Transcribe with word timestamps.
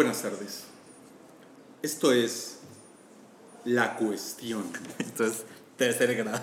Buenas 0.00 0.22
tardes. 0.22 0.62
Esto 1.82 2.10
es 2.10 2.60
La 3.66 3.96
Cuestión. 3.96 4.64
Esto 4.98 5.26
es 5.26 5.44
tercer 5.76 6.16
grado. 6.16 6.40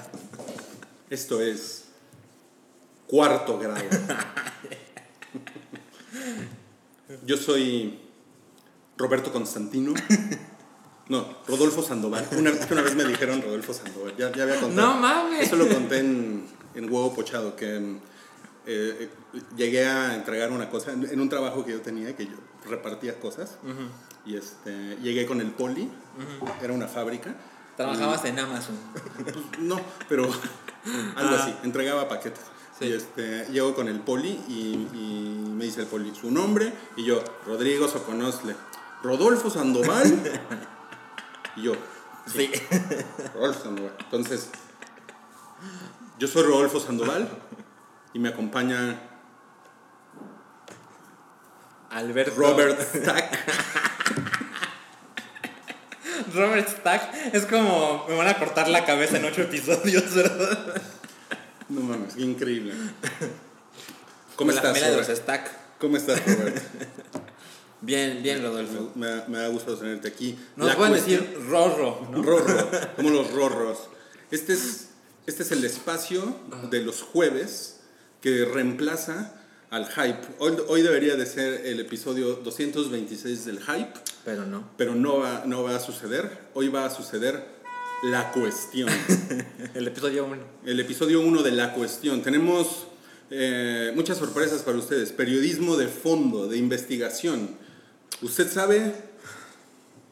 Esto 1.10 1.42
es 1.42 1.86
cuarto 3.08 3.58
grado. 3.58 3.82
Yo 7.26 7.36
soy 7.36 8.00
Roberto 8.96 9.34
Constantino. 9.34 9.96
No, 11.10 11.40
Rodolfo 11.48 11.82
Sandoval. 11.82 12.28
Una, 12.38 12.52
una 12.70 12.82
vez 12.84 12.94
me 12.94 13.06
dijeron 13.06 13.42
Rodolfo 13.42 13.74
Sandoval. 13.74 14.16
Ya, 14.18 14.32
ya 14.34 14.44
había 14.44 14.60
contado. 14.60 14.94
No 14.94 15.00
mames. 15.00 15.48
Eso 15.48 15.56
lo 15.56 15.68
conté 15.68 15.98
en, 15.98 16.46
en 16.76 16.94
Huevo 16.94 17.16
Pochado, 17.16 17.56
que 17.56 17.76
eh, 18.68 19.10
eh, 19.34 19.42
llegué 19.56 19.86
a 19.88 20.14
entregar 20.16 20.52
una 20.52 20.70
cosa 20.70 20.92
en, 20.92 21.04
en 21.10 21.20
un 21.22 21.30
trabajo 21.30 21.66
que 21.66 21.72
yo 21.72 21.82
tenía, 21.82 22.16
que 22.16 22.26
yo 22.26 22.36
repartía 22.70 23.20
cosas. 23.20 23.58
Y 24.26 24.36
este, 24.36 24.98
llegué 25.02 25.26
con 25.26 25.40
el 25.42 25.52
poli, 25.52 25.90
era 26.62 26.74
una 26.74 26.88
fábrica. 26.88 27.34
Trabajabas 27.78 28.26
en 28.26 28.40
Amazon. 28.40 28.76
Pues, 29.24 29.36
no, 29.60 29.80
pero 30.10 30.24
algo 31.16 31.36
Ah. 31.36 31.40
así, 31.42 31.54
entregaba 31.64 32.08
paquetes. 32.10 32.42
Sí. 32.78 32.86
Y 32.86 32.94
este, 32.94 33.46
llego 33.52 33.74
con 33.74 33.88
el 33.88 34.00
poli 34.02 34.40
y, 34.48 34.88
y 34.94 35.52
me 35.56 35.66
dice 35.66 35.82
el 35.82 35.88
poli 35.88 36.14
su 36.14 36.30
nombre 36.32 36.72
y 36.96 37.06
yo, 37.06 37.24
Rodrigo 37.46 37.88
Soconosle. 37.88 38.56
Rodolfo 39.04 39.50
Sandoval. 39.50 40.20
y 41.56 41.62
yo, 41.64 41.74
Sí. 42.26 42.52
Rodolfo 43.34 43.64
Sandoval. 43.64 43.94
Entonces, 44.00 44.50
yo 46.20 46.28
soy 46.28 46.44
Rodolfo 46.44 46.80
Sandoval 46.80 47.30
y 48.18 48.20
me 48.20 48.30
acompaña 48.30 49.00
Alberto. 51.92 52.34
Robert 52.36 52.82
Stack. 52.96 53.38
Robert 56.34 56.68
Stack. 56.68 57.34
Es 57.36 57.46
como 57.46 58.06
me 58.10 58.16
van 58.16 58.28
a 58.28 58.40
cortar 58.40 58.70
la 58.70 58.86
cabeza 58.86 59.18
en 59.18 59.26
ocho 59.26 59.44
episodios, 59.44 60.16
¿verdad? 60.16 60.82
No 61.70 61.82
mames, 61.82 62.16
qué 62.16 62.24
increíble. 62.24 62.74
¿Cómo 64.36 64.50
Mira- 64.52 64.62
estás, 64.64 64.74
de 64.74 64.96
los 64.98 65.06
Robert? 65.08 65.22
Stack. 65.22 65.52
¿Cómo 65.80 65.98
estás, 65.98 66.20
Robert? 66.26 66.58
Bien, 67.82 68.24
bien, 68.24 68.42
Rodolfo. 68.42 68.92
me, 68.96 69.14
me- 69.18 69.28
me 69.28 69.38
da 69.38 69.48
gusto 69.50 69.78
tenerte 69.78 70.08
aquí. 70.08 70.40
Nos 70.56 70.70
La 70.70 70.76
pueden 70.76 70.94
cuestión- 70.94 71.22
decir 71.22 71.48
Rorro, 71.48 72.08
¿no? 72.12 72.24
Rorro, 72.24 72.70
como 72.96 73.12
los 73.12 73.32
rorros. 73.32 73.90
Este 74.32 74.54
es, 74.54 74.88
este 75.28 75.44
es 75.44 75.52
el 75.52 75.64
espacio 75.64 76.36
de 76.72 76.82
los 76.82 77.04
jueves 77.04 77.76
que 78.22 78.46
reemplaza 78.46 79.34
al 79.70 79.86
hype. 79.88 80.22
Hoy, 80.40 80.54
hoy 80.68 80.82
debería 80.82 81.16
de 81.16 81.26
ser 81.26 81.66
el 81.66 81.80
episodio 81.80 82.36
226 82.36 83.46
del 83.46 83.60
hype, 83.60 83.94
Pero 84.24 84.46
no. 84.46 84.70
pero 84.78 84.96
no 84.96 85.20
va, 85.20 85.44
no 85.46 85.64
va 85.64 85.76
a 85.76 85.80
suceder. 85.80 86.40
Hoy 86.54 86.70
va 86.70 86.86
a 86.86 86.90
suceder 86.90 87.44
la 88.04 88.32
cuestión. 88.32 88.90
El 89.74 89.88
episodio 89.88 90.26
1. 90.26 90.38
El 90.66 90.80
episodio 90.80 91.20
1 91.22 91.42
de 91.44 91.52
la 91.52 91.74
cuestión. 91.74 92.22
Tenemos 92.22 92.88
eh, 93.32 93.92
muchas 93.96 94.18
sorpresas 94.20 94.62
para 94.62 94.78
ustedes. 94.78 95.12
Periodismo 95.12 95.78
de 95.78 95.88
fondo, 95.88 96.48
de 96.48 96.58
investigación. 96.58 97.56
Usted 98.22 98.52
sabe, 98.52 98.94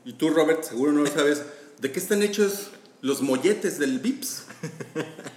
y 0.04 0.14
tú 0.14 0.30
Robert 0.30 0.64
seguro 0.64 0.92
no 0.92 1.02
lo 1.02 1.08
sabes, 1.12 1.44
de 1.80 1.92
qué 1.92 2.00
están 2.00 2.24
hechos 2.24 2.70
los 3.02 3.22
molletes 3.22 3.78
del 3.80 4.00
VIPS. 4.00 4.46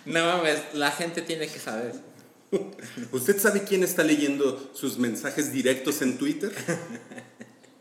No 0.06 0.24
mames, 0.24 0.60
la 0.74 0.90
gente 0.90 1.22
tiene 1.22 1.46
que 1.46 1.58
saber. 1.58 1.94
¿Usted 3.12 3.38
sabe 3.38 3.62
quién 3.62 3.84
está 3.84 4.02
leyendo 4.02 4.70
sus 4.74 4.98
mensajes 4.98 5.52
directos 5.52 6.02
en 6.02 6.18
Twitter? 6.18 6.52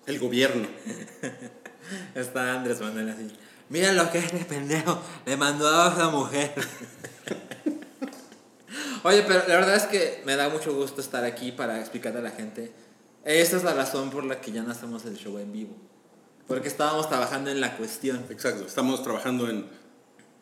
El 0.05 0.19
gobierno. 0.19 0.67
Está 2.15 2.53
Andrés 2.53 2.79
Manuel 2.81 3.09
así. 3.09 3.27
Mira 3.69 3.93
lo 3.93 4.11
que 4.11 4.19
es 4.19 4.25
este 4.25 4.45
pendejo. 4.45 5.01
Le 5.25 5.37
mandó 5.37 5.67
a 5.67 5.93
esa 5.93 6.09
mujer. 6.09 6.53
Oye, 9.03 9.23
pero 9.23 9.47
la 9.47 9.55
verdad 9.55 9.75
es 9.75 9.83
que 9.83 10.21
me 10.25 10.35
da 10.35 10.49
mucho 10.49 10.73
gusto 10.73 11.01
estar 11.01 11.23
aquí 11.23 11.51
para 11.51 11.79
explicarle 11.79 12.19
a 12.19 12.23
la 12.23 12.31
gente. 12.31 12.71
Esta 13.23 13.57
es 13.57 13.63
la 13.63 13.73
razón 13.73 14.09
por 14.09 14.23
la 14.23 14.41
que 14.41 14.51
ya 14.51 14.63
no 14.63 14.71
hacemos 14.71 15.05
el 15.05 15.17
show 15.17 15.37
en 15.37 15.51
vivo. 15.51 15.75
Porque 16.47 16.67
estábamos 16.67 17.07
trabajando 17.07 17.51
en 17.51 17.61
la 17.61 17.77
cuestión. 17.77 18.25
Exacto, 18.29 18.65
estamos 18.65 19.03
trabajando 19.03 19.49
en 19.49 19.67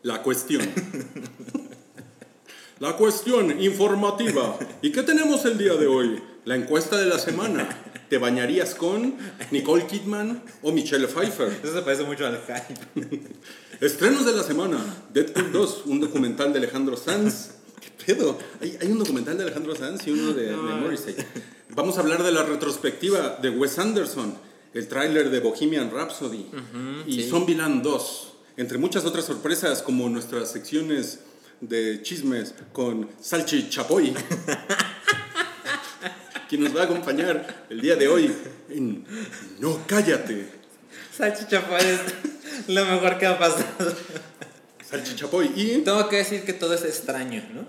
la 0.01 0.23
cuestión. 0.23 0.67
La 2.79 2.95
cuestión 2.95 3.59
informativa. 3.59 4.57
¿Y 4.83 4.91
qué 4.91 5.01
tenemos 5.01 5.45
el 5.45 5.57
día 5.57 5.73
de 5.73 5.87
hoy? 5.87 6.21
La 6.45 6.55
encuesta 6.55 6.97
de 6.97 7.07
la 7.07 7.17
semana. 7.17 7.67
¿Te 8.07 8.19
bañarías 8.19 8.75
con 8.75 9.15
Nicole 9.49 9.87
Kidman 9.87 10.43
o 10.61 10.71
Michelle 10.71 11.07
Pfeiffer? 11.07 11.59
Eso 11.63 11.73
se 11.73 11.81
parece 11.81 12.03
mucho 12.03 12.27
al 12.27 12.39
hype. 12.39 13.19
Estrenos 13.81 14.25
de 14.25 14.33
la 14.33 14.43
semana. 14.43 14.77
Deadpool 15.11 15.51
2, 15.51 15.81
un 15.87 15.99
documental 16.01 16.53
de 16.53 16.59
Alejandro 16.59 16.95
Sanz. 16.97 17.55
¿Qué 17.81 18.13
pedo? 18.13 18.37
Hay, 18.61 18.77
hay 18.79 18.91
un 18.91 18.99
documental 18.99 19.37
de 19.37 19.45
Alejandro 19.45 19.75
Sanz 19.75 20.05
y 20.05 20.11
uno 20.11 20.33
de, 20.33 20.45
de 20.45 20.55
Morrissey. 20.55 21.15
Vamos 21.69 21.97
a 21.97 22.01
hablar 22.01 22.23
de 22.23 22.31
la 22.31 22.43
retrospectiva 22.43 23.39
de 23.41 23.49
Wes 23.49 23.79
Anderson, 23.79 24.35
el 24.75 24.87
tráiler 24.87 25.31
de 25.31 25.39
Bohemian 25.39 25.89
Rhapsody 25.89 26.45
y 27.07 27.23
sí. 27.23 27.29
Zombieland 27.29 27.81
2, 27.83 28.33
entre 28.57 28.77
muchas 28.77 29.03
otras 29.05 29.25
sorpresas 29.25 29.81
como 29.81 30.07
nuestras 30.09 30.51
secciones 30.51 31.21
de 31.61 32.01
chismes 32.03 32.53
con 32.73 33.09
Salchi 33.19 33.69
Chapoy, 33.69 34.13
quien 36.49 36.63
nos 36.63 36.75
va 36.75 36.81
a 36.81 36.85
acompañar 36.85 37.65
el 37.69 37.81
día 37.81 37.95
de 37.95 38.07
hoy 38.07 38.33
en 38.69 39.05
No 39.59 39.79
Cállate. 39.87 40.49
Salchicha 41.15 41.63
es 41.79 41.99
lo 42.67 42.85
mejor 42.85 43.17
que 43.17 43.25
ha 43.25 43.39
pasado. 43.39 43.95
Salchi 44.87 45.15
Chapoy 45.15 45.51
y... 45.55 45.79
Tengo 45.79 46.07
que 46.09 46.17
decir 46.17 46.43
que 46.43 46.53
todo 46.53 46.73
es 46.75 46.83
extraño, 46.83 47.43
¿no? 47.53 47.65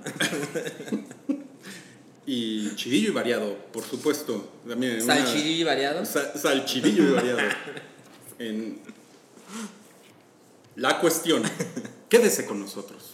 Y 2.26 2.74
chidillo 2.76 3.08
y 3.08 3.12
variado, 3.12 3.56
por 3.72 3.82
supuesto. 3.84 4.52
También 4.68 5.02
Salchirillo 5.02 5.62
y 5.62 5.64
variado. 5.64 6.04
Sa- 6.04 6.36
salchidillo 6.36 7.08
y 7.08 7.12
variado. 7.12 7.38
En 8.38 8.80
la 10.76 11.00
cuestión. 11.00 11.42
Quédese 12.10 12.44
con 12.44 12.60
nosotros. 12.60 13.07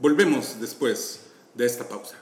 Volvemos 0.00 0.58
después 0.58 1.26
de 1.52 1.66
esta 1.66 1.86
pausa. 1.86 2.16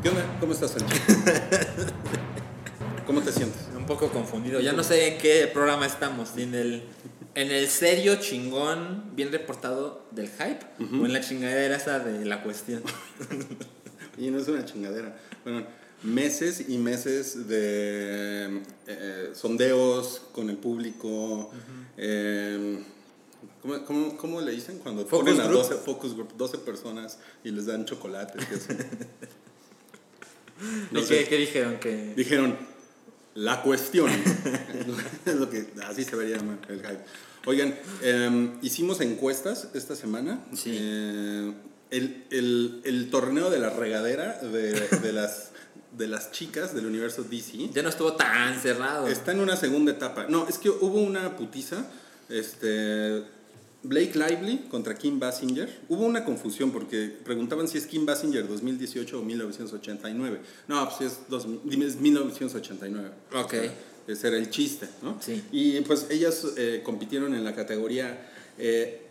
¿Qué 0.00 0.08
onda? 0.10 0.24
¿Cómo 0.38 0.52
estás, 0.52 0.70
Salchi? 0.70 0.86
¿Cómo 3.04 3.20
te 3.22 3.32
sientes? 3.32 3.62
Un 3.76 3.84
poco 3.86 4.10
confundido. 4.10 4.60
Ya 4.60 4.72
no 4.72 4.84
sé 4.84 5.14
en 5.14 5.18
qué 5.18 5.50
programa 5.52 5.86
estamos. 5.86 6.28
si 6.36 6.44
En 6.44 6.54
el, 6.54 6.84
en 7.36 7.50
el 7.52 7.68
serio 7.68 8.16
chingón, 8.16 9.14
bien 9.14 9.30
reportado 9.30 10.06
del 10.10 10.28
hype. 10.28 10.60
O 10.80 11.06
en 11.06 11.12
la 11.12 11.20
chingadera 11.20 11.76
esa 11.76 12.00
de 12.00 12.24
la 12.24 12.42
cuestión. 12.42 12.82
Y 14.18 14.30
no 14.30 14.38
es 14.38 14.48
una 14.48 14.64
chingadera. 14.64 15.14
Bueno, 15.44 15.66
meses 16.02 16.70
y 16.70 16.78
meses 16.78 17.46
de 17.48 18.62
eh, 18.86 19.30
sondeos 19.34 20.22
con 20.32 20.48
el 20.48 20.56
público. 20.56 21.50
eh, 21.98 22.82
¿cómo, 23.60 23.84
cómo, 23.84 24.16
cómo 24.16 24.40
le 24.40 24.52
dicen? 24.52 24.78
Cuando 24.78 25.04
Focus 25.04 25.26
ponen 25.26 25.40
a 25.42 25.48
group. 25.48 25.64
12, 25.68 25.74
focus 25.84 26.14
group, 26.14 26.34
12 26.34 26.58
personas 26.58 27.18
y 27.44 27.50
les 27.50 27.66
dan 27.66 27.84
chocolates. 27.84 28.42
No 30.90 31.00
¿Y 31.00 31.04
sé. 31.04 31.18
qué, 31.18 31.28
qué 31.28 31.36
dijeron? 31.36 31.78
Que... 31.78 32.14
Dijeron, 32.16 32.56
la 33.34 33.60
cuestión. 33.60 34.10
es 35.26 35.34
lo 35.34 35.50
que 35.50 35.66
así 35.86 36.02
se 36.02 36.16
vería 36.16 36.36
el 36.36 36.78
hype. 36.78 37.04
Oigan, 37.46 37.74
eh, 38.02 38.50
hicimos 38.62 39.00
encuestas 39.00 39.68
esta 39.74 39.94
semana. 39.96 40.44
Sí. 40.54 40.70
Eh, 40.78 41.52
el, 41.90 42.24
el- 42.30 42.80
el 42.84 43.10
torneo 43.10 43.48
de 43.50 43.58
la 43.60 43.70
regadera 43.70 44.38
de, 44.40 44.72
de 44.72 45.12
las, 45.12 45.50
de 45.96 46.08
las 46.08 46.32
chicas 46.32 46.74
del 46.74 46.86
universo 46.86 47.22
DC 47.22 47.70
Ya 47.72 47.82
no 47.82 47.88
estuvo 47.88 48.14
tan 48.14 48.60
cerrado. 48.60 49.06
está 49.06 49.30
en 49.32 49.40
una 49.40 49.56
segunda 49.56 49.92
etapa. 49.92 50.26
No, 50.28 50.48
es 50.48 50.58
que 50.58 50.68
hubo 50.70 51.00
una 51.00 51.36
putiza. 51.36 51.86
Este, 52.28 53.22
Blake 53.84 54.14
Lively 54.18 54.66
contra 54.68 54.96
Kim 54.96 55.20
Basinger. 55.20 55.82
Hubo 55.88 56.04
una 56.04 56.24
confusión 56.24 56.72
porque 56.72 57.16
preguntaban 57.24 57.68
si 57.68 57.78
es 57.78 57.86
Kim 57.86 58.04
Basinger 58.04 58.48
2018 58.48 59.20
o 59.20 59.22
1989. 59.22 60.40
No, 60.66 60.88
pues 60.88 61.12
es, 61.12 61.18
dos- 61.28 61.46
es 61.70 61.96
1989. 62.00 63.10
Ok. 63.34 63.54
Ese 64.06 64.28
era 64.28 64.36
el 64.36 64.50
chiste, 64.50 64.88
¿no? 65.02 65.20
Sí. 65.20 65.42
Y 65.52 65.80
pues 65.80 66.06
ellas 66.10 66.44
eh, 66.56 66.80
compitieron 66.84 67.34
en 67.34 67.44
la 67.44 67.54
categoría 67.54 68.30
eh, 68.58 69.02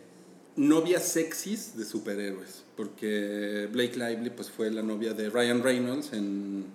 novias 0.56 1.04
sexys 1.08 1.76
de 1.78 1.86
superhéroes. 1.86 2.64
Porque 2.78 3.68
Blake 3.72 3.96
Lively 3.98 4.30
pues 4.30 4.50
fue 4.50 4.72
la 4.72 4.82
novia 4.82 5.14
de 5.14 5.30
Ryan 5.30 5.64
Reynolds 5.64 6.14
en, 6.14 6.66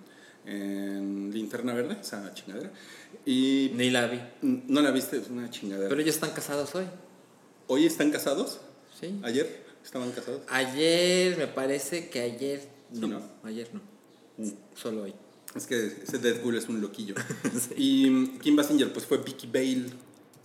en 0.45 1.31
Linterna 1.31 1.73
Verde, 1.73 1.97
esa 2.01 2.33
chingadera. 2.33 2.71
Y 3.25 3.71
Ni 3.75 3.89
la 3.89 4.07
vi. 4.07 4.19
no 4.41 4.81
la 4.81 4.91
viste, 4.91 5.17
es 5.17 5.29
una 5.29 5.49
chingadera. 5.49 5.89
Pero 5.89 6.01
ellos 6.01 6.15
están 6.15 6.31
casados 6.31 6.73
hoy. 6.75 6.85
¿Hoy 7.67 7.85
están 7.85 8.11
casados? 8.11 8.59
Sí. 8.99 9.19
¿Ayer 9.23 9.63
estaban 9.83 10.11
casados? 10.11 10.41
Ayer, 10.49 11.37
me 11.37 11.47
parece 11.47 12.09
que 12.09 12.19
ayer. 12.21 12.67
No, 12.91 13.07
¿no? 13.07 13.21
ayer 13.43 13.67
no. 13.73 13.81
Mm. 14.43 14.51
Solo 14.75 15.03
hoy. 15.03 15.13
Es 15.55 15.67
que 15.67 15.85
ese 16.03 16.17
Deadpool 16.17 16.57
es 16.57 16.69
un 16.69 16.81
loquillo. 16.81 17.15
Y 17.77 18.09
mm, 18.09 18.39
Kim 18.39 18.55
Basinger 18.55 18.91
pues 18.93 19.05
fue 19.05 19.17
Vicky 19.17 19.47
Bale 19.47 19.85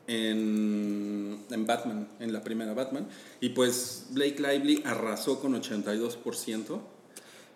en, 0.06 1.44
en 1.50 1.66
Batman, 1.66 2.08
en 2.20 2.32
la 2.32 2.42
primera 2.42 2.74
Batman. 2.74 3.08
Y 3.40 3.50
pues 3.50 4.06
Blake 4.10 4.36
Lively 4.38 4.82
arrasó 4.84 5.40
con 5.40 5.60
82%. 5.60 6.80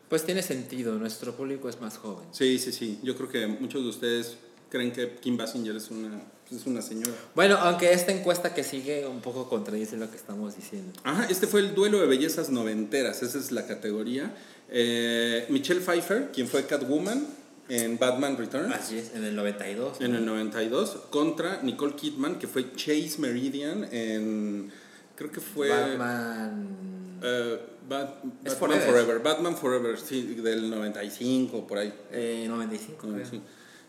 Pues 0.08 0.24
tiene 0.24 0.42
sentido, 0.42 0.96
nuestro 0.96 1.36
público 1.36 1.68
es 1.68 1.80
más 1.80 1.96
joven. 1.98 2.26
Sí, 2.32 2.58
sí, 2.58 2.72
sí. 2.72 2.98
Yo 3.02 3.16
creo 3.16 3.28
que 3.28 3.46
muchos 3.46 3.82
de 3.82 3.88
ustedes 3.88 4.36
creen 4.68 4.92
que 4.92 5.16
Kim 5.16 5.36
Basinger 5.36 5.76
es 5.76 5.90
una, 5.90 6.20
es 6.50 6.66
una 6.66 6.82
señora. 6.82 7.12
Bueno, 7.34 7.56
aunque 7.58 7.92
esta 7.92 8.12
encuesta 8.12 8.52
que 8.52 8.64
sigue 8.64 9.06
un 9.06 9.20
poco 9.20 9.48
contradice 9.48 9.96
lo 9.96 10.10
que 10.10 10.16
estamos 10.16 10.56
diciendo. 10.56 10.98
Ajá, 11.04 11.26
este 11.30 11.46
fue 11.46 11.60
el 11.60 11.74
duelo 11.74 12.00
de 12.00 12.06
bellezas 12.06 12.50
noventeras, 12.50 13.22
esa 13.22 13.38
es 13.38 13.52
la 13.52 13.66
categoría. 13.66 14.34
Eh, 14.68 15.46
Michelle 15.48 15.80
Pfeiffer, 15.80 16.30
quien 16.32 16.48
fue 16.48 16.66
Catwoman 16.66 17.26
en 17.70 17.98
Batman 17.98 18.36
Returns. 18.36 18.74
Así 18.74 18.98
es, 18.98 19.14
en 19.14 19.24
el 19.24 19.34
92. 19.36 20.00
En 20.00 20.14
el 20.14 20.26
92, 20.26 20.90
contra 21.10 21.62
Nicole 21.62 21.94
Kidman, 21.94 22.38
que 22.38 22.46
fue 22.46 22.72
Chase 22.74 23.16
Meridian 23.18 23.88
en. 23.92 24.70
Creo 25.16 25.30
que 25.30 25.40
fue. 25.40 25.68
Batman. 25.68 27.18
eh, 27.22 27.58
Bat- 27.88 28.22
Batman 28.22 28.56
Forever. 28.58 28.86
Forever. 28.88 29.18
Batman 29.20 29.56
Forever, 29.56 29.98
sí, 29.98 30.22
del 30.36 30.70
95, 30.70 31.66
por 31.66 31.78
ahí. 31.78 31.92
eh, 32.12 32.44
95. 32.48 33.08
creo. 33.12 33.26
Sí. 33.26 33.40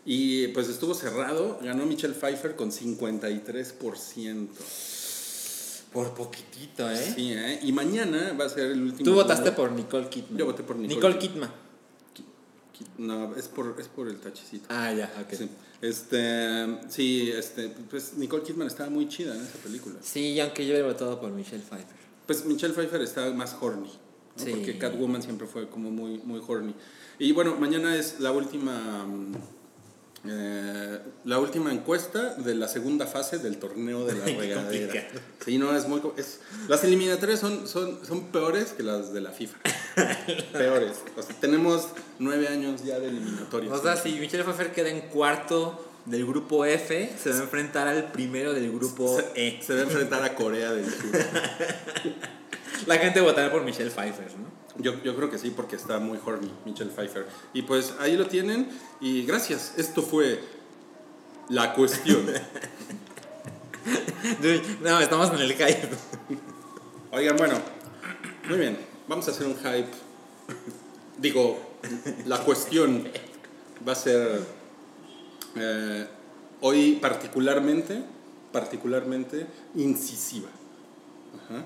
Y 0.04 0.48
pues 0.48 0.68
estuvo 0.68 0.94
cerrado, 0.94 1.60
ganó 1.62 1.86
Michelle 1.86 2.14
Pfeiffer 2.14 2.56
con 2.56 2.72
53%. 2.72 4.48
Por 5.92 6.14
poquitito, 6.14 6.90
¿eh? 6.90 7.12
Sí, 7.14 7.32
¿eh? 7.34 7.60
Y 7.62 7.70
mañana 7.72 8.34
va 8.38 8.46
a 8.46 8.48
ser 8.48 8.70
el 8.70 8.82
último. 8.82 9.04
Tú 9.04 9.14
votaste 9.14 9.50
turno. 9.50 9.56
por 9.56 9.72
Nicole 9.72 10.08
Kidman. 10.08 10.38
Yo 10.38 10.46
voté 10.46 10.62
por 10.62 10.76
Nicole 10.76 10.94
Nicole 10.96 11.18
Kidman. 11.18 11.50
Ki- 11.50 11.54
No, 12.98 13.34
es 13.36 13.48
por, 13.48 13.76
es 13.78 13.88
por 13.88 14.08
el 14.08 14.18
tachecito. 14.18 14.66
Ah, 14.68 14.92
ya, 14.92 15.12
ok. 15.20 15.32
Sí. 15.34 15.48
Este, 15.80 16.78
sí, 16.88 17.30
este, 17.30 17.68
pues 17.90 18.14
Nicole 18.14 18.42
Kidman 18.42 18.66
estaba 18.68 18.88
muy 18.90 19.08
chida 19.08 19.34
en 19.34 19.42
esa 19.42 19.58
película. 19.58 19.96
Sí, 20.02 20.38
aunque 20.40 20.66
yo 20.66 20.74
he 20.74 20.82
votado 20.82 21.20
por 21.20 21.30
Michelle 21.32 21.62
Pfeiffer. 21.62 21.96
Pues 22.26 22.44
Michelle 22.44 22.72
Pfeiffer 22.72 23.02
está 23.02 23.30
más 23.32 23.56
horny. 23.60 23.88
¿no? 23.88 24.44
Sí. 24.44 24.50
Porque 24.52 24.78
Catwoman 24.78 25.22
siempre 25.22 25.46
fue 25.46 25.68
como 25.68 25.90
muy, 25.90 26.18
muy 26.18 26.40
horny. 26.46 26.74
Y 27.18 27.32
bueno, 27.32 27.56
mañana 27.56 27.96
es 27.96 28.20
la 28.20 28.32
última. 28.32 29.04
mm, 29.06 29.34
eh, 30.24 31.00
la 31.24 31.40
última 31.40 31.72
encuesta 31.72 32.36
de 32.36 32.54
la 32.54 32.68
segunda 32.68 33.08
fase 33.08 33.38
del 33.38 33.58
torneo 33.58 34.06
de 34.06 34.14
la 34.14 34.24
regadera. 34.38 35.08
Sí, 35.44 35.58
no, 35.58 35.76
es 35.76 35.88
muy. 35.88 36.00
Es, 36.16 36.40
las 36.68 36.84
eliminatorias 36.84 37.40
son, 37.40 37.66
son, 37.66 37.98
son 38.06 38.26
peores 38.30 38.72
que 38.72 38.84
las 38.84 39.12
de 39.12 39.20
la 39.20 39.30
FIFA. 39.32 39.58
peores. 40.52 41.02
O 41.16 41.22
sea, 41.22 41.34
tenemos 41.40 41.88
nueve 42.18 42.48
años 42.48 42.84
ya 42.84 42.98
de 42.98 43.08
eliminatorias. 43.08 43.72
O 43.72 43.82
sea, 43.82 43.96
si 43.96 44.12
Michelle 44.12 44.44
Pfeiffer 44.44 44.72
queda 44.72 44.90
en 44.90 45.02
cuarto 45.02 45.84
del 46.06 46.26
grupo 46.26 46.64
F, 46.64 47.12
se 47.16 47.30
va 47.30 47.36
a 47.36 47.42
enfrentar 47.42 47.88
al 47.88 48.10
primero 48.12 48.52
del 48.52 48.72
grupo 48.72 49.16
se, 49.16 49.30
E. 49.34 49.62
se 49.62 49.74
va 49.74 49.80
a 49.80 49.84
enfrentar 49.84 50.22
a 50.22 50.34
Corea 50.34 50.72
del 50.72 50.90
Sur. 50.90 51.12
La 52.86 52.96
gente 52.98 53.20
votará 53.20 53.50
por 53.50 53.62
Michelle 53.62 53.90
Pfeiffer, 53.90 54.26
¿no? 54.38 54.50
Yo, 54.82 55.00
yo 55.02 55.14
creo 55.14 55.30
que 55.30 55.38
sí, 55.38 55.52
porque 55.54 55.76
está 55.76 55.98
muy 55.98 56.18
horny, 56.24 56.50
Michelle 56.64 56.90
Pfeiffer. 56.90 57.26
Y 57.52 57.62
pues 57.62 57.94
ahí 58.00 58.16
lo 58.16 58.26
tienen. 58.26 58.68
Y 59.00 59.24
gracias. 59.24 59.74
Esto 59.76 60.02
fue 60.02 60.40
la 61.48 61.74
cuestión. 61.74 62.26
No, 64.80 65.00
estamos 65.00 65.32
en 65.32 65.40
el 65.40 65.52
hype. 65.54 65.88
Oigan, 67.10 67.36
bueno, 67.36 67.54
muy 68.48 68.58
bien. 68.58 68.91
Vamos 69.12 69.28
a 69.28 69.32
hacer 69.32 69.46
un 69.46 69.56
hype. 69.56 69.90
Digo, 71.18 71.60
la 72.24 72.42
cuestión 72.42 73.06
va 73.86 73.92
a 73.92 73.94
ser 73.94 74.40
eh, 75.54 76.06
hoy 76.62 76.94
particularmente, 76.94 78.02
particularmente 78.52 79.46
incisiva. 79.74 80.48
Ajá. 81.44 81.62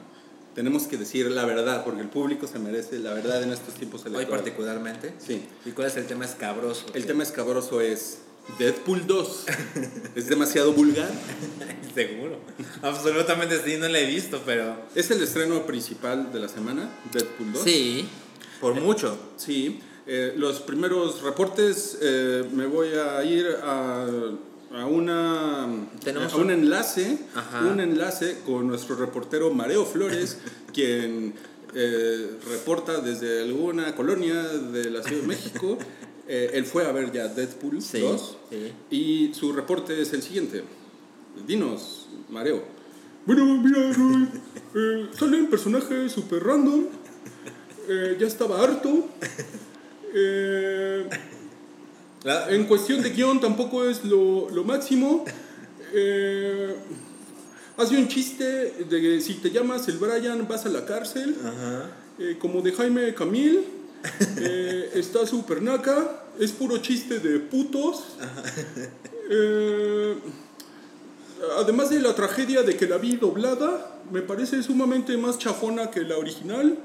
Tenemos 0.57 0.89
que 0.89 0.97
decir 0.97 1.31
la 1.31 1.45
verdad, 1.45 1.85
porque 1.85 2.01
el 2.01 2.09
público 2.09 2.49
se 2.49 2.59
merece 2.59 2.99
la 2.99 3.15
verdad 3.15 3.41
en 3.45 3.53
estos 3.53 3.75
tiempos 3.75 4.01
Hoy 4.01 4.09
electorales. 4.09 4.43
particularmente. 4.43 5.15
Sí. 5.25 5.47
¿Y 5.65 5.71
cuál 5.71 5.87
es 5.87 5.97
el 5.97 6.07
tema 6.09 6.25
escabroso? 6.25 6.87
El 6.95 7.07
tema 7.07 7.23
escabroso 7.23 7.81
es 7.81 8.23
Deadpool 8.59 9.07
2. 9.07 9.45
¿Es 10.15 10.29
demasiado 10.29 10.73
vulgar? 10.73 11.11
Seguro. 11.95 12.39
Absolutamente 12.83 13.61
sí, 13.65 13.77
no 13.79 13.89
la 13.89 14.01
he 14.01 14.07
visto, 14.07 14.41
pero... 14.47 14.77
Es 14.95 15.11
el 15.11 15.23
estreno 15.23 15.67
principal 15.67 16.33
de 16.33 16.41
la 16.41 16.49
semana, 16.49 16.91
Deadpool 17.13 17.53
2. 17.53 17.63
Sí, 17.63 18.09
por 18.61 18.75
mucho. 18.81 19.19
Sí. 19.37 19.81
Eh, 20.07 20.35
los 20.37 20.61
primeros 20.61 21.23
reportes 21.23 21.99
eh, 22.01 22.45
me 22.53 22.67
voy 22.67 22.89
a 22.91 23.25
ir 23.25 23.47
a, 23.63 24.07
a 24.73 24.87
una 24.87 25.67
Tenemos 26.05 26.33
a 26.33 26.37
un 26.37 26.45
un- 26.45 26.51
enlace, 26.53 27.19
Ajá. 27.35 27.63
un 27.63 27.81
enlace 27.81 28.39
con 28.47 28.69
nuestro 28.69 28.95
reportero 28.95 29.51
Mareo 29.53 29.85
Flores, 29.85 30.39
quien 30.73 31.35
eh, 31.75 32.31
reporta 32.49 33.01
desde 33.01 33.43
alguna 33.43 33.95
colonia 33.97 34.43
de 34.45 34.91
la 34.91 35.03
Ciudad 35.03 35.23
de 35.23 35.27
México. 35.27 35.77
Eh, 36.29 36.51
él 36.55 36.65
fue 36.65 36.85
a 36.85 36.91
ver 36.93 37.13
ya 37.13 37.29
Deadpool 37.29 37.81
Sí, 37.81 38.01
2 38.01 38.39
sí. 38.51 38.73
y 38.91 39.35
su 39.35 39.53
reporte 39.53 40.01
es 40.01 40.13
el 40.13 40.23
siguiente. 40.23 40.65
Dinos, 41.47 42.09
Mareo. 42.31 42.65
Bueno, 43.25 43.45
mira, 43.63 43.91
eh, 44.75 45.07
sale 45.17 45.41
un 45.41 45.47
personaje 45.47 46.09
super 46.09 46.43
random. 46.43 46.87
Eh, 47.89 48.17
ya 48.19 48.27
estaba 48.27 48.61
harto. 48.63 49.07
En 52.49 52.65
cuestión 52.67 53.03
de 53.03 53.11
guion 53.11 53.41
tampoco 53.41 53.85
es 53.85 54.05
lo, 54.05 54.51
lo 54.51 54.65
máximo. 54.65 55.25
Hace 57.77 57.97
un 57.99 58.09
chiste 58.09 58.45
de 58.45 59.01
que 59.01 59.21
si 59.21 59.35
te 59.35 59.51
llamas 59.51 59.87
el 59.89 59.99
Brian 59.99 60.49
vas 60.49 60.67
a 60.67 60.71
la 60.71 60.85
cárcel. 60.85 61.37
Ajá. 61.45 61.91
Como 62.41 62.63
de 62.63 62.73
Jaime 62.73 63.15
Camil. 63.15 63.61
Eh, 64.39 64.91
está 64.95 65.27
super 65.27 65.63
naca. 65.63 66.23
Es 66.39 66.53
puro 66.53 66.79
chiste 66.79 67.19
de 67.19 67.39
putos. 67.39 68.05
Eh, 69.31 70.15
además 71.59 71.91
de 71.91 72.01
la 72.01 72.15
tragedia 72.15 72.63
de 72.63 72.77
que 72.77 72.87
la 72.87 72.99
vi 72.99 73.17
doblada, 73.17 74.01
me 74.13 74.23
parece 74.23 74.63
sumamente 74.63 75.17
más 75.17 75.39
chafona 75.39 75.91
que 75.91 76.01
la 76.03 76.17
original. 76.19 76.79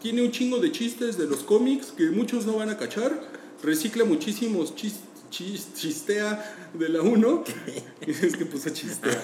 Tiene 0.00 0.22
un 0.22 0.30
chingo 0.30 0.58
de 0.58 0.72
chistes 0.72 1.18
de 1.18 1.26
los 1.26 1.40
cómics 1.40 1.88
que 1.96 2.04
muchos 2.10 2.46
no 2.46 2.56
van 2.56 2.70
a 2.70 2.78
cachar. 2.78 3.20
Recicla 3.62 4.04
muchísimos 4.04 4.74
chis- 4.74 5.00
chis- 5.30 5.74
chistea 5.74 6.70
de 6.72 6.88
la 6.88 7.02
1. 7.02 7.44
es 8.06 8.36
que 8.36 8.46
puse 8.46 8.72
chistea. 8.72 9.22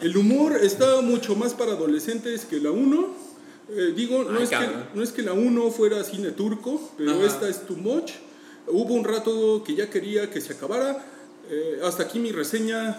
El 0.00 0.16
humor 0.16 0.58
está 0.62 1.00
mucho 1.00 1.34
más 1.36 1.54
para 1.54 1.72
adolescentes 1.72 2.44
que 2.44 2.60
la 2.60 2.70
1. 2.70 3.29
Eh, 3.72 3.92
digo, 3.94 4.24
no 4.24 4.38
Ay, 4.38 4.44
es, 4.44 4.50
que, 4.50 4.68
no 4.94 5.02
es 5.02 5.12
que 5.12 5.22
la 5.22 5.32
1 5.32 5.70
fuera 5.70 6.02
cine 6.02 6.30
turco, 6.32 6.92
pero 6.98 7.12
Ajá. 7.12 7.26
esta 7.26 7.48
es 7.48 7.66
too 7.66 7.76
much. 7.76 8.12
Hubo 8.66 8.94
un 8.94 9.04
rato 9.04 9.62
que 9.64 9.74
ya 9.74 9.88
quería 9.88 10.30
que 10.30 10.40
se 10.40 10.54
acabara. 10.54 11.04
Eh, 11.48 11.80
hasta 11.84 12.04
aquí 12.04 12.18
mi 12.18 12.32
reseña, 12.32 12.96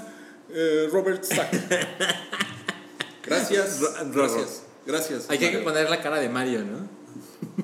eh, 0.49 0.87
Robert 0.91 1.23
Stack. 1.23 1.51
Gracias. 3.25 3.79
Gracias. 4.13 4.63
Gracias. 4.85 5.29
Hay 5.29 5.37
que 5.37 5.57
poner 5.59 5.89
la 5.89 6.01
cara 6.01 6.19
de 6.19 6.29
Mario, 6.29 6.63
¿no? 6.63 6.87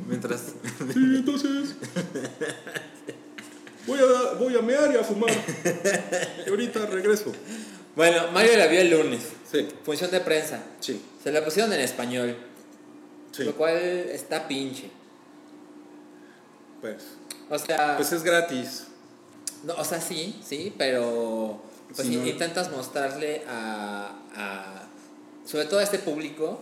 Mientras... 0.08 0.42
Sí, 0.94 1.00
entonces. 1.00 1.76
Voy 3.88 4.00
a, 4.00 4.34
voy 4.34 4.56
a 4.56 4.62
mear 4.62 4.92
y 4.94 4.98
a 4.98 5.04
fumar. 5.04 5.32
Y 6.46 6.50
ahorita 6.50 6.86
regreso. 6.86 7.32
Bueno, 7.96 8.32
Mario 8.32 8.58
la 8.58 8.68
vio 8.68 8.82
el 8.82 8.92
lunes. 8.92 9.24
Sí, 9.52 9.68
Función 9.84 10.12
de 10.12 10.20
prensa. 10.20 10.64
sí, 10.80 11.02
Se 11.24 11.32
la 11.32 11.44
pusieron 11.44 11.74
en 11.74 11.80
español. 11.80 12.36
Sí. 13.31 13.43
Lo 13.43 13.55
cual 13.55 13.75
está 13.77 14.48
pinche. 14.48 14.89
Pues, 16.81 17.03
O 17.50 17.57
sea... 17.57 17.96
pues 17.98 18.12
es 18.12 18.24
gratis. 18.24 18.88
No, 19.63 19.74
o 19.75 19.84
sea, 19.84 20.00
sí, 20.00 20.39
sí, 20.46 20.74
pero 20.77 21.60
pues 21.96 22.07
no. 22.07 22.25
intentas 22.27 22.72
mostrarle 22.72 23.43
a, 23.50 24.12
a- 24.36 24.84
sobre 25.46 25.65
todo 25.65 25.79
a 25.79 25.84
este 25.84 26.00
público 26.00 26.60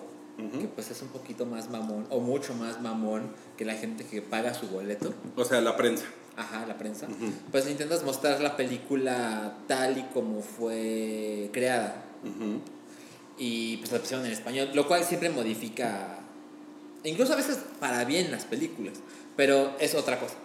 que 0.60 0.68
pues 0.68 0.92
es 0.92 1.02
un 1.02 1.08
poquito 1.10 1.46
más 1.46 1.70
mamón 1.70 2.06
o 2.10 2.20
mucho 2.20 2.54
más 2.56 2.82
mamón 2.82 3.32
que 3.58 3.64
la 3.64 3.74
gente 3.76 4.04
que 4.06 4.22
paga 4.22 4.54
su 4.54 4.68
boleto, 4.68 5.14
O 5.38 5.46
sea, 5.46 5.62
la 5.62 5.78
prensa. 5.78 6.06
ajá, 6.36 6.66
la 6.68 6.78
prensa, 6.78 7.08
pues 7.52 7.70
intentas 7.70 8.04
mostrar 8.04 8.42
la 8.42 8.58
película 8.58 9.54
tal 9.68 9.98
y 9.98 10.04
como 10.14 10.42
fue 10.42 11.50
creada 11.54 12.04
y 13.38 13.78
pues 13.78 13.92
la 13.94 14.00
pusieron 14.00 14.26
en 14.26 14.34
español, 14.34 14.70
lo 14.74 14.88
cual 14.88 15.04
siempre 15.06 15.30
modifica, 15.30 16.20
incluso 17.06 17.34
a 17.34 17.38
veces 17.38 17.60
para 17.80 18.04
bien 18.06 18.32
las 18.32 18.46
películas, 18.46 18.94
pero 19.36 19.76
es 19.80 19.96
otra 19.96 20.20
cosa. 20.20 20.36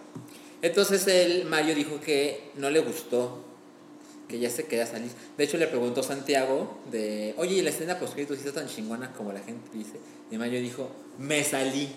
Entonces 0.61 1.07
el 1.07 1.45
Mario 1.45 1.75
dijo 1.75 1.99
que 1.99 2.51
no 2.55 2.69
le 2.69 2.79
gustó, 2.79 3.43
que 4.27 4.39
ya 4.39 4.49
se 4.49 4.65
quería 4.65 4.85
salir. 4.85 5.11
De 5.37 5.43
hecho 5.43 5.57
le 5.57 5.67
preguntó 5.67 6.03
Santiago 6.03 6.79
de, 6.91 7.33
oye, 7.37 7.55
¿y 7.55 7.61
la 7.61 7.71
escena 7.71 7.99
post 7.99 8.13
créditos 8.13 8.37
está 8.37 8.53
tan 8.53 8.67
chingona 8.67 9.11
como 9.13 9.33
la 9.33 9.39
gente 9.41 9.69
dice? 9.73 9.99
Y 10.31 10.37
Mario 10.37 10.61
dijo, 10.61 10.89
me 11.17 11.43
salí. 11.43 11.89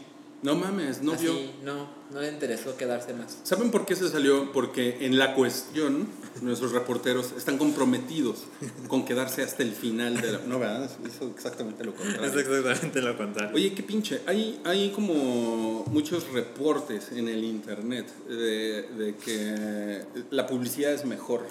No 0.44 0.54
mames, 0.56 1.00
no 1.00 1.16
vio. 1.16 1.32
Así, 1.32 1.50
no, 1.62 1.88
no 2.10 2.20
le 2.20 2.28
interesó 2.28 2.76
quedarse 2.76 3.14
más. 3.14 3.38
¿Saben 3.44 3.70
por 3.70 3.86
qué 3.86 3.96
se 3.96 4.10
salió? 4.10 4.52
Porque 4.52 4.98
en 5.00 5.18
la 5.18 5.34
cuestión 5.34 6.06
nuestros 6.42 6.72
reporteros 6.72 7.32
están 7.34 7.56
comprometidos 7.56 8.42
con 8.88 9.06
quedarse 9.06 9.42
hasta 9.42 9.62
el 9.62 9.72
final 9.72 10.20
de 10.20 10.32
la... 10.32 10.40
No, 10.40 10.58
¿verdad? 10.58 10.90
Hizo 11.06 11.30
exactamente 11.34 11.82
lo 11.82 11.94
contrario. 11.94 12.38
exactamente 12.38 13.00
lo 13.00 13.16
contrario. 13.16 13.56
Oye, 13.56 13.72
qué 13.72 13.82
pinche. 13.82 14.20
Hay, 14.26 14.60
hay 14.64 14.90
como 14.90 15.86
muchos 15.86 16.30
reportes 16.30 17.10
en 17.12 17.28
el 17.28 17.42
internet 17.42 18.06
de, 18.28 18.82
de 18.82 19.14
que 19.16 20.02
la 20.30 20.46
publicidad 20.46 20.92
es 20.92 21.06
mejor 21.06 21.46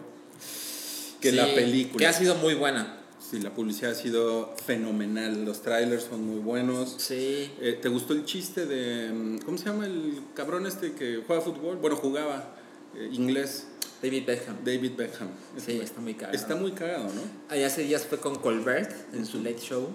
que 1.20 1.32
la 1.32 1.46
película. 1.46 1.98
Que 1.98 2.06
ha 2.06 2.14
sido 2.14 2.36
muy 2.36 2.54
buena. 2.54 3.03
Sí, 3.34 3.40
la 3.40 3.52
publicidad 3.52 3.94
ha 3.94 3.96
sido 3.96 4.54
fenomenal. 4.64 5.44
Los 5.44 5.64
trailers 5.64 6.04
son 6.04 6.24
muy 6.24 6.38
buenos. 6.40 6.94
Sí. 7.00 7.52
Eh, 7.60 7.80
¿Te 7.82 7.90
gustó 7.90 8.14
el 8.14 8.26
chiste 8.26 8.68
de. 8.68 9.12
mm, 9.12 9.38
¿Cómo 9.40 9.58
se 9.58 9.66
llama 9.66 9.88
el 9.88 10.22
cabrón 10.36 10.68
este 10.68 10.94
que 10.94 11.24
juega 11.26 11.42
fútbol? 11.42 11.78
Bueno, 11.78 11.96
jugaba 11.96 12.54
eh, 12.96 13.10
inglés. 13.12 13.70
David 14.04 14.28
Beckham. 14.28 14.58
David 14.64 14.92
Beckham. 14.96 15.30
Sí, 15.58 15.80
está 15.82 16.00
muy 16.00 16.14
cagado. 16.14 16.38
Está 16.38 16.56
muy 16.56 16.74
cagado, 16.74 17.06
¿no? 17.06 17.22
Ahí 17.50 17.64
hace 17.64 17.82
días 17.82 18.06
fue 18.06 18.20
con 18.20 18.36
Colbert 18.36 18.94
en 19.16 19.26
su 19.26 19.40
Late 19.40 19.62
Show. 19.62 19.88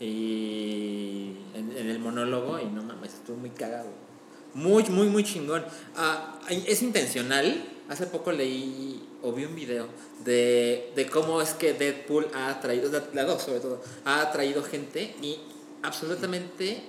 Y 0.00 1.34
en, 1.54 1.76
en 1.76 1.90
el 1.90 2.00
monólogo, 2.00 2.58
y 2.58 2.64
no 2.64 2.82
mames, 2.82 3.14
estuvo 3.14 3.36
muy 3.36 3.50
cagado. 3.50 3.90
Muy, 4.54 4.82
muy, 4.86 5.06
muy 5.06 5.22
chingón. 5.22 5.64
Ah, 5.94 6.40
es 6.48 6.82
intencional. 6.82 7.64
Hace 7.88 8.06
poco 8.06 8.32
leí 8.32 8.97
o 9.22 9.32
vi 9.32 9.44
un 9.44 9.54
video 9.54 9.86
de, 10.24 10.92
de 10.94 11.06
cómo 11.08 11.42
es 11.42 11.50
que 11.50 11.72
Deadpool 11.72 12.28
ha 12.34 12.60
traído, 12.60 12.90
la 13.12 13.24
2 13.24 13.42
sobre 13.42 13.60
todo, 13.60 13.82
ha 14.04 14.30
traído 14.30 14.62
gente 14.62 15.14
y 15.22 15.38
absolutamente 15.82 16.82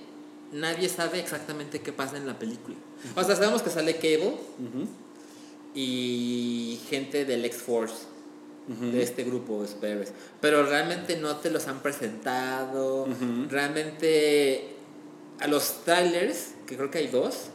nadie 0.52 0.88
sabe 0.88 1.20
exactamente 1.20 1.80
qué 1.80 1.92
pasa 1.92 2.16
en 2.16 2.26
la 2.26 2.38
película. 2.38 2.76
O 3.16 3.24
sea, 3.24 3.36
sabemos 3.36 3.62
que 3.62 3.70
sale 3.70 3.96
Cable 3.96 4.36
y 5.74 6.80
gente 6.88 7.24
del 7.24 7.44
X-Force 7.44 8.10
de 8.66 9.02
este 9.02 9.24
grupo 9.24 9.62
de 9.62 9.68
superhéroes. 9.68 10.12
Pero 10.40 10.64
realmente 10.64 11.16
no 11.16 11.36
te 11.36 11.50
los 11.50 11.66
han 11.66 11.80
presentado. 11.80 13.08
Realmente 13.48 14.76
a 15.40 15.48
los 15.48 15.84
trailers, 15.84 16.52
que 16.66 16.76
creo 16.76 16.90
que 16.90 16.98
hay 16.98 17.08
dos, 17.08 17.46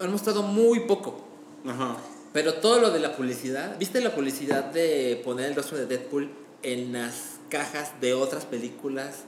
han 0.00 0.10
mostrado 0.10 0.42
muy 0.42 0.80
poco. 0.80 1.24
Ajá. 1.66 1.96
Pero 2.34 2.54
todo 2.54 2.80
lo 2.80 2.90
de 2.90 2.98
la 2.98 3.16
publicidad, 3.16 3.78
¿viste 3.78 4.00
la 4.00 4.12
publicidad 4.12 4.64
de 4.64 5.22
poner 5.24 5.46
el 5.46 5.54
rostro 5.54 5.78
de 5.78 5.86
Deadpool 5.86 6.32
en 6.64 6.92
las 6.92 7.36
cajas 7.48 7.92
de 8.00 8.12
otras 8.12 8.44
películas 8.44 9.20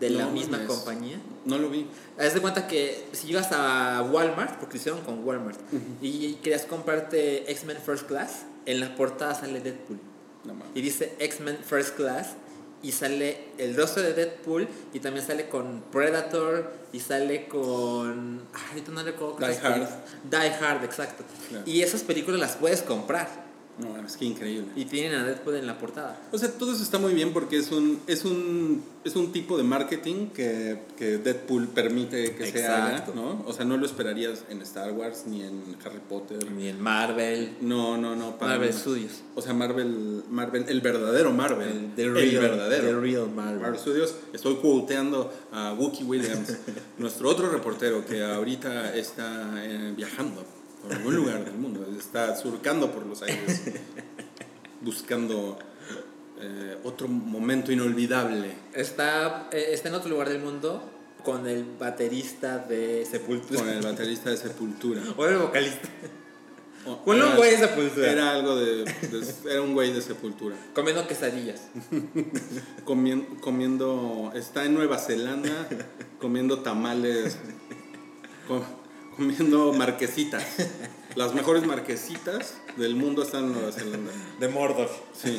de 0.00 0.10
la 0.10 0.26
misma 0.26 0.58
mames. 0.58 0.66
compañía? 0.66 1.20
No 1.44 1.58
lo 1.58 1.70
vi. 1.70 1.86
Haz 2.18 2.34
de 2.34 2.40
cuenta 2.40 2.66
que 2.66 3.06
si 3.12 3.28
llegas 3.28 3.52
a 3.52 4.02
Walmart, 4.10 4.58
porque 4.58 4.74
lo 4.74 4.80
hicieron 4.80 5.02
con 5.02 5.24
Walmart, 5.24 5.60
y 6.02 6.34
querías 6.42 6.64
comprarte 6.64 7.48
X-Men 7.48 7.76
First 7.78 8.08
Class, 8.08 8.42
en 8.66 8.80
la 8.80 8.96
portada 8.96 9.36
sale 9.36 9.60
Deadpool. 9.60 10.00
No. 10.44 10.54
Y 10.74 10.80
dice 10.80 11.14
X-Men 11.20 11.58
First 11.64 11.94
Class 11.94 12.30
y 12.82 12.92
sale 12.92 13.46
el 13.58 13.76
rostro 13.76 14.02
de 14.02 14.14
Deadpool 14.14 14.68
y 14.92 15.00
también 15.00 15.26
sale 15.26 15.48
con 15.48 15.82
Predator 15.90 16.72
y 16.92 17.00
sale 17.00 17.48
con... 17.48 18.42
Ay, 18.52 18.62
ahorita 18.70 18.92
no 18.92 19.02
recuerdo 19.02 19.36
Die 19.38 19.58
Hard. 19.58 19.88
Die 20.30 20.64
Hard, 20.64 20.84
exacto. 20.84 21.24
Y 21.66 21.82
esas 21.82 22.02
películas 22.02 22.40
las 22.40 22.56
puedes 22.56 22.82
comprar 22.82 23.47
No 23.78 23.90
mames, 23.90 24.16
qué 24.16 24.24
increíble. 24.24 24.68
y 24.74 24.84
tienen 24.86 25.14
a 25.20 25.24
Deadpool 25.24 25.54
en 25.56 25.66
la 25.66 25.78
portada. 25.78 26.20
O 26.32 26.38
sea, 26.38 26.50
todo 26.50 26.72
eso 26.72 26.82
está 26.82 26.98
muy 26.98 27.14
bien 27.14 27.32
porque 27.32 27.56
es 27.58 27.70
un, 27.70 28.00
es 28.08 28.24
un, 28.24 28.82
es 29.04 29.14
un 29.14 29.30
tipo 29.32 29.56
de 29.56 29.62
marketing 29.62 30.28
que, 30.28 30.80
que 30.96 31.18
Deadpool 31.18 31.68
permite 31.68 32.34
que 32.34 32.50
se 32.50 32.66
haga, 32.66 32.90
Exacto. 32.90 33.12
¿no? 33.14 33.44
O 33.46 33.52
sea, 33.52 33.64
no 33.64 33.76
lo 33.76 33.86
esperarías 33.86 34.44
en 34.48 34.62
Star 34.62 34.90
Wars 34.92 35.24
ni 35.26 35.42
en 35.42 35.62
Harry 35.84 36.00
Potter. 36.08 36.50
Ni 36.50 36.68
en 36.68 36.80
Marvel, 36.80 37.56
No, 37.60 37.96
no, 37.96 38.16
no. 38.16 38.36
para 38.38 38.52
Marvel. 38.54 38.72
Studios. 38.74 39.22
O 39.36 39.42
sea, 39.42 39.54
Marvel, 39.54 40.24
Marvel, 40.28 40.64
el 40.68 40.80
verdadero 40.80 41.32
Marvel. 41.32 41.68
El- 41.68 41.94
the 41.94 42.08
real- 42.08 42.40
verdadero. 42.42 42.88
the 42.88 42.94
real 43.00 43.28
Marvel. 43.30 43.60
Marvel 43.60 43.78
Studios. 43.78 44.14
Estoy 44.32 44.56
quoteando 44.56 45.32
a 45.52 45.72
Wookie 45.74 46.02
Williams, 46.04 46.56
nuestro 46.98 47.28
otro 47.28 47.48
reportero 47.48 48.04
que 48.04 48.24
ahorita 48.24 48.94
está 48.96 49.52
eh, 49.64 49.92
viajando 49.96 50.44
por 50.82 50.92
algún 50.94 51.16
lugar 51.16 51.44
del 51.44 51.54
mundo. 51.54 51.86
Está 51.98 52.36
surcando 52.36 52.90
por 52.92 53.04
los 53.06 53.22
aires, 53.22 53.62
buscando 54.80 55.58
eh, 56.40 56.78
otro 56.84 57.08
momento 57.08 57.72
inolvidable. 57.72 58.52
Está, 58.74 59.48
eh, 59.52 59.68
está 59.72 59.88
en 59.88 59.94
otro 59.96 60.10
lugar 60.10 60.28
del 60.28 60.40
mundo 60.40 60.82
con 61.24 61.46
el 61.48 61.64
baterista 61.78 62.58
de 62.58 63.04
Sepultura. 63.10 63.60
Con 63.60 63.68
el 63.70 63.82
baterista 63.82 64.30
de 64.30 64.36
Sepultura. 64.36 65.02
O 65.16 65.26
el 65.26 65.38
vocalista. 65.38 65.88
Con 67.04 67.20
un 67.20 67.36
güey 67.36 67.50
de 67.50 67.58
Sepultura. 67.58 68.10
Era 68.12 68.30
algo 68.30 68.56
de, 68.56 68.84
de- 68.84 69.34
Era 69.50 69.60
un 69.60 69.74
güey 69.74 69.92
de 69.92 70.00
Sepultura. 70.00 70.56
Comiendo 70.74 71.06
quesadillas. 71.06 71.60
Comien- 72.86 73.40
comiendo, 73.40 74.32
está 74.34 74.64
en 74.64 74.72
Nueva 74.74 74.96
Zelanda 74.98 75.68
comiendo 76.18 76.60
tamales, 76.60 77.36
comiendo 79.18 79.72
marquesitas. 79.74 80.42
Las 81.16 81.34
mejores 81.34 81.66
marquesitas 81.66 82.54
del 82.76 82.94
mundo 82.94 83.22
están 83.22 83.44
en 83.46 83.52
Nueva 83.52 83.72
Zelanda. 83.72 84.12
De 84.38 84.48
Mordor. 84.48 84.88
Sí. 85.20 85.38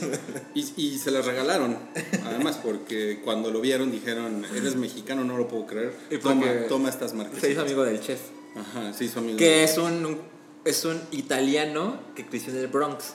Y, 0.53 0.74
y 0.75 0.98
se 1.00 1.09
las 1.12 1.25
regalaron, 1.25 1.77
además, 2.25 2.59
porque 2.62 3.21
cuando 3.24 3.50
lo 3.50 3.62
vieron 3.62 3.89
dijeron, 3.91 4.45
eres 4.55 4.75
mexicano, 4.75 5.24
no 5.24 5.38
lo 5.38 5.48
puedo 5.48 5.65
creer. 5.65 5.93
Toma, 6.21 6.45
toma 6.67 6.89
estas 6.89 7.12
Se 7.12 7.15
hizo 7.17 7.24
marquesitas. 7.24 7.63
amigo 7.65 7.83
del 7.83 8.01
chef. 8.01 8.19
Ajá, 8.57 8.91
se 8.93 9.05
hizo 9.05 9.19
amigo. 9.19 9.38
Que 9.38 9.63
es 9.63 9.77
un, 9.77 10.05
un- 10.05 10.21
es 10.65 10.83
un 10.83 11.00
italiano 11.12 12.01
que 12.15 12.25
creció 12.25 12.51
en 12.51 12.59
el 12.59 12.67
Bronx. 12.67 13.13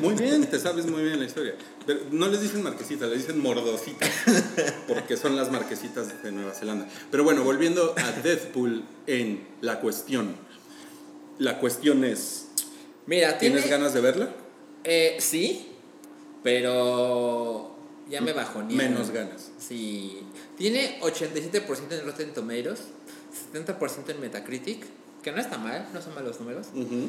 Muy 0.00 0.14
bien, 0.14 0.46
te 0.46 0.58
sabes 0.58 0.86
muy 0.86 1.02
bien 1.02 1.18
la 1.18 1.24
historia. 1.24 1.54
Pero 1.86 2.00
no 2.10 2.28
les 2.28 2.40
dicen 2.42 2.62
marquesitas, 2.62 3.08
les 3.08 3.26
dicen 3.26 3.40
mordositas. 3.40 4.10
Porque 4.86 5.16
son 5.16 5.36
las 5.36 5.50
marquesitas 5.50 6.22
de 6.22 6.32
Nueva 6.32 6.52
Zelanda. 6.52 6.88
Pero 7.10 7.24
bueno, 7.24 7.42
volviendo 7.42 7.94
a 7.96 8.12
Deadpool 8.12 8.84
en 9.06 9.46
la 9.60 9.80
cuestión. 9.80 10.36
La 11.38 11.58
cuestión 11.60 12.04
es, 12.04 12.48
Mira, 13.06 13.38
¿tienes 13.38 13.62
tiene... 13.62 13.76
ganas 13.76 13.94
de 13.94 14.00
verla? 14.00 14.28
Eh, 14.84 15.16
sí, 15.18 15.68
pero 16.42 17.76
ya 18.08 18.20
me 18.20 18.32
bajoneé. 18.32 18.76
Menos 18.76 19.10
ganas. 19.10 19.50
Sí. 19.58 20.22
Tiene 20.56 21.00
87% 21.00 21.92
en 21.92 22.04
Rotten 22.04 22.34
Tomatoes, 22.34 22.80
70% 23.52 24.10
en 24.10 24.20
Metacritic, 24.20 24.84
que 25.22 25.32
no 25.32 25.40
está 25.40 25.58
mal, 25.58 25.88
no 25.94 26.02
son 26.02 26.14
malos 26.14 26.38
números. 26.40 26.66
Ujú. 26.74 27.08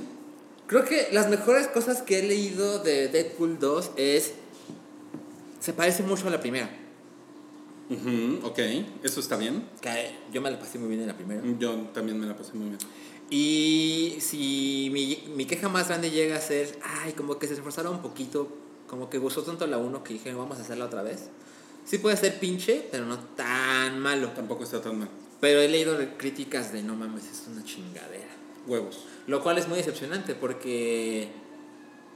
Creo 0.69 0.85
que 0.85 1.07
las 1.11 1.31
mejores 1.31 1.67
cosas 1.67 2.03
que 2.03 2.19
he 2.19 2.21
leído 2.23 2.77
de 2.77 3.07
Deadpool 3.07 3.57
2 3.57 3.91
es... 3.95 4.33
Se 5.59 5.73
parece 5.73 6.03
mucho 6.03 6.27
a 6.27 6.29
la 6.29 6.39
primera. 6.39 6.69
Ujú, 7.89 8.45
ok, 8.45 8.59
eso 9.01 9.19
está 9.19 9.35
bien. 9.35 9.67
Yo 10.31 10.43
me 10.43 10.51
la 10.51 10.59
pasé 10.59 10.77
muy 10.77 10.89
bien 10.89 11.01
en 11.01 11.07
la 11.07 11.17
primera. 11.17 11.41
Yo 11.57 11.73
también 11.91 12.19
me 12.19 12.27
la 12.27 12.37
pasé 12.37 12.53
muy 12.53 12.67
bien. 12.67 12.77
Y 13.31 14.17
si 14.21 14.91
mi, 14.93 15.33
mi 15.35 15.45
queja 15.45 15.69
más 15.69 15.87
grande 15.87 16.11
llega 16.11 16.35
a 16.35 16.41
ser, 16.41 16.77
ay, 16.83 17.13
como 17.13 17.39
que 17.39 17.47
se 17.47 17.55
esforzaron 17.55 17.95
un 17.95 18.01
poquito, 18.03 18.47
como 18.87 19.09
que 19.09 19.17
gustó 19.17 19.41
tanto 19.41 19.65
la 19.65 19.79
1 19.79 20.03
que 20.03 20.13
dije, 20.13 20.31
vamos 20.35 20.59
a 20.59 20.61
hacerla 20.61 20.85
otra 20.85 21.01
vez. 21.01 21.29
Sí 21.83 21.97
puede 21.97 22.15
ser 22.15 22.39
pinche, 22.39 22.87
pero 22.91 23.07
no 23.07 23.17
tan 23.17 23.99
malo. 23.99 24.29
Tampoco 24.35 24.65
está 24.65 24.79
tan 24.79 24.99
mal. 24.99 25.09
Pero 25.41 25.61
he 25.61 25.67
leído 25.67 25.97
críticas 26.17 26.71
de 26.71 26.83
no 26.83 26.95
mames, 26.95 27.23
es 27.23 27.45
una 27.51 27.63
chingadera. 27.63 28.35
Huevos. 28.67 28.99
Lo 29.29 29.43
cual 29.43 29.59
es 29.59 29.67
muy 29.67 29.77
decepcionante 29.77 30.33
porque 30.33 31.29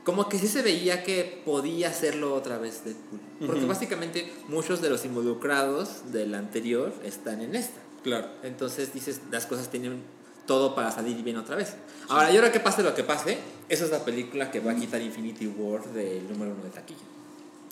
como 0.04 0.28
que 0.28 0.40
sí 0.40 0.48
se 0.48 0.64
veía 0.64 1.04
que 1.04 1.44
podía 1.46 1.90
hacerlo 1.90 2.34
otra 2.34 2.58
vez 2.58 2.84
Deadpool. 2.84 3.20
Porque 3.40 3.60
Ujú. 3.62 3.68
básicamente 3.68 4.34
muchos 4.48 4.82
de 4.82 4.90
los 4.90 5.06
involucrados 5.06 6.12
del 6.12 6.34
anterior 6.34 6.92
están 7.04 7.42
en 7.42 7.56
esta. 7.56 7.80
Claro. 8.04 8.30
Entonces 8.42 8.94
dices, 8.96 9.22
las 9.30 9.46
cosas 9.46 9.70
tienen 9.70 10.02
todo 10.48 10.74
para 10.74 10.92
salir 10.92 11.22
bien 11.24 11.38
otra 11.38 11.56
vez. 11.56 11.76
Ahora, 12.10 12.32
y 12.32 12.36
ahora 12.36 12.52
que 12.52 12.60
pase 12.60 12.82
lo 12.82 12.96
que 12.96 13.04
pase, 13.04 13.38
esa 13.70 13.86
es 13.86 13.92
la 13.92 14.04
película 14.04 14.50
que 14.50 14.60
va 14.60 14.72
a 14.72 14.76
quitar 14.76 15.00
Infinity 15.00 15.46
War 15.46 15.86
del 15.94 16.28
número 16.28 16.52
uno 16.52 16.64
de 16.64 16.72
taquilla. 16.72 17.00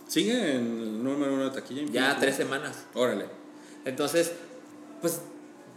¿Sigue 0.07 0.55
en 0.55 0.67
el 0.67 1.03
número 1.03 1.33
uno 1.33 1.45
de 1.45 1.49
taquilla? 1.49 1.81
Ya 1.91 2.15
tres 2.19 2.35
semanas. 2.35 2.85
Órale. 2.93 3.25
Entonces, 3.85 4.33
pues 5.01 5.21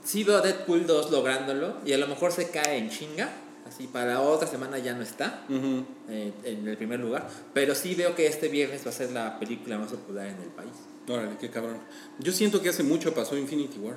sí 0.05 0.23
veo 0.23 0.37
a 0.37 0.41
Deadpool 0.43 0.87
2 0.87 1.11
lográndolo 1.11 1.77
y 1.87 1.95
a 1.95 1.99
lo 1.99 2.07
mejor 2.07 2.31
se 2.31 2.51
cae 2.51 2.77
en 2.77 2.91
chinga. 2.91 3.33
Así 3.67 3.87
para 3.87 4.21
otra 4.21 4.47
semana 4.47 4.79
ya 4.79 4.95
no 4.95 5.03
está 5.03 5.47
eh, 6.09 6.33
en 6.45 6.69
el 6.69 6.77
primer 6.77 7.01
lugar. 7.01 7.29
Pero 7.55 7.75
sí 7.75 7.95
veo 7.95 8.15
que 8.15 8.27
este 8.27 8.49
viernes 8.49 8.85
va 8.85 8.91
a 8.91 8.93
ser 8.93 9.13
la 9.13 9.39
película 9.39 9.79
más 9.79 9.91
popular 9.91 10.27
en 10.27 10.43
el 10.43 10.51
país. 10.51 10.73
Órale, 11.09 11.37
qué 11.41 11.51
cabrón. 11.51 11.79
Yo 12.19 12.33
siento 12.33 12.61
que 12.61 12.69
hace 12.69 12.83
mucho 12.83 13.15
pasó 13.15 13.37
Infinity 13.37 13.79
War. 13.79 13.97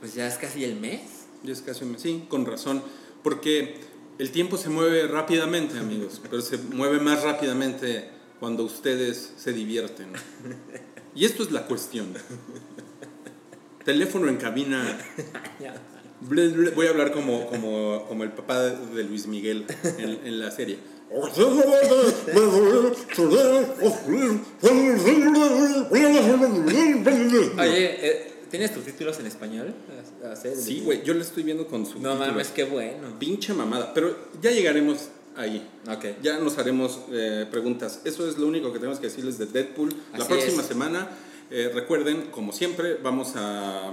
Pues 0.00 0.14
ya 0.14 0.26
es 0.26 0.36
casi 0.36 0.64
el 0.64 0.76
mes. 0.76 1.00
Ya 1.42 1.52
es 1.52 1.62
casi 1.62 1.84
un 1.84 1.92
mes. 1.92 2.02
Sí, 2.02 2.26
con 2.28 2.44
razón. 2.44 2.82
Porque 3.22 3.80
el 4.18 4.30
tiempo 4.30 4.56
se 4.56 4.68
mueve 4.68 5.06
rápidamente, 5.06 5.78
amigos, 5.78 6.20
pero 6.30 6.42
se 6.42 6.58
mueve 6.58 7.00
más 7.00 7.22
rápidamente 7.22 8.10
cuando 8.40 8.64
ustedes 8.64 9.32
se 9.36 9.52
divierten. 9.52 10.12
Y 11.14 11.24
esto 11.24 11.42
es 11.42 11.50
la 11.50 11.66
cuestión. 11.66 12.14
Teléfono 13.84 14.28
en 14.28 14.36
cabina. 14.36 14.98
Voy 16.20 16.86
a 16.86 16.90
hablar 16.90 17.12
como, 17.12 17.46
como, 17.46 18.04
como 18.08 18.24
el 18.24 18.32
papá 18.32 18.62
de 18.62 19.04
Luis 19.04 19.26
Miguel 19.26 19.66
en, 19.98 20.20
en 20.24 20.40
la 20.40 20.50
serie. 20.50 20.78
Oye, 27.56 28.06
eh, 28.06 28.32
¿tienes 28.50 28.74
tus 28.74 28.84
títulos 28.84 29.18
en 29.18 29.26
español? 29.26 29.74
Sí, 30.56 30.82
güey, 30.84 31.02
yo 31.04 31.14
lo 31.14 31.22
estoy 31.22 31.44
viendo 31.44 31.66
con 31.66 31.86
su. 31.86 31.98
No 32.00 32.14
mames, 32.16 32.48
qué 32.48 32.64
bueno. 32.64 33.18
Pinche 33.18 33.54
mamada. 33.54 33.94
Pero 33.94 34.16
ya 34.42 34.50
llegaremos 34.50 35.08
ahí. 35.36 35.66
Ok. 35.88 36.04
Ya 36.22 36.38
nos 36.38 36.58
haremos 36.58 37.00
eh, 37.10 37.46
preguntas. 37.50 38.02
Eso 38.04 38.28
es 38.28 38.36
lo 38.36 38.46
único 38.46 38.72
que 38.72 38.78
tenemos 38.78 38.98
que 38.98 39.06
decirles 39.06 39.38
de 39.38 39.46
Deadpool. 39.46 39.94
La 40.16 40.26
próxima 40.26 40.62
semana, 40.62 41.08
eh, 41.50 41.70
recuerden, 41.74 42.26
como 42.30 42.52
siempre, 42.52 42.98
vamos 43.02 43.32
a. 43.36 43.92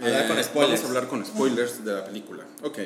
Hablar 0.00 0.28
con 0.28 0.42
spoilers. 0.44 0.54
Vamos 0.54 0.84
a 0.84 0.86
hablar 0.88 1.08
con 1.08 1.24
spoilers 1.26 1.84
de 1.84 1.92
la 1.94 2.04
película. 2.04 2.44
Ok. 2.62 2.78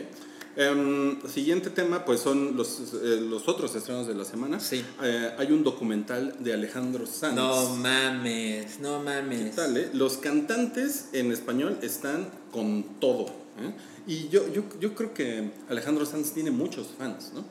Um, 0.56 1.22
siguiente 1.28 1.70
tema, 1.70 2.04
pues 2.04 2.20
son 2.20 2.56
los, 2.56 2.80
eh, 3.02 3.20
los 3.20 3.48
otros 3.48 3.74
estrenos 3.76 4.06
de 4.08 4.14
la 4.14 4.24
semana. 4.24 4.58
Sí. 4.60 4.84
Eh, 5.02 5.34
hay 5.38 5.52
un 5.52 5.62
documental 5.62 6.34
de 6.40 6.52
Alejandro 6.52 7.06
Sanz. 7.06 7.34
No 7.36 7.76
mames, 7.76 8.80
no 8.80 9.00
mames. 9.00 9.50
¿Qué 9.50 9.56
tal, 9.56 9.76
eh? 9.76 9.90
Los 9.92 10.16
cantantes 10.16 11.06
en 11.12 11.30
español 11.32 11.78
están 11.82 12.28
con 12.52 12.82
todo. 13.00 13.26
¿eh? 13.26 13.72
Y 14.06 14.28
yo, 14.28 14.52
yo, 14.52 14.64
yo 14.80 14.94
creo 14.94 15.14
que 15.14 15.52
Alejandro 15.68 16.04
Sanz 16.04 16.32
tiene 16.32 16.50
muchos 16.50 16.88
fans, 16.98 17.30
¿no? 17.32 17.44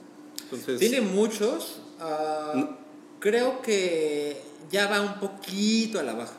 Entonces, 0.44 0.80
Tiene 0.80 1.02
muchos. 1.02 1.80
ah, 2.00 2.54
No. 2.56 2.78
Creo 3.20 3.62
que 3.62 4.42
ya 4.72 4.88
va 4.88 5.02
un 5.02 5.20
poquito 5.20 6.00
a 6.00 6.04
la 6.04 6.14
baja. 6.14 6.34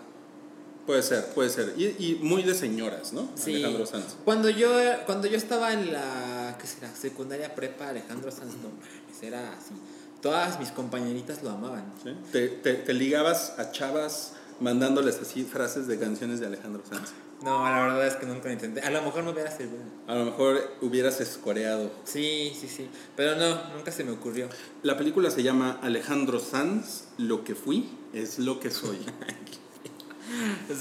Puede 0.90 1.04
ser, 1.04 1.24
puede 1.26 1.50
ser. 1.50 1.74
Y, 1.76 1.84
y 1.84 2.18
muy 2.20 2.42
de 2.42 2.52
señoras, 2.52 3.12
¿no? 3.12 3.30
Sí. 3.36 3.54
Alejandro 3.54 3.86
Sanz. 3.86 4.16
Cuando 4.24 4.50
yo, 4.50 4.68
cuando 5.06 5.28
yo 5.28 5.36
estaba 5.36 5.72
en 5.72 5.92
la 5.92 6.58
¿qué 6.60 6.66
será? 6.66 6.92
secundaria 6.92 7.54
prepa, 7.54 7.90
Alejandro 7.90 8.32
Sanz, 8.32 8.54
no 8.54 8.70
mames, 8.70 9.22
era 9.22 9.52
así. 9.52 9.72
Todas 10.20 10.58
mis 10.58 10.72
compañeritas 10.72 11.44
lo 11.44 11.50
amaban. 11.50 11.84
¿sí? 12.02 12.10
Te, 12.32 12.48
te, 12.48 12.74
te 12.74 12.92
ligabas 12.92 13.54
a 13.56 13.70
chavas 13.70 14.32
mandándoles 14.58 15.20
así 15.20 15.44
frases 15.44 15.86
de 15.86 15.96
canciones 15.96 16.40
de 16.40 16.46
Alejandro 16.46 16.82
Sanz. 16.90 17.10
No, 17.44 17.62
la 17.62 17.82
verdad 17.82 18.08
es 18.08 18.16
que 18.16 18.26
nunca 18.26 18.48
lo 18.48 18.54
intenté. 18.54 18.80
A 18.80 18.90
lo 18.90 19.00
mejor 19.02 19.22
me 19.22 19.30
hubiera 19.30 19.52
servido. 19.52 19.84
A 20.08 20.16
lo 20.16 20.24
mejor 20.24 20.72
hubieras 20.80 21.20
escoreado. 21.20 21.92
Sí, 22.02 22.52
sí, 22.60 22.66
sí. 22.66 22.90
Pero 23.14 23.36
no, 23.36 23.76
nunca 23.76 23.92
se 23.92 24.02
me 24.02 24.10
ocurrió. 24.10 24.48
La 24.82 24.98
película 24.98 25.30
se 25.30 25.44
llama 25.44 25.78
Alejandro 25.82 26.40
Sanz, 26.40 27.04
Lo 27.16 27.44
que 27.44 27.54
fui 27.54 27.88
es 28.12 28.40
lo 28.40 28.58
que 28.58 28.72
soy. 28.72 28.98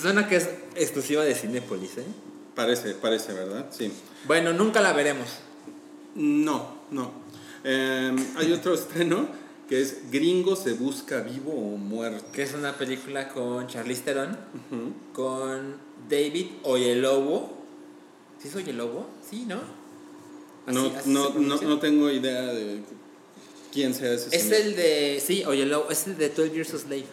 Suena 0.01 0.27
que 0.27 0.35
es 0.37 0.49
exclusiva 0.75 1.23
de 1.23 1.35
Cinépolis, 1.35 1.97
¿eh? 1.97 2.03
parece, 2.55 2.93
parece, 2.93 3.33
¿verdad? 3.33 3.67
Sí. 3.71 3.91
Bueno, 4.27 4.53
nunca 4.53 4.81
la 4.81 4.93
veremos. 4.93 5.27
No, 6.15 6.79
no. 6.91 7.11
Eh, 7.63 8.15
hay 8.37 8.51
otro 8.51 8.73
estreno 8.75 9.27
que 9.69 9.81
es 9.81 10.11
Gringo 10.11 10.55
se 10.55 10.73
busca 10.73 11.21
vivo 11.21 11.51
o 11.53 11.77
muerto. 11.77 12.25
Que 12.33 12.43
es 12.43 12.53
una 12.53 12.75
película 12.77 13.29
con 13.29 13.67
Charlize 13.67 14.01
Theron, 14.01 14.37
con 15.13 15.75
David 16.09 16.47
Oyelowo. 16.63 17.57
¿Sí 18.41 18.47
es 18.47 18.55
Oyelowo? 18.55 19.07
Sí, 19.29 19.45
¿no? 19.47 19.55
Así- 20.65 20.75
No, 20.75 20.85
así 20.97 21.09
no, 21.09 21.29
no, 21.35 21.61
no 21.61 21.79
tengo 21.79 22.09
idea 22.09 22.41
de 22.53 22.81
quién 23.71 23.93
sea 23.93 24.13
ese 24.13 24.35
Es 24.35 24.43
señor. 24.43 24.59
el 24.61 24.75
de. 24.75 25.23
Sí, 25.25 25.43
Oyelowo, 25.45 25.89
es 25.91 26.07
el 26.07 26.17
de 26.17 26.29
12 26.29 26.51
Years 26.51 26.73
a 26.73 26.79
Slave. 26.79 27.05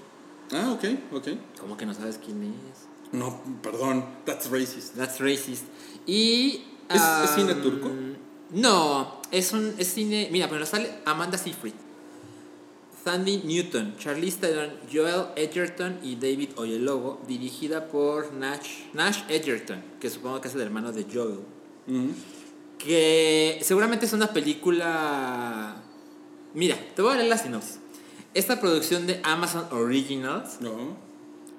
Ah, 0.53 0.73
ok, 0.73 0.85
ok. 1.13 1.29
¿Cómo 1.61 1.77
que 1.77 1.87
no 1.87 1.95
sabes 1.95 2.19
quién 2.25 2.43
es? 2.45 2.87
No, 3.13 3.41
perdón, 3.63 4.05
that's 4.25 4.51
racist. 4.51 4.97
That's 4.97 5.19
racist. 5.21 5.65
Y. 6.07 6.63
¿Es- 6.89 7.03
es 7.25 7.31
cine 7.35 7.55
turco? 7.55 7.91
No, 8.51 9.21
es 9.33 9.53
un 9.53 9.75
es 9.79 9.89
cine. 9.89 10.29
Mira, 10.31 10.49
pero 10.49 10.65
sale 10.67 10.99
Amanda 11.05 11.37
Seyfried, 11.37 11.75
Sandy 13.05 13.39
Newton, 13.45 13.97
Charlize 13.99 14.39
Theron, 14.39 14.71
Joel 14.93 15.27
Edgerton 15.37 15.99
y 16.03 16.15
David 16.17 16.51
Oyelowo, 16.57 17.21
dirigida 17.27 17.89
por 17.89 18.33
Nash, 18.33 18.85
Nash 18.95 19.21
Edgerton, 19.29 19.83
que 20.01 20.11
supongo 20.11 20.41
que 20.41 20.49
es 20.49 20.55
el 20.55 20.61
hermano 20.61 20.93
de 20.93 21.05
Joel. 21.13 21.41
Ujú. 21.89 22.13
Que 22.79 23.59
seguramente 23.63 24.07
es 24.07 24.13
una 24.13 24.33
película. 24.33 25.77
Mira, 26.55 26.77
te 26.95 27.03
voy 27.03 27.13
a 27.13 27.17
leer 27.17 27.29
la 27.29 27.39
sinopsis. 27.39 27.79
Esta 28.37 28.61
producción 28.61 29.07
de 29.07 29.19
Amazon 29.23 29.67
Originals, 29.71 30.61
No, 30.61 30.95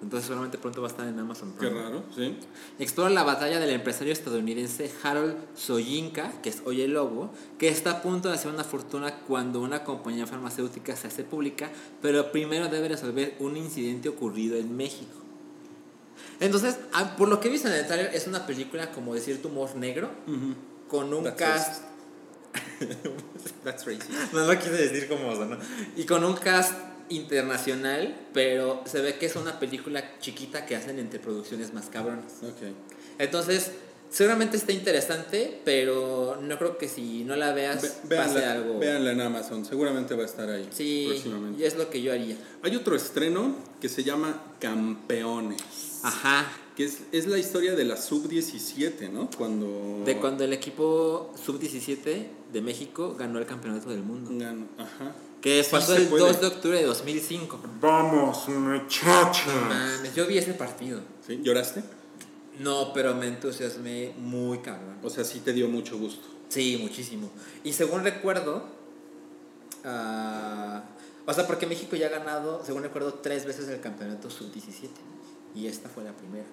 entonces 0.03 0.27
seguramente 0.27 0.59
pronto 0.59 0.79
va 0.79 0.87
a 0.87 0.91
estar 0.91 1.07
en 1.07 1.17
Amazon 1.17 1.53
qué 1.59 1.67
Prime. 1.69 1.81
raro, 1.81 2.03
sí. 2.15 2.37
Explora 2.77 3.09
la 3.09 3.23
batalla 3.23 3.59
del 3.59 3.71
empresario 3.71 4.13
estadounidense 4.13 4.91
Harold 5.01 5.35
Soyinka, 5.55 6.39
que 6.43 6.49
es 6.49 6.61
Oye 6.65 6.87
Lobo, 6.87 7.31
que 7.57 7.67
está 7.69 7.91
a 7.93 8.01
punto 8.03 8.29
de 8.29 8.35
hacer 8.35 8.51
una 8.51 8.63
fortuna 8.63 9.21
cuando 9.27 9.59
una 9.59 9.83
compañía 9.83 10.27
farmacéutica 10.27 10.95
se 10.95 11.07
hace 11.07 11.23
pública, 11.23 11.71
pero 11.99 12.31
primero 12.31 12.67
debe 12.67 12.89
resolver 12.89 13.35
un 13.39 13.57
incidente 13.57 14.07
ocurrido 14.07 14.55
en 14.55 14.77
México. 14.77 15.15
Entonces, 16.39 16.77
ah, 16.93 17.15
por 17.17 17.27
lo 17.27 17.39
que 17.39 17.47
he 17.47 17.51
visto 17.51 17.67
en 17.67 17.73
el 17.73 17.87
trailer, 17.87 18.13
es 18.13 18.27
una 18.27 18.45
película 18.45 18.91
como 18.91 19.15
de 19.15 19.21
cierto 19.21 19.47
humor 19.47 19.75
negro, 19.75 20.11
con 20.87 21.11
un 21.11 21.23
That's 21.23 21.37
cast... 21.39 21.83
That's 23.63 23.85
racist. 23.85 24.09
No 24.33 24.45
lo 24.45 24.57
quise 24.59 24.71
decir 24.71 25.07
como 25.07 25.33
¿no? 25.33 25.57
Y 25.95 26.05
con 26.05 26.23
un 26.23 26.35
cast 26.35 26.73
internacional, 27.09 28.15
pero 28.33 28.81
se 28.85 29.01
ve 29.01 29.15
que 29.17 29.25
es 29.27 29.35
una 29.35 29.59
película 29.59 30.19
chiquita 30.19 30.65
que 30.65 30.75
hacen 30.75 30.99
entre 30.99 31.19
producciones 31.19 31.73
más 31.73 31.85
cabronas. 31.87 32.33
Ok. 32.43 32.67
Entonces, 33.19 33.71
seguramente 34.09 34.57
está 34.57 34.71
interesante, 34.73 35.61
pero 35.65 36.37
no 36.41 36.57
creo 36.57 36.77
que 36.77 36.87
si 36.87 37.23
no 37.23 37.35
la 37.35 37.53
veas 37.53 37.99
Ve- 38.03 38.15
pase 38.17 38.45
algo. 38.45 38.79
véanla 38.79 39.11
en 39.11 39.21
Amazon, 39.21 39.65
seguramente 39.65 40.15
va 40.15 40.23
a 40.23 40.25
estar 40.25 40.49
ahí 40.49 40.67
Sí, 40.71 41.05
próximamente. 41.09 41.61
y 41.61 41.65
es 41.65 41.75
lo 41.77 41.89
que 41.89 42.01
yo 42.01 42.11
haría. 42.11 42.35
Hay 42.63 42.75
otro 42.75 42.95
estreno 42.95 43.55
que 43.81 43.89
se 43.89 44.03
llama 44.03 44.41
Campeones, 44.59 45.61
Ajá. 46.03 46.45
Que 46.77 46.85
es, 46.85 46.99
es 47.11 47.25
la 47.25 47.39
historia 47.39 47.73
de 47.73 47.83
la 47.85 47.97
sub-17, 47.97 49.09
¿no? 49.09 49.31
Cuando... 49.35 50.03
De 50.05 50.19
cuando 50.19 50.43
el 50.43 50.53
equipo 50.53 51.33
sub-17 51.43 52.27
de 52.53 52.61
México 52.61 53.15
ganó 53.17 53.39
el 53.39 53.47
campeonato 53.47 53.89
del 53.89 54.03
mundo. 54.03 54.29
Ganó, 54.31 54.67
Ajá. 54.77 55.11
Que 55.41 55.63
Sí 55.63 55.71
pasó 55.71 55.95
el 55.95 56.05
puede. 56.05 56.23
2 56.25 56.39
de 56.39 56.45
octubre 56.45 56.77
de 56.77 56.85
2005. 56.85 57.59
Vamos, 57.81 58.47
muchachos. 58.49 59.51
Mames, 59.67 60.13
yo 60.13 60.27
vi 60.27 60.37
ese 60.37 60.53
partido. 60.53 61.01
¿Sí? 61.25 61.39
¿Lloraste? 61.41 61.83
No, 62.59 62.93
pero 62.93 63.15
me 63.15 63.25
entusiasmé 63.25 64.13
muy 64.15 64.59
cabrón. 64.59 64.97
O 65.01 65.09
sea, 65.09 65.23
sí 65.23 65.39
te 65.39 65.53
dio 65.53 65.67
mucho 65.69 65.97
gusto. 65.97 66.27
Sí, 66.47 66.77
muchísimo. 66.79 67.31
Y 67.63 67.73
según 67.73 68.03
recuerdo, 68.03 68.67
ah, 69.83 70.83
o 71.25 71.33
sea, 71.33 71.47
porque 71.47 71.65
México 71.65 71.95
ya 71.95 72.05
ha 72.05 72.09
ganado, 72.11 72.63
según 72.63 72.83
recuerdo, 72.83 73.15
tres 73.15 73.47
veces 73.47 73.67
el 73.67 73.81
campeonato 73.81 74.29
sub-17. 74.29 74.89
Y 75.55 75.65
esta 75.65 75.89
fue 75.89 76.03
la 76.03 76.15
primera. 76.15 76.45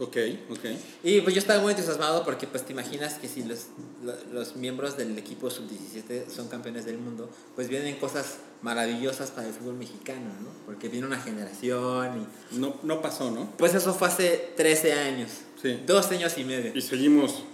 Ok, 0.00 0.16
ok. 0.50 0.58
Y 1.04 1.20
pues 1.20 1.34
yo 1.34 1.40
estaba 1.40 1.60
muy 1.62 1.72
entusiasmado 1.72 2.24
porque 2.24 2.46
pues 2.46 2.64
te 2.64 2.72
imaginas 2.72 3.14
que 3.14 3.28
si 3.28 3.44
los, 3.44 3.66
lo- 4.02 4.16
los 4.32 4.56
miembros 4.56 4.96
del 4.96 5.16
equipo 5.18 5.50
sub-17 5.50 6.26
son 6.34 6.48
campeones 6.48 6.86
del 6.86 6.96
mundo, 6.98 7.28
pues 7.54 7.68
vienen 7.68 7.96
cosas 7.96 8.38
maravillosas 8.62 9.30
para 9.30 9.46
el 9.48 9.52
fútbol 9.52 9.74
mexicano, 9.74 10.24
¿no? 10.42 10.48
Porque 10.64 10.88
viene 10.88 11.06
una 11.06 11.20
generación 11.20 12.26
y... 12.52 12.58
No, 12.58 12.76
no 12.82 13.02
pasó, 13.02 13.30
¿no? 13.30 13.52
Pues 13.58 13.74
eso 13.74 13.92
fue 13.94 14.08
hace 14.08 14.52
13 14.56 14.92
años. 14.94 15.30
Sí. 15.60 15.78
Dos 15.86 16.10
años 16.10 16.36
y 16.38 16.44
medio. 16.44 16.72
Y 16.74 16.80
seguimos 16.80 17.44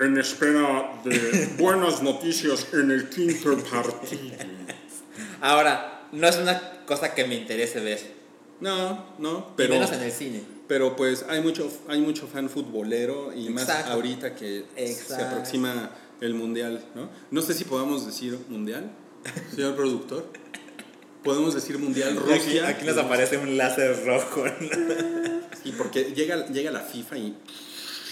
en 0.00 0.18
espera 0.18 1.00
de 1.04 1.50
buenas 1.58 2.02
noticias 2.02 2.66
en 2.72 2.90
el 2.90 3.08
quinto 3.10 3.56
partido. 3.58 4.18
Ahora, 5.40 6.08
no 6.12 6.26
es 6.28 6.36
una 6.36 6.84
cosa 6.84 7.14
que 7.14 7.24
me 7.26 7.36
interese 7.36 7.80
ver. 7.80 8.00
No, 8.60 9.14
no, 9.18 9.54
Pero, 9.56 9.70
pero... 9.70 9.74
menos 9.74 9.92
en 9.92 10.02
el 10.02 10.12
cine. 10.12 10.42
Pero 10.72 10.96
pues 10.96 11.26
hay 11.28 11.42
mucho, 11.42 11.70
hay 11.86 12.00
mucho 12.00 12.26
fan 12.26 12.48
futbolero 12.48 13.30
y 13.34 13.50
más 13.50 13.68
ahorita 13.68 14.34
que 14.34 14.64
se 14.74 15.14
aproxima 15.22 15.90
el 16.22 16.32
mundial, 16.32 16.82
¿no? 16.94 17.10
No 17.30 17.42
sé 17.42 17.52
si 17.52 17.64
podamos 17.64 18.06
decir 18.06 18.38
mundial, 18.48 18.90
señor 19.54 19.76
productor. 19.76 20.32
Podemos 21.22 21.52
decir 21.54 21.78
mundial 21.78 22.16
Rusia. 22.16 22.74
aparece 22.98 23.36
un 23.36 23.58
láser 23.58 24.02
rojo. 24.06 24.44
Y 25.64 25.72
porque 25.72 26.04
llega, 26.14 26.46
llega 26.46 26.70
la 26.70 26.80
FIFA 26.80 27.18
y 27.18 27.36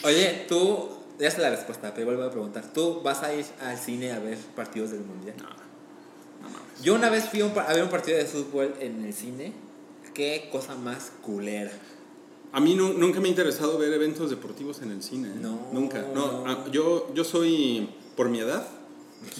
Oye, 0.04 0.44
tú, 0.46 0.90
ya 1.18 1.30
sé 1.30 1.40
la 1.40 1.48
respuesta, 1.48 1.94
pero 1.94 2.08
vuelvo 2.08 2.24
a 2.24 2.30
preguntar. 2.30 2.70
¿Tú 2.74 3.00
vas 3.00 3.22
a 3.22 3.32
ir 3.32 3.46
al 3.62 3.78
cine 3.78 4.12
a 4.12 4.18
ver 4.18 4.36
partidos 4.54 4.90
del 4.90 5.00
mundial? 5.00 5.36
no 5.38 6.50
mames. 6.50 6.82
Yo 6.82 6.94
una 6.94 7.08
vez 7.08 7.24
fui 7.24 7.40
a 7.40 7.72
ver 7.72 7.82
un 7.82 7.88
partido 7.88 8.18
de 8.18 8.26
fútbol 8.26 8.74
en 8.80 9.02
el 9.02 9.14
cine. 9.14 9.54
Qué 10.12 10.50
cosa 10.52 10.74
más 10.74 11.10
culera. 11.22 11.70
A 12.52 12.60
mí 12.60 12.74
nu- 12.74 12.94
nunca 12.94 13.20
me 13.20 13.28
ha 13.28 13.30
interesado 13.30 13.78
ver 13.78 13.92
eventos 13.92 14.28
deportivos 14.30 14.82
en 14.82 14.90
el 14.90 15.02
cine. 15.02 15.28
¿eh? 15.28 15.34
No, 15.40 15.68
Nunca. 15.72 16.04
No, 16.14 16.70
yo, 16.72 17.12
yo 17.14 17.22
soy, 17.24 17.88
por 18.16 18.28
mi 18.28 18.40
edad, 18.40 18.66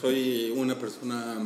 soy 0.01 0.53
una 0.57 0.79
persona 0.79 1.39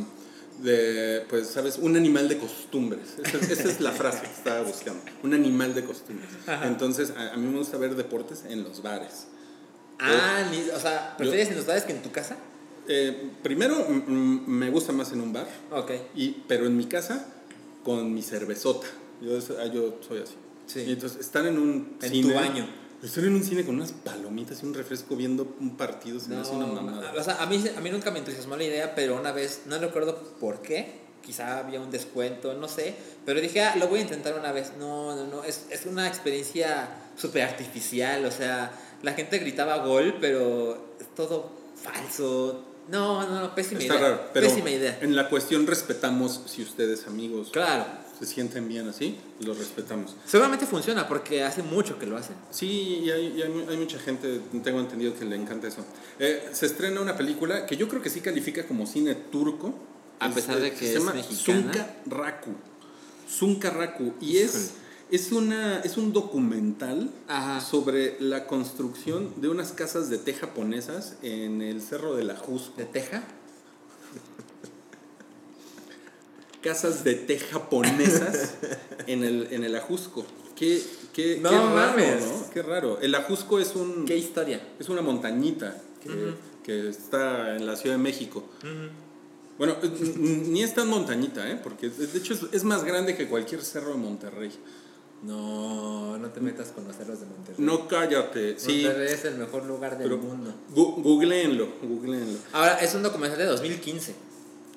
de, 0.61 1.25
pues, 1.29 1.47
¿sabes? 1.47 1.77
Un 1.81 1.95
animal 1.97 2.29
de 2.29 2.37
costumbres. 2.37 3.15
Esa, 3.23 3.37
es- 3.37 3.49
esa 3.51 3.69
es 3.69 3.81
la 3.81 3.91
frase 3.91 4.21
que 4.21 4.31
estaba 4.33 4.61
buscando. 4.61 5.01
Un 5.23 5.33
animal 5.33 5.73
de 5.73 5.83
costumbres. 5.85 6.29
Entonces, 6.63 7.11
a, 7.17 7.33
a 7.33 7.37
mí 7.37 7.47
me 7.47 7.57
gusta 7.57 7.77
ver 7.77 7.95
deportes 7.95 8.43
en 8.47 8.63
los 8.63 8.81
bares. 8.83 9.27
Ah, 9.99 10.43
ni- 10.51 10.69
o 10.69 10.79
sea, 10.79 11.15
¿prefieres 11.17 11.49
en 11.49 11.55
los 11.57 11.65
bares 11.65 11.83
que 11.83 11.93
en 11.93 12.01
tu 12.03 12.11
casa? 12.11 12.37
Eh, 12.87 13.31
primero, 13.41 13.87
me 13.89 14.69
gusta 14.69 14.91
más 14.93 15.11
en 15.13 15.21
un 15.21 15.33
bar, 15.33 15.47
Ok. 15.71 15.91
y, 16.15 16.29
pero 16.47 16.67
en 16.67 16.77
mi 16.77 16.85
casa, 16.85 17.25
con 17.83 18.13
mi 18.13 18.21
cervezota. 18.21 18.85
Yo 19.21 19.41
soy 19.41 20.19
así. 20.19 20.35
Sí. 20.67 20.81
Y 20.81 20.93
entonces, 20.93 21.19
estar 21.19 21.45
en 21.45 21.57
un 21.57 21.97
En 22.01 22.09
cine... 22.09 22.27
tu 22.29 22.33
baño. 22.35 22.67
Estar 23.03 23.23
en 23.23 23.35
un 23.35 23.43
cine 23.43 23.63
con 23.65 23.75
unas 23.75 23.91
palomitas 23.91 24.63
y 24.63 24.65
un 24.65 24.73
refresco 24.73 25.15
viendo 25.15 25.55
un 25.59 25.77
partido 25.77 26.19
se 26.19 26.29
me 26.29 26.37
hace 26.37 26.51
una 26.53 26.65
mamada. 26.65 27.13
o 27.15 27.23
sea, 27.23 27.35
a 27.41 27.45
mí, 27.45 27.63
a 27.77 27.79
mí 27.81 27.89
nunca 27.91 28.09
me 28.09 28.19
entusiasmó 28.19 28.55
la 28.55 28.63
idea, 28.63 28.95
pero 28.95 29.19
una 29.19 29.31
vez, 29.31 29.61
no 29.67 29.77
recuerdo 29.77 30.17
por 30.39 30.61
qué, 30.63 31.01
quizá 31.23 31.59
había 31.59 31.79
un 31.81 31.91
descuento, 31.91 32.53
no 32.55 32.67
sé, 32.67 32.95
pero 33.25 33.41
dije, 33.41 33.61
ah, 33.61 33.75
lo 33.75 33.89
voy 33.89 33.99
a 33.99 34.01
intentar 34.03 34.39
una 34.39 34.51
vez. 34.51 34.71
No, 34.79 35.15
no, 35.15 35.27
no, 35.27 35.43
es, 35.43 35.65
es 35.69 35.85
una 35.85 36.07
experiencia 36.07 36.87
súper 37.15 37.43
artificial, 37.43 38.25
o 38.25 38.31
sea, 38.31 38.71
la 39.03 39.13
gente 39.13 39.37
gritaba 39.37 39.77
gol, 39.85 40.15
pero 40.19 40.95
es 40.99 41.13
todo 41.13 41.51
falso. 41.75 42.63
No, 42.87 43.27
no, 43.27 43.39
no, 43.41 43.53
pésima 43.55 43.81
Está 43.81 43.95
idea. 43.95 44.09
raro, 44.09 44.21
pero 44.33 44.47
pésima 44.47 44.69
idea. 44.71 44.97
en 45.01 45.15
la 45.15 45.29
cuestión 45.29 45.67
respetamos 45.67 46.41
si 46.45 46.61
ustedes 46.63 47.07
amigos 47.07 47.49
Claro, 47.51 47.85
se 48.17 48.25
sienten 48.25 48.67
bien 48.67 48.87
así, 48.87 49.17
los 49.41 49.57
respetamos. 49.57 50.15
seguramente 50.25 50.65
funciona 50.65 51.07
porque 51.07 51.43
hace 51.43 51.63
mucho 51.63 51.99
que 51.99 52.05
lo 52.05 52.17
hacen. 52.17 52.35
Sí, 52.51 53.01
y 53.03 53.09
hay, 53.11 53.33
y 53.37 53.41
hay 53.41 53.49
mu- 53.49 53.69
hay 53.69 53.77
mucha 53.77 53.99
gente, 53.99 54.39
tengo 54.63 54.79
entendido 54.79 55.13
que 55.17 55.25
le 55.25 55.35
encanta 55.35 55.67
eso. 55.67 55.85
Eh, 56.19 56.49
se 56.53 56.65
estrena 56.65 57.01
una 57.01 57.17
película 57.17 57.65
que 57.65 57.75
yo 57.77 57.87
creo 57.89 58.01
que 58.01 58.09
sí 58.09 58.21
califica 58.21 58.65
como 58.67 58.85
cine 58.85 59.15
turco. 59.15 59.73
A 60.19 60.29
pesar 60.29 60.59
de 60.61 60.67
eh, 60.67 60.71
que 60.71 60.77
se 60.79 60.93
es 60.93 60.99
llama 60.99 61.13
mexicana. 61.13 61.61
Zunka 61.73 61.95
Raku. 62.05 62.51
Zunka 63.29 63.69
Raku. 63.69 64.13
Y 64.21 64.37
es, 64.37 64.71
es, 65.11 65.31
una, 65.33 65.79
es 65.81 65.97
un 65.97 66.13
documental 66.13 67.11
Ajá. 67.27 67.59
sobre 67.59 68.15
la 68.21 68.47
construcción 68.47 69.33
de 69.41 69.49
unas 69.49 69.73
casas 69.73 70.09
de 70.09 70.17
té 70.17 70.33
japonesas 70.33 71.15
en 71.21 71.61
el 71.61 71.81
Cerro 71.81 72.15
de 72.15 72.23
la 72.23 72.35
Jusco. 72.37 72.73
¿De 72.77 72.85
Teja? 72.85 73.23
Casas 76.65 77.03
de 77.03 77.13
té 77.13 77.37
japonesas 77.37 78.55
en 79.07 79.23
el, 79.23 79.47
en 79.51 79.63
el 79.63 79.75
Ajusco. 79.75 80.25
Qué, 80.55 80.81
qué, 81.13 81.37
No 81.39 81.49
qué 81.51 81.55
raro, 81.57 81.75
mames. 81.75 82.21
¿no? 82.25 82.49
Qué 82.51 82.61
raro. 82.63 82.99
El 83.01 83.13
Ajusco 83.13 83.59
es 83.59 83.75
un 83.75 84.05
¿Qué 84.05 84.17
historia? 84.17 84.59
es 84.79 84.89
una 84.89 85.01
montañita 85.01 85.79
que, 86.01 86.33
que 86.63 86.89
está 86.89 87.55
en 87.55 87.67
la 87.67 87.75
Ciudad 87.75 87.97
de 87.97 88.01
México. 88.01 88.45
Bueno, 89.59 89.77
ni 90.17 90.63
es 90.63 90.73
tan 90.73 90.87
montañita, 90.89 91.49
¿eh? 91.49 91.59
Porque 91.61 91.89
de 91.89 92.17
hecho 92.17 92.33
es, 92.33 92.41
es 92.51 92.63
más 92.63 92.83
grande 92.83 93.15
que 93.15 93.27
cualquier 93.27 93.61
cerro 93.61 93.91
de 93.91 93.97
Monterrey. 93.97 94.51
No, 95.23 96.17
no 96.17 96.29
te 96.29 96.39
metas 96.39 96.69
con 96.69 96.85
los 96.87 96.95
cerros 96.95 97.19
de 97.19 97.25
Monterrey. 97.25 97.63
No 97.65 97.87
cállate, 97.87 98.59
sí. 98.59 98.83
Monterrey 98.83 99.13
es 99.13 99.25
el 99.25 99.35
mejor 99.35 99.65
lugar 99.65 99.97
del 99.97 100.17
mundo. 100.17 100.53
googleenlo, 100.69 101.67
googleenlo. 101.81 102.39
Ahora, 102.53 102.79
es 102.79 102.93
un 102.95 103.03
documental 103.03 103.37
de 103.37 103.45
2015. 103.45 104.15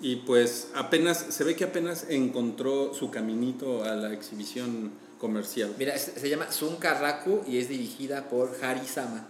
Y 0.00 0.16
pues 0.16 0.68
apenas, 0.74 1.26
se 1.30 1.44
ve 1.44 1.56
que 1.56 1.64
apenas 1.64 2.06
encontró 2.08 2.94
su 2.94 3.10
caminito 3.10 3.84
a 3.84 3.94
la 3.94 4.12
exhibición 4.12 4.92
comercial. 5.18 5.74
Mira, 5.78 5.98
se 5.98 6.28
llama 6.28 6.50
Zunka 6.52 6.94
Raku 6.94 7.42
y 7.46 7.58
es 7.58 7.68
dirigida 7.68 8.28
por 8.28 8.56
Hari 8.62 8.86
Sama. 8.86 9.26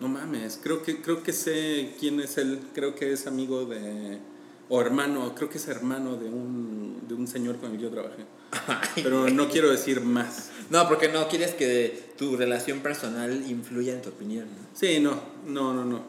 No 0.00 0.08
mames, 0.08 0.60
creo 0.62 0.82
que, 0.82 1.02
creo 1.02 1.22
que 1.22 1.32
sé 1.32 1.94
quién 1.98 2.20
es 2.20 2.38
él, 2.38 2.60
creo 2.72 2.94
que 2.94 3.12
es 3.12 3.26
amigo 3.26 3.64
de, 3.64 4.18
o 4.68 4.80
hermano, 4.80 5.34
creo 5.34 5.48
que 5.48 5.58
es 5.58 5.66
hermano 5.66 6.16
de 6.16 6.28
un, 6.28 7.02
de 7.08 7.14
un 7.14 7.26
señor 7.26 7.56
con 7.56 7.72
el 7.72 7.78
que 7.78 7.82
yo 7.82 7.90
trabajé. 7.90 8.24
Pero 9.02 9.28
no 9.30 9.48
quiero 9.48 9.70
decir 9.70 10.00
más. 10.00 10.50
No, 10.70 10.86
porque 10.86 11.08
no 11.08 11.26
quieres 11.28 11.54
que 11.54 12.12
tu 12.16 12.36
relación 12.36 12.80
personal 12.80 13.44
influya 13.48 13.94
en 13.94 14.02
tu 14.02 14.10
opinión. 14.10 14.46
¿no? 14.46 14.68
Sí, 14.72 15.00
no, 15.00 15.20
no, 15.46 15.72
no, 15.72 15.84
no, 15.84 16.02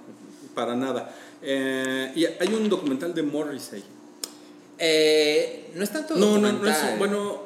para 0.53 0.75
nada. 0.75 1.15
Eh, 1.41 2.11
y 2.15 2.25
hay 2.25 2.53
un 2.53 2.67
documental 2.69 3.13
de 3.13 3.23
Morrissey. 3.23 3.83
Eh, 4.77 5.71
no 5.75 5.83
es 5.83 5.89
tanto 5.91 6.15
No, 6.15 6.37
no, 6.37 6.41
no 6.41 6.51
documental. 6.53 6.93
es, 6.93 6.99
bueno, 6.99 7.41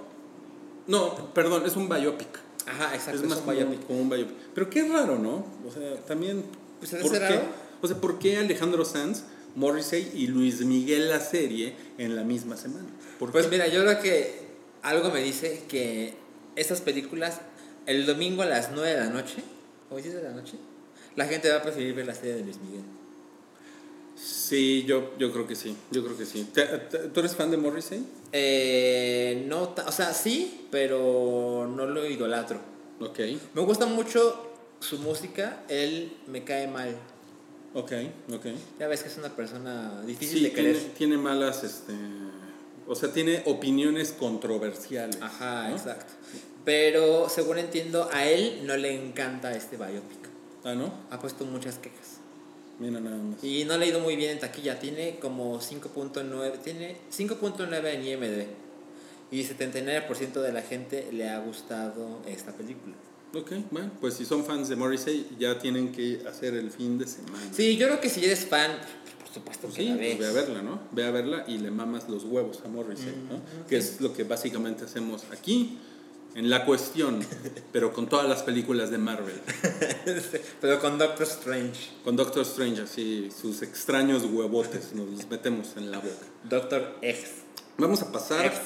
no, 0.88 1.34
perdón, 1.34 1.66
es 1.66 1.76
un 1.76 1.90
biopic. 1.90 2.28
Ajá, 2.68 2.94
exacto. 2.96 3.22
es 3.22 3.28
más 3.28 3.40
un 3.40 3.46
como, 3.46 3.58
biopic. 3.58 3.88
como 3.88 4.02
un 4.02 4.10
biopic. 4.10 4.36
Pero 4.54 4.70
qué 4.70 4.88
raro, 4.88 5.18
¿no? 5.18 5.46
O 5.68 5.72
sea, 5.74 5.96
también. 6.06 6.44
Pues, 6.80 6.92
¿se 6.92 6.98
te 6.98 7.04
¿por 7.04 7.12
qué? 7.14 7.20
raro? 7.20 7.42
O 7.82 7.88
sea, 7.88 7.98
¿por 7.98 8.20
qué 8.20 8.38
Alejandro 8.38 8.86
Sanz, 8.86 9.24
Morrissey 9.56 10.12
y 10.16 10.28
Luis 10.28 10.62
Miguel 10.66 11.10
la 11.10 11.20
serie 11.20 11.76
en 11.98 12.16
la 12.16 12.24
misma 12.24 12.56
semana? 12.58 12.88
¿Por 13.20 13.32
Pues 13.32 13.46
qué? 13.46 13.52
mira, 13.52 13.68
yo 13.68 13.82
creo 13.84 14.00
que 14.00 14.44
algo 14.84 15.10
me 15.10 15.22
dice 15.22 15.64
que 15.68 16.14
esas 16.56 16.82
películas, 16.82 17.42
el 17.86 18.06
domingo 18.06 18.44
a 18.44 18.46
las 18.46 18.72
9 18.74 18.90
de 18.90 18.98
la 18.98 19.10
noche, 19.10 19.44
o 19.90 19.98
10 19.98 20.14
de 20.16 20.24
la 20.24 20.32
noche, 20.32 20.54
la 21.16 21.26
gente 21.26 21.50
va 21.50 21.58
a 21.58 21.62
preferir 21.64 21.94
ver 21.94 22.06
la 22.06 22.14
serie 22.16 22.36
de 22.36 22.44
Luis 22.44 22.58
Miguel. 22.62 22.84
Sí, 24.24 24.86
yo, 24.88 25.12
yo 25.18 25.32
creo 25.34 25.46
que 25.48 25.56
sí. 25.56 25.76
Yo 25.92 26.04
creo 26.04 26.18
que 26.18 26.26
sí. 26.26 26.48
¿Te- 26.54 26.66
te- 26.66 26.98
¿Tú 27.10 27.20
eres 27.20 27.36
fan 27.36 27.52
de 27.52 27.58
Morrissey? 27.58 28.06
Eh, 28.32 29.46
no, 29.48 29.74
o 29.86 29.92
sea, 29.92 30.14
sí, 30.14 30.68
pero 30.72 31.70
no 31.76 31.86
lo 31.86 32.08
idolatro. 32.08 32.60
Ok, 33.02 33.20
Me 33.54 33.62
gusta 33.64 33.86
mucho 33.86 34.50
su 34.80 35.00
música, 35.00 35.64
él 35.68 36.14
me 36.28 36.44
cae 36.44 36.68
mal. 36.68 36.96
ok, 37.74 37.92
ok. 38.34 38.46
Ya 38.80 38.88
ves 38.88 39.02
que 39.04 39.10
es 39.10 39.18
una 39.18 39.36
persona 39.36 40.02
difícil 40.06 40.38
Sí, 40.38 40.44
de 40.46 40.50
tiene, 40.52 40.72
querer. 40.74 40.84
tiene 40.98 41.18
malas, 41.18 41.64
este. 41.64 41.94
O 42.88 42.96
sea, 42.96 43.12
tiene 43.12 43.42
opiniones 43.46 44.12
controversiales. 44.14 45.22
Ajá, 45.22 45.70
¿no? 45.70 45.76
exacto. 45.76 46.14
Pero 46.64 47.28
según 47.30 47.58
entiendo, 47.58 48.10
a 48.14 48.26
él 48.26 48.62
no 48.66 48.78
le 48.78 48.94
encanta 48.94 49.54
este 49.56 49.76
biopic. 49.76 50.30
Ah, 50.64 50.76
¿no? 50.76 50.94
Ha 51.10 51.20
puesto 51.20 51.44
muchas 51.46 51.78
quejas. 51.78 52.13
Mira 52.80 53.00
nada 53.00 53.18
más. 53.18 53.44
Y 53.44 53.66
no 53.66 53.78
le 53.78 53.86
ha 53.86 53.88
ido 53.90 54.00
muy 54.00 54.16
bien 54.16 54.32
en 54.32 54.40
taquilla. 54.40 54.80
Tiene 54.80 55.20
como 55.20 55.60
5.9. 55.60 56.60
Tiene 56.64 56.98
5.9 57.16 57.86
en 57.94 58.06
IMDb. 58.06 58.46
Y 59.32 59.44
79% 59.44 60.42
de 60.42 60.52
la 60.52 60.62
gente 60.62 61.10
le 61.12 61.30
ha 61.30 61.40
gustado 61.40 62.22
esta 62.28 62.52
película. 62.52 62.94
Ok, 63.36 63.52
bueno, 63.72 63.90
pues 64.00 64.14
si 64.14 64.26
son 64.26 64.46
fans 64.46 64.70
de 64.70 64.76
Morrissey, 64.76 65.28
ya 65.40 65.58
tienen 65.58 65.92
que 65.92 66.22
hacer 66.28 66.54
el 66.54 66.70
fin 66.70 67.00
de 67.00 67.08
semana. 67.08 67.40
Sí, 67.52 67.78
yo 67.78 67.88
creo 67.88 68.00
que 68.00 68.10
si 68.10 68.24
eres 68.24 68.46
fan, 68.46 68.70
por 69.24 69.34
supuesto 69.34 69.68
que 69.70 69.74
Sí, 69.74 69.90
la 69.90 69.96
pues 69.96 70.10
ves. 70.10 70.20
ve 70.20 70.28
a 70.28 70.32
verla, 70.34 70.62
¿no? 70.62 70.80
Ve 70.92 71.06
a 71.06 71.10
verla 71.12 71.46
y 71.48 71.58
le 71.58 71.72
mamas 71.72 72.08
los 72.10 72.26
huevos 72.26 72.60
a 72.64 72.68
Morrissey, 72.68 73.12
¿no? 73.28 73.42
Que 73.68 73.78
es 73.78 74.02
lo 74.02 74.14
que 74.14 74.24
básicamente 74.24 74.86
hacemos 74.86 75.24
aquí, 75.32 75.80
en 76.36 76.50
La 76.50 76.66
Cuestión, 76.66 77.20
pero 77.72 77.94
con 77.94 78.08
todas 78.08 78.28
las 78.28 78.44
películas 78.44 78.90
de 78.90 78.98
Marvel. 78.98 79.40
Pero 80.62 80.80
con 80.80 80.98
Doctor 80.98 81.28
Strange. 81.28 81.92
Con 82.04 82.16
Doctor 82.16 82.44
Strange, 82.44 82.82
así, 82.82 83.30
sus 83.32 83.62
extraños 83.62 84.24
huevotes 84.24 84.94
nos 84.94 85.08
los 85.10 85.30
metemos 85.30 85.78
en 85.78 85.92
la 85.92 86.00
boca. 86.00 86.26
Doctor 86.44 86.98
X. 87.02 87.26
Vamos 87.78 88.02
a 88.02 88.12
pasar 88.12 88.46
X 88.46 88.60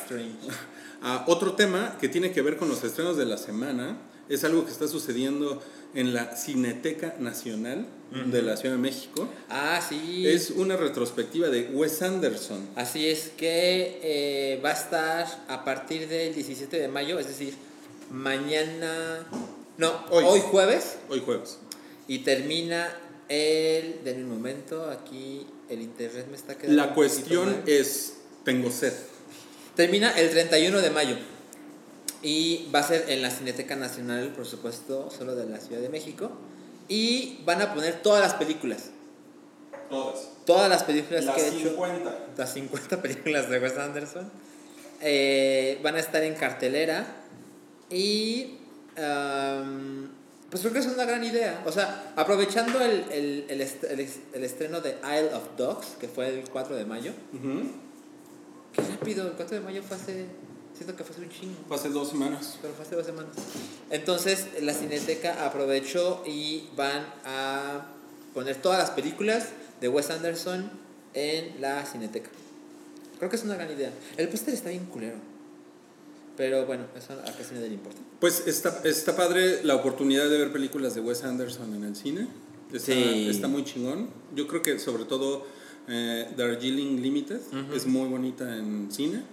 a 1.02 1.26
otro 1.28 1.54
tema 1.54 1.98
que 2.00 2.10
tiene 2.10 2.32
que 2.32 2.42
ver 2.42 2.58
con 2.58 2.70
los 2.70 2.84
estrenos 2.84 3.18
de 3.18 3.26
la 3.26 3.38
semana. 3.38 3.98
Es 4.30 4.44
algo 4.44 4.66
que 4.66 4.72
está 4.72 4.88
sucediendo 4.88 5.62
en 5.94 6.14
la 6.14 6.36
Cineteca 6.36 7.16
Nacional 7.20 7.88
de 8.12 8.42
la 8.42 8.58
Ciudad 8.58 8.76
de 8.76 8.82
México. 8.82 9.28
Ah, 9.50 9.82
sí. 9.88 10.28
Es 10.28 10.52
una 10.52 10.78
retrospectiva 10.78 11.50
de 11.50 11.70
Wes 11.74 12.02
Anderson. 12.02 12.68
Así 12.76 13.08
es 13.08 13.32
que 13.36 14.00
eh, 14.04 14.62
va 14.64 14.70
a 14.70 14.74
estar 14.74 15.46
a 15.48 15.64
partir 15.64 16.08
del 16.08 16.34
17 16.34 16.80
de 16.80 16.88
mayo, 16.88 17.20
es 17.20 17.28
decir, 17.28 17.54
mañana. 18.12 19.26
No, 19.78 20.06
Hoy. 20.10 20.24
hoy, 20.28 20.40
jueves. 20.42 20.98
Hoy 21.10 21.22
jueves. 21.26 21.60
Y 22.08 22.20
termina 22.20 22.90
el. 23.30 24.04
De 24.04 24.14
un 24.14 24.30
momento, 24.30 24.90
aquí 24.90 25.46
el 25.70 25.82
internet 25.82 26.28
me 26.30 26.36
está 26.36 26.58
quedando. 26.58 26.76
La 26.76 26.94
cuestión 26.94 27.64
es, 27.66 28.14
tengo 28.44 28.72
sed. 28.72 28.94
Termina 29.76 30.12
el 30.12 30.30
31 30.30 30.82
de 30.82 30.90
mayo. 30.90 31.16
Y 32.24 32.68
va 32.74 32.80
a 32.80 32.84
ser 32.84 33.06
en 33.10 33.22
la 33.22 33.30
Cineteca 33.30 33.76
Nacional, 33.76 34.30
por 34.36 34.46
supuesto, 34.46 35.10
solo 35.16 35.36
de 35.36 35.46
la 35.46 35.60
Ciudad 35.60 35.82
de 35.82 35.90
México. 35.90 36.32
Y 36.88 37.40
van 37.46 37.62
a 37.62 37.74
poner 37.74 38.02
todas 38.02 38.22
las 38.22 38.34
películas. 38.36 38.86
Todas. 39.90 40.28
Todas 40.46 40.70
las 40.70 40.84
películas 40.84 41.26
Las 41.26 41.36
que 41.36 41.42
he 41.44 41.48
hecho. 41.50 41.70
50. 41.70 42.18
las 42.38 42.54
50 42.54 43.02
películas 43.02 43.50
de 43.50 43.60
Wes 43.60 43.78
Anderson. 43.78 44.30
Eh, 45.02 45.80
van 45.84 45.96
a 45.96 46.00
estar 46.00 46.24
en 46.24 46.34
cartelera. 46.36 47.06
Y. 47.90 48.58
pues 50.50 50.62
creo 50.62 50.74
que 50.74 50.80
es 50.80 50.88
una 50.88 51.06
gran 51.06 51.24
idea. 51.24 51.62
O 51.66 51.72
sea, 51.72 52.14
aprovechando 52.16 52.82
el, 52.82 53.06
el, 53.12 53.46
el, 53.50 53.62
est- 53.62 53.84
el 53.84 54.00
est- 54.00 54.34
el 54.36 54.44
estreno 54.44 54.82
de 54.82 54.98
Isle 55.04 55.34
of 55.36 55.56
Dogs, 55.58 55.96
que 56.00 56.08
fue 56.08 56.28
el 56.30 56.50
4 56.50 56.76
de 56.76 56.86
mayo. 56.86 57.12
Qué 58.74 58.82
rápido, 58.82 59.28
el 59.28 59.34
4 59.34 59.58
de 59.58 59.64
mayo 59.64 59.84
fue 59.84 59.96
hace 59.98 60.26
Siento 60.78 60.96
que 60.96 61.04
fue 61.04 61.16
hace 61.16 61.24
un 61.26 61.30
chingo. 61.30 61.56
Fue 61.68 61.76
hace 61.78 61.90
dos 61.90 62.10
semanas. 62.10 62.58
Pero 62.62 62.74
fue 62.76 62.86
hace 62.86 62.96
dos 62.96 63.06
semanas. 63.06 63.32
Entonces, 63.90 64.48
la 64.62 64.74
Cineteca 64.74 65.46
aprovechó 65.46 66.24
y 66.26 66.66
van 66.76 67.04
a 67.26 67.88
poner 68.34 68.62
todas 68.62 68.78
las 68.80 68.92
películas 68.92 69.48
de 69.82 69.90
Wes 69.90 70.10
Anderson 70.12 70.70
en 71.16 71.60
la 71.62 71.84
Cineteca. 71.86 72.30
Creo 73.18 73.30
que 73.32 73.36
es 73.38 73.44
una 73.44 73.56
gran 73.56 73.72
idea. 73.72 73.92
El 74.18 74.30
póster 74.30 74.54
está 74.54 74.70
bien 74.70 74.86
culero. 74.86 75.18
Pero 76.36 76.68
bueno, 76.68 76.86
eso 76.96 77.14
a 77.14 77.24
casi 77.32 77.56
nadie 77.56 77.70
le 77.70 77.74
importa. 77.74 78.00
Pues 78.20 78.44
está, 78.46 78.82
está 78.84 79.16
padre 79.16 79.64
la 79.64 79.76
oportunidad 79.76 80.30
de 80.30 80.38
ver 80.38 80.52
películas 80.52 80.94
de 80.94 81.02
Wes 81.02 81.24
Anderson 81.24 81.74
en 81.74 81.84
el 81.84 81.96
cine. 81.96 82.28
Está, 82.72 82.86
Sí. 82.94 83.28
está 83.30 83.48
muy 83.48 83.64
chingón. 83.64 84.10
Yo 84.36 84.48
creo 84.48 84.62
que 84.62 84.78
sobre 84.78 85.06
todo 85.06 85.48
eh, 85.88 86.32
Darjeeling 86.38 87.02
Limited 87.02 87.40
es 87.74 87.88
muy 87.88 88.08
bonita 88.08 88.56
en 88.56 88.90
cine. 88.92 89.24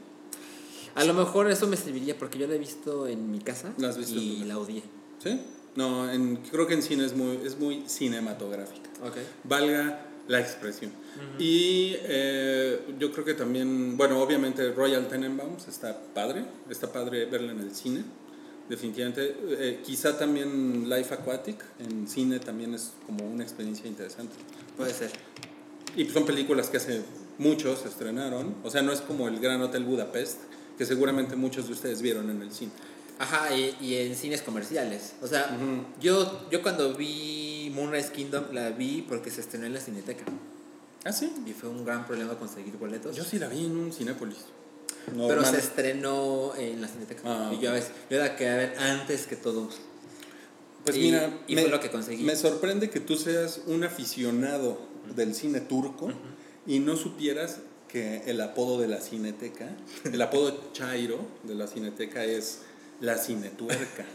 A 0.94 1.04
lo 1.04 1.14
mejor 1.14 1.50
eso 1.50 1.66
me 1.66 1.76
serviría 1.76 2.16
porque 2.16 2.38
yo 2.38 2.46
la 2.46 2.54
he 2.54 2.58
visto 2.58 3.06
en 3.06 3.30
mi 3.30 3.40
casa 3.40 3.72
¿La 3.78 3.88
has 3.88 3.98
visto 3.98 4.14
y 4.14 4.44
la 4.44 4.58
odié. 4.58 4.82
¿Sí? 5.22 5.40
No, 5.76 6.10
en, 6.10 6.36
creo 6.36 6.66
que 6.66 6.74
en 6.74 6.82
cine 6.82 7.04
es 7.04 7.14
muy, 7.16 7.40
es 7.44 7.58
muy 7.58 7.82
cinematográfica. 7.86 8.90
Ok. 9.02 9.16
Valga 9.44 10.06
la 10.28 10.40
expresión. 10.40 10.92
Y 11.38 11.96
eh, 12.02 12.80
yo 12.98 13.12
creo 13.12 13.24
que 13.24 13.34
también, 13.34 13.96
bueno, 13.96 14.20
obviamente 14.20 14.72
Royal 14.72 15.06
Tenenbaums 15.08 15.68
está 15.68 16.00
padre, 16.14 16.44
está 16.70 16.92
padre 16.92 17.26
verla 17.26 17.52
en 17.52 17.60
el 17.60 17.74
cine, 17.74 18.04
definitivamente. 18.68 19.36
Eh, 19.50 19.80
quizá 19.84 20.16
también 20.16 20.88
Life 20.88 21.12
Aquatic 21.12 21.62
en 21.80 22.08
cine 22.08 22.38
también 22.38 22.74
es 22.74 22.92
como 23.06 23.26
una 23.26 23.42
experiencia 23.42 23.86
interesante. 23.86 24.34
Puede 24.76 24.94
ser. 24.94 25.10
Y 25.96 26.06
son 26.06 26.24
películas 26.24 26.68
que 26.68 26.78
hace 26.78 27.02
muchos 27.38 27.84
estrenaron, 27.84 28.54
o 28.62 28.70
sea, 28.70 28.82
no 28.82 28.92
es 28.92 29.00
como 29.00 29.28
el 29.28 29.40
Gran 29.40 29.60
Hotel 29.60 29.84
Budapest, 29.84 30.38
que 30.78 30.84
seguramente 30.86 31.36
muchos 31.36 31.66
de 31.66 31.72
ustedes 31.72 32.02
vieron 32.02 32.30
en 32.30 32.42
el 32.42 32.52
cine. 32.52 32.72
Ajá, 33.18 33.54
y, 33.56 33.76
y 33.80 33.94
en 33.96 34.16
cines 34.16 34.42
comerciales. 34.42 35.12
O 35.22 35.26
sea, 35.28 35.56
yo, 36.00 36.48
yo 36.50 36.62
cuando 36.62 36.94
vi 36.94 37.70
Moonrise 37.74 38.10
Kingdom 38.12 38.46
la 38.52 38.70
vi 38.70 39.02
porque 39.08 39.30
se 39.30 39.40
estrenó 39.40 39.66
en 39.66 39.74
la 39.74 39.80
Cineteca. 39.80 40.24
Ah, 41.04 41.12
sí. 41.12 41.32
Y 41.46 41.52
fue 41.52 41.68
un 41.68 41.84
gran 41.84 42.06
problema 42.06 42.34
conseguir 42.38 42.76
boletos. 42.76 43.14
Yo 43.14 43.24
sí 43.24 43.38
la 43.38 43.48
vi 43.48 43.64
en 43.66 43.76
un 43.76 43.92
Cinépolis. 43.92 44.38
Pero 45.06 45.18
Normal. 45.28 45.46
se 45.52 45.58
estrenó 45.58 46.54
en 46.56 46.80
la 46.80 46.88
Cineteca. 46.88 47.20
Ah, 47.24 47.52
y 47.56 47.60
yo, 47.62 47.70
a 47.70 47.74
veces, 47.74 47.90
yo 48.10 48.18
la 48.18 48.34
quería 48.36 48.56
ver 48.56 48.78
antes 48.78 49.26
que 49.26 49.36
todos. 49.36 49.76
Pues 50.84 50.96
Y- 50.96 51.00
mira, 51.00 51.40
y 51.46 51.54
fue 51.54 51.68
lo 51.68 51.78
que 51.78 51.90
conseguí. 51.90 52.24
Me 52.24 52.34
sorprende 52.36 52.90
que 52.90 53.00
tú 53.00 53.16
seas 53.16 53.60
un 53.66 53.84
aficionado 53.84 54.78
del 55.14 55.34
cine 55.34 55.60
turco 55.60 56.08
y 56.66 56.78
no 56.80 56.96
supieras 56.96 57.58
que 57.94 58.22
el 58.26 58.40
apodo 58.40 58.80
de 58.80 58.88
la 58.88 59.00
cineteca, 59.00 59.68
el 60.04 60.20
apodo 60.20 60.72
Chairo 60.72 61.20
de 61.44 61.54
la 61.54 61.68
cineteca 61.68 62.24
es 62.24 62.58
la 63.00 63.16
cinetuerca. 63.16 64.04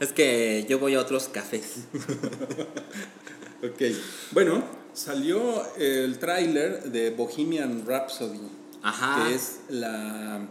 Es 0.00 0.12
que 0.12 0.64
yo 0.68 0.78
voy 0.78 0.94
a 0.94 1.00
otros 1.00 1.24
cafés. 1.26 1.78
ok, 3.64 3.82
bueno, 4.30 4.62
salió 4.94 5.74
el 5.76 6.20
tráiler 6.20 6.84
de 6.92 7.10
Bohemian 7.10 7.84
Rhapsody, 7.84 8.38
Ajá. 8.80 9.26
que 9.26 9.34
es 9.34 9.58
la... 9.68 10.46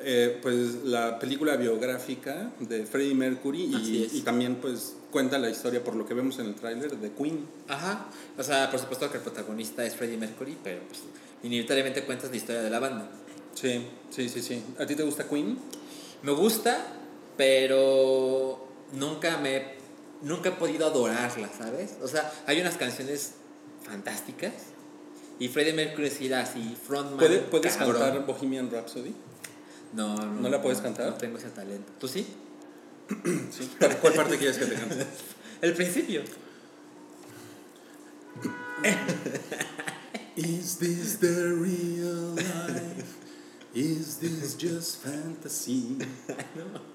eh, 0.00 0.38
pues 0.40 0.76
la 0.84 1.18
película 1.18 1.56
biográfica 1.56 2.52
de 2.58 2.86
Freddie 2.86 3.14
Mercury 3.14 4.08
y 4.14 4.22
también 4.22 4.54
pues 4.56 4.94
cuenta 5.10 5.38
la 5.38 5.50
historia 5.50 5.84
por 5.84 5.94
lo 5.94 6.06
que 6.06 6.14
vemos 6.14 6.38
en 6.38 6.46
el 6.46 6.54
tráiler 6.54 6.96
de 6.96 7.10
Queen. 7.12 7.46
Ajá. 7.68 8.06
O 8.38 8.42
sea, 8.42 8.70
por 8.70 8.80
supuesto 8.80 9.10
que 9.10 9.18
el 9.18 9.22
protagonista 9.22 9.84
es 9.84 9.94
Freddie 9.94 10.16
Mercury, 10.16 10.56
pero 10.64 10.80
pues 10.88 11.00
inevitablemente 11.46 12.04
cuentas 12.04 12.30
la 12.30 12.36
historia 12.36 12.62
de 12.62 12.70
la 12.70 12.78
banda. 12.78 13.08
Sí, 13.54 13.86
sí, 14.10 14.28
sí, 14.28 14.42
sí. 14.42 14.62
¿A 14.78 14.86
ti 14.86 14.94
te 14.94 15.02
gusta 15.02 15.28
Queen? 15.28 15.58
Me 16.22 16.32
gusta, 16.32 16.76
pero 17.36 18.68
nunca 18.92 19.38
me 19.38 19.76
nunca 20.22 20.48
he 20.50 20.52
podido 20.52 20.86
adorarla, 20.86 21.48
¿sabes? 21.56 21.96
O 22.02 22.08
sea, 22.08 22.32
hay 22.46 22.60
unas 22.60 22.76
canciones 22.76 23.32
fantásticas 23.84 24.52
y 25.38 25.48
Freddie 25.48 25.72
Mercury 25.74 26.10
era 26.26 26.40
así 26.40 26.76
frontman. 26.86 27.18
¿Puede- 27.18 27.38
¿Puedes 27.40 27.76
cantar 27.76 28.24
Bohemian 28.26 28.70
Rhapsody? 28.70 29.14
No, 29.92 30.16
no. 30.16 30.40
¿No 30.40 30.48
la 30.48 30.60
puedes 30.60 30.80
cantar? 30.80 31.06
No 31.06 31.14
tengo 31.14 31.38
ese 31.38 31.50
talento. 31.50 31.92
¿Tú 32.00 32.08
sí? 32.08 32.26
Sí. 33.50 33.70
¿Cuál 34.00 34.14
parte 34.14 34.36
quieres 34.36 34.58
que 34.58 34.66
te 34.66 34.74
cante? 34.74 35.06
El 35.62 35.72
principio. 35.74 36.22
Is 40.36 40.76
this 40.76 41.16
the 41.16 41.54
real 41.54 42.34
life? 42.36 43.16
Is 43.74 44.18
this 44.18 44.54
just 44.54 44.98
fantasy? 44.98 45.96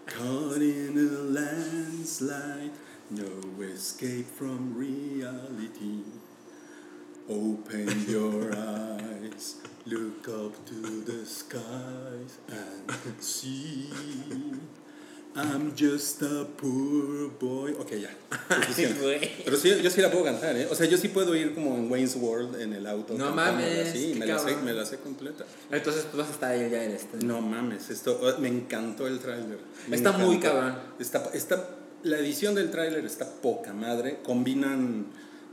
Caught 0.06 0.62
in 0.62 0.95
a 0.95 1.21
landslide, 1.23 2.69
no 3.10 3.63
escape 3.63 4.27
from 4.27 4.75
reality. 4.75 6.04
Open 7.27 8.06
your 8.08 8.56
eyes, 8.56 9.56
look 9.88 10.27
up 10.30 10.63
to 10.67 11.01
the 11.01 11.25
skies 11.25 12.38
and 12.47 13.23
see. 13.23 13.89
I'm 15.34 15.72
just 15.78 16.22
a 16.24 16.46
poor 16.58 17.30
boy. 17.39 17.72
Ok, 17.80 17.91
ya. 17.94 18.10
Pero 19.46 19.58
sí, 19.58 19.82
yo 19.82 19.89
sí 19.89 20.02
la 20.02 20.12
puedo 20.12 20.26
cantar, 20.26 20.58
¿eh? 20.58 20.67
O 20.70 20.76
sea, 20.76 20.86
yo 20.88 20.98
sí 20.98 21.08
puedo 21.08 21.34
ir 21.36 21.54
como 21.54 21.76
en 21.78 21.89
Wayne's 21.89 22.17
World 22.17 22.60
en 22.60 22.74
el 22.74 22.86
auto. 22.86 23.13
No 23.13 23.32
mames, 23.32 23.91
Sí, 23.94 24.13
me 24.17 24.26
la, 24.26 24.38
sé, 24.39 24.48
cabrón. 24.48 24.65
me 24.65 24.74
la 24.74 24.86
sé 24.86 24.98
completa. 24.98 25.46
Entonces 25.72 26.06
tú 26.12 26.17
vas 26.17 26.28
a 26.28 26.32
estar 26.32 26.52
ahí 26.52 26.70
ya 26.70 26.84
en 26.84 26.91
este. 26.91 27.26
No 27.26 27.41
mames, 27.41 27.89
esto 27.89 28.20
me 28.39 28.50
encantó 28.50 29.08
el 29.08 29.20
tráiler. 29.20 29.60
Está 29.89 30.12
muy 30.12 30.39
cabrón. 30.39 30.76
Está, 31.00 31.30
está, 31.34 31.70
la 32.04 32.17
edición 32.20 32.54
del 32.54 32.70
tráiler 32.70 33.06
está 33.06 33.26
poca 33.26 33.74
madre. 33.74 34.20
Combinan 34.24 35.06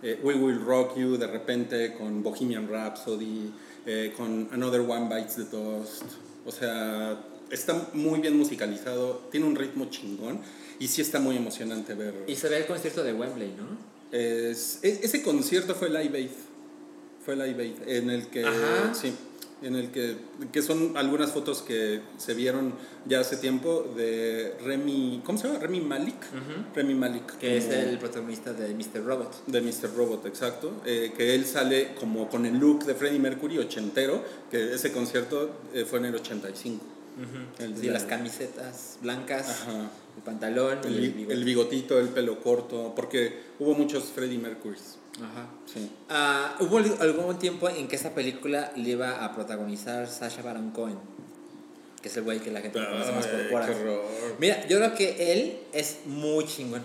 eh, 0.03 0.19
We 0.25 0.35
Will 0.35 0.61
Rock 0.65 0.97
You 0.97 1.17
de 1.17 1.29
repente 1.29 1.95
con 1.95 2.25
Bohemian 2.25 2.69
Rhapsody, 2.69 3.53
eh, 3.87 4.13
con 4.17 4.49
Another 4.53 4.81
One 4.81 5.09
Bites 5.09 5.37
the 5.37 5.45
Dust. 5.45 6.03
O 6.45 6.51
sea, 6.51 7.17
está 7.51 7.89
muy 7.95 8.21
bien 8.21 8.37
musicalizado, 8.37 9.23
tiene 9.31 9.47
un 9.47 9.57
ritmo 9.57 9.87
chingón 9.91 10.41
y 10.79 10.89
sí 10.89 11.01
está 11.03 11.19
muy 11.21 11.37
emocionante 11.37 11.95
ver. 11.95 12.15
Y 12.27 12.37
se 12.37 12.49
ve 12.49 12.59
el 12.59 12.67
concierto 12.67 13.03
de 13.03 13.13
Wembley, 13.13 13.55
¿no? 13.57 13.67
Es- 14.17 14.79
e- 14.83 15.01
ese 15.03 15.23
concierto 15.23 15.75
fue 15.75 15.89
Live 15.91 16.17
Aid. 16.17 16.31
Fue 17.25 17.37
Live 17.37 17.63
Aid, 17.63 17.89
en 17.89 18.11
el 18.11 18.27
que. 18.29 18.45
Ajá. 18.45 18.95
Sí, 18.95 19.13
en 19.61 19.75
el 19.75 19.91
que. 19.91 20.17
Que 20.51 20.63
son 20.63 20.97
algunas 20.97 21.33
fotos 21.33 21.61
que 21.63 22.01
se 22.17 22.33
vieron 22.33 22.73
ya 23.07 23.21
hace 23.21 23.37
tiempo 23.37 23.93
de 23.97 24.55
Remy. 24.65 25.21
¿Cómo 25.25 25.37
se 25.37 25.47
llama? 25.49 25.59
Remy 25.59 25.81
Malik. 25.81 26.15
Remy 26.75 26.95
Malik. 26.95 27.37
Que 27.39 27.59
es 27.59 27.65
como- 27.65 27.77
el 27.77 27.99
protagonista 27.99 28.53
de 28.55 28.73
Mr. 28.73 29.05
Robot. 29.05 29.47
De 29.47 29.61
Mr. 29.61 29.95
Robot, 29.95 30.25
exacto. 30.27 30.81
eh, 30.87 31.13
que 31.15 31.35
él 31.35 31.45
sale 31.45 31.95
como 32.01 32.29
con 32.31 32.47
el 32.47 32.57
look 32.59 32.85
de 32.87 32.95
Freddie 32.95 33.19
Mercury 33.19 33.59
ochentero. 33.59 34.25
Que 34.51 34.73
ese 34.75 34.91
concierto 34.93 35.51
eh, 35.75 35.85
fue 35.85 35.99
en 35.99 36.07
el 36.07 36.15
85. 36.15 36.83
Sí, 37.81 37.89
las 37.89 38.05
camisetas 38.05 38.99
blancas, 39.03 39.49
Ajá. 39.49 39.91
el 40.17 40.23
pantalón 40.23 40.79
y 40.89 41.31
El, 41.31 41.45
bigotito, 41.45 41.99
el 41.99 42.09
pelo 42.09 42.41
corto. 42.41 42.93
Porque 42.95 43.41
hubo 43.59 43.75
muchos 43.75 44.05
Freddie 44.05 44.39
Mercurys. 44.39 44.99
Ajá. 45.17 45.49
Sí. 45.73 45.91
Ah, 46.09 46.57
hubo 46.61 46.79
al- 46.79 46.97
algún 47.01 47.39
tiempo 47.39 47.69
en 47.69 47.89
que 47.89 47.97
esa 47.97 48.15
película 48.15 48.73
le 48.77 48.91
iba 48.91 49.25
a 49.25 49.35
protagonizar 49.35 50.07
Sasha 50.09 50.43
Baron 50.43 50.71
Cohen, 50.71 50.99
que 52.01 52.09
es 52.09 52.17
el 52.17 52.23
güey 52.23 52.39
que 52.41 52.51
la 52.53 52.61
gente 52.61 52.79
conoce 52.85 53.13
más 53.13 53.27
por 53.27 53.51
Borat. 53.51 53.71
Mira, 54.39 54.67
yo 54.69 54.77
creo 54.79 54.95
que 54.95 55.33
él 55.33 55.59
es 55.73 55.99
muy 56.07 56.45
chingón. 56.47 56.83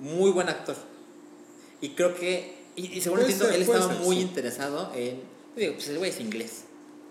Muy 0.00 0.30
buen 0.30 0.48
actor. 0.48 0.76
Y 1.80 1.90
creo 1.90 2.14
que, 2.14 2.54
y, 2.76 2.86
y 2.98 3.00
según 3.00 3.20
entiendo, 3.20 3.48
él 3.48 3.62
estaba 3.62 3.86
ser, 3.94 4.02
muy 4.02 4.16
sí. 4.16 4.22
interesado 4.22 4.92
en, 4.94 5.20
digo, 5.56 5.74
pues 5.74 5.88
el 5.88 5.98
güey 5.98 6.10
es 6.10 6.20
inglés. 6.20 6.64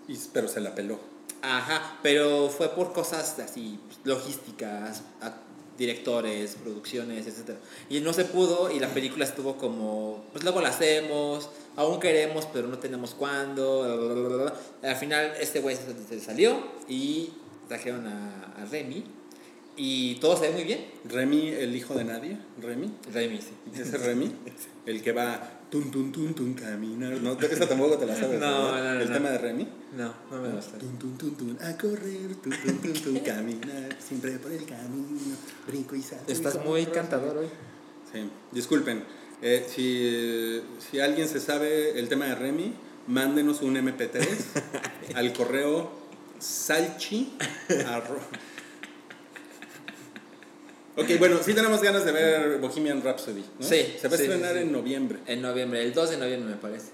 Y- 0.08 0.18
pero 0.32 0.48
se 0.48 0.60
la 0.60 0.74
peló. 0.74 0.98
Ajá, 1.42 1.98
pero 2.02 2.48
fue 2.50 2.68
por 2.70 2.92
cosas 2.92 3.38
así, 3.38 3.78
logísticas, 4.04 5.02
a- 5.22 5.34
directores, 5.78 6.56
producciones, 6.56 7.26
etc. 7.26 7.56
Y 7.88 8.00
no 8.00 8.12
se 8.12 8.26
pudo 8.26 8.70
y 8.70 8.78
la 8.78 8.88
película 8.88 9.24
estuvo 9.24 9.56
como, 9.56 10.24
pues 10.30 10.44
luego 10.44 10.60
la 10.60 10.68
hacemos, 10.68 11.48
aún 11.74 11.98
queremos, 12.00 12.46
pero 12.52 12.68
no 12.68 12.78
tenemos 12.78 13.14
cuándo. 13.14 14.52
Al 14.82 14.96
final 14.96 15.32
este 15.40 15.60
güey 15.60 15.76
se 15.76 16.20
salió 16.20 16.62
y 16.86 17.30
trajeron 17.66 18.06
a, 18.06 18.52
a 18.60 18.66
Remy 18.66 19.04
y 19.82 20.16
todo 20.16 20.36
se 20.36 20.48
ve 20.48 20.52
muy 20.52 20.64
bien. 20.64 20.84
Remy, 21.08 21.48
el 21.48 21.74
hijo 21.74 21.94
de 21.94 22.04
nadie, 22.04 22.36
Remy. 22.60 22.92
Remy, 23.14 23.38
sí. 23.40 23.52
Ese 23.80 23.96
Remy, 23.96 24.30
el 24.86 25.02
que 25.02 25.12
va 25.12 25.60
tun 25.70 25.90
tun 25.90 26.12
tun 26.12 26.34
tun 26.34 26.52
caminar. 26.54 27.12
No, 27.22 27.32
esa 27.40 27.66
tampoco 27.66 27.96
te 27.96 28.04
la 28.04 28.14
sabes. 28.14 28.38
No, 28.38 28.76
no, 28.76 28.84
no, 28.94 29.00
El 29.00 29.08
no. 29.08 29.14
tema 29.14 29.30
de 29.30 29.38
Remy. 29.38 29.68
No, 29.96 30.12
no 30.30 30.42
me 30.42 30.48
gusta. 30.50 30.76
Tun 30.78 30.98
tun 30.98 31.16
tun 31.16 31.34
tun 31.34 31.58
a 31.62 31.76
correr, 31.78 32.34
tun 32.42 32.52
tun 32.62 32.78
tun 32.78 32.92
tun 32.92 33.18
caminar, 33.24 33.96
siempre 34.06 34.32
por 34.38 34.52
el 34.52 34.64
camino, 34.66 35.36
brinco 35.66 35.96
y 35.96 36.02
salto. 36.02 36.30
Estás 36.30 36.62
muy 36.64 36.84
cantador 36.86 37.38
hoy. 37.38 37.48
Sí, 38.12 38.28
disculpen. 38.52 39.02
eh, 39.40 39.64
si, 39.66 40.60
si 40.90 41.00
alguien 41.00 41.26
se 41.28 41.40
sabe 41.40 41.98
el 41.98 42.08
tema 42.10 42.26
de 42.26 42.34
Remy, 42.34 42.74
mándenos 43.06 43.62
un 43.62 43.76
MP3 43.76 44.26
al 45.14 45.32
correo 45.32 45.90
salchi 46.38 47.32
arro- 47.86 48.20
Ok, 51.00 51.18
bueno, 51.18 51.38
sí 51.42 51.54
tenemos 51.54 51.80
ganas 51.82 52.04
de 52.04 52.12
ver 52.12 52.58
Bohemian 52.58 53.02
Rhapsody, 53.02 53.44
¿no? 53.58 53.66
Sí, 53.66 53.94
Se 54.00 54.08
va 54.08 54.14
a 54.14 54.18
sí, 54.18 54.24
estrenar 54.24 54.52
sí, 54.52 54.58
sí. 54.58 54.62
en 54.64 54.72
noviembre. 54.72 55.18
En 55.26 55.42
noviembre, 55.42 55.82
el 55.82 55.92
2 55.92 56.10
de 56.10 56.16
noviembre 56.18 56.50
me 56.54 56.60
parece. 56.60 56.90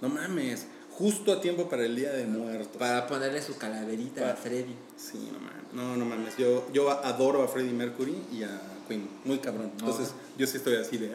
No 0.00 0.08
mames, 0.08 0.66
justo 0.90 1.32
a 1.32 1.40
tiempo 1.40 1.68
para 1.68 1.84
el 1.84 1.94
Día 1.96 2.12
de 2.12 2.26
Muertos. 2.26 2.76
Para 2.78 3.06
ponerle 3.06 3.42
su 3.42 3.56
calaverita 3.56 4.30
a 4.32 4.34
Freddy. 4.34 4.74
Sí, 4.96 5.30
no 5.32 5.38
mames. 5.38 5.72
No, 5.72 5.96
no 5.96 6.04
mames. 6.04 6.36
Yo, 6.36 6.66
yo 6.72 6.90
adoro 6.90 7.42
a 7.42 7.48
Freddie 7.48 7.72
Mercury 7.72 8.16
y 8.32 8.42
a 8.42 8.60
Queen. 8.88 9.08
Muy 9.24 9.38
cabrón. 9.38 9.72
Entonces, 9.78 10.12
yo 10.36 10.46
sí 10.46 10.56
estoy 10.56 10.76
así 10.76 10.98
de. 10.98 11.10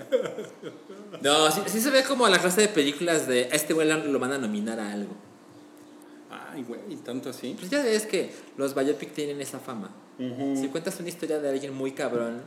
No, 1.21 1.51
sí, 1.51 1.62
sí 1.67 1.81
se 1.81 1.89
ve 1.89 2.03
como 2.03 2.27
la 2.27 2.39
clase 2.39 2.62
de 2.62 2.67
películas 2.67 3.27
de 3.27 3.49
este 3.51 3.73
güey 3.73 3.88
lo 3.88 4.19
van 4.19 4.34
a 4.34 4.38
nominar 4.38 4.79
a 4.79 4.91
algo. 4.91 5.15
Ay, 6.55 6.63
güey, 6.63 6.79
tanto 7.03 7.29
así. 7.29 7.55
Pues 7.59 7.69
ya 7.69 7.83
ves 7.83 8.05
que 8.05 8.31
los 8.57 8.73
biopic 8.73 9.13
tienen 9.13 9.41
esa 9.41 9.59
fama. 9.59 9.91
Si 10.17 10.67
cuentas 10.69 10.97
una 11.01 11.09
historia 11.09 11.39
de 11.39 11.49
alguien 11.49 11.73
muy 11.73 11.91
cabrón, 11.91 12.41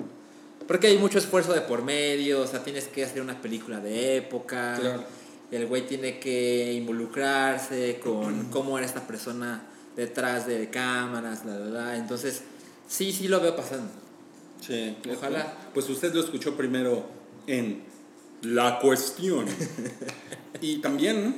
porque 0.67 0.87
hay 0.87 0.97
mucho 0.97 1.19
esfuerzo 1.19 1.53
de 1.53 1.61
por 1.61 1.83
medio, 1.83 2.41
o 2.41 2.47
sea, 2.47 2.65
tienes 2.65 2.89
que 2.89 3.05
hacer 3.05 3.21
una 3.21 3.41
película 3.43 3.79
de 3.81 4.17
época, 4.17 4.77
Claro. 4.81 5.05
el 5.51 5.67
güey 5.67 5.87
tiene 5.87 6.19
que 6.19 6.73
involucrarse 6.73 8.01
con 8.03 8.47
cómo 8.51 8.79
era 8.79 8.87
esta 8.87 9.07
persona 9.07 9.67
detrás 9.97 10.47
de 10.47 10.71
cámaras, 10.71 11.45
la, 11.45 11.59
la. 11.59 11.97
Entonces, 11.97 12.43
sí, 12.89 13.13
sí 13.13 13.29
lo 13.29 13.41
veo 13.41 13.55
pasando. 13.55 13.91
Sí. 14.67 14.97
Ojalá. 15.15 15.55
Pues 15.75 15.89
usted 15.91 16.15
lo 16.15 16.21
escuchó 16.21 16.57
primero 16.57 17.05
en 17.47 17.83
La 18.43 18.79
Cuestión. 18.79 19.45
y 20.63 20.79
también, 20.79 21.37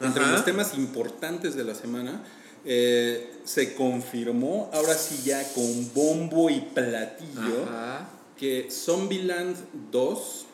entre 0.00 0.22
Ajá. 0.22 0.32
los 0.32 0.44
temas 0.44 0.74
importantes 0.76 1.54
de 1.54 1.64
la 1.64 1.74
semana, 1.74 2.22
eh, 2.64 3.30
se 3.44 3.74
confirmó, 3.74 4.70
ahora 4.72 4.94
sí 4.94 5.20
ya 5.24 5.42
con 5.52 5.92
bombo 5.94 6.48
y 6.50 6.60
platillo, 6.60 7.64
Ajá. 7.68 8.08
que 8.38 8.68
Zombieland 8.70 9.56
2 9.92 10.46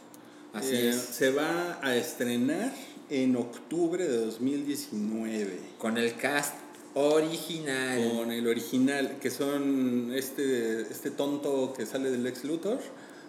Así 0.52 0.74
eh, 0.74 0.88
es. 0.90 0.96
se 0.96 1.30
va 1.30 1.78
a 1.82 1.94
estrenar 1.94 2.72
en 3.08 3.36
octubre 3.36 4.06
de 4.06 4.16
2019. 4.26 5.58
Con 5.78 5.96
el 5.98 6.16
cast 6.16 6.54
original. 6.94 8.12
Con 8.16 8.30
el 8.32 8.46
original, 8.46 9.18
que 9.20 9.30
son 9.30 10.12
este, 10.14 10.82
este 10.82 11.10
tonto 11.10 11.72
que 11.76 11.86
sale 11.86 12.10
del 12.10 12.22
Lex 12.24 12.44
Luthor, 12.44 12.78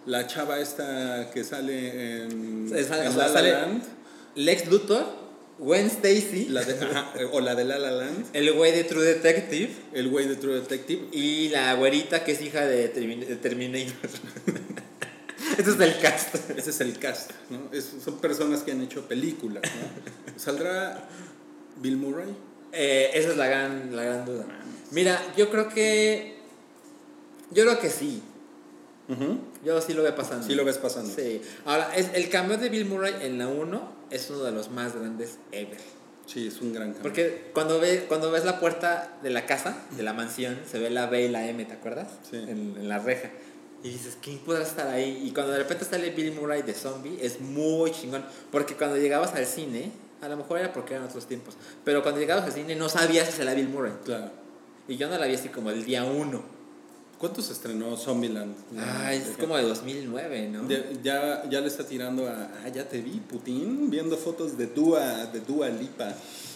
la 0.06 0.26
chava 0.26 0.58
esta 0.58 1.30
que 1.32 1.44
sale 1.44 2.24
en, 2.24 2.68
sale- 2.68 2.80
en 2.80 3.08
o 3.08 3.12
sea, 3.12 3.16
La 3.16 3.28
La 3.28 3.28
sale- 3.32 3.52
Land, 3.52 3.82
Lex 4.34 4.66
Luthor, 4.68 5.06
Gwen 5.62 5.86
Stacy, 5.86 6.46
la 6.48 6.62
de- 6.64 6.74
ajá, 6.84 7.12
o 7.30 7.40
la 7.40 7.54
de 7.54 7.64
La 7.64 7.78
La 7.78 7.90
Land, 7.92 8.26
el 8.32 8.52
güey 8.52 8.72
de 8.72 8.82
True 8.84 9.04
Detective 9.04 9.70
el 9.92 10.08
güey 10.08 10.26
de 10.26 10.34
True 10.36 10.54
Detective. 10.56 11.06
y 11.12 11.48
la 11.50 11.72
güerita 11.74 12.24
que 12.24 12.32
es 12.32 12.42
hija 12.42 12.66
de, 12.66 12.92
Termin- 12.92 13.24
de 13.26 13.36
Terminator. 13.36 14.10
Este 15.58 15.70
es 15.70 15.78
el 15.80 15.98
cast. 16.00 16.34
Ese 16.56 16.70
es 16.70 16.80
el 16.80 16.98
cast, 16.98 17.30
¿no? 17.50 17.68
Es- 17.72 17.92
son 18.02 18.18
personas 18.20 18.62
que 18.62 18.72
han 18.72 18.80
hecho 18.82 19.06
películas, 19.06 19.62
¿no? 19.64 20.40
¿Saldrá 20.40 21.08
Bill 21.80 21.96
Murray? 21.96 22.34
Eh, 22.72 23.10
esa 23.14 23.30
es 23.32 23.36
la 23.36 23.46
gran, 23.46 23.94
la 23.94 24.02
gran 24.02 24.24
duda. 24.24 24.46
Mira, 24.92 25.20
yo 25.36 25.50
creo 25.50 25.68
que. 25.68 26.36
Yo 27.50 27.64
creo 27.64 27.78
que 27.78 27.90
sí. 27.90 28.22
Ujú. 29.12 29.38
Yo 29.64 29.80
sí 29.80 29.94
lo 29.94 30.02
veo 30.02 30.14
pasando. 30.14 30.46
Sí 30.46 30.54
lo 30.54 30.64
ves 30.64 30.78
pasando. 30.78 31.12
Sí. 31.14 31.40
Ahora, 31.64 31.94
es, 31.94 32.10
el 32.14 32.28
cambio 32.28 32.58
de 32.58 32.68
Bill 32.68 32.86
Murray 32.86 33.14
en 33.22 33.38
la 33.38 33.48
1 33.48 33.92
es 34.10 34.30
uno 34.30 34.44
de 34.44 34.52
los 34.52 34.70
más 34.70 34.94
grandes 34.94 35.38
ever. 35.52 35.78
Sí, 36.26 36.46
es 36.46 36.60
un 36.60 36.72
gran 36.72 36.92
cambio. 36.92 37.02
Porque 37.02 37.50
cuando, 37.52 37.80
ve, 37.80 38.04
cuando 38.08 38.30
ves 38.30 38.44
la 38.44 38.60
puerta 38.60 39.18
de 39.22 39.30
la 39.30 39.46
casa, 39.46 39.76
de 39.96 40.02
la 40.02 40.12
mansión, 40.12 40.58
se 40.70 40.78
ve 40.78 40.90
la 40.90 41.06
B 41.06 41.24
y 41.24 41.28
la 41.28 41.46
M, 41.48 41.64
¿te 41.64 41.74
acuerdas? 41.74 42.08
Sí. 42.30 42.36
En, 42.36 42.76
en 42.78 42.88
la 42.88 42.98
reja. 42.98 43.30
Y 43.82 43.90
dices, 43.90 44.16
¿quién 44.22 44.38
podrá 44.38 44.62
estar 44.62 44.86
ahí? 44.88 45.22
Y 45.24 45.32
cuando 45.32 45.52
de 45.52 45.58
repente 45.58 45.84
sale 45.84 46.10
Bill 46.10 46.32
Murray 46.32 46.62
de 46.62 46.72
zombie, 46.72 47.18
es 47.20 47.40
muy 47.40 47.90
chingón. 47.90 48.24
Porque 48.50 48.76
cuando 48.76 48.96
llegabas 48.96 49.34
al 49.34 49.44
cine, 49.46 49.90
a 50.22 50.28
lo 50.28 50.36
mejor 50.36 50.60
era 50.60 50.72
porque 50.72 50.94
eran 50.94 51.06
otros 51.06 51.26
tiempos, 51.26 51.56
pero 51.84 52.02
cuando 52.02 52.20
llegabas 52.20 52.44
al 52.44 52.52
cine 52.52 52.76
no 52.76 52.88
sabías 52.88 53.28
si 53.28 53.42
era 53.42 53.54
Bill 53.54 53.68
Murray. 53.68 53.92
Claro. 54.04 54.30
Y 54.86 54.96
yo 54.96 55.08
no 55.08 55.18
la 55.18 55.26
vi 55.26 55.34
así 55.34 55.48
como 55.48 55.70
el 55.70 55.84
día 55.84 56.04
1. 56.04 56.61
¿Cuánto 57.22 57.40
se 57.40 57.52
estrenó 57.52 57.96
Zombieland? 57.96 58.52
Ah, 58.76 59.14
es 59.14 59.36
como 59.38 59.56
de 59.56 59.62
2009, 59.62 60.48
¿no? 60.48 60.68
Ya, 60.68 60.90
ya, 61.04 61.48
ya 61.48 61.60
le 61.60 61.68
está 61.68 61.86
tirando 61.86 62.26
a. 62.26 62.50
Ah, 62.64 62.68
ya 62.68 62.88
te 62.88 63.00
vi, 63.00 63.20
Putin, 63.20 63.88
viendo 63.90 64.16
fotos 64.16 64.58
de 64.58 64.66
Dua, 64.66 65.26
de 65.26 65.38
Dua 65.38 65.68
Lipa. 65.68 66.12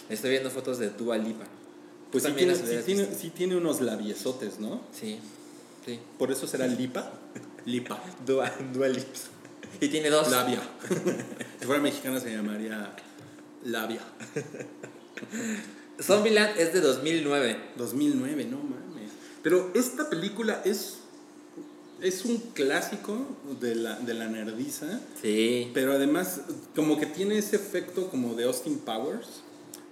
Estoy 0.09 0.31
viendo 0.31 0.51
fotos 0.51 0.77
de 0.77 0.89
Dua 0.89 1.17
Lipa. 1.17 1.45
Pues 2.11 2.25
sí 2.25 2.33
tiene, 2.33 2.53
sí, 2.53 2.63
tiene, 2.85 3.07
sí 3.15 3.29
tiene 3.29 3.55
unos 3.55 3.79
labiosotes, 3.79 4.59
¿no? 4.59 4.81
Sí, 4.91 5.19
sí. 5.85 6.01
Por 6.19 6.33
eso 6.33 6.45
será 6.47 6.67
Lipa. 6.67 7.13
Lipa. 7.63 8.03
Dua, 8.25 8.51
Dua 8.73 8.89
Lips. 8.89 9.27
Y 9.79 9.87
tiene 9.87 10.09
dos. 10.09 10.29
Labia. 10.29 10.59
si 11.61 11.65
fuera 11.65 11.81
mexicana 11.81 12.19
se 12.19 12.29
llamaría 12.29 12.93
Labia. 13.63 14.01
Zombieland 16.01 16.59
es 16.59 16.73
de 16.73 16.81
2009. 16.81 17.57
2009, 17.77 18.45
no 18.51 18.57
mames. 18.57 18.86
Pero 19.47 19.71
esta 19.73 20.09
película 20.09 20.61
es. 20.65 20.97
Es 22.01 22.25
un 22.25 22.37
clásico 22.53 23.17
de 23.61 23.75
la, 23.75 23.97
de 23.97 24.13
la 24.13 24.27
nerdiza. 24.27 24.99
Sí. 25.21 25.71
Pero 25.73 25.93
además, 25.93 26.41
como 26.75 26.99
que 26.99 27.05
tiene 27.05 27.37
ese 27.37 27.55
efecto 27.55 28.09
como 28.09 28.35
de 28.35 28.43
Austin 28.43 28.77
Powers, 28.79 29.41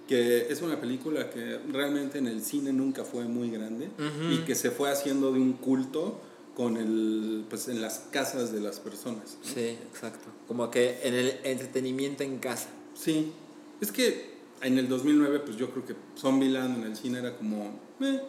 que 0.06 0.52
es 0.52 0.60
una 0.60 0.78
película 0.78 1.30
que 1.30 1.58
realmente 1.72 2.18
en 2.18 2.26
el 2.26 2.42
cine 2.42 2.70
nunca 2.74 3.02
fue 3.02 3.24
muy 3.24 3.50
grande 3.50 3.88
Ujú. 3.98 4.30
y 4.34 4.38
que 4.44 4.54
se 4.54 4.70
fue 4.70 4.90
haciendo 4.92 5.32
de 5.32 5.40
un 5.40 5.54
culto 5.54 6.20
con 6.54 6.76
el, 6.76 7.46
pues, 7.48 7.68
en 7.68 7.80
las 7.80 8.00
casas 8.10 8.52
de 8.52 8.60
las 8.60 8.78
personas. 8.78 9.38
¿no? 9.42 9.54
Sí, 9.54 9.78
exacto. 9.90 10.28
Como 10.46 10.70
que 10.70 11.00
en 11.02 11.14
el 11.14 11.32
entretenimiento 11.44 12.22
en 12.24 12.38
casa. 12.40 12.68
Sí, 12.94 13.32
es 13.80 13.90
que 13.90 14.36
en 14.60 14.78
el 14.78 14.86
2009, 14.88 15.40
pues 15.40 15.56
yo 15.56 15.70
creo 15.70 15.86
que 15.86 15.94
Zombieland 16.18 16.78
en 16.84 16.90
el 16.90 16.96
cine 16.96 17.20
era 17.20 17.36
como, 17.36 17.80
eh, 18.00 18.20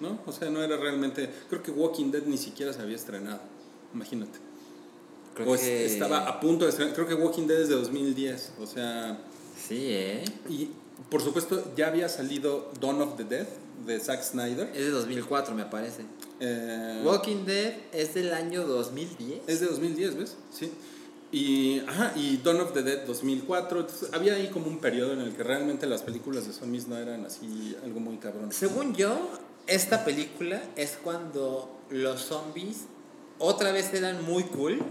¿no? 0.00 0.20
O 0.26 0.32
sea, 0.32 0.50
no 0.50 0.62
era 0.62 0.76
realmente, 0.76 1.30
creo 1.48 1.62
que 1.62 1.70
Walking 1.70 2.10
Dead 2.10 2.22
ni 2.24 2.38
siquiera 2.38 2.72
se 2.72 2.80
había 2.80 2.96
estrenado, 2.96 3.40
imagínate. 3.94 4.38
Creo 5.34 5.52
o 5.52 5.56
que... 5.56 5.86
estaba 5.86 6.26
a 6.26 6.40
punto 6.40 6.64
de 6.64 6.70
estrenar, 6.70 6.94
creo 6.94 7.06
que 7.06 7.14
Walking 7.14 7.46
Dead 7.46 7.60
es 7.60 7.68
de 7.68 7.76
2010, 7.76 8.52
o 8.60 8.66
sea... 8.66 9.18
Sí, 9.56 9.86
¿eh? 9.88 10.24
Y 10.48 10.70
por 11.08 11.22
supuesto 11.22 11.72
ya 11.76 11.88
había 11.88 12.08
salido 12.08 12.70
Dawn 12.80 13.00
of 13.02 13.16
the 13.16 13.24
Dead 13.24 13.46
de 13.86 14.00
Zack 14.00 14.22
Snyder. 14.22 14.70
Es 14.74 14.84
de 14.84 14.90
2004, 14.90 15.54
me 15.54 15.64
parece. 15.64 16.02
Eh, 16.40 17.02
Walking 17.04 17.44
Dead 17.44 17.74
es 17.92 18.14
del 18.14 18.32
año 18.32 18.66
2010. 18.66 19.42
es 19.46 19.60
de 19.60 19.66
2010, 19.66 20.16
¿ves? 20.16 20.36
Sí. 20.52 20.70
Y, 21.32 21.78
ajá, 21.80 22.12
y 22.16 22.38
Dawn 22.38 22.60
of 22.60 22.72
the 22.72 22.82
Dead 22.82 23.06
2004. 23.06 23.80
Entonces, 23.80 24.08
había 24.12 24.34
ahí 24.34 24.48
como 24.48 24.66
un 24.66 24.78
periodo 24.78 25.12
en 25.12 25.20
el 25.20 25.34
que 25.34 25.42
realmente 25.42 25.86
las 25.86 26.02
películas 26.02 26.46
de 26.46 26.52
zombies 26.52 26.88
no 26.88 26.96
eran 26.96 27.24
así 27.24 27.76
algo 27.84 28.00
muy 28.00 28.16
cabrón. 28.16 28.52
Según 28.52 28.94
yo, 28.94 29.16
esta 29.70 30.04
película 30.04 30.60
es 30.76 30.98
cuando 31.02 31.80
los 31.90 32.20
zombies 32.22 32.78
otra 33.38 33.72
vez 33.72 33.92
eran 33.94 34.22
muy 34.24 34.42
cool, 34.44 34.82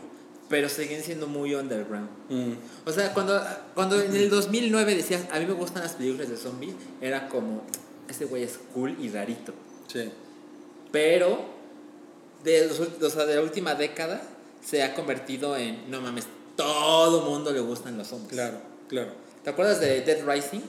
pero 0.49 0.67
siguen 0.69 1.03
siendo 1.03 1.27
muy 1.27 1.53
underground. 1.53 2.09
Mm, 2.29 2.53
O 2.85 2.91
sea, 2.91 3.13
cuando, 3.13 3.39
cuando 3.75 4.01
en 4.01 4.15
el 4.15 4.29
2009 4.29 4.95
decías, 4.95 5.23
a 5.31 5.39
mí 5.39 5.45
me 5.45 5.53
gustan 5.53 5.83
las 5.83 5.93
películas 5.93 6.29
de 6.29 6.37
zombies, 6.37 6.73
era 7.01 7.29
como, 7.29 7.61
este 8.09 8.25
güey 8.25 8.43
es 8.43 8.59
cool 8.73 8.97
y 8.99 9.09
rarito. 9.09 9.53
sí. 9.87 10.11
Pero 10.91 11.39
de, 12.43 12.65
los 12.67 12.79
o 12.79 13.09
sea, 13.11 13.27
de 13.27 13.35
la 13.35 13.41
última 13.43 13.75
década 13.75 14.23
se 14.65 14.81
ha 14.81 14.95
convertido 14.95 15.55
en, 15.55 15.91
no 15.91 16.01
mames, 16.01 16.25
todo 16.55 17.29
mundo 17.29 17.51
le 17.51 17.59
gustan 17.59 17.95
los 17.95 18.07
zombies. 18.07 18.31
Claro, 18.31 18.57
claro. 18.87 19.11
¿Te 19.43 19.51
acuerdas 19.51 19.79
de 19.79 20.01
Dead 20.01 20.25
Rising? 20.25 20.61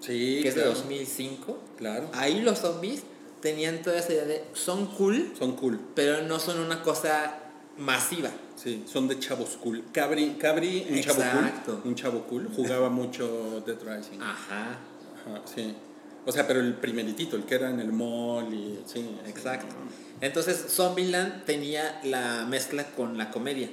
Sí, 0.00 0.40
Que 0.42 0.48
es 0.48 0.54
de 0.56 0.62
claro, 0.62 0.76
2005. 0.76 1.58
Claro. 1.78 2.08
Ahí 2.14 2.40
los 2.42 2.58
zombies 2.58 3.02
tenían 3.40 3.82
toda 3.82 3.98
esa 3.98 4.12
idea 4.12 4.24
de, 4.24 4.44
son 4.52 4.86
cool, 4.86 5.32
Son 5.38 5.56
cool. 5.56 5.78
pero 5.94 6.22
no 6.22 6.38
son 6.38 6.60
una 6.60 6.82
cosa 6.82 7.38
masiva. 7.78 8.30
Sí, 8.56 8.84
son 8.86 9.08
de 9.08 9.18
chavos 9.18 9.56
cool. 9.62 9.84
Cabri, 9.92 10.36
Cabri 10.38 10.86
un 10.90 11.00
chavo 11.00 11.22
Exacto. 11.22 11.80
cool. 11.80 11.88
Un 11.90 11.94
chavo 11.94 12.22
cool. 12.24 12.48
Jugaba 12.54 12.90
mucho 12.90 13.62
Dead 13.66 13.78
Rising. 13.80 14.20
Ajá, 14.20 14.76
Ajá, 15.26 15.42
sí. 15.46 15.74
O 16.26 16.32
sea, 16.32 16.46
pero 16.46 16.60
el 16.60 16.74
primeritito, 16.74 17.36
el 17.36 17.44
que 17.44 17.54
era 17.54 17.70
en 17.70 17.80
el 17.80 17.92
mall 17.92 18.52
y 18.52 18.78
sí. 18.86 19.16
exacto. 19.26 19.74
Entonces 20.20 20.62
Zombieland 20.68 21.44
tenía 21.46 21.98
la 22.04 22.44
mezcla 22.46 22.84
con 22.94 23.16
la 23.16 23.30
comedia. 23.30 23.70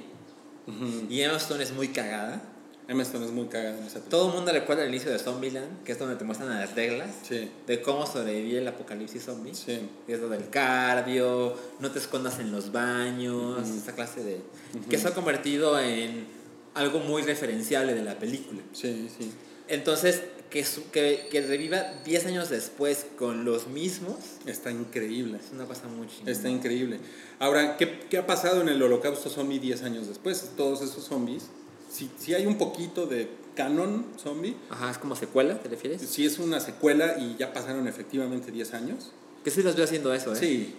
Y 1.10 1.20
Emma 1.22 1.36
Stone 1.38 1.62
es 1.62 1.72
muy 1.72 1.88
cagada. 1.88 2.42
Emma 2.88 3.02
Stone 3.02 3.26
es 3.26 3.32
muy 3.32 3.46
cagada. 3.48 3.76
Todo 4.08 4.28
el 4.30 4.34
mundo 4.34 4.50
recuerda 4.50 4.82
el 4.82 4.88
inicio 4.88 5.10
de 5.12 5.18
Zombieland, 5.18 5.84
que 5.84 5.92
es 5.92 5.98
donde 5.98 6.16
te 6.16 6.24
muestran 6.24 6.48
las 6.48 6.74
reglas 6.74 7.10
Sí, 7.28 7.50
de 7.66 7.82
cómo 7.82 8.06
sobrevivir 8.06 8.56
el 8.58 8.68
apocalipsis 8.68 9.24
zombie. 9.24 9.54
sí. 9.54 9.78
Es 10.08 10.18
lo 10.20 10.28
del 10.30 10.48
cardio, 10.48 11.54
no 11.80 11.90
te 11.90 11.98
escondas 11.98 12.38
en 12.38 12.50
los 12.50 12.72
baños, 12.72 13.68
esa 13.68 13.94
clase 13.94 14.24
de... 14.24 14.40
Que 14.88 14.96
se 14.98 15.06
ha 15.08 15.14
convertido 15.14 15.78
en 15.78 16.26
algo 16.74 17.00
muy 17.00 17.22
referenciable 17.22 17.94
de 17.94 18.02
la 18.02 18.18
película. 18.18 18.62
Sí, 18.72 19.10
sí. 19.18 19.30
Entonces, 19.68 20.22
que, 20.48 20.64
su- 20.64 20.90
que, 20.90 21.28
que 21.30 21.42
reviva 21.42 21.82
10 22.06 22.24
años 22.24 22.48
después 22.48 23.04
con 23.18 23.44
los 23.44 23.66
mismos 23.66 24.16
Está 24.46 24.70
increíble. 24.70 25.38
es 25.44 25.52
una 25.52 25.66
cosa 25.66 25.88
muy 25.88 26.06
chingona. 26.06 26.32
Está 26.32 26.48
increíble. 26.48 27.00
Ahora, 27.38 27.76
¿qué, 27.76 28.00
qué 28.08 28.16
ha 28.16 28.26
pasado 28.26 28.62
en 28.62 28.70
el 28.70 28.82
holocausto 28.82 29.28
zombie 29.28 29.58
10 29.58 29.82
años 29.82 30.08
después? 30.08 30.52
Todos 30.56 30.80
esos 30.80 31.04
zombies. 31.04 31.48
Si, 31.90 32.10
si 32.18 32.34
hay 32.34 32.46
un 32.46 32.58
poquito 32.58 33.06
de 33.06 33.28
canon 33.56 34.06
zombie, 34.22 34.54
Ajá, 34.70 34.90
es 34.90 34.98
como 34.98 35.16
secuela, 35.16 35.58
¿te 35.60 35.68
refieres? 35.68 36.02
si 36.02 36.24
es 36.26 36.38
una 36.38 36.60
secuela 36.60 37.16
y 37.18 37.36
ya 37.38 37.52
pasaron 37.52 37.88
efectivamente 37.88 38.50
10 38.52 38.74
años, 38.74 39.10
Que 39.44 39.50
sí 39.50 39.62
los 39.62 39.74
veo 39.74 39.84
haciendo 39.84 40.12
eso, 40.14 40.32
¿eh? 40.32 40.36
sí, 40.36 40.74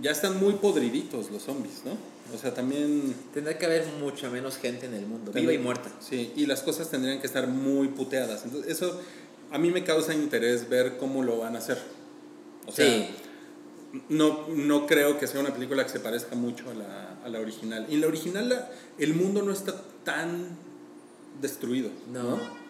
ya 0.00 0.10
están 0.10 0.40
muy 0.40 0.54
podriditos 0.54 1.30
los 1.30 1.42
zombies, 1.42 1.82
¿no? 1.84 1.92
O 2.34 2.38
sea, 2.38 2.54
también... 2.54 3.14
Tendrá 3.34 3.58
que 3.58 3.66
haber 3.66 3.84
mucha 4.00 4.30
menos 4.30 4.56
gente 4.56 4.86
en 4.86 4.94
el 4.94 5.06
mundo, 5.06 5.32
viva 5.32 5.52
y 5.52 5.58
muerta. 5.58 5.90
Sí, 6.00 6.32
y 6.34 6.46
las 6.46 6.62
cosas 6.62 6.88
tendrían 6.88 7.20
que 7.20 7.26
estar 7.26 7.46
muy 7.46 7.88
puteadas. 7.88 8.44
Entonces, 8.44 8.72
eso 8.72 8.98
a 9.50 9.58
mí 9.58 9.70
me 9.70 9.84
causa 9.84 10.14
interés 10.14 10.68
ver 10.70 10.96
cómo 10.96 11.22
lo 11.22 11.38
van 11.38 11.56
a 11.56 11.58
hacer. 11.58 11.78
O 12.66 12.72
sea, 12.72 12.86
sí, 12.86 13.06
no, 14.08 14.46
no 14.48 14.86
creo 14.86 15.18
que 15.18 15.26
sea 15.26 15.40
una 15.40 15.52
película 15.52 15.84
que 15.84 15.90
se 15.90 16.00
parezca 16.00 16.34
mucho 16.34 16.70
a 16.70 16.74
la, 16.74 17.18
a 17.22 17.28
la 17.28 17.40
original. 17.40 17.86
Y 17.90 17.94
en 17.96 18.00
la 18.00 18.06
original 18.06 18.48
la- 18.48 18.70
el 18.98 19.14
mundo 19.14 19.42
no 19.42 19.52
está 19.52 19.74
tan 20.04 20.56
destruido. 21.40 21.90
no. 22.12 22.62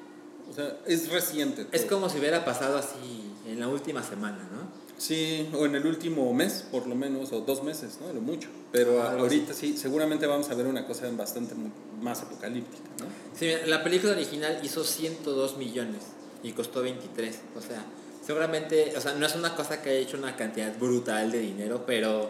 O 0.51 0.55
sea, 0.55 0.77
es 0.87 1.09
reciente. 1.09 1.67
Es 1.73 1.87
todo. 1.87 1.97
como 2.01 2.11
si 2.11 2.19
hubiera 2.19 2.45
pasado 2.45 2.77
así 2.77 3.33
en 3.47 3.59
la 3.59 3.69
última 3.69 4.03
semana, 4.03 4.37
¿no? 4.53 4.69
Sí, 4.99 5.49
o 5.55 5.65
en 5.65 5.75
el 5.77 5.87
último 5.87 6.31
mes, 6.35 6.67
por 6.71 6.87
lo 6.87 6.95
menos, 6.95 7.33
o 7.33 7.41
dos 7.41 7.63
meses, 7.63 7.99
¿no? 8.03 8.13
Lo 8.13 8.21
mucho. 8.21 8.49
Pero 8.71 9.03
Ah, 9.03 9.13
ahorita 9.19 9.55
sí, 9.55 9.77
seguramente 9.79 10.27
vamos 10.27 10.51
a 10.51 10.55
ver 10.55 10.67
una 10.67 10.87
cosa 10.87 11.09
bastante 11.13 11.55
más 12.03 12.21
apocalíptica, 12.21 12.83
¿no? 12.99 13.07
Sí, 13.39 13.51
la 13.67 13.83
película 13.83 14.13
original 14.13 14.61
hizo 14.63 14.85
102 14.85 15.57
millones 15.57 16.03
y 16.43 16.53
costó 16.53 16.83
23. 16.83 17.39
O 17.57 17.61
sea, 17.63 17.85
seguramente, 18.27 18.93
o 18.97 19.01
sea, 19.01 19.15
no 19.15 19.25
es 19.25 19.35
una 19.35 19.55
cosa 19.57 19.81
que 19.81 19.91
haya 19.91 20.01
hecho 20.01 20.19
una 20.19 20.37
cantidad 20.37 20.77
brutal 20.79 21.33
de 21.33 21.39
dinero, 21.39 21.85
pero, 21.87 22.29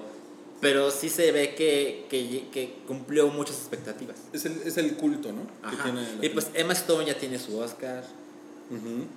pero 0.62 0.92
sí 0.92 1.08
se 1.08 1.32
ve 1.32 1.56
que, 1.56 2.06
que, 2.08 2.48
que 2.52 2.76
cumplió 2.86 3.26
muchas 3.28 3.56
expectativas. 3.56 4.16
Es 4.32 4.44
el, 4.46 4.62
es 4.64 4.76
el 4.76 4.94
culto, 4.94 5.32
¿no? 5.32 5.42
Que 5.68 5.74
Ajá. 5.76 5.82
tiene 5.82 6.02
la 6.16 6.24
Y 6.24 6.28
pues 6.28 6.46
Emma 6.54 6.72
Stone 6.72 7.04
ya 7.04 7.18
tiene 7.18 7.38
su 7.40 7.58
Oscar. 7.58 8.04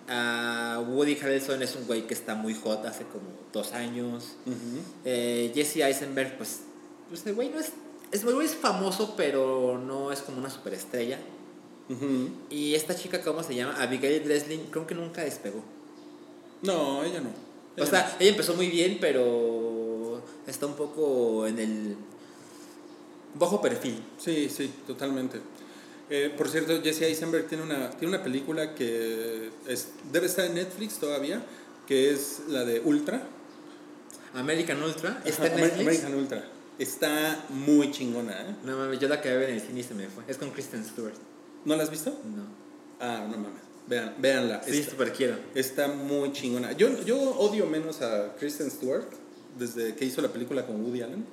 Ah, 0.10 0.84
Woody 0.86 1.18
Harrelson 1.22 1.62
es 1.62 1.76
un 1.76 1.86
güey 1.86 2.08
que 2.08 2.16
está 2.16 2.34
muy 2.34 2.56
hot 2.56 2.84
hace 2.86 3.04
como 3.04 3.26
dos 3.54 3.74
años. 3.74 4.38
Eh, 5.06 5.52
Jesse 5.54 5.78
Eisenberg, 5.78 6.36
pues, 6.36 6.62
pues 7.10 7.26
el 7.28 7.36
güey 7.36 7.50
no 7.50 7.60
es, 7.60 7.72
es, 8.12 8.24
el 8.24 8.34
güey 8.34 8.48
es 8.48 8.56
famoso, 8.56 9.14
pero 9.16 9.78
no 9.78 10.12
es 10.12 10.22
como 10.22 10.40
una 10.40 10.50
superestrella. 10.50 11.20
Y 12.50 12.74
esta 12.74 12.96
chica, 12.96 13.22
¿cómo 13.22 13.44
se 13.44 13.54
llama? 13.54 13.80
Abigail 13.80 14.20
Breslin, 14.22 14.66
creo 14.72 14.88
que 14.88 14.96
nunca 14.96 15.24
despegó. 15.24 15.64
No, 16.64 17.04
ella 17.04 17.22
no. 17.22 17.30
O 17.30 17.78
Ella 17.78 17.86
sea, 17.86 18.18
ella 18.20 18.32
empezó 18.32 18.56
muy 18.56 18.68
bien, 18.70 18.98
pero 19.00 19.75
está 20.48 20.66
un 20.66 20.76
poco 20.76 21.48
en 21.48 21.60
el 21.60 21.96
bajo 23.38 23.62
perfil. 23.62 24.02
Sí, 24.18 24.50
sí, 24.50 24.72
totalmente. 24.88 25.40
Eh, 26.10 26.34
por 26.38 26.50
cierto, 26.50 26.82
Jesse 26.84 27.04
Eisenberg 27.04 27.48
tiene 27.48 27.64
una, 27.64 27.90
tiene 27.92 28.16
una 28.16 28.24
película 28.24 28.76
que 28.76 29.50
es, 29.68 29.88
debe 30.12 30.28
estar 30.28 30.46
en 30.46 30.54
Netflix 30.56 31.00
todavía, 31.00 31.44
que 31.88 32.12
es 32.12 32.42
la 32.48 32.64
de 32.64 32.80
Ultra. 32.82 33.24
American 34.34 34.82
Ultra, 34.84 35.22
está 35.26 35.48
en 35.48 35.56
Netflix. 35.56 35.80
American 35.82 36.16
Ultra. 36.16 36.46
Está 36.78 37.46
muy 37.50 37.92
chingona, 37.92 38.34
¿eh? 38.34 38.56
No 38.66 38.78
mames, 38.78 39.00
yo 39.00 39.08
la 39.08 39.16
acabé 39.16 39.38
ver 39.38 39.50
en 39.50 39.56
el 39.56 39.62
cine 39.62 39.80
y 39.80 39.84
se 39.84 39.94
me 39.94 40.08
fue. 40.10 40.24
Es 40.28 40.38
con 40.38 40.52
Kristen 40.52 40.84
Stewart. 40.84 41.14
¿No 41.64 41.76
la 41.76 41.84
has 41.84 41.90
visto? 41.90 42.10
No. 42.12 42.44
Ah, 43.00 43.26
no 43.30 43.38
mames. 43.38 43.62
Vean, 43.88 44.16
véanla. 44.20 44.62
Sí, 44.64 44.80
Está- 44.80 44.92
súper 44.92 45.14
quiero. 45.14 45.38
Está 45.56 45.88
muy 45.88 46.34
chingona. 46.34 46.74
Yo, 46.74 47.02
yo 47.04 47.18
odio 47.18 47.66
menos 47.68 48.02
a 48.02 48.36
Kristen 48.36 48.70
Stewart 48.70 49.08
desde 49.58 49.96
que 49.96 50.06
hizo 50.06 50.22
la 50.22 50.30
película 50.30 50.66
con 50.66 50.84
Woody 50.84 51.02
Allen. 51.02 51.26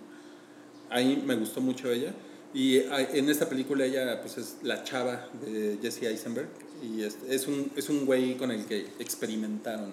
Ahí 0.91 1.23
me 1.25 1.35
gustó 1.37 1.61
mucho 1.61 1.91
ella. 1.91 2.13
Y 2.55 2.79
ah, 2.81 3.01
en 3.01 3.29
esta 3.31 3.49
película 3.49 3.85
ella 3.85 4.21
pues 4.21 4.37
es 4.39 4.57
la 4.63 4.85
chava 4.85 5.29
de 5.45 5.79
Jesse 5.81 6.05
Eisenberg. 6.05 6.49
Y 6.83 7.03
es, 7.03 7.17
es 7.29 7.47
un, 7.47 7.71
es 7.77 7.89
un 7.89 8.05
güey 8.05 8.37
con 8.37 8.51
el 8.51 8.67
que 8.67 8.89
experimentaron. 8.99 9.93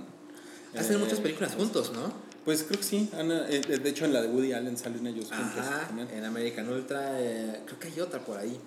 Hacen 0.76 0.96
Eh, 0.96 1.00
muchas 1.00 1.20
películas 1.20 1.56
juntos, 1.56 1.92
¿no? 1.94 2.12
Pues 2.46 2.64
creo 2.64 2.80
que 2.80 2.86
sí. 2.86 3.10
Ana, 3.18 3.46
eh, 3.50 3.62
de 3.62 3.90
hecho 3.90 4.06
en 4.06 4.14
la 4.14 4.22
de 4.22 4.28
Woody 4.28 4.54
Allen 4.54 4.78
salen 4.78 5.06
ellos 5.08 5.30
juntos. 5.30 5.60
Ajá, 5.60 5.88
también. 5.88 6.10
en 6.12 6.26
American 6.26 6.70
Ultra, 6.70 7.22
eh, 7.22 7.62
creo 7.66 7.80
que 7.80 7.88
hay 7.88 8.00
otra 8.00 8.20
por 8.26 8.38
ahí. 8.38 8.58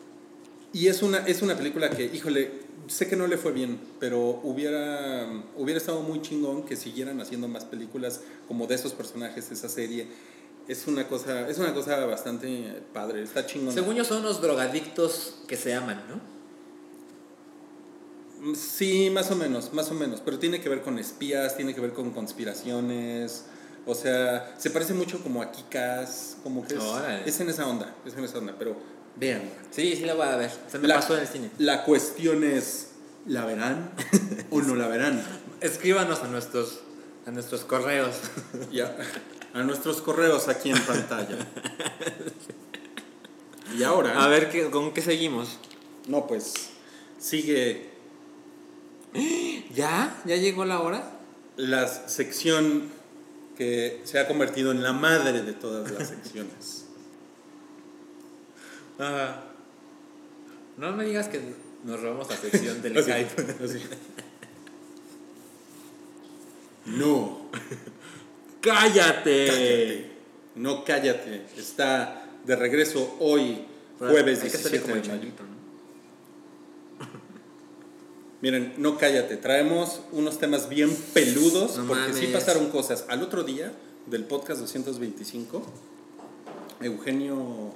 Y 0.72 0.86
es 0.86 1.02
una, 1.02 1.18
es 1.26 1.42
una 1.42 1.56
película 1.56 1.90
que, 1.90 2.04
híjole, 2.04 2.50
sé 2.88 3.08
que 3.08 3.16
no 3.16 3.26
le 3.26 3.36
fue 3.36 3.52
bien, 3.52 3.80
pero 4.00 4.40
hubiera, 4.42 5.26
hubiera 5.56 5.78
estado 5.78 6.00
muy 6.02 6.22
chingón 6.22 6.64
que 6.64 6.76
siguieran 6.76 7.20
haciendo 7.20 7.48
más 7.48 7.64
películas 7.64 8.20
como 8.48 8.66
de 8.66 8.74
esos 8.74 8.92
personajes, 8.92 9.50
esa 9.50 9.68
serie. 9.68 10.08
Es 10.68 10.86
una 10.86 11.08
cosa, 11.08 11.48
es 11.48 11.58
una 11.58 11.74
cosa 11.74 12.04
bastante 12.06 12.82
padre, 12.92 13.22
está 13.22 13.46
chingón. 13.46 13.74
Según 13.74 13.94
yo 13.96 14.04
son 14.04 14.18
unos 14.18 14.40
drogadictos 14.40 15.36
que 15.46 15.56
se 15.56 15.74
aman, 15.74 16.02
¿no? 16.08 16.32
Sí, 18.56 19.08
más 19.10 19.30
o 19.30 19.36
menos, 19.36 19.72
más 19.72 19.90
o 19.90 19.94
menos, 19.94 20.20
pero 20.24 20.38
tiene 20.38 20.60
que 20.60 20.68
ver 20.68 20.82
con 20.82 20.98
espías, 20.98 21.56
tiene 21.56 21.74
que 21.74 21.80
ver 21.80 21.92
con 21.92 22.10
conspiraciones, 22.10 23.44
o 23.86 23.94
sea, 23.94 24.54
se 24.58 24.70
parece 24.70 24.94
mucho 24.94 25.22
como 25.22 25.42
a 25.42 25.50
Kikas, 25.50 26.36
como 26.42 26.66
que 26.66 26.74
es, 26.74 26.82
es 27.26 27.40
en 27.40 27.50
esa 27.50 27.68
onda, 27.68 27.94
es 28.04 28.14
en 28.14 28.24
esa 28.24 28.38
onda, 28.38 28.54
pero 28.58 28.76
vean. 29.16 29.42
Sí, 29.70 29.94
sí 29.96 30.04
la 30.04 30.14
voy 30.14 30.26
a 30.26 30.36
ver. 30.36 30.50
Se 30.70 30.78
me 30.78 30.88
La- 30.88 30.96
pasó 30.96 31.14
en 31.14 31.20
el 31.22 31.28
cine. 31.28 31.50
La 31.58 31.84
cuestión 31.84 32.44
es, 32.44 32.88
¿la 33.26 33.44
verán 33.44 33.90
o 34.50 34.60
no 34.62 34.74
la 34.74 34.88
verán? 34.88 35.22
Escríbanos 35.60 36.20
a 36.20 36.28
nuestros, 36.28 36.80
a 37.26 37.30
nuestros 37.30 37.62
correos. 37.64 38.16
Ya, 38.72 38.96
a 39.54 39.62
nuestros 39.62 40.00
correos 40.02 40.48
aquí 40.48 40.70
en 40.70 40.78
pantalla. 40.80 41.36
Y 43.78 43.82
ahora, 43.84 44.22
A 44.22 44.28
ver 44.28 44.50
qué, 44.50 44.68
con 44.70 44.92
qué 44.92 45.00
seguimos. 45.00 45.56
no, 46.06 46.26
pues 46.26 46.52
sigue 47.18 47.88
¿Ya? 49.74 50.20
¿Ya 50.26 50.36
llegó 50.36 50.64
la 50.64 50.80
hora? 50.80 51.18
la 51.56 51.86
sección 52.08 52.90
que 53.58 54.00
se 54.04 54.18
ha 54.18 54.26
convertido 54.26 54.72
en 54.72 54.82
la 54.82 54.92
madre 54.94 55.42
de 55.42 55.52
todas 55.52 55.90
las 55.90 56.08
secciones. 56.08 56.81
Ajá. 58.98 59.44
No 60.76 60.92
me 60.92 61.04
digas 61.04 61.28
que 61.28 61.40
nos 61.84 62.00
robamos 62.00 62.28
la 62.28 62.36
sección 62.36 62.80
del 62.82 62.96
Así, 62.96 63.10
Skype. 63.10 63.64
así. 63.64 63.78
No, 66.86 67.42
¡Cállate! 68.60 69.46
cállate. 69.46 70.10
No, 70.56 70.84
cállate. 70.84 71.46
Está 71.56 72.26
de 72.44 72.56
regreso 72.56 73.16
hoy, 73.20 73.64
jueves 73.98 74.42
Hay 74.42 74.50
que 74.50 74.56
hacerle 74.56 74.78
17 74.78 74.80
como 74.80 74.94
de 74.94 75.08
mayo. 75.08 75.32
Miren, 78.40 78.74
no 78.78 78.98
cállate, 78.98 79.36
traemos 79.36 80.00
unos 80.10 80.40
temas 80.40 80.68
bien 80.68 80.92
peludos 81.14 81.76
No 81.76 81.86
porque 81.86 82.12
sí 82.12 82.26
pasaron 82.32 82.70
cosas. 82.70 83.04
Al 83.08 83.22
otro 83.22 83.44
día 83.44 83.72
del 84.06 84.24
podcast 84.24 84.60
225, 84.60 85.62
Eugenio, 86.80 87.72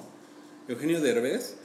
Eugenio 0.69 1.01
Derbez 1.01 1.57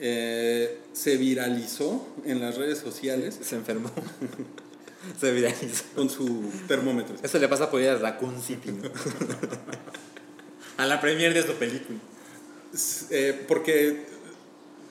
eh, 0.00 0.78
se 0.92 1.16
viralizó 1.16 2.06
en 2.24 2.40
las 2.40 2.56
redes 2.56 2.78
sociales 2.78 3.38
Se 3.42 3.54
enfermó. 3.56 3.90
Se 5.20 5.32
viralizó. 5.32 5.84
con 5.94 6.10
su 6.10 6.50
termómetro. 6.68 7.16
Eso 7.22 7.38
le 7.38 7.48
pasa 7.48 7.70
por 7.70 7.80
ir 7.80 7.88
a 7.88 7.96
Raccoon 7.96 8.40
City, 8.40 8.72
¿no? 8.72 8.90
a 10.76 10.86
la 10.86 11.00
premier 11.00 11.32
de 11.32 11.42
su 11.42 11.54
película. 11.54 11.98
Eh, 13.10 13.44
porque 13.48 14.04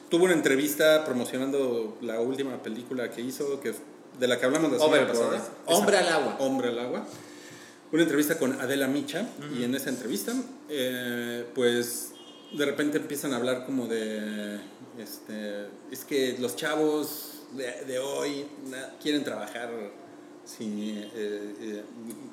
tuvo 0.09 0.25
una 0.25 0.33
entrevista 0.33 1.05
promocionando 1.05 1.97
la 2.01 2.19
última 2.19 2.61
película 2.61 3.09
que 3.11 3.21
hizo, 3.21 3.59
que, 3.61 3.73
de 4.19 4.27
la 4.27 4.39
que 4.39 4.45
hablamos 4.45 4.71
la 4.71 4.79
semana 4.79 5.07
pasada. 5.07 5.47
Hombre 5.65 5.97
al 5.97 6.09
agua. 6.09 6.37
Hombre 6.39 6.69
al 6.69 6.79
agua. 6.79 7.07
Una 7.91 8.03
entrevista 8.03 8.37
con 8.37 8.59
Adela 8.61 8.87
Micha 8.87 9.27
y 9.57 9.63
en 9.63 9.73
esa 9.73 9.89
entrevista, 9.89 10.33
eh, 10.69 11.45
pues 11.55 12.11
de 12.53 12.65
repente 12.65 12.97
empiezan 12.97 13.33
a 13.33 13.37
hablar 13.37 13.65
como 13.65 13.87
de, 13.87 14.59
este, 14.97 15.67
es 15.91 16.03
que 16.05 16.35
los 16.39 16.55
chavos 16.55 17.43
de, 17.53 17.85
de 17.85 17.99
hoy 17.99 18.45
na- 18.69 18.95
quieren 19.01 19.23
trabajar 19.23 19.69
sin, 20.45 20.97
eh, 20.97 21.05
eh, 21.15 21.83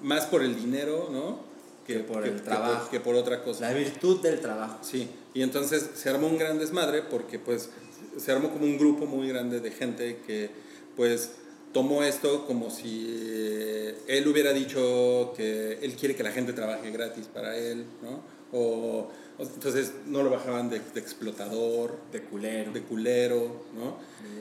más 0.03 0.27
por 0.27 0.43
el 0.43 0.57
dinero, 0.57 1.09
¿no? 1.13 1.41
Que 1.87 2.01
por 2.01 2.27
el 2.27 2.43
trabajo. 2.43 2.91
que 2.91 2.99
por 2.99 3.15
otra 3.15 3.43
cosa. 3.45 3.69
La 3.71 3.75
virtud 3.79 4.21
del 4.21 4.41
trabajo. 4.41 4.79
Sí, 4.83 5.09
y 5.35 5.43
entonces 5.43 5.89
se 5.95 6.09
armó 6.11 6.27
un 6.27 6.37
gran 6.39 6.59
desmadre 6.59 7.03
porque 7.03 7.39
pues 7.39 7.71
se 8.17 8.33
armó 8.33 8.51
como 8.51 8.65
un 8.65 8.77
grupo 8.79 9.07
muy 9.07 9.29
grande 9.29 9.61
de 9.61 9.71
gente 9.71 10.21
que 10.27 10.51
pues 10.97 11.33
tomó 11.73 12.03
esto 12.03 12.47
como 12.47 12.71
si 12.71 13.07
eh, 13.09 13.99
él 14.09 14.27
hubiera 14.27 14.53
dicho 14.53 15.33
que 15.37 15.79
él 15.83 15.95
quiere 15.95 16.17
que 16.17 16.23
la 16.25 16.33
gente 16.33 16.53
trabaje 16.55 16.91
gratis 16.91 17.27
para 17.33 17.57
él, 17.57 17.85
¿no? 18.03 18.21
O, 18.53 19.11
o- 19.39 19.43
entonces 19.43 19.93
no 20.07 20.23
lo 20.23 20.31
bajaban 20.31 20.71
de, 20.71 20.81
de 20.81 21.01
explotador, 21.01 21.99
De 22.13 22.23
culero. 22.23 22.73
de 22.73 22.83
culero, 22.83 23.65
¿no? 23.75 23.97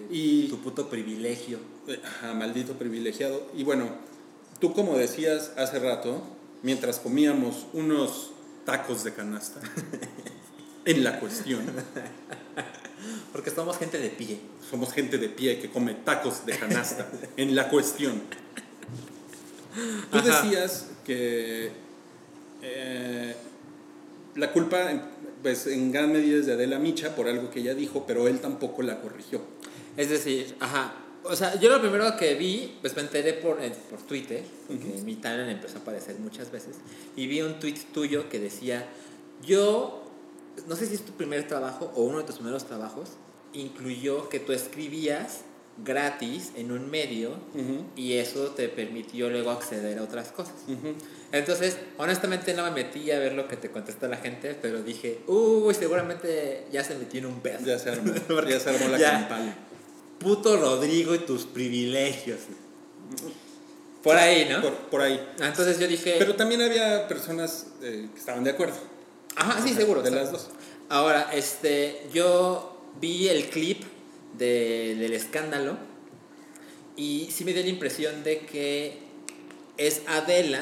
Y 0.09 0.47
tu 0.47 0.59
puto 0.59 0.89
privilegio. 0.89 1.59
Eh, 1.87 1.99
Ajá, 2.03 2.33
maldito 2.33 2.73
privilegiado. 2.73 3.45
Y 3.55 3.63
bueno, 3.63 3.89
tú 4.59 4.73
como 4.73 4.97
decías 4.97 5.51
hace 5.57 5.79
rato, 5.79 6.21
mientras 6.63 6.99
comíamos 6.99 7.65
unos 7.73 8.31
tacos 8.65 9.03
de 9.03 9.13
canasta, 9.13 9.59
en 10.85 11.03
la 11.03 11.19
cuestión, 11.19 11.63
Porque 13.31 13.51
somos 13.51 13.77
gente 13.77 13.99
de 13.99 14.09
pie. 14.09 14.39
somos 14.69 14.91
gente 14.93 15.17
de 15.17 15.29
pie 15.29 15.59
que 15.59 15.69
come 15.69 15.93
tacos 15.93 16.45
de 16.45 16.57
canasta, 16.57 17.07
en 17.37 17.53
la 17.55 17.69
cuestión. 17.69 18.21
Tú 20.11 20.17
Ajá. 20.19 20.41
decías 20.41 20.87
que 21.05 21.71
eh, 22.61 23.35
la 24.35 24.51
culpa, 24.51 24.87
pues 25.41 25.67
en 25.67 25.91
gran 25.91 26.11
medida 26.11 26.39
es 26.39 26.45
de 26.45 26.53
Adela 26.53 26.79
Micha 26.79 27.15
por 27.15 27.27
algo 27.27 27.49
que 27.49 27.59
ella 27.59 27.73
dijo, 27.73 28.05
pero 28.05 28.27
él 28.27 28.39
tampoco 28.39 28.81
la 28.83 29.01
corrigió. 29.01 29.41
Es 29.97 30.09
decir, 30.09 30.55
ajá. 30.59 31.01
O 31.23 31.35
sea, 31.35 31.59
yo 31.59 31.69
lo 31.69 31.81
primero 31.81 32.15
que 32.17 32.35
vi, 32.35 32.77
pues 32.81 32.95
me 32.95 33.01
enteré 33.01 33.33
por, 33.33 33.59
eh, 33.63 33.73
por 33.89 33.99
Twitter, 34.03 34.43
porque 34.67 34.85
mi 35.03 35.15
timeline 35.15 35.49
empezó 35.49 35.79
a 35.79 35.81
aparecer 35.81 36.19
muchas 36.19 36.51
veces, 36.51 36.75
y 37.15 37.25
vi 37.25 37.41
un 37.41 37.59
tweet 37.59 37.79
tuyo 37.91 38.29
que 38.29 38.39
decía, 38.39 38.85
yo, 39.43 40.03
no 40.67 40.75
sé 40.75 40.85
si 40.85 40.93
es 40.93 41.01
tu 41.01 41.13
primer 41.13 41.47
trabajo 41.47 41.91
o 41.95 42.03
uno 42.03 42.19
de 42.19 42.25
tus 42.25 42.35
primeros 42.35 42.65
trabajos, 42.65 43.13
incluyó 43.53 44.29
que 44.29 44.39
tú 44.39 44.53
escribías 44.53 45.41
gratis 45.83 46.51
en 46.55 46.71
un 46.71 46.89
medio 46.89 47.31
y 47.95 48.13
eso 48.13 48.51
te 48.51 48.69
permitió 48.69 49.29
luego 49.29 49.51
acceder 49.51 49.99
a 49.99 50.03
otras 50.03 50.31
cosas. 50.31 50.55
Entonces, 51.31 51.77
honestamente 51.97 52.53
no 52.53 52.63
me 52.63 52.71
metí 52.71 53.11
a 53.11 53.19
ver 53.19 53.33
lo 53.33 53.47
que 53.47 53.57
te 53.57 53.69
contestó 53.69 54.07
la 54.07 54.17
gente, 54.17 54.55
pero 54.61 54.81
dije, 54.83 55.19
uy, 55.27 55.73
seguramente 55.73 56.65
ya 56.71 56.83
se 56.83 56.95
metió 56.95 57.19
en 57.19 57.25
un 57.25 57.41
pedo. 57.41 57.59
Ya 57.65 57.77
se 57.79 57.89
armó, 57.89 58.13
Porque 58.27 58.51
ya 58.53 58.59
se 58.59 58.69
armó 58.69 58.87
la 58.89 58.97
ya- 58.97 59.11
campana. 59.11 59.57
Puto 60.19 60.55
Rodrigo 60.57 61.13
y 61.13 61.19
tus 61.19 61.45
privilegios. 61.45 62.39
Por 64.01 64.15
ahí, 64.15 64.47
¿no? 64.49 64.61
Por, 64.61 64.73
por 64.89 65.01
ahí. 65.01 65.19
Entonces 65.41 65.79
yo 65.79 65.87
dije. 65.87 66.15
Pero 66.19 66.35
también 66.35 66.61
había 66.61 67.07
personas 67.07 67.67
eh, 67.81 68.07
que 68.13 68.19
estaban 68.19 68.43
de 68.43 68.51
acuerdo. 68.51 68.75
Ajá, 69.35 69.61
sí, 69.61 69.73
seguro. 69.73 70.01
De 70.03 70.11
las 70.11 70.31
dos. 70.31 70.47
Ahora, 70.89 71.31
este, 71.33 72.03
yo 72.13 72.91
vi 73.01 73.27
el 73.27 73.49
clip 73.49 73.83
de- 74.37 74.95
del 74.99 75.13
escándalo 75.13 75.77
y 76.95 77.29
sí 77.31 77.43
me 77.43 77.53
dio 77.53 77.63
la 77.63 77.69
impresión 77.69 78.23
de 78.23 78.39
que 78.41 78.99
es 79.77 80.01
Adela. 80.07 80.61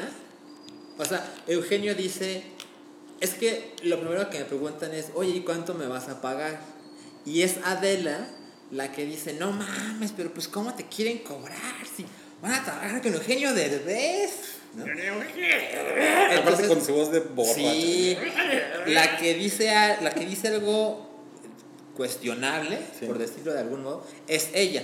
O 0.98 1.04
sea, 1.04 1.24
Eugenio 1.46 1.94
dice, 1.94 2.42
es 3.20 3.30
que 3.34 3.74
lo 3.82 3.98
primero 4.00 4.30
que 4.30 4.38
me 4.38 4.44
preguntan 4.44 4.92
es, 4.94 5.06
oye, 5.14 5.30
¿y 5.36 5.40
cuánto 5.40 5.74
me 5.74 5.86
vas 5.86 6.08
a 6.08 6.20
pagar? 6.20 6.60
Y 7.26 7.42
es 7.42 7.56
Adela 7.64 8.28
la 8.70 8.92
que 8.92 9.04
dice, 9.04 9.32
no 9.34 9.52
mames, 9.52 10.12
pero 10.16 10.32
pues 10.32 10.48
¿cómo 10.48 10.74
te 10.74 10.86
quieren 10.86 11.18
cobrar? 11.18 11.58
Si 11.96 12.04
van 12.42 12.52
a 12.52 12.64
trabajar 12.64 13.02
con 13.02 13.14
Eugenio 13.14 13.52
Derbez. 13.54 14.30
¿no? 14.74 14.82
Aparte 14.84 16.34
Entonces- 16.34 16.66
con 16.68 16.84
su 16.84 16.94
voz 16.94 17.10
de 17.12 17.20
borracho. 17.20 17.54
Sí, 17.54 18.16
la 18.86 19.16
que 19.16 19.34
dice, 19.34 19.66
la 20.00 20.10
que 20.12 20.26
dice 20.26 20.48
algo 20.48 21.08
cuestionable, 21.96 22.78
Sí. 22.98 23.06
por 23.06 23.18
decirlo 23.18 23.52
de 23.52 23.60
algún 23.60 23.82
modo, 23.84 24.06
es 24.26 24.50
ella. 24.54 24.82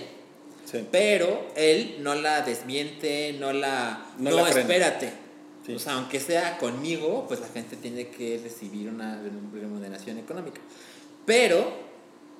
Sí. 0.71 0.87
Pero 0.93 1.49
él 1.57 1.97
no 2.01 2.15
la 2.15 2.43
desmiente, 2.43 3.35
no 3.41 3.53
la... 3.53 4.07
No 4.19 4.31
No, 4.31 4.37
la 4.37 4.45
frena. 4.53 4.69
Sí. 5.71 5.77
O 5.77 5.79
sea, 5.79 5.95
aunque 5.95 6.21
sea 6.21 6.59
conmigo, 6.59 7.27
pues 7.29 7.41
la 7.41 7.49
gente 7.49 7.77
tiene 7.77 8.09
que 8.09 8.41
recibir 8.43 8.89
una 8.89 9.21
remuneración 9.53 10.19
económica. 10.19 10.61
Pero, 11.27 11.73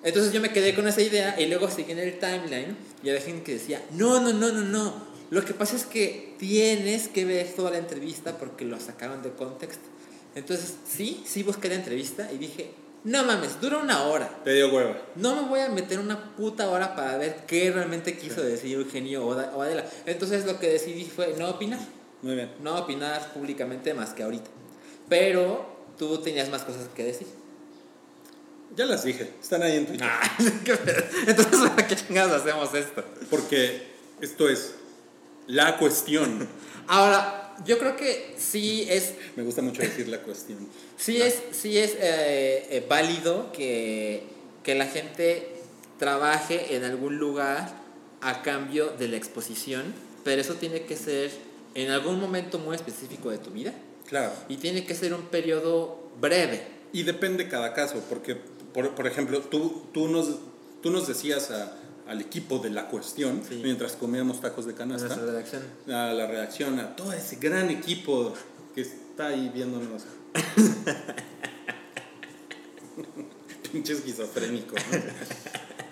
entonces 0.03 0.33
yo 0.33 0.41
me 0.41 0.53
quedé 0.53 0.75
con 0.75 0.87
esa 0.89 1.03
idea 1.03 1.41
y 1.41 1.47
luego 1.47 1.71
seguí 1.71 1.93
en 1.93 1.99
el 1.99 2.19
timeline 2.19 2.77
y 3.03 3.09
había 3.09 3.21
gente 3.21 3.43
que 3.43 3.53
decía, 3.55 3.83
no, 3.93 4.21
no, 4.21 4.33
no, 4.33 4.53
no, 4.53 4.63
no. 4.63 5.11
Lo 5.31 5.45
que 5.45 5.55
pasa 5.55 5.77
es 5.77 5.85
que 5.85 6.35
tienes 6.39 7.09
que 7.09 7.25
ver 7.25 7.47
toda 7.55 7.71
la 7.71 7.79
entrevista 7.79 8.37
porque 8.37 8.65
lo 8.65 8.81
sacaron 8.81 9.23
de 9.23 9.31
contexto. 9.31 9.89
Entonces, 10.35 10.75
sí, 10.89 11.23
sí 11.25 11.43
busqué 11.43 11.69
la 11.69 11.77
entrevista 11.77 12.31
y 12.33 12.39
dije, 12.39 12.71
no 13.05 13.25
mames, 13.25 13.61
dura 13.61 13.79
una 13.79 14.03
hora. 14.05 14.29
Te 14.45 14.53
dio 14.53 14.75
hueva. 14.75 15.01
No 15.17 15.35
me 15.35 15.49
voy 15.49 15.61
a 15.61 15.69
meter 15.69 15.99
una 15.99 16.35
puta 16.37 16.69
hora 16.69 16.95
para 16.95 17.17
ver 17.17 17.45
qué 17.47 17.71
realmente 17.71 18.19
quiso 18.19 18.43
decir 18.43 18.77
Eugenio 18.77 19.27
o 19.27 19.63
Adela. 19.63 19.85
Entonces 20.05 20.45
lo 20.45 20.59
que 20.59 20.69
decidí 20.69 21.05
fue 21.05 21.35
no 21.39 21.49
opinar. 21.49 21.81
Muy 22.23 22.35
bien. 22.35 22.51
No 22.63 22.77
opinar 22.77 23.33
públicamente 23.33 23.95
más 23.95 24.11
que 24.11 24.23
ahorita. 24.23 24.51
Pero 25.09 25.67
tú 25.99 26.19
tenías 26.19 26.49
más 26.51 26.63
cosas 26.63 26.89
que 26.95 27.05
decir. 27.05 27.27
Ya 28.77 28.85
las 28.85 29.05
dije. 29.05 29.31
Están 29.41 29.63
ahí 29.63 29.77
en 29.77 29.87
Twitter. 29.87 30.09
Ah. 30.09 30.37
Entonces, 31.27 31.71
¿para 31.71 31.87
qué 31.87 31.97
chingados 31.97 32.41
hacemos 32.41 32.73
esto? 32.75 33.05
Porque 33.29 33.89
esto 34.21 34.49
es 34.49 34.75
la 35.47 35.77
cuestión. 35.79 36.49
Ahora, 36.87 37.57
yo 37.67 37.79
creo 37.79 37.97
que 37.97 38.35
sí 38.39 38.87
es 38.89 39.15
Me 39.37 39.43
gusta 39.43 39.63
mucho 39.63 39.83
decir 39.83 40.09
la 40.09 40.19
cuestión. 40.23 40.69
Sí 41.01 41.23
es, 41.23 41.41
sí 41.53 41.79
es 41.79 41.93
eh, 41.93 42.67
eh, 42.71 42.87
válido 42.87 43.53
que, 43.53 44.25
que 44.63 44.75
la 44.75 44.85
gente 44.85 45.49
trabaje 45.99 46.77
en 46.77 46.85
algún 46.85 47.17
lugar 47.17 47.73
a 48.21 48.43
cambio 48.43 48.91
de 48.99 49.09
la 49.09 49.17
exposición, 49.17 49.95
pero 50.25 50.43
eso 50.43 50.57
tiene 50.57 50.83
que 50.83 50.97
ser 50.99 51.31
en 51.75 51.91
algún 51.91 52.21
momento 52.21 52.59
muy 52.59 52.77
específico 52.77 53.31
de 53.31 53.39
tu 53.39 53.51
vida 53.51 53.73
Claro. 54.09 54.33
y 54.49 54.57
tiene 54.57 54.85
que 54.85 54.95
ser 54.95 55.15
un 55.15 55.23
periodo 55.23 56.11
breve. 56.21 56.67
Y 56.93 57.05
depende 57.05 57.49
cada 57.49 57.73
caso, 57.75 58.03
porque, 58.09 58.37
por, 58.75 58.95
por 58.95 59.07
ejemplo, 59.07 59.41
tú, 59.41 59.85
tú, 59.93 60.09
nos, 60.09 60.39
tú 60.83 60.91
nos 60.91 61.07
decías 61.07 61.51
a- 61.51 61.77
al 62.09 62.21
equipo 62.21 62.59
de 62.59 62.71
la 62.71 62.89
cuestión, 62.89 63.43
Sí. 63.49 63.61
mientras 63.63 63.93
comíamos 63.93 64.41
tacos 64.41 64.67
de 64.67 64.75
canasta, 64.75 65.07
nuestra 65.07 65.27
redacción. 65.27 65.63
a 65.89 66.13
la 66.13 66.27
redacción, 66.27 66.81
a 66.81 66.97
todo 66.97 67.13
ese 67.13 67.37
gran 67.37 67.71
equipo 67.71 68.35
que 68.75 68.81
está 68.81 69.29
ahí 69.29 69.49
viéndonos. 69.55 70.03
Pinche 73.73 73.93
esquizofrénico. 73.93 74.75
¿no? 74.75 74.99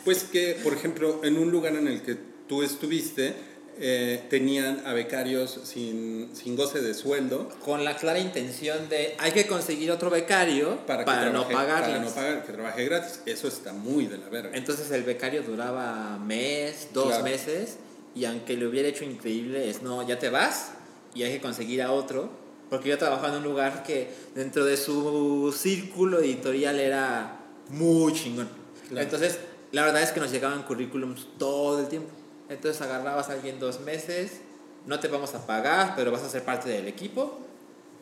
Pues 0.05 0.25
que, 0.25 0.59
por 0.65 0.73
ejemplo, 0.73 1.21
en 1.25 1.39
un 1.39 1.51
lugar 1.53 1.77
en 1.77 1.87
el 1.87 2.03
que 2.03 2.17
tú 2.49 2.63
estuviste, 2.63 3.35
eh, 3.81 4.25
tenían 4.29 4.83
a 4.87 4.93
becarios 4.93 5.61
sin, 5.65 6.31
sin 6.35 6.57
goce 6.57 6.81
de 6.81 6.95
sueldo 6.95 7.49
Con 7.65 7.85
la 7.85 7.97
clara 7.97 8.19
intención 8.19 8.89
de 8.89 9.15
hay 9.19 9.33
que 9.33 9.47
conseguir 9.47 9.91
otro 9.93 10.11
becario 10.11 10.79
para, 10.87 11.05
para, 11.05 11.27
que 11.27 11.33
no 11.33 11.47
trabaje- 11.47 11.55
pagarles. 11.55 11.89
para 11.91 12.01
no 12.05 12.11
pagar, 12.15 12.45
que 12.47 12.53
trabaje 12.53 12.85
gratis. 12.85 13.21
Eso 13.27 13.47
está 13.49 13.73
muy 13.73 14.07
de 14.07 14.19
la 14.19 14.29
verga. 14.29 14.51
Entonces 14.55 14.91
el 14.91 15.05
becario 15.05 15.43
duraba 15.43 16.19
mes, 16.19 16.89
dos 16.93 17.07
Claro. 17.09 17.25
meses, 17.25 17.77
y 18.15 18.25
aunque 18.25 18.57
le 18.57 18.67
hubiera 18.67 18.89
hecho 18.89 19.05
increíble, 19.05 19.71
es 19.71 19.83
no, 19.83 20.07
ya 20.07 20.19
te 20.19 20.29
vas 20.29 20.73
y 21.15 21.23
hay 21.23 21.33
que 21.35 21.41
conseguir 21.41 21.83
a 21.83 21.93
otro. 21.93 22.31
Porque 22.71 22.91
yo 22.91 22.99
trabajaba 22.99 23.29
en 23.29 23.37
un 23.37 23.45
lugar 23.45 23.83
que 23.83 24.11
dentro 24.35 24.65
de 24.67 24.77
su 24.77 25.55
círculo 25.57 26.19
editorial 26.21 26.79
era 26.79 27.39
muy 27.71 28.13
chingón. 28.13 28.49
Claro. 28.89 29.05
Entonces, 29.05 29.39
la 29.73 29.85
verdad 29.85 30.03
es 30.03 30.11
que 30.11 30.21
nos 30.21 30.31
llegaban 30.31 30.65
currículums 30.65 31.29
todo 31.39 31.81
el 31.81 31.89
tiempo. 31.89 32.11
Entonces 32.49 32.81
agarrabas 32.83 33.29
a 33.29 33.33
alguien 33.35 33.59
dos 33.59 33.81
meses, 33.81 34.41
no 34.87 35.01
te 35.01 35.09
vamos 35.09 35.35
a 35.35 35.47
pagar, 35.47 35.95
pero 35.97 36.11
vas 36.11 36.23
a 36.23 36.29
ser 36.29 36.45
parte 36.45 36.71
del 36.71 36.89
equipo 36.89 37.39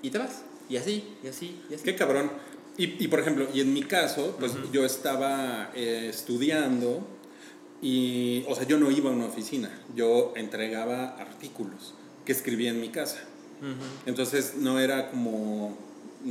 y 0.02 0.10
te 0.10 0.18
vas. 0.18 0.42
Y 0.68 0.76
así, 0.76 1.16
y 1.22 1.28
así, 1.28 1.62
y 1.70 1.74
así. 1.74 1.84
Qué 1.84 1.96
cabrón. 1.96 2.30
Y, 2.76 3.02
y, 3.02 3.08
por 3.08 3.20
ejemplo, 3.20 3.46
y 3.52 3.60
en 3.60 3.72
mi 3.72 3.82
caso, 3.82 4.36
pues 4.38 4.52
yo 4.70 4.84
estaba 4.84 5.70
eh, 5.74 6.08
estudiando 6.10 7.06
y, 7.80 8.44
o 8.48 8.54
sea, 8.54 8.66
yo 8.66 8.78
no 8.78 8.90
iba 8.90 9.10
a 9.10 9.12
una 9.12 9.26
oficina, 9.26 9.70
yo 9.94 10.32
entregaba 10.36 11.16
artículos 11.16 11.94
que 12.24 12.32
escribía 12.32 12.70
en 12.70 12.80
mi 12.80 12.90
casa. 12.90 13.20
Entonces 14.04 14.56
no 14.56 14.78
era 14.78 15.10
como, 15.10 15.78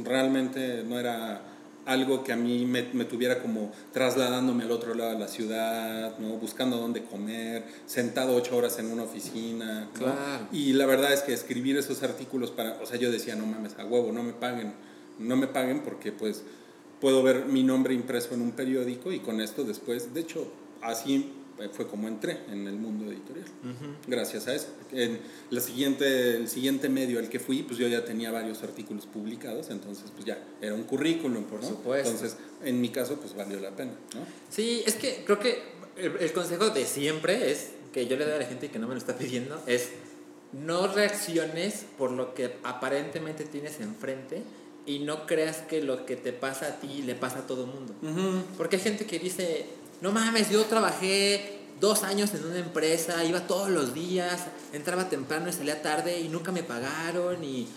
realmente 0.03 0.83
no 0.83 0.99
era 0.99 1.41
algo 1.85 2.23
que 2.23 2.33
a 2.33 2.35
mí 2.35 2.65
me, 2.65 2.83
me 2.93 3.05
tuviera 3.05 3.41
como 3.41 3.71
trasladándome 3.93 4.63
al 4.63 4.71
otro 4.71 4.93
lado 4.95 5.11
de 5.11 5.19
la 5.19 5.27
ciudad, 5.27 6.17
¿no? 6.19 6.37
buscando 6.37 6.77
dónde 6.77 7.03
comer, 7.03 7.65
sentado 7.85 8.35
ocho 8.35 8.57
horas 8.57 8.79
en 8.79 8.91
una 8.91 9.03
oficina. 9.03 9.81
¿no? 9.93 9.99
Claro. 9.99 10.47
Y 10.51 10.73
la 10.73 10.85
verdad 10.85 11.13
es 11.13 11.21
que 11.21 11.33
escribir 11.33 11.77
esos 11.77 12.01
artículos 12.03 12.51
para, 12.51 12.79
o 12.81 12.85
sea, 12.85 12.97
yo 12.97 13.11
decía, 13.11 13.35
no 13.35 13.45
mames, 13.45 13.77
a 13.77 13.85
huevo, 13.85 14.11
no 14.11 14.23
me 14.23 14.33
paguen, 14.33 14.73
no 15.19 15.35
me 15.35 15.47
paguen 15.47 15.81
porque 15.83 16.11
pues 16.11 16.43
puedo 16.99 17.21
ver 17.21 17.45
mi 17.45 17.63
nombre 17.63 17.93
impreso 17.93 18.33
en 18.33 18.41
un 18.41 18.53
periódico 18.53 19.11
y 19.11 19.19
con 19.19 19.39
esto 19.39 19.63
después, 19.63 20.13
de 20.13 20.21
hecho, 20.21 20.51
así 20.81 21.33
fue 21.71 21.87
como 21.87 22.07
entré 22.07 22.39
en 22.49 22.67
el 22.67 22.75
mundo 22.75 23.11
editorial. 23.11 23.47
Gracias 24.07 24.47
a 24.47 24.55
eso. 24.55 24.67
En 24.91 25.19
la 25.49 25.61
siguiente, 25.61 26.35
el 26.35 26.47
siguiente 26.47 26.89
medio 26.89 27.19
al 27.19 27.29
que 27.29 27.39
fui, 27.39 27.63
pues 27.63 27.77
yo 27.77 27.87
ya 27.87 28.03
tenía 28.03 28.31
varios 28.31 28.63
artículos 28.63 29.05
publicados, 29.05 29.69
entonces 29.69 30.11
pues 30.13 30.25
ya 30.25 30.37
era 30.61 30.73
un 30.73 30.83
currículum, 30.83 31.43
por 31.45 31.63
supuesto. 31.63 32.09
Entonces, 32.09 32.37
en 32.63 32.81
mi 32.81 32.89
caso, 32.89 33.17
pues 33.19 33.35
valió 33.35 33.59
la 33.59 33.71
pena, 33.71 33.91
¿no? 34.13 34.21
Sí, 34.49 34.83
es 34.85 34.95
que 34.95 35.23
creo 35.25 35.39
que 35.39 35.63
el, 35.97 36.17
el 36.19 36.33
consejo 36.33 36.69
de 36.69 36.85
siempre 36.85 37.51
es, 37.51 37.71
que 37.93 38.07
yo 38.07 38.17
le 38.17 38.25
doy 38.25 38.33
a 38.33 38.39
la 38.39 38.45
gente 38.45 38.69
que 38.69 38.79
no 38.79 38.87
me 38.87 38.93
lo 38.93 38.99
está 38.99 39.15
pidiendo, 39.17 39.61
es 39.67 39.89
no 40.51 40.87
reacciones 40.87 41.85
por 41.97 42.11
lo 42.11 42.33
que 42.33 42.57
aparentemente 42.63 43.45
tienes 43.45 43.79
enfrente 43.79 44.43
y 44.85 44.99
no 44.99 45.25
creas 45.25 45.57
que 45.57 45.81
lo 45.81 46.05
que 46.05 46.15
te 46.15 46.31
pasa 46.31 46.67
a 46.67 46.79
ti 46.79 47.01
le 47.01 47.15
pasa 47.15 47.39
a 47.39 47.47
todo 47.47 47.65
el 47.65 47.71
mundo. 47.71 47.93
Porque 48.57 48.75
hay 48.77 48.81
gente 48.81 49.05
que 49.05 49.19
dice, 49.19 49.65
no 50.01 50.11
mames, 50.11 50.49
yo 50.49 50.63
trabajé 50.65 51.59
dos 51.79 52.03
años 52.03 52.33
en 52.33 52.45
una 52.45 52.59
empresa, 52.59 53.23
iba 53.23 53.47
todos 53.47 53.69
los 53.69 53.93
días, 53.93 54.45
entraba 54.73 55.09
temprano 55.09 55.49
y 55.49 55.53
salía 55.53 55.81
tarde 55.81 56.19
y 56.19 56.29
nunca 56.29 56.51
me 56.51 56.63
pagaron 56.63 57.43
y 57.43 57.67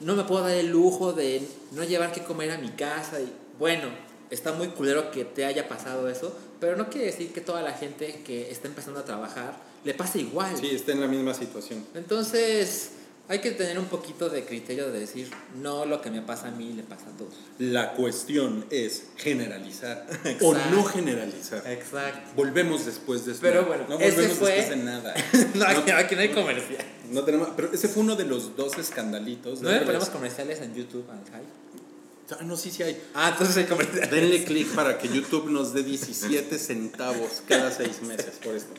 no 0.00 0.16
me 0.16 0.24
puedo 0.24 0.42
dar 0.42 0.52
el 0.52 0.68
lujo 0.68 1.12
de 1.12 1.46
no 1.72 1.84
llevar 1.84 2.12
que 2.12 2.22
comer 2.24 2.50
a 2.50 2.58
mi 2.58 2.70
casa. 2.70 3.20
Y 3.20 3.32
bueno, 3.58 3.88
está 4.30 4.52
muy 4.52 4.68
culero 4.68 5.10
que 5.10 5.24
te 5.24 5.44
haya 5.44 5.68
pasado 5.68 6.08
eso, 6.08 6.36
pero 6.60 6.76
no 6.76 6.90
quiere 6.90 7.06
decir 7.06 7.32
que 7.32 7.40
toda 7.40 7.62
la 7.62 7.72
gente 7.72 8.22
que 8.24 8.50
está 8.50 8.68
empezando 8.68 9.00
a 9.00 9.04
trabajar 9.04 9.58
le 9.84 9.94
pase 9.94 10.20
igual. 10.20 10.56
Sí, 10.56 10.70
está 10.70 10.92
en 10.92 11.00
la 11.00 11.06
misma 11.06 11.34
situación. 11.34 11.84
Entonces, 11.94 12.90
hay 13.28 13.40
que 13.40 13.52
tener 13.52 13.78
un 13.78 13.86
poquito 13.86 14.28
de 14.28 14.44
criterio 14.44 14.92
de 14.92 15.00
decir, 15.00 15.30
no 15.62 15.86
lo 15.86 16.02
que 16.02 16.10
me 16.10 16.20
pasa 16.20 16.48
a 16.48 16.50
mí 16.50 16.72
le 16.74 16.82
pasa 16.82 17.04
a 17.08 17.16
todos. 17.16 17.32
La 17.58 17.92
cuestión 17.94 18.66
es 18.70 19.04
generalizar 19.16 20.06
o 20.42 20.54
no 20.54 20.84
generalizar. 20.84 21.62
Exacto. 21.66 22.32
Volvemos 22.36 22.84
después 22.84 23.24
de 23.24 23.32
eso. 23.32 23.40
Pero 23.40 23.64
bueno, 23.64 23.86
no 23.88 23.98
ese 23.98 24.12
volvemos 24.16 24.38
fue- 24.38 24.52
después 24.52 24.78
de 24.78 24.84
nada. 24.84 25.14
no, 25.54 25.64
aquí, 25.64 25.90
aquí 25.90 26.14
no 26.16 26.20
hay 26.20 26.28
comercial. 26.30 26.84
No 27.10 27.22
tenemos, 27.24 27.48
pero 27.56 27.72
ese 27.72 27.88
fue 27.88 28.02
uno 28.02 28.14
de 28.16 28.24
los 28.24 28.56
dos 28.56 28.76
escandalitos. 28.78 29.62
No 29.62 29.70
le 29.70 29.80
ponemos 29.80 30.10
comerciales 30.10 30.60
en 30.60 30.74
YouTube 30.74 31.04
al 31.10 31.24
hype. 31.24 31.64
Ah, 32.30 32.42
no, 32.42 32.56
sí, 32.56 32.70
sí 32.70 32.82
hay. 32.82 32.98
Ah, 33.14 33.30
entonces 33.32 33.56
hay 33.58 33.64
comerciales. 33.64 34.10
Denle 34.10 34.44
clic 34.44 34.68
para 34.74 34.98
que 34.98 35.08
YouTube 35.08 35.50
nos 35.50 35.74
dé 35.74 35.82
17 35.82 36.58
centavos 36.58 37.42
cada 37.46 37.70
seis 37.70 38.00
meses 38.02 38.34
por 38.42 38.54
esto. 38.54 38.72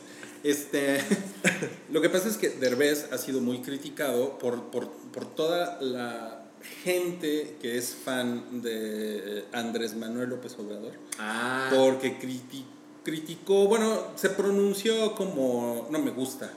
Este, 0.46 1.00
lo 1.90 2.00
que 2.00 2.08
pasa 2.08 2.28
es 2.28 2.36
que 2.36 2.50
Derbez 2.50 3.08
ha 3.12 3.18
sido 3.18 3.40
muy 3.40 3.62
criticado 3.62 4.38
por, 4.38 4.64
por, 4.70 4.88
por 5.12 5.24
toda 5.34 5.80
la 5.82 6.44
gente 6.84 7.56
que 7.60 7.76
es 7.78 7.94
fan 7.94 8.62
de 8.62 9.44
Andrés 9.52 9.94
Manuel 9.96 10.30
López 10.30 10.56
Obrador, 10.58 10.92
Ah, 11.18 11.68
porque 11.74 12.18
criti- 12.20 12.64
criticó, 13.02 13.66
bueno, 13.66 14.02
se 14.16 14.30
pronunció 14.30 15.14
como 15.14 15.88
no 15.90 15.98
me 15.98 16.10
gusta 16.12 16.52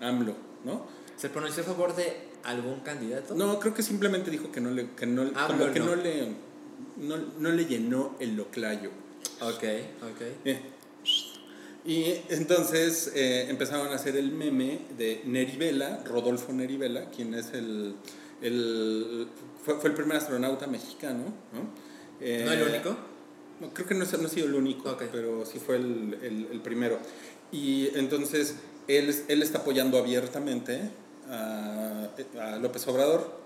AMLO, 0.00 0.34
¿no? 0.64 0.86
¿se 1.16 1.28
pronunció 1.28 1.62
a 1.62 1.66
favor 1.66 1.94
de 1.94 2.16
algún 2.44 2.80
candidato? 2.80 3.34
No, 3.34 3.60
creo 3.60 3.74
que 3.74 3.82
simplemente 3.82 4.30
dijo 4.30 4.50
que 4.50 4.60
no 4.60 4.70
le, 4.70 4.90
que 4.96 5.06
no, 5.06 5.30
como 5.46 5.72
que 5.72 5.80
no. 5.80 5.94
le, 5.94 6.28
no, 6.96 7.16
no 7.38 7.50
le 7.50 7.64
llenó 7.66 8.16
el 8.20 8.36
loclayo. 8.36 8.90
Ok, 9.40 9.64
ok. 10.02 10.20
Eh, 10.46 10.60
Y 11.84 12.14
entonces 12.28 13.10
eh, 13.14 13.46
empezaron 13.48 13.88
a 13.88 13.94
hacer 13.94 14.16
el 14.16 14.32
meme 14.32 14.80
de 14.98 15.22
Nerivela, 15.24 16.02
Rodolfo 16.04 16.52
Nerivela, 16.52 17.08
quien 17.10 17.34
es 17.34 17.52
el. 17.54 17.94
el 18.42 19.26
fue, 19.64 19.74
fue 19.80 19.90
el 19.90 19.96
primer 19.96 20.16
astronauta 20.18 20.66
mexicano, 20.66 21.24
¿no? 21.52 21.70
Eh, 22.20 22.42
¿No 22.44 22.52
el 22.52 22.62
único? 22.62 22.96
no, 23.60 23.70
creo 23.72 23.86
que 23.86 23.94
no, 23.94 24.04
no 24.04 24.26
ha 24.26 24.30
sido 24.30 24.46
el 24.46 24.54
único, 24.54 24.94
pero 25.12 25.44
sí 25.46 25.58
fue 25.58 25.76
el, 25.76 26.18
el- 26.22 26.48
el 26.52 26.60
primero. 26.60 26.98
Y 27.52 27.88
entonces 27.96 28.56
él, 28.88 29.14
él 29.28 29.42
está 29.42 29.58
apoyando 29.58 29.98
abiertamente 29.98 30.80
a, 31.28 32.08
a 32.40 32.56
López 32.58 32.86
Obrador. 32.88 33.40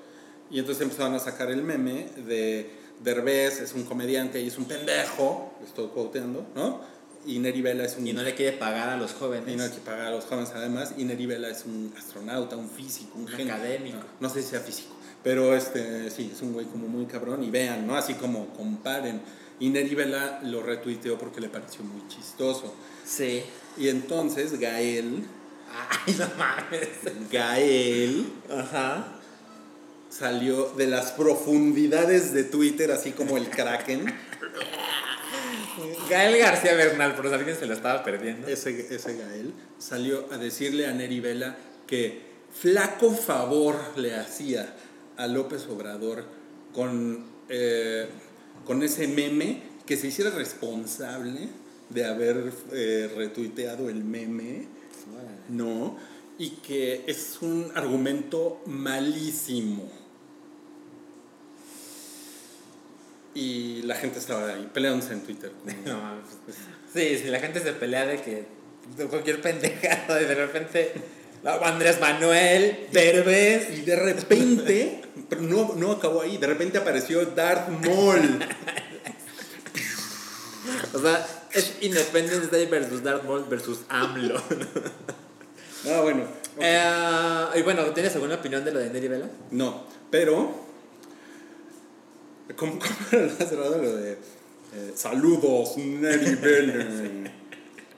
Y 0.50 0.58
entonces 0.58 0.82
empezaron 0.82 1.14
a 1.14 1.18
sacar 1.20 1.50
el 1.50 1.62
meme 1.62 2.08
de 2.26 2.70
Derbez 3.02 3.60
es 3.60 3.74
un 3.74 3.84
comediante 3.84 4.40
y 4.40 4.46
es 4.48 4.56
un 4.58 4.66
pendejo, 4.66 5.52
estoy 5.66 5.88
quoteando, 5.88 6.46
¿no? 6.54 6.80
Y 7.26 7.38
Neri 7.38 7.62
Vela 7.62 7.84
es 7.84 7.96
un... 7.96 8.06
Y 8.06 8.12
no 8.12 8.22
le 8.22 8.34
quiere 8.34 8.56
pagar 8.56 8.90
a 8.90 8.96
los 8.96 9.12
jóvenes. 9.14 9.52
y 9.52 9.56
no 9.56 9.62
hay 9.64 9.70
que 9.70 9.78
pagar 9.78 10.06
a 10.06 10.10
los 10.10 10.24
jóvenes 10.24 10.50
además. 10.54 10.94
Y 10.98 11.04
Neri 11.04 11.26
Vela 11.26 11.48
es 11.48 11.64
un 11.64 11.92
astronauta, 11.96 12.56
un 12.56 12.68
físico, 12.68 13.12
un, 13.16 13.22
Un 13.22 13.28
genio. 13.28 13.54
académico. 13.54 13.98
No, 14.20 14.28
no 14.28 14.34
sé 14.34 14.42
si 14.42 14.50
sea 14.50 14.60
físico, 14.60 14.94
pero 15.22 15.56
este, 15.56 16.10
sí, 16.10 16.30
es 16.34 16.42
un 16.42 16.52
güey 16.52 16.66
como 16.66 16.86
muy 16.86 17.06
cabrón. 17.06 17.42
Y 17.42 17.50
vean, 17.50 17.86
¿no? 17.86 17.96
Así 17.96 18.14
como 18.14 18.48
comparen. 18.54 19.22
Y 19.60 19.70
Neri 19.70 19.94
Vela 19.94 20.40
lo 20.42 20.62
retuiteó 20.62 21.16
porque 21.16 21.40
le 21.40 21.48
pareció 21.48 21.82
muy 21.84 22.06
chistoso. 22.08 22.74
Sí. 23.06 23.42
Y 23.78 23.88
entonces 23.88 24.58
Gael, 24.60 25.24
Ay, 26.06 26.14
no 26.18 26.26
mames. 26.36 26.88
Gael 27.32 28.26
Ajá. 28.50 29.06
salió 30.10 30.70
de 30.76 30.86
las 30.88 31.12
profundidades 31.12 32.32
de 32.32 32.44
Twitter, 32.44 32.90
así 32.92 33.12
como 33.12 33.36
el 33.36 33.48
Kraken. 33.48 34.12
Gael 36.08 36.38
García 36.38 36.74
Bernal, 36.74 37.14
por 37.14 37.28
si 37.28 37.34
alguien 37.34 37.56
se 37.56 37.66
lo 37.66 37.74
estaba 37.74 38.04
perdiendo. 38.04 38.48
ese, 38.48 38.94
ese 38.94 39.16
Gael 39.16 39.52
salió 39.78 40.26
a 40.32 40.38
decirle 40.38 40.86
a 40.86 40.92
Neri 40.92 41.20
Vela 41.20 41.56
que 41.86 42.22
flaco 42.52 43.10
favor 43.10 43.76
le 43.96 44.14
hacía 44.14 44.74
a 45.16 45.26
López 45.26 45.66
Obrador 45.68 46.24
con, 46.72 47.24
eh, 47.48 48.06
con 48.64 48.82
ese 48.82 49.08
meme, 49.08 49.62
que 49.86 49.96
se 49.96 50.08
hiciera 50.08 50.30
responsable 50.30 51.48
de 51.90 52.04
haber 52.04 52.52
eh, 52.72 53.10
retuiteado 53.14 53.88
el 53.88 54.02
meme, 54.02 54.66
¿no? 55.48 55.96
Y 56.38 56.50
que 56.50 57.04
es 57.06 57.38
un 57.42 57.70
argumento 57.74 58.62
malísimo. 58.66 60.03
Y 63.34 63.82
la 63.82 63.96
gente 63.96 64.18
estaba 64.18 64.48
ahí 64.48 64.68
peleándose 64.72 65.12
en 65.12 65.22
Twitter. 65.22 65.52
No 65.84 66.22
pues, 66.44 66.56
Sí, 66.94 67.18
si 67.18 67.28
la 67.28 67.40
gente 67.40 67.60
se 67.60 67.72
pelea 67.72 68.06
de 68.06 68.20
que 68.20 68.44
de 68.96 69.06
cualquier 69.06 69.40
pendejada 69.40 70.22
y 70.22 70.26
de 70.26 70.34
repente 70.34 70.92
Andrés 71.44 72.00
Manuel, 72.00 72.88
Derbez. 72.92 73.78
Y 73.78 73.82
de 73.82 73.96
repente, 73.96 75.02
pero 75.28 75.42
no, 75.42 75.74
no 75.76 75.92
acabó 75.92 76.22
ahí, 76.22 76.38
de 76.38 76.46
repente 76.46 76.78
apareció 76.78 77.24
Darth 77.26 77.68
Maul. 77.68 78.40
O 80.94 80.98
sea, 80.98 81.26
es 81.52 81.74
Independence 81.82 82.48
Day 82.48 82.66
versus 82.66 83.02
Darth 83.02 83.24
Maul 83.24 83.44
versus 83.48 83.80
AMLO. 83.88 84.40
Ah, 85.86 86.00
bueno. 86.00 86.22
Eh, 86.58 87.58
y 87.58 87.62
bueno, 87.62 87.84
¿tienes 87.92 88.14
alguna 88.14 88.36
opinión 88.36 88.64
de 88.64 88.72
lo 88.72 88.78
de 88.78 88.88
Neri 88.88 89.08
Vela? 89.08 89.26
No, 89.50 89.84
pero. 90.10 90.63
¿Cómo, 92.56 92.78
cómo 92.78 92.94
era 93.12 93.22
lo 93.26 93.30
cerrado 93.46 93.82
lo 93.82 93.96
de. 93.96 94.12
eh, 94.12 94.92
saludos, 94.94 95.76
Neri 95.76 96.34
Vela"? 96.36 97.30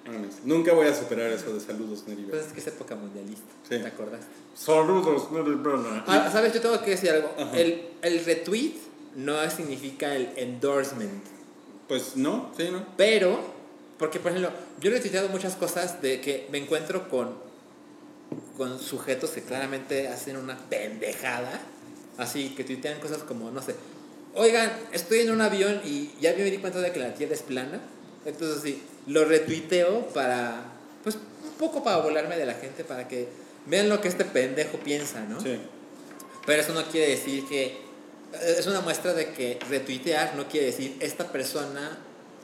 Mames, 0.07 0.37
Nunca 0.45 0.73
voy 0.73 0.87
a 0.87 0.95
superar 0.95 1.31
eso 1.33 1.53
de 1.53 1.61
saludos, 1.61 2.05
Neri 2.07 2.23
Vela. 2.23 2.35
Pues 2.35 2.47
es 2.47 2.53
que 2.53 2.61
es 2.61 2.67
época 2.69 2.95
mundialista. 2.95 3.47
Sí. 3.69 3.79
¿Te 3.79 3.87
acuerdas? 3.87 4.21
Saludos, 4.55 5.31
Neri 5.33 5.55
Vela. 5.57 6.05
Ah, 6.07 6.29
¿Sabes? 6.33 6.53
Yo 6.55 6.61
tengo 6.61 6.81
que 6.83 6.91
decir 6.91 7.11
algo. 7.11 7.33
El, 7.55 7.89
el 8.03 8.25
retweet 8.25 8.75
no 9.17 9.51
significa 9.51 10.15
el 10.15 10.31
endorsement. 10.37 11.25
Pues 11.89 12.17
no, 12.17 12.53
sí, 12.57 12.69
no. 12.71 12.85
Pero, 12.97 13.41
porque 13.99 14.21
por 14.21 14.31
ejemplo, 14.33 14.53
yo 14.81 14.91
he 14.91 14.95
retuiteado 14.95 15.29
muchas 15.29 15.57
cosas 15.57 16.01
de 16.03 16.21
que 16.21 16.47
me 16.53 16.59
encuentro 16.59 17.09
con, 17.09 17.35
con 18.57 18.79
sujetos 18.79 19.31
que 19.31 19.43
claramente 19.43 20.07
hacen 20.09 20.37
una 20.37 20.57
pendejada. 20.69 21.61
Así 22.19 22.51
que 22.57 22.65
tuitean 22.65 22.99
cosas 23.01 23.19
como, 23.25 23.51
no 23.51 23.61
sé, 23.63 23.75
oigan, 24.37 24.71
estoy 24.93 25.21
en 25.21 25.31
un 25.33 25.41
avión 25.41 25.81
y 25.85 26.11
ya 26.21 26.33
me 26.35 26.45
di 26.45 26.59
cuenta 26.59 26.81
de 26.81 26.93
que 26.93 27.01
la 27.01 27.15
tierra 27.15 27.35
es 27.35 27.43
plana. 27.43 27.81
Entonces 28.25 28.63
sí, 28.63 28.83
lo 29.07 29.25
retuiteo 29.25 30.07
para, 30.09 30.65
pues, 31.03 31.17
un 31.17 31.53
poco 31.59 31.83
para 31.83 31.99
volarme 31.99 32.37
de 32.37 32.47
la 32.47 32.55
gente, 32.55 32.85
para 32.85 33.09
que 33.09 33.29
vean 33.67 33.89
lo 33.89 34.01
que 34.01 34.09
este 34.09 34.25
pendejo 34.25 34.79
piensa, 34.79 35.21
¿no? 35.25 35.41
Sí. 35.41 35.59
Pero 36.47 36.63
eso 36.63 36.73
no 36.75 36.85
quiere 36.85 37.11
decir 37.11 37.45
que. 37.49 37.65
eh, 37.67 38.57
Es 38.59 38.67
una 38.67 38.81
muestra 38.81 39.13
de 39.15 39.33
que 39.33 39.59
retuitear 39.69 40.35
no 40.37 40.47
quiere 40.49 40.67
decir 40.67 40.97
esta 41.01 41.31
persona 41.33 41.99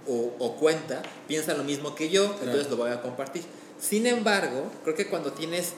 o, 0.07 0.35
o 0.39 0.57
cuenta 0.57 1.03
piensa 1.29 1.55
lo 1.55 1.63
mismo 1.63 1.95
que 1.95 2.09
yo, 2.11 2.37
entonces 2.43 2.69
lo 2.71 2.77
voy 2.77 2.91
a 2.91 3.01
compartir. 3.03 3.43
Sin 3.81 4.07
embargo, 4.07 4.71
creo 4.85 4.95
que 4.97 5.07
cuando 5.09 5.33
tienes 5.33 5.75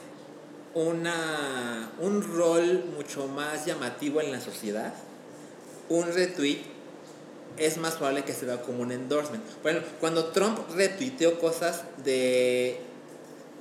una, 0.75 1.91
un 1.99 2.21
rol 2.35 2.85
mucho 2.95 3.27
más 3.27 3.65
llamativo 3.65 4.21
en 4.21 4.31
la 4.31 4.41
sociedad, 4.41 4.93
un 5.89 6.11
retweet 6.13 6.61
es 7.57 7.77
más 7.77 7.95
probable 7.95 8.23
que 8.23 8.33
se 8.33 8.45
vea 8.45 8.61
como 8.61 8.81
un 8.81 8.91
endorsement. 8.91 9.43
Ejemplo, 9.63 9.89
cuando 9.99 10.25
Trump 10.25 10.59
retuiteó 10.75 11.39
cosas 11.39 11.83
de 12.03 12.79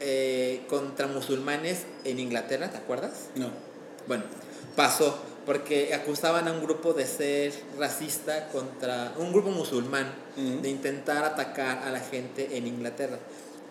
eh, 0.00 0.62
contra 0.68 1.06
musulmanes 1.06 1.84
en 2.04 2.18
Inglaterra, 2.18 2.70
¿te 2.70 2.78
acuerdas? 2.78 3.28
No. 3.36 3.50
Bueno, 4.06 4.24
pasó 4.76 5.18
porque 5.46 5.94
acusaban 5.94 6.48
a 6.48 6.52
un 6.52 6.62
grupo 6.62 6.94
de 6.94 7.06
ser 7.06 7.52
racista 7.78 8.48
contra 8.48 9.12
un 9.18 9.32
grupo 9.32 9.50
musulmán, 9.50 10.10
de 10.36 10.68
intentar 10.68 11.24
atacar 11.24 11.78
a 11.78 11.90
la 11.90 12.00
gente 12.00 12.56
en 12.56 12.66
Inglaterra. 12.66 13.18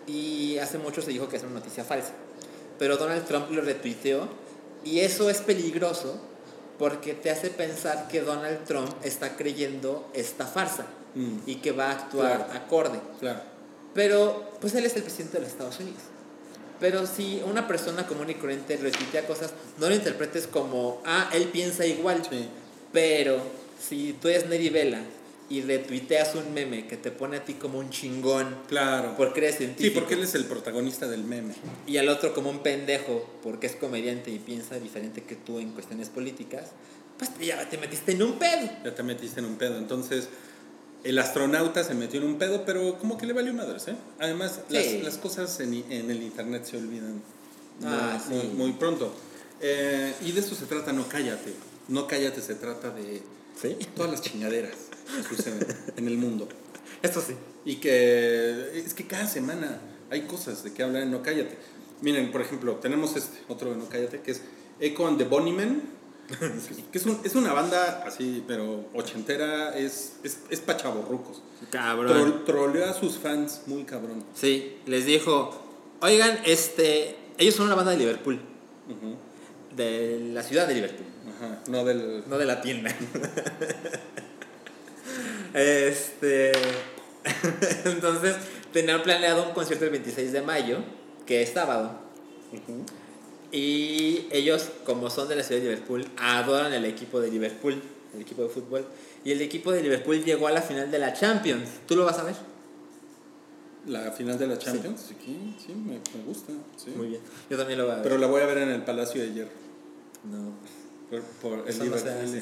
Y 0.06 0.58
hace 0.60 0.78
mucho 0.78 1.02
se 1.02 1.12
dijo 1.12 1.28
que 1.30 1.38
es 1.38 1.44
una 1.44 1.54
noticia 1.54 1.84
falsa. 1.84 2.12
Pero 2.78 2.98
Donald 2.98 3.26
Trump 3.26 3.50
lo 3.52 3.62
retuiteó 3.62 4.28
y 4.84 5.00
eso 5.00 5.30
es 5.30 5.42
peligroso 5.42 6.20
porque 6.80 7.14
te 7.14 7.30
hace 7.32 7.50
pensar 7.50 8.08
que 8.08 8.22
Donald 8.22 8.64
Trump 8.66 8.90
está 9.04 9.36
creyendo 9.36 10.10
esta 10.14 10.46
farsa 10.46 10.86
Mm. 11.16 11.38
y 11.46 11.56
que 11.58 11.72
va 11.72 11.90
a 11.90 11.92
actuar 11.92 12.46
Claro. 12.48 12.54
acorde. 12.54 13.00
Claro. 13.20 13.40
Pero, 13.94 14.52
pues 14.60 14.74
él 14.74 14.86
es 14.86 14.96
el 14.96 15.04
presidente 15.04 15.38
de 15.38 15.44
los 15.44 15.52
Estados 15.52 15.80
Unidos. 15.80 16.02
Pero 16.80 17.06
si 17.06 17.42
una 17.46 17.68
persona 17.68 18.08
común 18.08 18.30
y 18.32 18.34
corriente 18.34 18.76
retuitea 18.78 19.28
cosas, 19.28 19.52
no 19.78 19.88
lo 19.90 19.94
interpretes 19.96 20.48
como, 20.48 21.02
ah, 21.06 21.30
él 21.34 21.50
piensa 21.50 21.86
igual. 21.86 22.24
Sí. 22.28 22.50
Pero 22.92 23.38
si 23.80 24.14
tú 24.14 24.28
eres 24.28 24.48
Neri 24.48 24.70
Vela 24.70 25.00
y 25.50 25.62
retuiteas 25.62 26.36
un 26.36 26.54
meme 26.54 26.88
que 26.88 26.98
te 26.98 27.12
pone 27.12 27.38
a 27.38 27.46
ti 27.46 27.54
como 27.56 27.78
un 27.80 27.90
chingón 27.90 28.56
Claro. 28.68 29.14
porque 29.18 29.40
eres 29.42 29.56
Sí, 29.56 29.58
científico 29.66 30.00
porque 30.00 30.14
él 30.16 30.24
es 30.24 30.36
el 30.36 30.46
protagonista 30.46 31.08
del 31.08 31.24
meme. 31.24 31.54
y 31.86 31.98
al 31.98 32.10
otro 32.10 32.34
como 32.34 32.50
un 32.50 32.60
pendejo 32.60 33.30
porque 33.44 33.68
es 33.68 33.76
comediante 33.76 34.32
y 34.32 34.40
piensa 34.40 34.80
diferente 34.80 35.24
que 35.24 35.36
tú 35.36 35.60
en 35.60 35.72
cuestiones 35.72 36.10
políticas, 36.10 36.72
pues 37.18 37.30
ya 37.40 37.70
te 37.70 37.78
metiste 37.78 38.14
en 38.14 38.24
un 38.24 38.34
pedo. 38.40 38.70
Ya 38.84 38.96
te 38.96 39.04
metiste 39.04 39.40
en 39.42 39.46
un 39.46 39.56
pedo. 39.58 39.78
Entonces, 39.78 40.28
el 41.04 41.20
astronauta 41.20 41.84
se 41.84 41.94
metió 41.94 42.22
en 42.22 42.26
un 42.28 42.38
pedo, 42.38 42.64
pero 42.66 42.98
como 42.98 43.18
que 43.18 43.26
le 43.28 43.34
valió 43.34 43.54
madres, 43.54 43.88
¿eh? 43.90 43.96
Además, 44.20 44.62
Sí. 44.70 44.74
las, 44.74 45.04
las 45.04 45.18
cosas 45.18 45.60
en, 45.60 45.74
en 45.92 46.10
el 46.10 46.24
internet 46.24 46.64
se 46.66 46.78
olvidan 46.78 47.22
muy, 47.80 47.90
Ah, 47.92 48.20
sí. 48.26 48.34
muy- 48.34 48.48
muy 48.48 48.72
pronto. 48.74 49.14
Eh, 49.62 50.14
y 50.26 50.32
de 50.32 50.40
eso 50.40 50.56
se 50.56 50.66
trata 50.66 50.92
No 50.94 51.08
Cállate. 51.08 51.54
No 51.90 52.08
Cállate 52.08 52.42
se 52.42 52.56
trata 52.56 52.90
de 52.92 53.22
¿Sí? 53.62 53.78
todas 53.96 54.12
las 54.12 54.22
chingaderas 54.22 54.74
que 55.06 55.36
suceden 55.36 55.66
en 55.98 56.08
el 56.08 56.18
mundo. 56.18 56.48
Esto 57.02 57.22
sí. 57.22 57.34
Y 57.66 57.76
que 57.78 58.80
es 58.80 58.94
que 58.94 59.06
cada 59.08 59.28
semana 59.28 59.80
hay 60.10 60.22
cosas 60.24 60.64
de 60.64 60.74
que 60.74 60.84
hablar 60.84 61.04
en 61.04 61.12
No 61.12 61.22
Cállate. 61.22 61.58
Miren, 62.02 62.32
por 62.32 62.42
ejemplo, 62.42 62.76
tenemos 62.76 63.16
este 63.16 63.40
otro 63.48 63.72
de 63.72 63.78
No 63.78 63.88
Cállate 63.90 64.22
que 64.22 64.32
es 64.32 64.42
Echo 64.80 65.08
and 65.08 65.18
the 65.18 65.24
Bunnymen. 65.26 65.82
que 66.92 66.98
es, 66.98 67.06
un- 67.06 67.20
es 67.24 67.36
una 67.36 67.52
banda 67.54 68.04
así, 68.08 68.44
pero 68.48 68.86
ochentera, 68.94 69.78
es, 69.78 70.14
es, 70.24 70.40
es 70.50 70.60
pa' 70.62 70.78
chavorrucos. 70.78 71.42
Cabrón. 71.70 72.12
Troll- 72.12 72.46
troleó 72.46 72.86
a 72.90 72.94
sus 72.94 73.18
fans 73.18 73.62
muy 73.68 73.84
cabrón. 73.84 74.24
Sí, 74.34 74.78
les 74.86 75.06
dijo, 75.06 75.62
oigan, 76.02 76.40
este, 76.46 77.18
ellos 77.38 77.56
son 77.56 77.66
una 77.68 77.76
banda 77.76 77.92
de 77.92 77.98
Liverpool, 77.98 78.40
de 79.76 80.30
la 80.34 80.44
ciudad 80.44 80.66
de 80.68 80.76
Liverpool, 80.76 81.06
Ajá, 81.36 81.60
no 81.70 81.84
del... 81.84 82.24
no 82.28 82.38
de 82.38 82.46
la 82.46 82.62
tienda. 82.62 82.96
este, 85.54 86.52
entonces 87.86 88.36
tenían 88.72 89.04
planeado 89.04 89.48
un 89.48 89.54
concierto 89.54 89.86
el 89.86 89.92
26 89.92 90.32
de 90.32 90.42
mayo, 90.42 90.78
que 91.26 91.42
es 91.42 91.50
sábado, 91.50 92.00
y 93.52 94.28
ellos, 94.32 94.70
como 94.84 95.10
son 95.10 95.28
de 95.30 95.36
la 95.36 95.44
ciudad 95.44 95.62
de 95.62 95.70
Liverpool, 95.70 96.06
adoran 96.18 96.74
el 96.74 96.86
equipo 96.86 97.22
de 97.22 97.30
Liverpool, 97.30 97.82
el 98.16 98.22
equipo 98.22 98.42
de 98.42 98.50
fútbol, 98.50 98.86
y 99.24 99.32
el 99.32 99.42
equipo 99.42 99.72
de 99.72 99.82
Liverpool 99.84 100.24
llegó 100.24 100.48
a 100.48 100.52
la 100.52 100.62
final 100.62 100.90
de 100.90 100.98
la 101.00 101.14
Champions. 101.14 101.70
¿Tú 101.88 101.96
lo 101.96 102.04
vas 102.06 102.18
a 102.18 102.24
ver? 102.24 102.36
La 103.86 104.12
final 104.12 104.40
de 104.40 104.48
la 104.48 104.58
Champions, 104.58 105.02
sí, 105.10 105.56
sí, 105.64 105.74
me, 105.74 105.94
me 105.96 106.24
gusta. 106.26 106.54
sí. 106.78 106.92
Muy 106.96 107.08
bien. 107.10 107.22
Yo 107.50 107.58
también 107.58 107.78
lo 107.78 107.86
voy 107.86 107.92
a 107.92 107.96
ver. 107.98 108.04
Pero 108.04 108.18
la 108.18 108.28
voy 108.28 108.42
a 108.42 108.46
ver 108.46 108.58
en 108.60 108.70
el 108.70 108.82
Palacio 108.84 109.22
de 109.22 109.34
Hierro. 109.34 109.52
no. 110.24 110.54
Por, 111.42 111.58
por 111.60 111.70
el 111.70 111.80
Liverpool. 111.80 112.42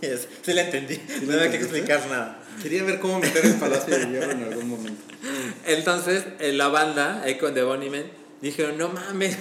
Sí, 0.00 0.06
es- 0.06 0.28
sí 0.42 0.52
la 0.52 0.62
entendí. 0.62 0.94
¿Sí 0.94 1.24
no 1.26 1.34
había 1.34 1.50
que 1.50 1.56
explicar 1.56 2.00
nada. 2.08 2.42
Quería 2.62 2.82
ver 2.84 3.00
cómo 3.00 3.18
meter 3.18 3.44
el 3.44 3.54
Palacio 3.54 3.98
de 3.98 4.06
Hierro 4.06 4.30
en 4.30 4.44
algún 4.44 4.68
momento. 4.68 5.02
Entonces, 5.66 6.24
en 6.38 6.58
la 6.58 6.68
banda, 6.68 7.22
Econ 7.26 7.54
de 7.54 7.62
Bunnymen, 7.64 8.10
dijeron, 8.40 8.78
no 8.78 8.88
mames, 8.90 9.36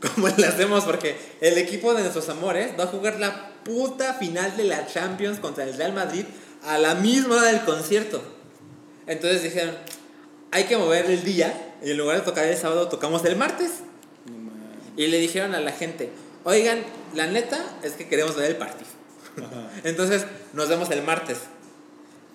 ¿cómo 0.14 0.28
le 0.28 0.46
hacemos? 0.46 0.84
Porque 0.84 1.16
el 1.40 1.58
equipo 1.58 1.94
de 1.94 2.00
nuestros 2.02 2.28
amores 2.28 2.72
va 2.78 2.84
a 2.84 2.88
jugar 2.88 3.18
la 3.20 3.50
puta 3.64 4.14
final 4.14 4.56
de 4.56 4.64
la 4.64 4.86
Champions 4.86 5.38
contra 5.38 5.64
el 5.64 5.74
Real 5.76 5.92
Madrid 5.92 6.24
a 6.64 6.78
la 6.78 6.94
misma 6.94 7.36
hora 7.36 7.46
del 7.52 7.60
concierto. 7.64 8.22
Entonces 9.06 9.42
dijeron, 9.42 9.74
hay 10.50 10.64
que 10.64 10.76
mover 10.76 11.06
el 11.10 11.22
día 11.24 11.74
y 11.84 11.90
en 11.90 11.96
lugar 11.98 12.16
de 12.18 12.22
tocar 12.22 12.44
el 12.46 12.56
sábado, 12.56 12.88
tocamos 12.88 13.24
el 13.24 13.36
martes. 13.36 13.70
No. 14.26 14.50
Y 15.02 15.08
le 15.08 15.18
dijeron 15.18 15.54
a 15.54 15.60
la 15.60 15.72
gente, 15.72 16.10
oigan, 16.44 16.80
la 17.14 17.26
neta 17.26 17.64
es 17.82 17.92
que 17.92 18.06
queremos 18.08 18.36
ver 18.36 18.50
el 18.52 18.56
partido. 18.56 18.90
Ajá. 19.38 19.68
Entonces 19.84 20.26
nos 20.52 20.68
vemos 20.68 20.90
el 20.90 21.02
martes. 21.02 21.38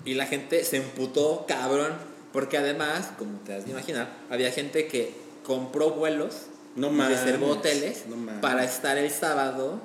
Y 0.05 0.13
la 0.13 0.25
gente 0.25 0.63
se 0.63 0.77
emputó, 0.77 1.45
cabrón. 1.47 1.93
Porque 2.31 2.57
además, 2.57 3.09
como 3.17 3.39
te 3.39 3.53
has 3.55 3.65
de 3.65 3.71
imaginar, 3.71 4.07
había 4.29 4.51
gente 4.51 4.87
que 4.87 5.13
compró 5.43 5.91
vuelos, 5.91 6.33
No 6.75 6.91
mames. 6.91 7.19
reservó 7.21 7.47
hoteles 7.47 8.03
No 8.07 8.39
para 8.39 8.63
estar 8.63 8.97
el 8.99 9.09
sábado 9.09 9.81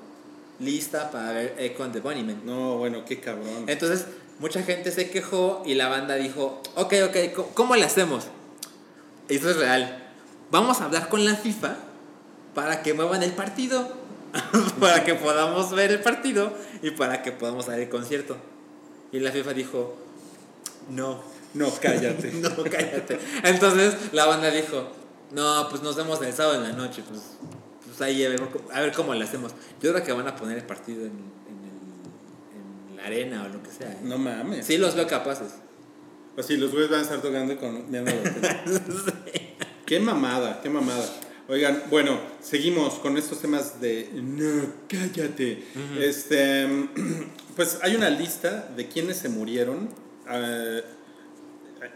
lista 0.61 1.11
para 1.11 1.33
ver 1.33 1.55
Echo 1.59 1.83
and 1.85 1.95
the 1.95 2.01
Bunnymen. 2.01 2.43
No, 2.45 2.77
bueno, 2.77 3.05
qué 3.07 3.19
cabrón. 3.21 3.65
Entonces, 3.67 4.05
mucha 4.41 4.63
gente 4.63 4.93
se 4.93 5.09
quejó 5.11 5.63
y 5.65 5.73
la 5.75 5.89
banda 5.89 6.17
dijo, 6.17 6.61
ok, 6.77 6.93
ok, 7.09 7.17
¿cómo- 7.35 7.49
¿cómo 7.55 7.77
le 7.77 7.85
hacemos? 7.85 8.25
Esto 9.29 9.51
es 9.51 9.57
real. 9.57 10.03
Vamos 10.51 10.81
a 10.81 10.85
hablar 10.85 11.09
con 11.09 11.25
la 11.25 11.35
FIFA 11.37 11.77
para 12.55 12.83
que 12.83 12.93
muevan 12.95 13.23
el 13.23 13.33
partido, 13.33 13.89
para 14.81 15.05
que 15.05 15.15
podamos 15.15 15.71
ver 15.73 15.91
el 15.93 16.01
partido 16.01 16.53
y 16.83 16.91
para 16.91 17.23
que 17.23 17.33
podamos 17.33 17.67
dar 17.67 17.79
el 17.79 17.89
concierto. 17.89 18.37
Y 19.13 19.21
la 19.21 19.31
FIFA 19.33 19.53
dijo, 19.55 19.97
no, 20.91 21.21
No, 21.55 21.71
cállate. 21.81 22.33
no, 22.35 22.51
cállate. 22.65 23.19
Entonces 23.45 23.95
la 24.13 24.27
banda 24.27 24.51
dijo, 24.51 24.89
no, 25.33 25.69
pues 25.71 25.83
nos 25.83 25.97
vemos 25.97 26.21
el 26.23 26.33
sábado 26.33 26.57
en 26.57 26.71
la 26.71 26.73
noche, 26.77 27.03
pues, 27.09 27.21
pues 27.87 28.01
ahí 28.03 28.25
a 28.25 28.29
ver, 28.29 28.43
a 28.73 28.81
ver 28.81 28.93
cómo 28.93 29.15
le 29.15 29.25
hacemos. 29.25 29.53
Yo 29.81 29.93
creo 29.93 30.05
que 30.05 30.13
van 30.13 30.27
a 30.29 30.35
poner 30.37 30.59
el 30.59 30.65
partido 30.65 31.03
en, 31.03 31.13
en 31.13 31.59
el- 31.65 32.91
en 32.91 32.97
la 32.97 33.05
arena 33.05 33.45
o 33.45 33.49
lo 33.49 33.63
que 33.63 33.71
sea. 33.71 33.93
¿eh? 33.93 33.99
No 34.03 34.19
mames. 34.19 34.67
Sí, 34.67 34.79
los 34.79 34.95
veo 34.97 35.07
capaces. 35.07 35.55
Pues 36.35 36.47
sí, 36.49 36.57
los 36.57 36.73
güeyes 36.73 36.91
van 36.91 37.01
a 37.01 37.03
estar 37.05 37.21
tocando 37.23 37.57
con 37.59 37.85
tele. 37.93 38.13
Qué 39.87 40.01
mamada, 40.01 40.61
qué 40.63 40.71
mamada. 40.71 41.05
Oigan, 41.49 41.83
bueno, 41.91 42.19
seguimos 42.43 42.95
con 42.95 43.19
estos 43.19 43.41
temas 43.41 43.81
de 43.81 44.09
no, 44.15 44.65
cállate. 44.89 45.63
Este, 46.01 46.67
pues 47.57 47.79
hay 47.83 47.95
una 47.97 48.09
lista 48.09 48.71
de 48.75 48.89
quienes 48.89 49.19
se 49.19 49.29
murieron. 49.29 49.89
eh, 50.31 50.83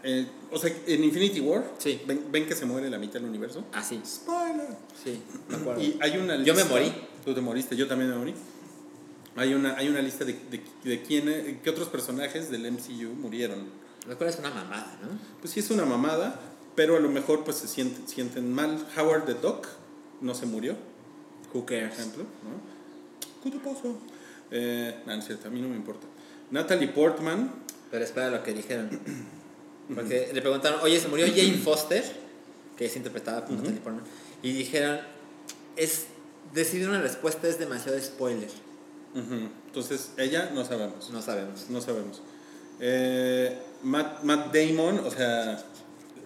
eh, 0.04 0.26
o 0.50 0.58
sea, 0.58 0.70
en 0.86 1.02
Infinity 1.02 1.40
War, 1.40 1.64
Sí. 1.78 2.02
ven, 2.06 2.24
ven 2.30 2.46
que 2.46 2.54
se 2.54 2.66
muere 2.66 2.90
la 2.90 2.98
mitad 2.98 3.14
del 3.14 3.24
universo. 3.24 3.64
Así, 3.72 3.98
Spoiler. 4.04 4.66
sí, 5.02 5.22
me 5.48 5.56
acuerdo. 5.56 5.80
Y 5.82 5.98
hay 6.00 6.18
una 6.18 6.36
Yo 6.44 6.52
me 6.54 6.60
lista- 6.60 6.68
morí. 6.74 6.92
Tú 7.24 7.34
te 7.34 7.40
moriste, 7.40 7.74
yo 7.74 7.86
también 7.88 8.10
me 8.10 8.16
morí. 8.16 8.34
Hay 9.36 9.54
una, 9.54 9.76
hay 9.78 9.88
una 9.88 10.02
lista 10.02 10.24
de, 10.26 10.34
de, 10.50 10.62
de 10.84 11.02
quién, 11.02 11.60
qué 11.62 11.70
otros 11.70 11.88
personajes 11.88 12.50
del 12.50 12.70
MCU 12.70 13.14
murieron. 13.18 13.64
Lo 14.06 14.16
cual 14.18 14.28
es 14.30 14.38
una 14.38 14.50
mamada, 14.50 14.98
¿no? 15.02 15.08
Pues 15.40 15.52
sí 15.54 15.60
es 15.60 15.70
una 15.70 15.84
mamada, 15.86 16.38
pero 16.78 16.96
a 16.96 17.00
lo 17.00 17.08
mejor 17.08 17.42
pues 17.42 17.56
se 17.56 17.66
sienten, 17.66 18.06
sienten 18.06 18.52
mal. 18.52 18.86
Howard 18.96 19.24
the 19.24 19.34
Duck 19.34 19.66
no 20.20 20.32
se 20.32 20.46
murió, 20.46 20.74
Who 21.52 21.62
por 21.62 21.64
cares? 21.64 21.98
ejemplo. 21.98 22.22
¿no? 22.22 23.42
¿Qué 23.42 23.50
te 23.50 23.58
pasó? 23.58 23.98
Eh, 24.52 24.94
no, 25.04 25.12
no 25.12 25.18
es 25.18 25.26
cierto, 25.26 25.48
a 25.48 25.50
mí 25.50 25.60
no 25.60 25.68
me 25.68 25.74
importa. 25.74 26.06
Natalie 26.52 26.86
Portman, 26.86 27.52
Pero 27.90 28.04
espera 28.04 28.30
lo 28.30 28.44
que 28.44 28.54
dijeron. 28.54 28.90
Porque 29.92 30.30
le 30.32 30.40
preguntaron, 30.40 30.78
oye, 30.80 31.00
se 31.00 31.08
murió 31.08 31.26
Jane 31.26 31.58
Foster, 31.58 32.04
que 32.76 32.86
es 32.86 32.94
interpretada 32.94 33.44
por 33.44 33.56
Natalie 33.56 33.80
Portman, 33.80 34.04
y 34.44 34.52
dijeron, 34.52 35.00
es 35.74 36.06
decir 36.54 36.88
una 36.88 37.02
respuesta 37.02 37.48
es 37.48 37.58
demasiado 37.58 38.00
spoiler. 38.00 38.50
entonces 39.16 40.12
ella 40.16 40.52
no 40.54 40.64
sabemos. 40.64 41.10
No 41.10 41.22
sabemos. 41.22 41.66
No 41.70 41.80
sabemos. 41.80 42.22
Eh, 42.78 43.58
Matt, 43.82 44.22
Matt 44.22 44.54
Damon, 44.54 45.00
o 45.00 45.10
sea, 45.10 45.64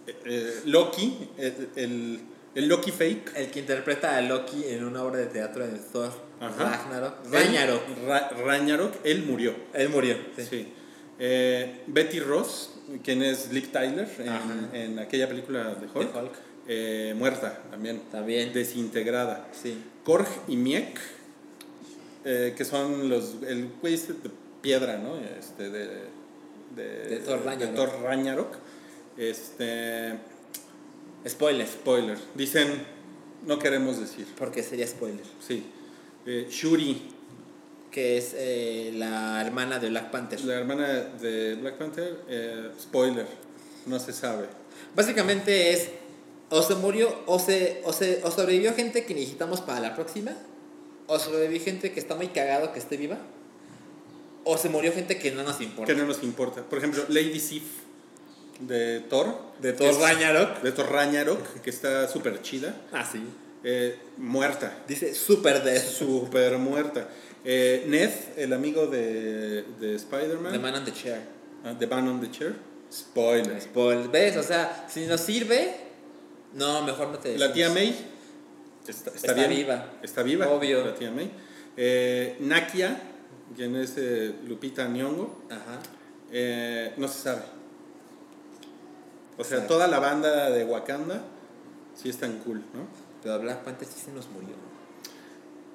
eh, 0.07 0.15
eh, 0.25 0.61
Loki, 0.67 1.29
el, 1.39 1.69
el, 1.77 2.21
el 2.55 2.69
Loki 2.69 2.91
fake. 2.91 3.33
El 3.37 3.51
que 3.51 3.61
interpreta 3.61 4.17
a 4.17 4.21
Loki 4.23 4.65
en 4.67 4.85
una 4.85 5.03
obra 5.03 5.19
de 5.21 5.27
teatro 5.27 5.67
de 5.67 5.79
Thor, 5.79 6.13
Ajá. 6.41 6.85
Ragnarok. 6.85 7.15
Ragnarok. 7.33 7.83
Él- 7.89 8.07
Ra- 8.07 8.29
Ragnarok, 8.45 8.95
él 9.05 9.23
murió. 9.25 9.55
Él 9.75 9.89
murió. 9.89 10.17
Sí. 10.37 10.43
Sí. 10.49 10.73
Eh, 11.19 11.83
Betty 11.87 12.19
Ross, 12.21 12.71
quien 13.05 13.23
es 13.23 13.53
Liv 13.53 13.71
Tyler 13.71 14.09
en, 14.19 14.75
en 14.77 14.99
aquella 14.99 15.29
película 15.29 15.75
de 15.75 15.87
Hulk, 15.87 16.13
De 16.13 16.19
Hulk. 16.21 16.33
eh, 16.69 17.15
muerta 17.17 17.63
también, 17.71 18.03
También. 18.11 18.53
desintegrada. 18.53 19.47
Sí. 19.53 19.79
Korg 20.05 20.27
y 20.49 20.57
Miek, 20.57 20.99
que 22.25 22.65
son 22.65 23.09
los, 23.09 23.35
el 23.47 23.69
güey 23.81 23.95
este 23.95 24.13
de 24.15 24.31
piedra, 24.61 24.97
¿no? 24.99 25.17
Este, 25.39 25.71
de, 25.71 25.89
de, 26.77 26.85
De 27.09 27.17
Thor 27.19 27.45
Ragnarok. 27.45 27.75
Thor 27.75 27.91
Ragnarok. 28.03 28.57
Este, 29.17 30.19
Spoiler. 31.29 31.67
spoiler. 31.67 32.19
Dicen, 32.35 32.85
no 33.47 33.59
queremos 33.59 33.99
decir. 34.01 34.27
Porque 34.37 34.63
sería 34.63 34.87
spoiler. 34.87 35.25
Sí. 35.47 35.65
Eh, 36.27 36.47
Shuri, 36.51 37.11
Que 37.91 38.17
es 38.17 38.33
eh, 38.37 38.93
la 38.95 39.41
hermana 39.41 39.79
de 39.79 39.91
Black 39.91 40.11
Panther. 40.11 40.41
la 40.45 40.55
hermana 40.55 40.89
de 41.21 41.57
Black 41.57 41.77
Panther, 41.77 42.21
eh, 42.29 42.71
spoiler, 42.81 43.27
no 43.87 43.99
se 44.01 44.13
sabe. 44.13 44.47
Básicamente 44.97 45.73
es 45.73 45.91
o 46.49 46.63
se 46.63 46.75
murió 46.77 47.23
o 47.27 47.39
se, 47.39 47.83
o 47.85 47.93
se 47.93 48.21
o 48.25 48.31
sobrevivió 48.31 48.73
gente 48.75 49.05
que 49.05 49.15
necesitamos 49.15 49.61
para 49.61 49.81
la 49.81 49.95
próxima 49.95 50.33
o 51.07 51.19
sobrevivió 51.19 51.63
gente 51.63 51.93
que 51.93 52.01
está 52.01 52.15
muy 52.15 52.29
cagado 52.29 52.73
que 52.73 52.79
esté 52.79 52.97
viva 52.97 53.19
o 54.45 54.57
se 54.59 54.69
murió 54.69 54.93
gente 54.93 55.19
que 55.19 55.31
no 55.31 55.43
nos 55.43 55.61
importa. 55.61 55.93
Que 55.93 55.99
no 55.99 56.07
nos 56.07 56.23
importa. 56.23 56.63
Por 56.63 56.79
ejemplo, 56.79 57.05
Lady 57.09 57.41
Sif 57.41 57.63
de 58.61 59.01
Thor. 59.09 59.53
De 59.61 59.73
Thor 59.73 59.95
Ragnarok. 60.01 60.63
De 60.63 60.73
Thor 60.73 60.91
Ragnarok, 60.91 61.61
que 61.63 61.71
está 61.71 62.09
súper 62.09 62.41
chida. 62.43 62.75
Ah, 62.93 63.05
sí. 63.11 63.23
eh, 63.65 63.99
muerta. 64.19 64.79
Dice 64.89 65.15
super 65.15 65.63
de 65.63 65.79
Súper 65.81 66.59
muerta. 66.59 67.09
Eh, 67.45 67.85
Ned, 67.89 68.11
el 68.37 68.53
amigo 68.53 68.87
de, 68.87 69.63
de 69.63 69.65
The 69.81 69.95
Spider-Man. 69.97 70.61
Man 70.61 70.75
on 70.77 70.85
the 70.85 70.93
Chair. 70.93 71.21
Ah, 71.65 71.75
The 71.79 71.87
Band 71.87 72.09
on 72.09 72.21
the 72.21 72.31
Chair. 72.31 72.55
Spoiler. 72.93 73.61
Spoil- 73.61 74.11
¿Ves? 74.11 74.37
O 74.37 74.43
sea, 74.43 74.87
si 74.89 75.07
nos 75.07 75.21
sirve, 75.23 75.75
no, 76.55 76.83
mejor 76.85 77.09
no 77.09 77.19
te 77.19 77.37
La 77.39 77.53
tía 77.53 77.69
decimos. 77.71 77.95
May. 78.01 78.07
Está, 78.87 79.11
está 79.11 79.11
Está 79.15 79.33
bien. 79.35 79.51
viva. 79.51 79.91
Está 80.03 80.23
viva. 80.23 80.49
Obvio. 80.49 80.85
La 80.85 80.95
tía 80.95 81.11
May. 81.11 81.31
Eh, 81.77 82.37
Nakia, 82.41 83.01
quien 83.57 83.75
es 83.77 83.95
eh, 83.97 84.35
Lupita 84.47 84.87
Nyong'o. 84.89 85.43
Ajá. 85.51 85.81
No 86.97 87.09
se 87.09 87.19
sabe. 87.23 87.43
O 89.43 89.45
sea, 89.45 89.59
Exacto. 89.59 89.75
toda 89.75 89.87
la 89.89 89.99
banda 89.99 90.51
de 90.51 90.65
Wakanda 90.65 91.23
sí 92.01 92.09
es 92.09 92.17
tan 92.17 92.39
cool, 92.39 92.59
¿no? 92.75 92.87
Pero 93.23 93.39
Black 93.41 93.63
Panther 93.65 93.87
sí 93.87 94.01
se 94.05 94.11
nos 94.13 94.29
murió. 94.31 94.55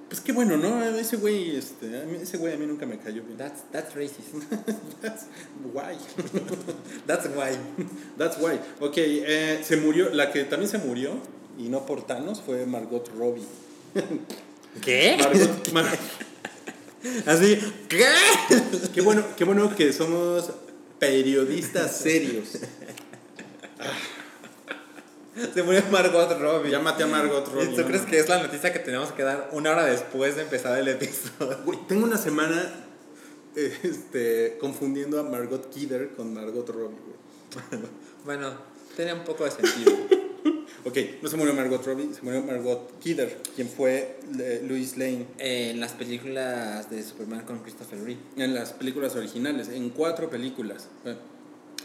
Pues 0.09 0.21
qué 0.21 0.31
bueno, 0.31 0.55
¿no? 0.55 0.83
Ese 0.85 1.17
güey, 1.17 1.57
este, 1.57 1.85
mí- 2.05 2.19
ese 2.21 2.37
güey 2.37 2.53
a 2.53 2.57
mí 2.57 2.65
nunca 2.65 2.85
me 2.85 2.97
cayó 2.97 3.21
bien. 3.23 3.37
That's, 3.37 3.63
that's 3.73 3.93
racist. 3.93 4.33
That's 5.01 5.25
why. 5.73 5.97
That's 7.05 7.25
why. 7.35 7.57
That's 8.17 8.37
why. 8.39 8.59
Ok, 8.79 8.93
eh, 8.97 9.59
se 9.63 9.75
murió, 9.77 10.09
la 10.13 10.31
que 10.31 10.45
también 10.45 10.71
se 10.71 10.77
murió, 10.77 11.11
y 11.59 11.63
no 11.69 11.85
por 11.85 12.05
Thanos, 12.07 12.41
fue 12.41 12.65
Margot 12.65 13.09
Robbie. 13.17 13.43
¿Qué? 14.81 15.17
Margot, 15.19 15.73
Mar- 15.73 15.97
Así, 17.25 17.59
¿qué? 17.89 18.05
qué, 18.93 19.01
bueno, 19.01 19.23
qué 19.35 19.43
bueno 19.43 19.75
que 19.75 19.91
somos 19.93 20.51
periodistas 20.99 21.97
serios. 21.97 22.49
Se 25.53 25.63
murió 25.63 25.83
Margot 25.91 26.39
Robbie. 26.39 26.71
Llámate 26.71 27.03
a 27.03 27.07
Margot 27.07 27.47
Robbie. 27.47 27.73
¿Y 27.73 27.75
tú 27.75 27.83
crees 27.83 28.03
que 28.03 28.19
es 28.19 28.27
la 28.27 28.41
noticia 28.41 28.73
que 28.73 28.79
tenemos 28.79 29.11
que 29.11 29.23
dar 29.23 29.49
una 29.51 29.71
hora 29.71 29.85
después 29.85 30.35
de 30.35 30.43
empezar 30.43 30.77
el 30.79 30.87
episodio? 30.87 31.59
Güey, 31.65 31.79
tengo 31.87 32.05
una 32.05 32.17
semana 32.17 32.73
este, 33.55 34.57
confundiendo 34.59 35.19
a 35.19 35.23
Margot 35.23 35.69
Kidder 35.69 36.11
con 36.15 36.33
Margot 36.33 36.67
Robbie, 36.69 36.97
güey. 37.05 37.81
Bueno, 38.25 38.51
tiene 38.95 39.13
un 39.13 39.23
poco 39.23 39.45
de 39.45 39.51
sentido. 39.51 39.93
Ok, 40.83 40.97
no 41.21 41.29
se 41.29 41.37
murió 41.37 41.53
Margot 41.53 41.85
Robbie, 41.85 42.13
se 42.13 42.21
murió 42.21 42.41
Margot 42.43 42.99
Kidder, 42.99 43.41
quien 43.55 43.67
fue 43.67 44.19
eh, 44.39 44.63
Louis 44.67 44.97
Lane 44.97 45.27
en 45.37 45.79
las 45.79 45.93
películas 45.93 46.89
de 46.89 47.03
Superman 47.03 47.45
con 47.45 47.59
Christopher 47.59 47.99
Reeve. 48.03 48.19
en 48.37 48.53
las 48.53 48.73
películas 48.73 49.15
originales, 49.15 49.69
en 49.69 49.89
cuatro 49.89 50.29
películas. 50.29 50.87
Bueno, 51.03 51.19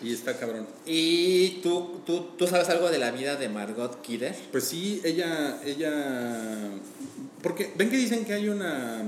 y 0.03 0.12
está 0.12 0.36
cabrón. 0.38 0.66
¿Y 0.86 1.61
tú, 1.62 2.00
tú, 2.05 2.26
tú 2.36 2.46
sabes 2.46 2.68
algo 2.68 2.90
de 2.90 2.98
la 2.98 3.11
vida 3.11 3.36
de 3.36 3.48
Margot 3.48 4.00
Kidder? 4.03 4.34
Pues 4.50 4.64
sí, 4.64 5.00
ella, 5.05 5.61
ella, 5.64 5.92
porque 7.42 7.72
ven 7.76 7.90
que 7.90 7.96
dicen 7.96 8.24
que 8.24 8.32
hay 8.34 8.48
una, 8.48 9.03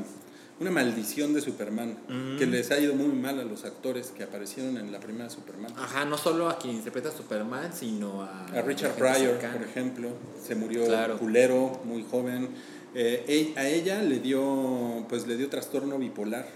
una 0.60 0.70
maldición 0.70 1.32
de 1.34 1.40
Superman, 1.40 1.96
que 2.38 2.46
les 2.46 2.70
ha 2.70 2.78
ido 2.78 2.94
muy 2.94 3.08
mal 3.08 3.38
a 3.40 3.44
los 3.44 3.64
actores 3.64 4.08
que 4.16 4.22
aparecieron 4.24 4.76
en 4.76 4.92
la 4.92 5.00
primera 5.00 5.30
Superman. 5.30 5.72
Ajá, 5.76 6.04
no 6.04 6.16
solo 6.18 6.48
a 6.48 6.58
quien 6.58 6.74
interpreta 6.76 7.08
a 7.08 7.12
Superman, 7.12 7.72
sino 7.74 8.22
a... 8.22 8.46
A 8.46 8.62
Richard 8.62 8.94
Pryor, 8.94 9.16
cercana. 9.32 9.54
por 9.58 9.66
ejemplo, 9.66 10.08
se 10.44 10.54
murió 10.54 10.84
Claro. 10.86 11.18
culero, 11.18 11.80
muy 11.84 12.04
joven. 12.10 12.48
Eh, 12.94 13.52
e- 13.56 13.58
a 13.58 13.68
ella 13.68 14.02
le 14.02 14.20
dio, 14.20 15.04
pues 15.08 15.26
le 15.26 15.36
dio 15.36 15.48
trastorno 15.48 15.98
bipolar. 15.98 16.46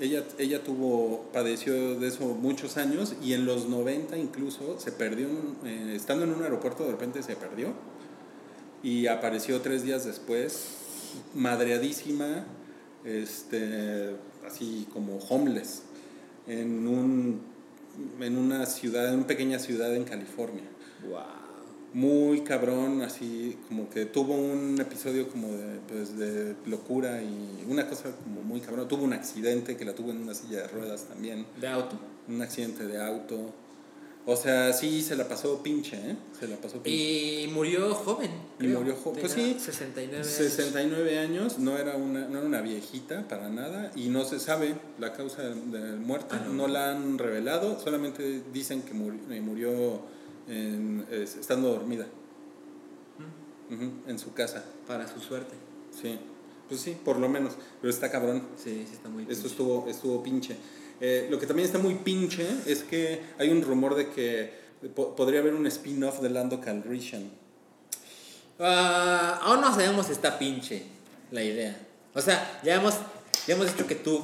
Ella, 0.00 0.24
ella 0.38 0.62
tuvo, 0.62 1.30
padeció 1.32 1.98
de 1.98 2.08
eso 2.08 2.24
muchos 2.26 2.76
años 2.76 3.14
y 3.22 3.32
en 3.32 3.46
los 3.46 3.66
90 3.68 4.18
incluso 4.18 4.78
se 4.78 4.92
perdió, 4.92 5.28
eh, 5.64 5.94
estando 5.96 6.24
en 6.24 6.34
un 6.34 6.42
aeropuerto 6.42 6.84
de 6.84 6.92
repente 6.92 7.22
se 7.22 7.34
perdió 7.34 7.72
y 8.82 9.06
apareció 9.06 9.60
tres 9.62 9.82
días 9.82 10.04
después, 10.04 10.68
madreadísima, 11.34 12.44
este, 13.04 14.16
así 14.46 14.86
como 14.92 15.16
homeless, 15.16 15.82
en, 16.46 16.86
un, 16.86 17.40
en 18.20 18.36
una 18.36 18.66
ciudad, 18.66 19.08
en 19.08 19.14
una 19.16 19.26
pequeña 19.26 19.58
ciudad 19.58 19.94
en 19.94 20.04
California 20.04 20.64
Wow. 21.02 21.45
Muy 21.94 22.42
cabrón, 22.42 23.00
así 23.02 23.56
como 23.68 23.88
que 23.88 24.04
tuvo 24.06 24.34
un 24.34 24.78
episodio 24.80 25.28
como 25.28 25.48
de, 25.48 25.78
pues, 25.88 26.16
de 26.18 26.54
locura 26.66 27.22
y 27.22 27.64
una 27.68 27.88
cosa 27.88 28.10
como 28.22 28.42
muy 28.42 28.60
cabrón. 28.60 28.86
Tuvo 28.88 29.04
un 29.04 29.12
accidente 29.14 29.76
que 29.76 29.84
la 29.84 29.94
tuvo 29.94 30.10
en 30.10 30.18
una 30.18 30.34
silla 30.34 30.62
de 30.62 30.68
ruedas 30.68 31.04
también, 31.04 31.46
De 31.60 31.68
auto. 31.68 31.98
un 32.28 32.42
accidente 32.42 32.86
de 32.86 33.00
auto. 33.02 33.52
O 34.28 34.34
sea, 34.34 34.72
sí 34.72 35.02
se 35.02 35.14
la 35.14 35.28
pasó 35.28 35.62
pinche, 35.62 35.94
¿eh? 35.96 36.16
Se 36.38 36.48
la 36.48 36.56
pasó 36.56 36.82
pinche. 36.82 37.44
Y 37.44 37.46
murió 37.46 37.94
joven. 37.94 38.30
Y 38.58 38.66
murió 38.66 38.96
joven. 38.96 39.20
Pues 39.20 39.32
sí, 39.32 39.56
69 39.56 40.16
años. 40.16 40.26
69 40.26 41.18
años, 41.20 41.58
no 41.60 41.78
era 41.78 41.94
una, 41.96 42.26
no 42.26 42.38
era 42.38 42.46
una 42.48 42.60
viejita 42.60 43.28
para 43.28 43.48
nada 43.48 43.92
y 43.94 44.08
no 44.08 44.24
se 44.24 44.40
sabe 44.40 44.74
la 44.98 45.12
causa 45.12 45.42
de, 45.42 45.54
de 45.78 45.96
muerte, 45.96 46.34
Ah, 46.36 46.42
no. 46.44 46.54
no 46.54 46.66
la 46.66 46.90
han 46.90 47.18
revelado, 47.18 47.78
solamente 47.78 48.42
dicen 48.52 48.82
que 48.82 48.94
murió, 48.94 49.20
eh, 49.30 49.40
murió 49.40 50.00
en- 50.48 51.06
es- 51.10 51.36
estando 51.36 51.68
dormida 51.70 52.06
Mm. 53.68 54.08
En 54.10 54.18
su 54.18 54.32
casa. 54.32 54.64
Para 54.86 55.08
su 55.08 55.18
suerte. 55.18 55.54
Sí, 56.00 56.18
pues 56.68 56.80
sí, 56.80 56.96
por 57.04 57.18
lo 57.18 57.28
menos, 57.28 57.54
pero 57.80 57.92
está 57.92 58.10
cabrón. 58.12 58.42
Sí, 58.56 58.84
sí 58.86 58.94
está 58.94 59.08
muy 59.08 59.22
Esto 59.24 59.34
pinche. 59.34 59.48
estuvo, 59.48 59.88
estuvo 59.88 60.22
pinche. 60.22 60.56
Eh, 61.00 61.26
lo 61.30 61.38
que 61.40 61.46
también 61.46 61.66
está 61.66 61.78
muy 61.78 61.96
pinche 61.96 62.46
es 62.64 62.84
que 62.84 63.20
hay 63.38 63.50
un 63.50 63.62
rumor 63.62 63.96
de 63.96 64.08
que 64.10 64.52
po- 64.94 65.16
podría 65.16 65.40
haber 65.40 65.54
un 65.54 65.66
spin-off 65.66 66.20
de 66.20 66.30
Lando 66.30 66.60
Calrissian. 66.60 67.28
Ah, 68.58 69.40
aún 69.42 69.60
no 69.60 69.74
sabemos 69.74 70.06
si 70.06 70.12
está 70.12 70.38
pinche 70.38 70.84
la 71.32 71.42
idea. 71.42 71.76
O 72.14 72.20
sea, 72.20 72.60
ya 72.64 72.76
hemos, 72.76 72.94
ya 73.46 73.54
hemos 73.54 73.66
dicho 73.66 73.86
que 73.86 73.96
tú 73.96 74.22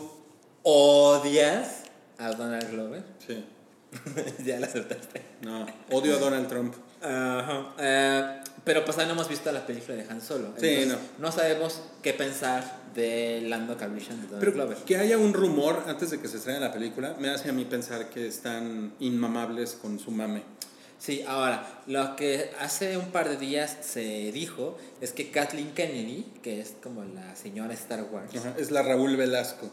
odias 0.62 1.82
a 2.18 2.30
Donald 2.32 2.70
Glover. 2.70 3.02
Sí, 3.26 3.44
ya 4.44 4.58
lo 4.58 4.66
aceptaste. 4.66 5.22
no, 5.42 5.66
odio 5.90 6.16
a 6.16 6.18
Donald 6.18 6.48
Trump. 6.48 6.74
Ajá. 7.02 7.74
Eh, 7.78 8.40
pero 8.64 8.84
pues 8.84 8.96
no 8.96 9.02
hemos 9.04 9.28
visto 9.28 9.50
la 9.50 9.66
película 9.66 9.96
de 9.96 10.06
Han 10.08 10.20
Solo. 10.20 10.52
Sí, 10.58 10.66
Entonces, 10.68 10.98
no. 11.18 11.32
sabemos 11.32 11.80
qué 12.02 12.12
pensar 12.12 12.80
de 12.94 13.40
Lando 13.42 13.76
Calrissian 13.76 14.20
de 14.20 14.26
Donald 14.26 14.40
Pero 14.40 14.52
Glover. 14.52 14.76
que 14.78 14.96
haya 14.96 15.18
un 15.18 15.34
rumor 15.34 15.82
antes 15.88 16.10
de 16.10 16.20
que 16.20 16.28
se 16.28 16.36
estrene 16.36 16.60
la 16.60 16.72
película 16.72 17.16
me 17.18 17.30
hace 17.30 17.48
a 17.48 17.52
mí 17.52 17.64
pensar 17.64 18.10
que 18.10 18.26
están 18.26 18.92
inmamables 19.00 19.72
con 19.72 19.98
su 19.98 20.10
mame. 20.10 20.42
Sí, 20.98 21.24
ahora, 21.26 21.82
lo 21.88 22.14
que 22.14 22.52
hace 22.60 22.96
un 22.96 23.10
par 23.10 23.28
de 23.28 23.36
días 23.36 23.76
se 23.80 24.30
dijo 24.30 24.78
es 25.00 25.12
que 25.12 25.32
Kathleen 25.32 25.72
Kennedy, 25.72 26.32
que 26.44 26.60
es 26.60 26.74
como 26.80 27.02
la 27.02 27.34
señora 27.34 27.74
Star 27.74 28.04
Wars, 28.04 28.30
Ajá, 28.36 28.54
Es 28.56 28.70
la 28.70 28.82
Raúl 28.82 29.16
Velasco 29.16 29.68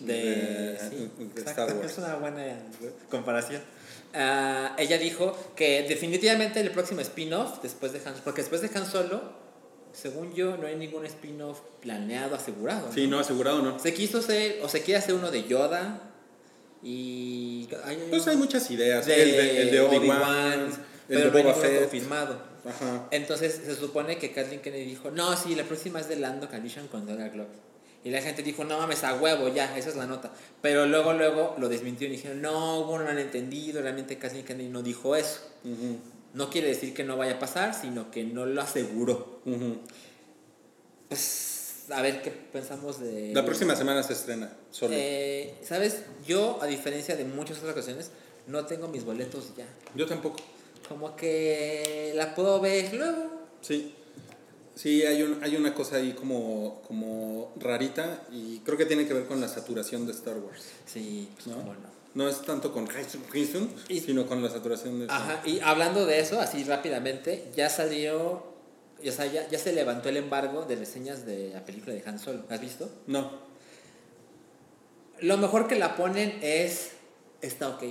de, 0.00 0.12
de, 0.14 0.78
sí, 0.90 1.10
de 1.18 1.40
exacto, 1.40 1.62
Star 1.62 1.74
Wars. 1.76 1.92
Es 1.92 1.98
una 1.98 2.16
buena 2.16 2.44
comparación. 3.10 3.62
Ah, 4.14 4.74
ella 4.78 4.96
dijo 4.98 5.36
que 5.56 5.82
definitivamente 5.88 6.60
el 6.60 6.70
próximo 6.70 7.00
spin-off, 7.00 7.60
después 7.62 7.92
de 7.92 7.98
Han 8.08 8.14
porque 8.24 8.42
después 8.42 8.60
de 8.60 8.70
Han 8.78 8.86
Solo, 8.86 9.22
según 9.92 10.34
yo, 10.34 10.56
no 10.56 10.66
hay 10.66 10.76
ningún 10.76 11.04
spin-off 11.06 11.60
planeado, 11.80 12.36
asegurado. 12.36 12.90
Sí, 12.92 13.06
no, 13.06 13.18
asegurado 13.18 13.60
no. 13.62 13.78
Se 13.78 13.92
quiso 13.94 14.18
hacer, 14.18 14.60
o 14.62 14.68
se 14.68 14.82
quiere 14.82 14.98
hacer 14.98 15.14
uno 15.14 15.30
de 15.30 15.44
Yoda 15.44 16.00
y... 16.82 17.68
hay- 17.84 18.06
Pues 18.10 18.26
hay 18.28 18.36
muchas 18.36 18.70
ideas. 18.70 19.06
de, 19.06 19.22
el 19.22 19.30
de, 19.32 19.62
el 19.62 19.70
de 19.70 19.80
Obi-Wan, 19.80 20.60
el 20.68 20.72
pero 21.08 21.30
de 21.30 21.42
Boba 21.42 21.54
Fett. 21.54 21.80
confirmado. 21.80 22.38
Ajá. 22.66 23.08
Entonces 23.10 23.60
se 23.64 23.74
supone 23.74 24.18
que 24.18 24.32
Kathleen 24.32 24.60
Kennedy 24.60 24.84
dijo, 24.86 25.10
no, 25.10 25.36
sí, 25.36 25.54
la 25.54 25.64
próxima 25.64 26.00
es 26.00 26.08
de 26.08 26.16
Lando 26.16 26.48
Calrissian 26.48 26.88
con 26.88 27.06
Donald 27.06 27.32
Glover. 27.32 27.73
Y 28.04 28.10
la 28.10 28.20
gente 28.20 28.42
dijo, 28.42 28.64
no 28.64 28.78
mames, 28.78 29.02
a 29.02 29.14
huevo, 29.14 29.48
ya, 29.48 29.76
esa 29.78 29.88
es 29.88 29.96
la 29.96 30.06
nota. 30.06 30.30
Pero 30.60 30.84
luego, 30.84 31.14
luego 31.14 31.56
lo 31.58 31.70
desmintieron 31.70 32.12
y 32.12 32.16
dijeron, 32.18 32.42
no, 32.42 32.80
hubo 32.80 32.92
un 32.92 33.04
malentendido, 33.04 33.80
realmente 33.80 34.18
Kathleen 34.18 34.44
Kennedy 34.44 34.68
no 34.68 34.82
dijo 34.82 35.16
eso. 35.16 35.40
No 36.34 36.50
quiere 36.50 36.68
decir 36.68 36.92
que 36.92 37.02
no 37.02 37.16
vaya 37.16 37.34
a 37.34 37.38
pasar, 37.38 37.74
sino 37.74 38.10
que 38.10 38.24
no 38.24 38.44
lo 38.44 38.60
aseguró. 38.60 39.40
ujú. 39.46 39.78
Pues, 41.08 41.84
a 41.90 42.02
ver 42.02 42.22
qué 42.22 42.30
pensamos 42.30 43.00
de... 43.00 43.32
La 43.34 43.44
próxima 43.44 43.76
semana 43.76 44.02
se 44.02 44.14
estrena, 44.14 44.52
solo. 44.70 44.94
Eh, 44.96 45.54
¿Sabes? 45.62 46.02
Yo, 46.26 46.58
a 46.60 46.66
diferencia 46.66 47.16
de 47.16 47.24
muchas 47.24 47.58
otras 47.58 47.72
ocasiones, 47.72 48.10
no 48.46 48.66
tengo 48.66 48.88
mis 48.88 49.04
boletos 49.04 49.54
ya. 49.56 49.66
Yo 49.94 50.06
tampoco. 50.06 50.36
Como 50.88 51.16
que 51.16 52.12
la 52.14 52.34
puedo 52.34 52.60
ver 52.60 52.92
luego. 52.92 53.46
Sí. 53.60 53.94
Sí, 54.74 55.02
hay, 55.04 55.22
un, 55.22 55.42
hay 55.42 55.54
una 55.56 55.72
cosa 55.72 55.96
ahí 55.96 56.12
como, 56.12 56.82
como 56.86 57.52
rarita 57.60 58.22
y 58.32 58.58
creo 58.60 58.76
que 58.76 58.86
tiene 58.86 59.06
que 59.06 59.14
ver 59.14 59.26
con 59.26 59.40
la 59.40 59.48
saturación 59.48 60.04
de 60.06 60.12
Star 60.12 60.36
Wars. 60.38 60.64
Sí, 60.84 61.28
pues 61.34 61.46
¿No? 61.46 61.56
cómo 61.56 61.74
no. 61.74 61.94
No 62.14 62.28
es 62.28 62.42
tanto 62.42 62.72
con 62.72 62.88
Y- 63.88 64.00
sino 64.00 64.26
con 64.26 64.42
la 64.42 64.48
saturación 64.48 65.00
de 65.00 65.06
Ajá, 65.08 65.42
y 65.44 65.58
hablando 65.60 66.06
de 66.06 66.20
eso, 66.20 66.40
así 66.40 66.62
rápidamente, 66.62 67.50
ya 67.56 67.68
salió, 67.68 68.44
o 69.04 69.10
sea, 69.12 69.26
ya, 69.26 69.48
ya 69.48 69.58
se 69.58 69.72
levantó 69.72 70.08
el 70.08 70.16
embargo 70.18 70.64
de 70.64 70.76
reseñas 70.76 71.26
de 71.26 71.50
la 71.52 71.64
película 71.64 71.92
de 71.94 72.02
Han 72.06 72.18
Solo. 72.20 72.44
¿Has 72.48 72.60
visto? 72.60 72.88
No. 73.08 73.32
Lo 75.20 75.36
mejor 75.38 75.66
que 75.66 75.76
la 75.76 75.96
ponen 75.96 76.38
es, 76.42 76.90
está 77.40 77.68
ok. 77.70 77.82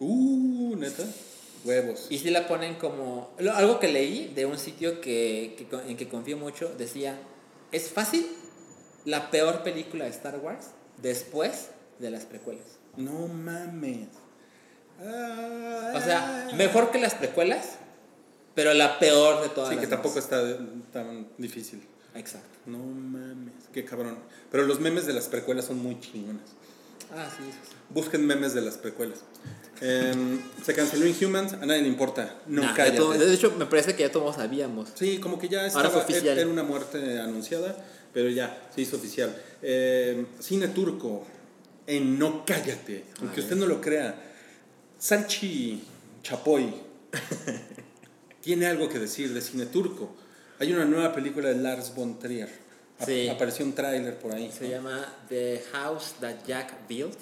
Uh, 0.00 0.76
neta. 0.76 1.04
Huevos. 1.64 2.06
Y 2.10 2.18
si 2.18 2.30
la 2.30 2.46
ponen 2.46 2.74
como, 2.76 3.32
lo- 3.38 3.54
algo 3.54 3.78
que 3.80 3.88
leí 3.88 4.32
de 4.34 4.46
un 4.46 4.58
sitio 4.58 5.00
que, 5.00 5.56
en 5.88 5.96
que 5.96 6.08
confío 6.08 6.36
mucho, 6.36 6.68
decía, 6.76 7.18
es 7.72 7.90
fácil 7.90 8.26
la 9.04 9.30
peor 9.30 9.62
película 9.62 10.04
de 10.04 10.10
Star 10.10 10.38
Wars 10.38 10.66
después 11.00 11.68
de 11.98 12.10
las 12.10 12.24
precuelas. 12.24 12.64
No 12.96 13.28
mames. 13.28 14.08
Ah, 15.00 15.92
O 15.96 16.00
sea, 16.00 16.48
mejor 16.56 16.90
que 16.90 16.98
las 17.00 17.14
precuelas, 17.14 17.76
pero 18.54 18.72
la 18.74 18.98
peor 18.98 19.42
de 19.42 19.48
todas 19.48 19.70
Sí, 19.70 19.74
las 19.76 19.84
que 19.84 19.90
tampoco 19.90 20.18
está 20.18 20.40
tan 20.92 21.28
difícil. 21.38 21.82
Exacto. 22.14 22.48
No 22.66 22.78
mames, 22.78 23.54
qué 23.72 23.84
cabrón. 23.84 24.18
Pero 24.52 24.64
los 24.64 24.78
memes 24.80 25.06
de 25.06 25.12
las 25.12 25.26
precuelas 25.26 25.64
son 25.64 25.82
muy 25.82 25.98
chingones. 26.00 26.44
Ah, 27.12 27.26
sí, 27.36 27.42
sí, 27.44 27.58
sí. 27.70 27.74
Busquen 27.90 28.24
memes 28.26 28.54
de 28.54 28.60
las 28.60 28.78
precuelas. 28.78 29.20
Em, 29.80 30.40
se 30.64 30.72
canceló 30.74 31.06
Inhumans, 31.06 31.54
a 31.54 31.66
nadie 31.66 31.82
le 31.82 31.88
importa. 31.88 32.36
No, 32.46 32.62
Nah, 32.62 32.74
todo- 32.96 33.12
de 33.12 33.34
hecho, 33.34 33.52
me 33.58 33.66
parece 33.66 33.94
que 33.94 34.02
ya 34.04 34.12
todos 34.12 34.36
sabíamos. 34.36 34.90
Sí, 34.94 35.18
como 35.18 35.38
que 35.38 35.48
ya 35.48 35.58
Ahora 35.58 35.68
estaba, 35.68 35.88
fue 35.90 36.02
oficial. 36.02 36.38
era 36.38 36.48
una 36.48 36.62
muerte 36.62 37.18
anunciada, 37.20 37.76
pero 38.12 38.28
ya 38.28 38.68
se 38.74 38.82
hizo 38.82 38.96
oficial. 38.96 39.34
Em, 39.62 40.26
cine 40.40 40.68
turco, 40.68 41.24
en 41.86 42.18
No 42.18 42.44
Cállate, 42.46 43.04
aunque 43.20 43.40
usted 43.40 43.56
no 43.56 43.66
lo 43.66 43.80
crea, 43.80 44.14
Salchi 44.98 45.82
Chapoy 46.22 46.72
tiene 48.40 48.66
algo 48.66 48.88
que 48.88 48.98
decir 48.98 49.32
de 49.34 49.40
cine 49.40 49.66
turco. 49.66 50.14
Hay 50.58 50.72
una 50.72 50.84
nueva 50.84 51.12
película 51.12 51.48
de 51.48 51.56
Lars 51.56 51.94
von 51.94 52.18
Trier. 52.18 52.48
Sí. 53.04 53.28
Apareció 53.28 53.64
un 53.64 53.74
tráiler 53.74 54.16
por 54.18 54.32
ahí. 54.32 54.50
Se 54.56 54.68
llama 54.68 55.04
The 55.28 55.62
House 55.72 56.14
That 56.20 56.36
Jack 56.46 56.88
Built, 56.88 57.18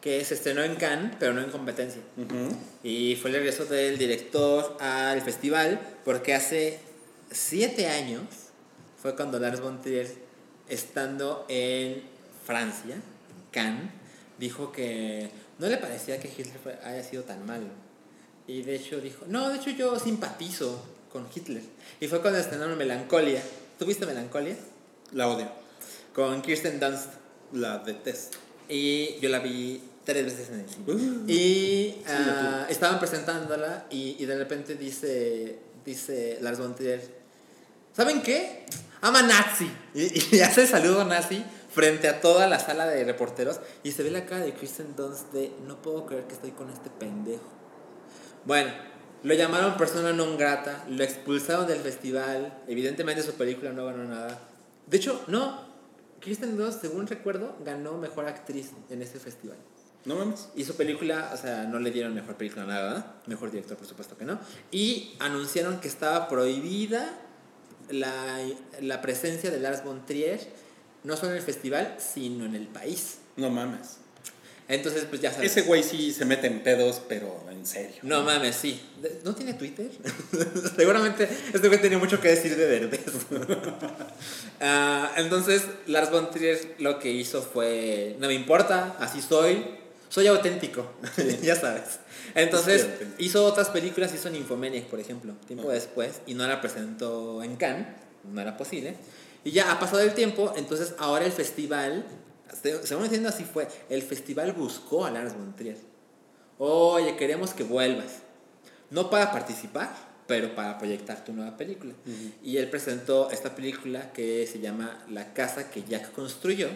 que 0.00 0.24
se 0.24 0.34
estrenó 0.34 0.62
en 0.62 0.76
Cannes, 0.76 1.16
pero 1.18 1.32
no 1.34 1.40
en 1.42 1.50
competencia. 1.50 2.00
Ujú. 2.16 2.56
Y 2.82 3.16
fue 3.16 3.30
el 3.30 3.36
regreso 3.36 3.64
del 3.64 3.98
director 3.98 4.76
al 4.80 5.20
festival, 5.22 5.80
porque 6.04 6.34
hace 6.34 6.78
siete 7.30 7.88
años 7.88 8.22
fue 9.00 9.14
cuando 9.16 9.38
Lars 9.38 9.60
von 9.60 9.80
Trier, 9.80 10.08
estando 10.68 11.44
en 11.48 12.02
Francia, 12.44 12.96
Cannes, 13.50 13.90
dijo 14.38 14.72
que 14.72 15.30
no 15.58 15.66
le 15.66 15.76
parecía 15.76 16.20
que 16.20 16.28
Hitler 16.28 16.80
haya 16.84 17.02
sido 17.02 17.24
tan 17.24 17.44
malo. 17.44 17.66
Y 18.46 18.62
de 18.62 18.76
hecho 18.76 19.00
dijo, 19.00 19.24
no, 19.28 19.50
de 19.50 19.56
hecho 19.56 19.70
yo 19.70 19.98
simpatizo 19.98 20.82
con 21.12 21.26
Hitler. 21.34 21.62
Y 22.00 22.08
fue 22.08 22.20
cuando 22.22 22.38
estrenaron 22.38 22.78
Melancolia. 22.78 23.42
¿Tuviste 23.78 24.06
Melancolia? 24.06 24.56
La 25.12 25.28
odio. 25.28 25.50
Con 26.14 26.40
Kirsten 26.42 26.80
Dunst. 26.80 27.10
La 27.52 27.78
detesto. 27.78 28.38
Y 28.68 29.18
yo 29.20 29.28
la 29.28 29.38
vi 29.38 29.82
tres 30.08 30.24
veces 30.24 30.48
en 30.48 30.60
el 30.60 30.68
cine. 30.70 30.84
Uh. 30.86 31.30
y 31.30 32.02
ah, 32.08 32.66
estaban 32.70 32.98
presentándola 32.98 33.84
y, 33.90 34.16
y 34.18 34.24
de 34.24 34.38
repente 34.38 34.74
dice, 34.74 35.58
dice 35.84 36.38
Lars 36.40 36.58
von 36.58 36.74
Trier, 36.74 37.02
¿saben 37.94 38.22
qué? 38.22 38.64
Ama 39.02 39.20
nazi. 39.20 39.70
Y, 39.92 40.36
y 40.36 40.40
hace 40.46 40.62
el 40.62 40.68
saludo 40.68 41.04
nazi 41.04 41.44
frente 41.70 42.08
a 42.08 42.22
toda 42.22 42.46
la 42.46 42.58
sala 42.58 42.86
de 42.86 43.04
reporteros 43.04 43.60
y 43.82 43.92
se 43.92 44.02
ve 44.02 44.10
la 44.10 44.24
cara 44.24 44.46
de 44.46 44.54
Kristen 44.54 44.96
Dunst 44.96 45.30
de 45.34 45.52
no 45.66 45.82
puedo 45.82 46.06
creer 46.06 46.24
que 46.24 46.32
estoy 46.32 46.52
con 46.52 46.70
este 46.70 46.88
pendejo. 46.88 47.44
Bueno, 48.46 48.72
lo 49.24 49.34
llamaron 49.34 49.76
persona 49.76 50.14
non 50.14 50.38
grata, 50.38 50.86
lo 50.88 51.04
expulsaron 51.04 51.66
del 51.66 51.80
festival, 51.80 52.62
evidentemente 52.66 53.20
su 53.22 53.34
película 53.34 53.72
no 53.72 53.84
ganó 53.84 54.04
nada. 54.04 54.40
De 54.86 54.96
hecho, 54.96 55.22
no, 55.26 55.68
Kristen 56.20 56.56
Dunst, 56.56 56.80
según 56.80 57.06
recuerdo, 57.06 57.56
ganó 57.62 57.98
mejor 57.98 58.24
actriz 58.24 58.70
en 58.88 59.02
este 59.02 59.18
festival. 59.18 59.58
¿No 60.04 60.16
mames? 60.16 60.48
Y 60.54 60.64
su 60.64 60.74
película, 60.76 61.30
o 61.34 61.36
sea, 61.36 61.64
no 61.64 61.78
le 61.78 61.90
dieron 61.90 62.14
mejor 62.14 62.36
película 62.36 62.64
nada, 62.64 62.82
¿verdad? 62.82 63.06
Mejor 63.26 63.50
director, 63.50 63.76
por 63.76 63.86
supuesto 63.86 64.16
que 64.16 64.24
no. 64.24 64.38
Y 64.70 65.14
anunciaron 65.18 65.80
que 65.80 65.88
estaba 65.88 66.28
prohibida 66.28 67.18
la, 67.90 68.38
la 68.80 69.00
presencia 69.00 69.50
de 69.50 69.60
Lars 69.60 69.84
von 69.84 70.06
Trier, 70.06 70.40
no 71.04 71.16
solo 71.16 71.32
en 71.32 71.38
el 71.38 71.42
festival, 71.42 71.96
sino 71.98 72.46
en 72.46 72.54
el 72.54 72.68
país. 72.68 73.18
No 73.36 73.50
mames. 73.50 73.98
Entonces, 74.68 75.06
pues 75.08 75.22
ya 75.22 75.32
sabes. 75.32 75.50
Ese 75.50 75.62
güey 75.62 75.82
sí 75.82 76.12
se 76.12 76.26
mete 76.26 76.46
en 76.46 76.62
pedos, 76.62 77.00
pero 77.08 77.42
en 77.50 77.64
serio. 77.64 77.96
No 78.02 78.22
mames, 78.22 78.54
sí. 78.54 78.78
¿No 79.24 79.34
tiene 79.34 79.54
Twitter? 79.54 79.90
Seguramente 80.76 81.26
este 81.54 81.68
güey 81.68 81.80
tenía 81.80 81.98
mucho 81.98 82.20
que 82.20 82.28
decir 82.28 82.54
de 82.56 82.66
Derbez. 82.66 83.00
Ah, 84.60 85.12
entonces, 85.16 85.62
Lars 85.86 86.10
von 86.10 86.32
Trier 86.32 86.74
lo 86.78 86.98
que 86.98 87.12
hizo 87.12 87.42
fue, 87.42 88.16
no 88.18 88.26
me 88.26 88.34
importa, 88.34 88.96
así 88.98 89.22
soy, 89.22 89.64
soy 90.08 90.26
auténtico, 90.26 90.90
ya 91.42 91.56
sabes. 91.56 92.00
Entonces, 92.34 92.86
Sí, 93.00 93.24
hizo 93.26 93.44
otras 93.44 93.68
películas, 93.70 94.12
hizo 94.14 94.28
Nymphomaniac, 94.30 94.84
por 94.86 95.00
ejemplo, 95.00 95.34
tiempo 95.46 95.64
Ajá. 95.64 95.74
después, 95.74 96.20
y 96.26 96.34
no 96.34 96.46
la 96.46 96.60
presentó 96.60 97.42
en 97.42 97.56
Cannes, 97.56 97.86
no 98.24 98.40
era 98.40 98.56
posible. 98.56 98.96
Y 99.44 99.50
ya 99.52 99.70
ha 99.72 99.78
pasado 99.80 100.00
el 100.00 100.14
tiempo, 100.14 100.52
entonces 100.56 100.94
ahora 100.98 101.24
el 101.24 101.32
festival, 101.32 102.04
se- 102.62 102.86
según 102.86 103.04
entiendo 103.04 103.28
así 103.28 103.44
fue, 103.44 103.68
el 103.88 104.02
festival 104.02 104.52
buscó 104.52 105.04
a 105.06 105.10
Lars 105.10 105.34
von 105.34 105.54
Trier. 105.56 105.78
Oye, 106.58 107.16
queremos 107.16 107.54
que 107.54 107.62
vuelvas. 107.62 108.20
No 108.90 109.10
para 109.10 109.30
participar, 109.30 109.94
pero 110.26 110.54
para 110.54 110.76
proyectar 110.78 111.24
tu 111.24 111.32
nueva 111.32 111.56
película. 111.56 111.92
Y 112.42 112.56
él 112.56 112.68
presentó 112.68 113.30
esta 113.30 113.54
película 113.54 114.12
que 114.12 114.46
se 114.46 114.58
llama 114.60 115.04
La 115.10 115.32
casa 115.34 115.70
que 115.70 115.84
Jack 115.84 116.12
construyó, 116.12 116.68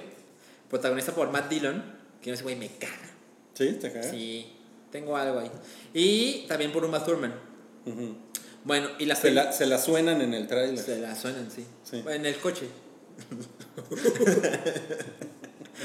protagonizada 0.70 1.14
por 1.16 1.30
Matt 1.30 1.48
Dillon, 1.50 1.82
que 2.22 2.30
no 2.30 2.34
ese 2.34 2.42
güey 2.44 2.56
me 2.56 2.68
caga. 2.68 3.10
¿Sí? 3.54 3.72
¿Te 3.80 3.92
cae? 3.92 4.10
Sí, 4.10 4.52
tengo 4.90 5.16
algo 5.16 5.40
ahí. 5.40 5.50
Y 5.94 6.46
también 6.48 6.72
por 6.72 6.84
Uma 6.84 7.04
Thurman. 7.04 7.34
Bueno, 8.64 8.88
y 8.98 9.06
la 9.06 9.16
Se 9.16 9.22
peli- 9.22 9.34
la, 9.34 9.52
se 9.52 9.66
la 9.66 9.78
suenan 9.78 10.20
en 10.22 10.34
el 10.34 10.46
tráiler. 10.46 10.78
se 10.78 10.98
la 10.98 11.14
suenan, 11.16 11.50
sí. 11.50 11.66
Sí. 11.82 12.02
En 12.08 12.24
el 12.26 12.36
coche. 12.38 12.66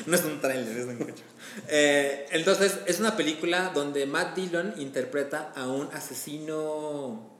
no 0.05 0.15
es 0.15 0.23
un 0.23 0.39
tráiler, 0.39 0.77
es 0.77 0.85
un 0.85 0.97
coche. 0.97 1.23
Eh, 1.69 2.27
entonces, 2.31 2.77
es 2.85 2.99
una 2.99 3.17
película 3.17 3.71
donde 3.73 4.05
Matt 4.05 4.35
Dillon 4.35 4.73
interpreta 4.77 5.51
a 5.55 5.67
un 5.67 5.87
asesino. 5.93 7.35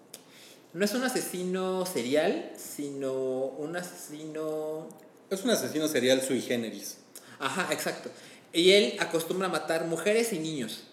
No 0.74 0.86
es 0.86 0.94
un 0.94 1.04
asesino 1.04 1.86
serial, 1.86 2.52
sino 2.58 3.14
un 3.14 3.76
asesino. 3.78 4.90
Es 5.30 5.44
un 5.44 5.52
asesino 5.52 5.88
serial 5.88 6.22
sui 6.22 6.42
generis. 6.42 6.98
Ajá, 7.40 7.72
exacto. 7.72 8.10
Y 8.58 8.72
él 8.72 8.96
acostumbra 9.00 9.48
a 9.48 9.52
matar 9.52 9.86
mujeres 9.86 10.34
y 10.34 10.40
niños. 10.40 10.84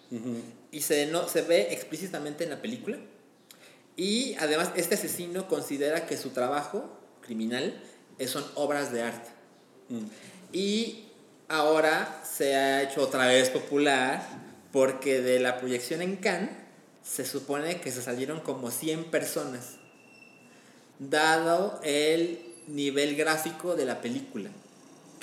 Y 0.70 0.82
se, 0.82 1.06
no, 1.06 1.26
se 1.28 1.40
ve 1.40 1.72
explícitamente 1.72 2.44
en 2.44 2.50
la 2.50 2.60
película. 2.60 2.98
Y 3.96 4.34
además 4.34 4.70
este 4.76 4.96
asesino 4.96 5.48
considera 5.48 6.06
que 6.06 6.18
su 6.18 6.28
trabajo 6.28 7.00
criminal 7.22 7.80
son 8.26 8.44
obras 8.54 8.92
de 8.92 9.02
arte. 9.02 9.30
Mm. 9.88 10.04
Y 10.52 11.04
ahora 11.48 12.22
se 12.22 12.54
ha 12.54 12.82
hecho 12.82 13.00
otra 13.00 13.28
vez 13.28 13.48
popular 13.48 14.22
porque 14.70 15.22
de 15.22 15.40
la 15.40 15.56
proyección 15.56 16.02
en 16.02 16.16
Cannes 16.16 16.50
se 17.02 17.24
supone 17.24 17.80
que 17.80 17.90
se 17.90 18.02
salieron 18.02 18.40
como 18.40 18.70
100 18.70 19.04
personas, 19.04 19.76
dado 20.98 21.80
el 21.82 22.40
nivel 22.66 23.16
gráfico 23.16 23.74
de 23.74 23.86
la 23.86 24.02
película. 24.02 24.50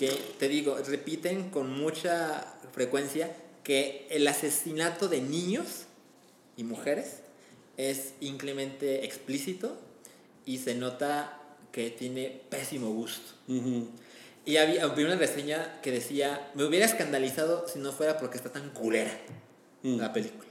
Que 0.01 0.09
te 0.39 0.47
digo, 0.49 0.79
repiten 0.87 1.51
con 1.51 1.69
mucha 1.79 2.43
frecuencia 2.73 3.35
que 3.63 4.07
el 4.09 4.27
asesinato 4.27 5.07
de 5.07 5.21
niños 5.21 5.83
y 6.57 6.63
mujeres 6.63 7.17
es 7.77 8.13
inclemente 8.19 9.05
explícito 9.05 9.77
y 10.43 10.57
se 10.57 10.73
nota 10.73 11.37
que 11.71 11.91
tiene 11.91 12.41
pésimo 12.49 12.89
gusto. 12.91 13.31
Y 14.43 14.57
había, 14.57 14.85
había 14.85 15.05
una 15.05 15.17
reseña 15.17 15.79
que 15.83 15.91
decía, 15.91 16.49
me 16.55 16.63
hubiera 16.63 16.87
escandalizado 16.87 17.67
si 17.67 17.77
no 17.77 17.91
fuera 17.91 18.17
porque 18.17 18.37
está 18.37 18.51
tan 18.51 18.71
culera 18.71 19.15
Mm. 19.83 19.97
la 19.99 20.11
película. 20.13 20.49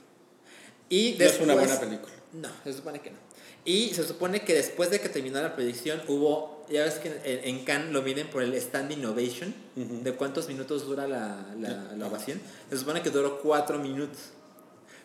Y 0.89 1.17
No 1.19 1.25
es 1.25 1.41
una 1.41 1.55
después- 1.55 1.57
buena 1.57 1.81
película. 1.81 2.13
No, 2.35 2.49
se 2.63 2.73
supone 2.73 3.01
que 3.01 3.11
no. 3.11 3.19
Y 3.65 3.91
se 3.95 4.05
supone 4.07 4.43
que 4.43 4.55
después 4.55 4.91
de 4.91 5.01
que 5.01 5.09
terminó 5.09 5.41
la 5.41 5.55
proyección 5.55 6.01
hubo, 6.09 6.65
ya 6.71 6.85
ves 6.85 6.95
que 6.95 7.09
en, 7.25 7.57
en 7.57 7.65
Cannes 7.65 7.93
lo 7.93 8.01
miden 8.03 8.29
por 8.29 8.43
el 8.43 8.59
standing 8.61 9.05
ovation, 9.05 9.55
Ujú. 9.77 10.03
de 10.03 10.13
cuántos 10.15 10.49
minutos 10.49 10.87
dura 10.87 11.07
la, 11.07 11.47
la, 11.59 11.93
la 11.97 12.07
ovación. 12.07 12.41
Se 12.71 12.79
supone 12.79 13.03
que 13.03 13.11
duró 13.11 13.41
cuatro 13.41 13.79
minutos. 13.79 14.19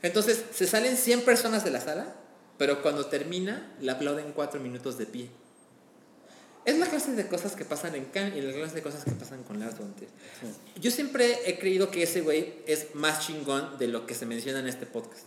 Entonces 0.02 0.44
se 0.54 0.68
salen 0.68 0.96
100 0.98 1.22
personas 1.22 1.64
de 1.64 1.72
la 1.72 1.82
sala, 1.82 2.16
pero 2.58 2.82
cuando 2.82 3.08
termina 3.08 3.74
le 3.82 3.92
aplauden 3.92 4.32
cuatro 4.34 4.60
minutos 4.62 4.98
de 4.98 5.06
pie. 5.06 5.30
Es 6.64 6.80
la 6.80 6.88
clase 6.88 7.12
de 7.12 7.28
cosas 7.28 7.56
que 7.56 7.64
pasan 7.66 7.94
en 7.94 8.06
Cannes 8.06 8.38
y 8.38 8.42
la 8.42 8.52
clase 8.54 8.76
de 8.76 8.82
cosas 8.82 9.04
que 9.04 9.12
pasan 9.12 9.44
con 9.44 9.60
Lars 9.60 9.78
von 9.78 9.94
Trier. 9.96 10.10
Yo 10.80 10.90
siempre 10.90 11.48
he 11.48 11.60
creído 11.60 11.92
que 11.92 12.02
ese 12.04 12.22
güey 12.22 12.56
es 12.66 12.96
más 12.96 13.28
chingón 13.28 13.78
de 13.78 13.88
lo 13.88 14.08
que 14.08 14.16
se 14.16 14.26
menciona 14.26 14.60
en 14.60 14.68
este 14.68 14.86
podcast. 14.88 15.24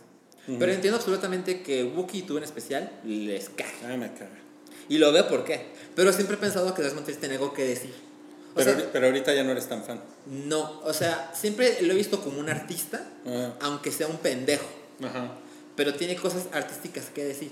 Pero 0.47 0.71
entiendo 0.71 0.97
absolutamente 0.97 1.61
que 1.61 1.83
Wookiee 1.83 2.19
y 2.21 2.23
tú 2.23 2.37
en 2.37 2.43
especial 2.43 2.91
les 3.05 3.49
caga. 3.49 3.71
Ah, 3.93 3.97
me 3.97 4.11
caga. 4.13 4.39
Y 4.87 4.97
lo 4.97 5.11
veo 5.11 5.27
por 5.27 5.43
qué. 5.45 5.67
Pero 5.95 6.11
siempre 6.11 6.35
he 6.35 6.39
pensado 6.39 6.73
que 6.73 6.81
Trier 6.81 7.17
tiene 7.17 7.35
algo 7.35 7.53
que 7.53 7.63
decir. 7.63 7.93
Pero, 8.55 8.73
sea, 8.75 8.89
pero 8.91 9.05
ahorita 9.05 9.33
ya 9.35 9.43
no 9.43 9.51
eres 9.51 9.67
tan 9.67 9.83
fan. 9.83 10.01
no, 10.25 10.81
o 10.81 10.91
sea, 10.91 11.31
siempre 11.35 11.77
lo 11.81 11.93
he 11.93 11.95
visto 11.95 12.19
como 12.21 12.39
un 12.39 12.49
artista, 12.49 13.05
Ah. 13.27 13.53
aunque 13.61 13.91
sea 13.91 14.07
un 14.07 14.17
pendejo. 14.17 14.65
Ajá. 15.03 15.33
Pero 15.75 15.93
tiene 15.93 16.15
cosas 16.15 16.47
artísticas 16.51 17.05
que 17.13 17.23
decir. 17.23 17.51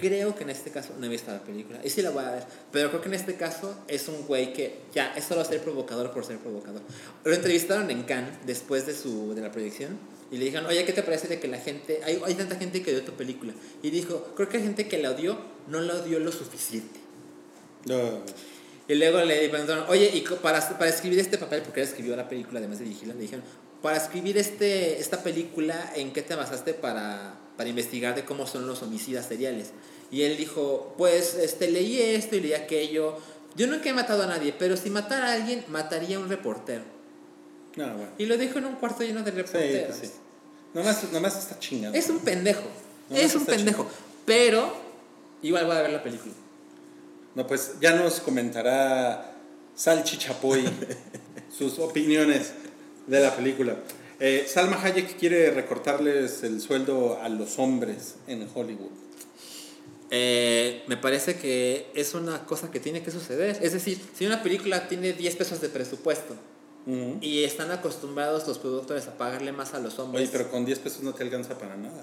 Creo 0.00 0.34
que 0.36 0.44
en 0.44 0.50
este 0.50 0.70
caso 0.70 0.92
no 0.98 1.06
he 1.06 1.08
visto 1.08 1.32
la 1.32 1.40
película. 1.42 1.80
Y 1.82 1.88
sí 1.90 2.02
la 2.02 2.10
voy 2.10 2.22
a 2.22 2.30
ver. 2.30 2.44
Pero 2.70 2.90
creo 2.90 3.00
que 3.00 3.08
en 3.08 3.14
este 3.14 3.34
caso 3.36 3.74
es 3.88 4.06
un 4.08 4.26
güey 4.26 4.52
que 4.52 4.80
ya 4.94 5.12
es 5.16 5.24
solo 5.24 5.42
ser 5.44 5.60
provocador 5.62 6.12
por 6.12 6.24
ser 6.24 6.36
provocador. 6.38 6.82
Lo 7.24 7.34
entrevistaron 7.34 7.90
en 7.90 8.02
Cannes 8.04 8.34
después 8.46 8.86
de, 8.86 8.94
su, 8.94 9.34
de 9.34 9.40
la 9.40 9.50
proyección. 9.50 9.98
Y 10.30 10.36
le 10.36 10.44
dijeron, 10.46 10.66
oye, 10.66 10.84
¿qué 10.84 10.92
te 10.92 11.02
parece 11.02 11.26
de 11.28 11.40
que 11.40 11.48
la 11.48 11.58
gente, 11.58 12.00
hay, 12.04 12.20
hay 12.24 12.34
tanta 12.34 12.56
gente 12.56 12.82
que 12.82 12.90
odió 12.92 13.02
tu 13.02 13.12
película? 13.12 13.54
Y 13.82 13.90
dijo, 13.90 14.32
creo 14.36 14.48
que 14.48 14.58
hay 14.58 14.62
gente 14.62 14.86
que 14.86 14.98
la 14.98 15.10
odió, 15.10 15.38
no 15.68 15.80
la 15.80 15.94
odió 15.94 16.18
lo 16.20 16.32
suficiente. 16.32 17.00
No. 17.86 18.22
Y 18.88 18.94
luego 18.94 19.22
le 19.22 19.48
preguntaron, 19.48 19.84
oye, 19.88 20.10
y 20.14 20.20
para, 20.20 20.66
para 20.78 20.90
escribir 20.90 21.18
este 21.18 21.38
papel, 21.38 21.62
porque 21.62 21.80
él 21.80 21.88
escribió 21.88 22.16
la 22.16 22.28
película, 22.28 22.58
además 22.58 22.78
de 22.78 22.84
dirigirla, 22.84 23.14
le 23.14 23.20
dijeron, 23.20 23.44
para 23.82 23.96
escribir 23.96 24.36
este, 24.38 24.98
esta 24.98 25.22
película, 25.22 25.92
¿en 25.94 26.12
qué 26.12 26.22
te 26.22 26.34
basaste 26.34 26.74
para, 26.74 27.38
para 27.56 27.68
investigar 27.68 28.14
de 28.14 28.24
cómo 28.24 28.46
son 28.46 28.66
los 28.66 28.82
homicidas 28.82 29.26
seriales? 29.26 29.72
Y 30.10 30.22
él 30.22 30.36
dijo, 30.36 30.94
pues 30.98 31.34
este, 31.34 31.70
leí 31.70 32.00
esto 32.00 32.36
y 32.36 32.40
leí 32.40 32.54
aquello. 32.54 33.18
Yo 33.56 33.66
nunca 33.66 33.88
he 33.88 33.92
matado 33.92 34.22
a 34.22 34.26
nadie, 34.26 34.54
pero 34.58 34.76
si 34.76 34.90
matara 34.90 35.28
a 35.28 35.32
alguien, 35.34 35.64
mataría 35.68 36.16
a 36.16 36.20
un 36.20 36.28
reportero. 36.28 36.97
No, 37.78 37.86
bueno. 37.94 38.10
Y 38.18 38.26
lo 38.26 38.36
dijo 38.36 38.58
en 38.58 38.64
un 38.64 38.74
cuarto 38.74 39.04
lleno 39.04 39.22
de 39.22 39.30
reporteros. 39.30 39.96
sí. 39.96 40.10
Nomás, 40.74 41.12
nomás 41.12 41.38
está 41.38 41.58
chingando. 41.60 41.96
Es 41.96 42.10
un 42.10 42.18
pendejo. 42.18 42.64
Es 43.08 43.36
un 43.36 43.46
pendejo. 43.46 43.88
Pero 44.26 44.74
igual 45.42 45.66
voy 45.66 45.76
a 45.76 45.82
ver 45.82 45.92
la 45.92 46.02
película. 46.02 46.34
No, 47.36 47.46
pues 47.46 47.74
ya 47.80 47.94
nos 47.94 48.18
comentará 48.18 49.32
Salchi 49.76 50.18
Chapoy 50.18 50.68
sus 51.56 51.78
opiniones 51.78 52.52
de 53.06 53.20
la 53.20 53.34
película. 53.34 53.76
Eh, 54.18 54.46
Salma 54.48 54.82
Hayek 54.82 55.16
quiere 55.16 55.52
recortarles 55.52 56.42
el 56.42 56.60
sueldo 56.60 57.20
a 57.22 57.28
los 57.28 57.60
hombres 57.60 58.16
en 58.26 58.48
Hollywood. 58.52 58.90
Eh, 60.10 60.82
me 60.88 60.96
parece 60.96 61.36
que 61.36 61.86
es 61.94 62.14
una 62.14 62.44
cosa 62.44 62.72
que 62.72 62.80
tiene 62.80 63.04
que 63.04 63.12
suceder. 63.12 63.56
Es 63.62 63.72
decir, 63.72 64.00
si 64.16 64.26
una 64.26 64.42
película 64.42 64.88
tiene 64.88 65.12
10 65.12 65.36
pesos 65.36 65.60
de 65.60 65.68
presupuesto 65.68 66.34
Y 67.20 67.44
están 67.44 67.70
acostumbrados 67.70 68.46
los 68.48 68.58
productores 68.58 69.06
a 69.08 69.18
pagarle 69.18 69.52
más 69.52 69.74
a 69.74 69.78
los 69.78 69.98
hombres, 69.98 70.22
Oye, 70.28 70.32
pero 70.38 70.50
con 70.50 70.64
10 70.64 70.78
pesos 70.78 71.02
no 71.02 71.12
te 71.12 71.22
alcanza 71.22 71.58
para 71.58 71.76
nada. 71.76 72.02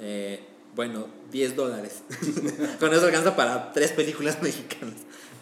eh, 0.00 0.40
bueno, 0.76 1.06
10 1.30 1.54
dólares. 1.56 2.02
Con 2.80 2.92
eso 2.92 3.06
alcanza 3.06 3.36
para 3.36 3.72
tres 3.72 3.92
películas 3.92 4.38
mexicanas. 4.42 4.96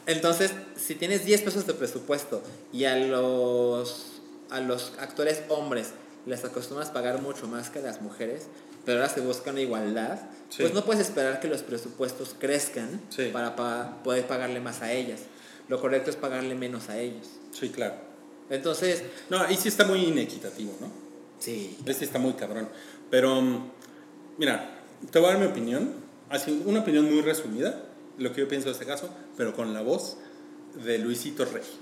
Entonces, 0.07 0.53
si 0.77 0.95
tienes 0.95 1.25
10 1.25 1.43
pesos 1.43 1.67
de 1.67 1.73
presupuesto 1.75 2.43
y 2.73 2.85
a 2.85 2.97
los, 2.97 4.21
a 4.51 4.61
los 4.61 4.93
actores 4.99 5.43
hombres 5.49 5.93
les 6.27 6.45
acostumbras 6.45 6.91
a 6.91 6.93
pagar 6.93 7.23
mucho 7.23 7.47
más 7.49 7.71
que 7.71 7.79
a 7.79 7.83
las 7.83 8.03
mujeres, 8.03 8.43
pero 8.85 8.99
ahora 9.01 9.13
se 9.13 9.21
busca 9.21 9.51
una 9.51 9.61
igualdad, 9.61 10.19
Sí. 10.51 10.59
pues 10.63 10.75
no 10.75 10.85
puedes 10.85 11.01
esperar 11.07 11.41
que 11.41 11.49
los 11.49 11.63
presupuestos 11.63 12.35
crezcan 12.39 13.01
Sí. 13.09 13.31
para 13.33 13.57
pa- 13.57 14.03
poder 14.05 14.27
pagarle 14.27 14.61
más 14.61 14.83
a 14.83 14.93
ellas. 14.93 15.21
Lo 15.69 15.81
correcto 15.81 16.11
es 16.11 16.17
pagarle 16.17 16.55
menos 16.55 16.91
a 16.91 16.99
ellos. 16.99 17.27
Sí, 17.53 17.71
claro. 17.71 17.95
Entonces, 18.53 19.03
No, 19.31 19.41
ahí 19.41 19.57
sí 19.57 19.69
está 19.69 19.87
muy 19.87 20.05
inequitativo, 20.05 20.77
¿no? 20.79 20.93
sí. 21.39 21.79
Ahí 21.87 21.95
sí 21.95 22.05
está 22.05 22.19
muy 22.19 22.35
cabrón. 22.35 22.69
Pero, 23.11 23.41
mm, 23.41 23.71
mira, 24.37 24.79
te 25.11 25.19
voy 25.19 25.31
a 25.31 25.33
dar 25.33 25.41
mi 25.41 25.47
opinión. 25.47 25.95
Así, 26.29 26.63
una 26.67 26.81
opinión 26.81 27.11
muy 27.11 27.23
resumida, 27.23 27.83
lo 28.19 28.33
que 28.33 28.43
yo 28.43 28.49
pienso 28.49 28.67
de 28.69 28.73
este 28.73 28.85
caso, 28.85 29.09
pero 29.39 29.55
con 29.55 29.73
la 29.73 29.81
voz 29.81 30.19
de 30.85 30.99
Luisito 30.99 31.47
Rey. 31.47 31.63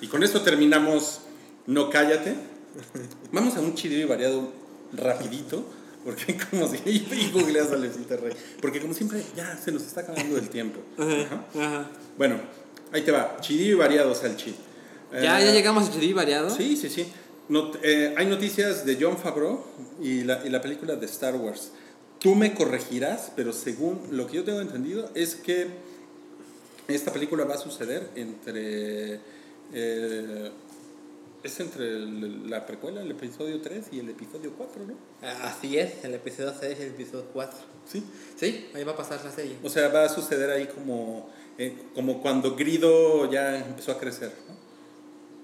Y 0.00 0.06
con 0.06 0.22
esto 0.22 0.42
terminamos 0.42 1.22
No 1.66 1.88
Cállate. 1.90 2.34
Vamos 3.32 3.56
a 3.56 3.60
un 3.60 3.74
chido 3.74 3.96
y 3.96 4.04
variado 4.04 4.63
rapidito, 4.92 5.64
porque 6.04 6.36
como 6.50 6.68
si... 6.68 6.76
Y 6.84 7.30
googleas 7.32 7.70
a 7.72 7.76
Luisito 7.76 8.16
Rey. 8.16 8.32
Porque 8.60 8.80
como 8.80 8.94
siempre 8.94 9.22
ya 9.36 9.56
se 9.56 9.72
nos 9.72 9.82
está 9.82 10.02
acabando 10.02 10.36
el 10.38 10.48
tiempo. 10.48 10.80
Ajá. 10.98 11.88
Bueno, 12.18 12.36
ahí 12.92 13.02
te 13.02 13.10
va. 13.12 13.36
Chidillo 13.40 13.72
y 13.72 13.74
variado, 13.78 14.14
Salchi. 14.14 14.54
¿Ya, 15.12 15.40
Eh, 15.40 15.44
ya 15.46 15.52
llegamos 15.52 15.88
a 15.88 15.92
Chidi 15.92 16.12
variado? 16.12 16.50
Sí, 16.50 16.76
sí, 16.76 16.88
sí. 16.88 17.06
Not- 17.48 17.78
eh, 17.82 18.14
hay 18.16 18.26
noticias 18.26 18.84
de 18.86 18.96
John 19.00 19.16
Favreau 19.18 19.64
y 20.02 20.24
la, 20.24 20.44
y 20.44 20.48
la 20.50 20.60
película 20.60 20.96
de 20.96 21.06
Star 21.06 21.34
Wars. 21.36 21.70
Tú 22.18 22.34
me 22.34 22.54
corregirás, 22.54 23.30
pero 23.36 23.52
según 23.52 24.00
lo 24.10 24.26
que 24.26 24.36
yo 24.36 24.44
tengo 24.44 24.60
entendido 24.60 25.10
es 25.14 25.34
que 25.34 25.68
esta 26.88 27.12
película 27.12 27.44
va 27.44 27.54
a 27.54 27.58
suceder 27.58 28.08
entre... 28.14 29.20
eh, 29.72 30.50
es 31.44 31.60
entre 31.60 31.86
el- 31.86 32.50
la 32.50 32.66
precuela, 32.66 33.02
el 33.02 33.10
episodio 33.10 33.60
3 33.60 33.86
y 33.92 34.00
el 34.00 34.08
episodio 34.08 34.52
4, 34.56 34.82
¿no? 34.86 34.94
Así 35.42 35.78
es, 35.78 36.04
el 36.04 36.14
episodio 36.14 36.52
6 36.58 36.76
y 36.80 36.82
el 36.82 36.88
episodio 36.88 37.26
4. 37.32 37.58
Sí. 37.86 38.02
Sí, 38.36 38.66
ahí 38.74 38.82
va 38.82 38.92
a 38.92 38.96
pasar 38.96 39.22
la 39.24 39.30
serie. 39.30 39.56
O 39.62 39.68
sea, 39.68 39.88
va 39.88 40.04
a 40.04 40.08
suceder 40.08 40.50
ahí 40.50 40.66
como, 40.66 41.30
eh, 41.58 41.76
como 41.94 42.20
cuando 42.22 42.56
Grido 42.56 43.30
ya 43.30 43.58
empezó 43.58 43.92
a 43.92 43.98
crecer, 44.00 44.32
¿no? 44.48 44.54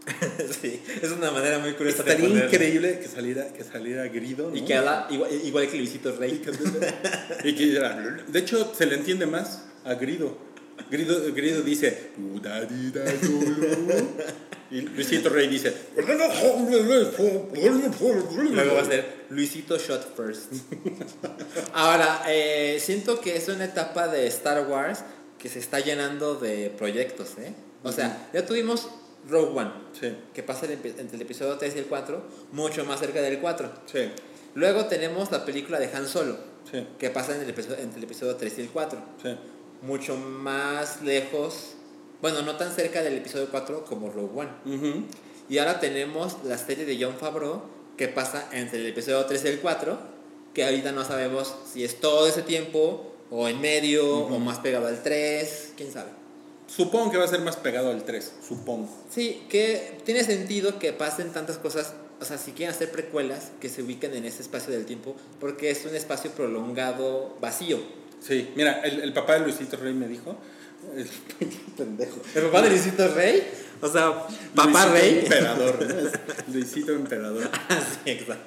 sí, 0.63 0.83
es 1.03 1.11
una 1.13 1.31
manera 1.31 1.59
muy 1.59 1.75
curiosa 1.75 2.03
de 2.03 2.11
Estaría 2.13 2.29
ponerlo. 2.29 2.51
increíble 2.51 2.99
que 3.01 3.07
saliera, 3.07 3.53
que 3.53 3.63
saliera 3.63 4.09
Grido, 4.09 4.49
¿no? 4.51 4.57
Y 4.57 4.63
que 4.63 4.75
habla 4.75 5.07
igual, 5.11 5.31
igual 5.45 5.69
que 5.71 5.77
Luisito 5.77 6.17
Rey. 6.17 6.43
Y 7.45 7.55
que 7.55 7.67
de 8.29 8.39
hecho, 8.39 8.73
se 8.75 8.87
le 8.87 8.95
entiende 8.97 9.27
más 9.27 9.67
a 9.85 9.95
Grido. 9.95 10.37
Grido, 10.91 11.33
Grido 11.33 11.63
dice, 11.63 12.11
y 14.71 14.81
Luisito 14.83 15.29
Rey 15.29 15.49
dice, 15.49 15.73
Luego 18.55 18.75
va 18.75 18.81
a 18.81 18.85
ser 18.85 19.25
Luisito 19.31 19.79
Shot 19.79 20.17
First. 20.17 20.53
Ahora, 21.73 22.23
eh, 22.29 22.79
siento 22.81 23.21
que 23.21 23.37
es 23.37 23.49
una 23.49 23.65
etapa 23.65 24.09
de 24.09 24.27
Star 24.27 24.67
Wars 24.69 25.05
que 25.39 25.49
se 25.49 25.59
está 25.59 25.81
llenando 25.81 26.35
de 26.35 26.71
proyectos, 26.77 27.39
¿eh? 27.39 27.55
O 27.83 27.93
sea, 27.93 28.29
ya 28.33 28.45
tuvimos 28.45 28.89
Rogue 29.29 29.59
One, 29.59 29.73
sí, 29.99 30.15
que 30.35 30.43
pasa 30.43 30.67
entre 30.67 31.17
el 31.17 31.23
episodio 31.23 31.57
3 31.57 31.77
y 31.77 31.79
el 31.79 31.87
4, 31.87 32.23
mucho 32.53 32.85
más 32.85 33.01
cerca 33.01 33.21
del 33.23 33.39
4. 33.39 33.73
sí, 33.87 34.11
Luego 34.55 34.87
tenemos 34.87 35.31
la 35.31 35.45
película 35.45 35.79
de 35.79 35.87
Han 35.95 36.09
Solo, 36.09 36.37
sí, 36.71 36.87
que 36.99 37.11
pasa 37.11 37.37
en 37.37 37.43
el 37.43 37.51
episodio, 37.51 37.79
entre 37.79 37.99
el 37.99 38.05
episodio 38.05 38.37
3 38.37 38.59
y 38.59 38.61
el 38.63 38.69
4. 38.69 39.03
Mucho 39.83 40.17
más 40.17 41.03
lejos, 41.03 41.75
bueno, 42.21 42.43
no 42.43 42.57
tan 42.57 42.73
cerca 42.73 43.03
del 43.03 43.17
episodio 43.17 43.49
4 43.51 43.85
como 43.85 44.11
Rogue 44.11 44.41
One. 44.41 45.07
Y 45.49 45.59
ahora 45.59 45.81
tenemos 45.81 46.37
la 46.45 46.59
serie 46.59 46.85
de 46.85 47.03
John 47.03 47.17
Favreau 47.19 47.63
que 47.97 48.09
pasa 48.09 48.49
entre 48.53 48.79
el 48.79 48.87
episodio 48.87 49.25
3 49.25 49.45
y 49.45 49.49
el 49.49 49.61
4, 49.61 49.99
que 50.55 50.65
ahorita 50.65 50.93
no 50.93 51.05
sabemos 51.05 51.55
si 51.71 51.85
es 51.85 52.01
todo 52.01 52.27
ese 52.27 52.43
tiempo 52.43 53.13
o 53.31 53.49
en 53.49 53.61
medio 53.61 54.27
o 54.27 54.39
más 54.39 54.59
pegado 54.59 54.87
al 54.87 55.03
3, 55.03 55.73
quién 55.77 55.93
sabe. 55.93 56.11
Supongo 56.67 57.11
que 57.11 57.19
va 57.19 57.25
a 57.25 57.29
ser 57.29 57.41
más 57.41 57.57
pegado 57.57 57.91
al 57.91 58.05
3, 58.05 58.33
supongo. 58.47 58.89
Sí, 59.11 59.45
que 59.49 59.99
tiene 60.05 60.23
sentido 60.23 60.79
que 60.79 60.93
pasen 60.93 61.33
tantas 61.33 61.59
cosas, 61.59 61.95
o 62.21 62.25
sea, 62.25 62.39
si 62.39 62.53
quieren 62.53 62.75
hacer 62.75 62.91
precuelas, 62.91 63.51
que 63.61 63.69
se 63.69 63.83
ubiquen 63.83 64.15
en 64.15 64.25
ese 64.25 64.43
espacio 64.43 64.73
del 64.73 64.87
tiempo, 64.87 65.17
porque 65.41 65.71
es 65.71 65.85
un 65.85 65.95
espacio 65.97 66.31
prolongado 66.31 67.37
vacío. 67.41 67.79
Sí, 68.21 68.51
mira, 68.55 68.81
el, 68.81 69.01
el 69.01 69.13
papá 69.13 69.35
de 69.35 69.41
Luisito 69.41 69.77
Rey 69.77 69.95
me 69.95 70.09
dijo, 70.09 70.37
el 70.97 71.09
pendejo. 71.77 72.21
¿El 72.35 72.43
papá 72.45 72.63
de 72.63 72.71
Luisito 72.71 73.09
Rey? 73.15 73.43
O 73.81 73.89
sea, 73.89 74.27
papá 74.55 74.87
Luisito 74.87 74.93
Rey. 74.93 75.19
Emperador, 75.21 75.87
¿no? 75.87 76.53
Luisito 76.53 76.93
Emperador. 76.93 77.51
sí, 78.05 78.11
exacto. 78.11 78.45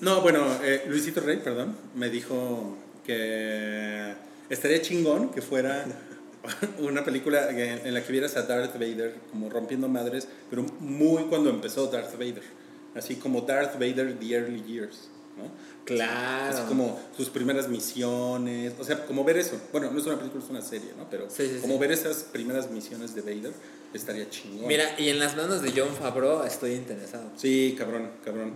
No, 0.00 0.20
bueno, 0.20 0.46
eh, 0.62 0.84
Luisito 0.88 1.20
Rey, 1.20 1.38
perdón, 1.38 1.74
me 1.94 2.10
dijo 2.10 2.76
que 3.04 4.14
estaría 4.50 4.82
chingón 4.82 5.30
que 5.30 5.40
fuera 5.40 5.86
una 6.78 7.02
película 7.04 7.48
en 7.50 7.94
la 7.94 8.04
que 8.04 8.12
vieras 8.12 8.36
a 8.36 8.42
Darth 8.42 8.74
Vader 8.74 9.14
como 9.30 9.48
rompiendo 9.48 9.88
madres, 9.88 10.28
pero 10.50 10.64
muy 10.80 11.24
cuando 11.24 11.50
empezó 11.50 11.86
Darth 11.86 12.12
Vader. 12.12 12.42
Así 12.94 13.16
como 13.16 13.42
Darth 13.42 13.74
Vader 13.74 14.18
The 14.18 14.34
Early 14.34 14.62
Years, 14.64 15.08
¿no? 15.40 15.50
Claro. 15.84 16.56
Así 16.56 16.62
como 16.68 17.00
sus 17.16 17.30
primeras 17.30 17.68
misiones, 17.68 18.74
o 18.78 18.84
sea, 18.84 19.04
como 19.06 19.24
ver 19.24 19.38
eso. 19.38 19.60
Bueno, 19.72 19.90
no 19.90 19.98
es 19.98 20.06
una 20.06 20.18
película, 20.18 20.44
es 20.44 20.50
una 20.50 20.62
serie, 20.62 20.90
¿no? 20.96 21.08
Pero 21.10 21.28
Sí, 21.28 21.46
sí, 21.48 21.58
como 21.60 21.74
sí. 21.74 21.80
ver 21.80 21.92
esas 21.92 22.18
primeras 22.24 22.70
misiones 22.70 23.14
de 23.14 23.22
Vader 23.22 23.52
estaría 23.92 24.28
chingón. 24.30 24.68
Mira, 24.68 24.94
y 24.98 25.08
en 25.08 25.18
las 25.18 25.36
manos 25.36 25.62
de 25.62 25.72
John 25.74 25.88
Favreau 25.98 26.44
estoy 26.44 26.72
interesado. 26.74 27.30
Sí, 27.36 27.74
cabrón, 27.76 28.10
cabrón. 28.24 28.54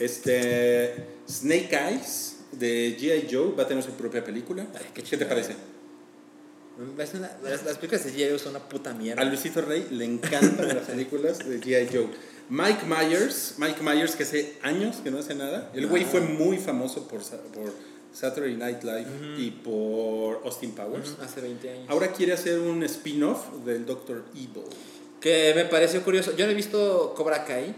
Este. 0.00 1.06
Snake 1.28 1.70
Eyes 1.72 2.36
de 2.52 2.96
G.I. 2.98 3.28
Joe 3.32 3.52
va 3.56 3.62
a 3.62 3.68
tener 3.68 3.82
su 3.84 3.92
propia 3.92 4.24
película. 4.24 4.66
Ay, 4.74 4.86
qué 4.92 5.02
qué, 5.02 5.16
te 5.16 5.26
parece? 5.26 5.54
Una- 6.78 7.36
las, 7.42 7.64
las 7.64 7.76
películas 7.76 8.04
de 8.04 8.12
G.I. 8.12 8.38
son 8.38 8.56
una 8.56 8.68
puta 8.68 8.92
mierda. 8.94 9.22
A 9.22 9.24
Luisito 9.24 9.60
Rey 9.60 9.86
le 9.90 10.04
encantan 10.04 10.66
las 10.68 10.86
películas 10.88 11.38
de 11.38 11.60
G.I. 11.60 11.88
Joe. 11.94 12.08
Mike 12.52 12.84
Myers, 12.86 13.54
Mike 13.56 13.82
Myers 13.82 14.14
que 14.14 14.24
hace 14.24 14.58
años 14.62 14.96
que 15.02 15.10
no 15.10 15.18
hace 15.18 15.34
nada. 15.34 15.70
El 15.72 15.86
güey 15.86 16.04
Ah. 16.04 16.08
fue 16.10 16.20
muy 16.20 16.58
famoso 16.58 17.08
por, 17.08 17.24
Sa- 17.24 17.38
por 17.40 17.72
Saturday 18.12 18.54
Night 18.56 18.82
Live 18.82 19.06
y 19.38 19.50
por 19.52 20.42
Austin 20.44 20.72
Powers. 20.72 21.16
Hace 21.22 21.40
20 21.40 21.70
años. 21.70 21.86
Ahora 21.88 22.12
quiere 22.12 22.34
hacer 22.34 22.58
un 22.58 22.82
spin-off 22.82 23.64
del 23.64 23.86
Doctor 23.86 24.24
Evil. 24.34 24.64
Que 25.18 25.52
me 25.56 25.64
pareció 25.64 26.02
curioso. 26.04 26.32
Yo 26.36 26.44
no 26.44 26.52
he 26.52 26.54
visto 26.54 27.14
Cobra 27.16 27.44
Kai. 27.46 27.74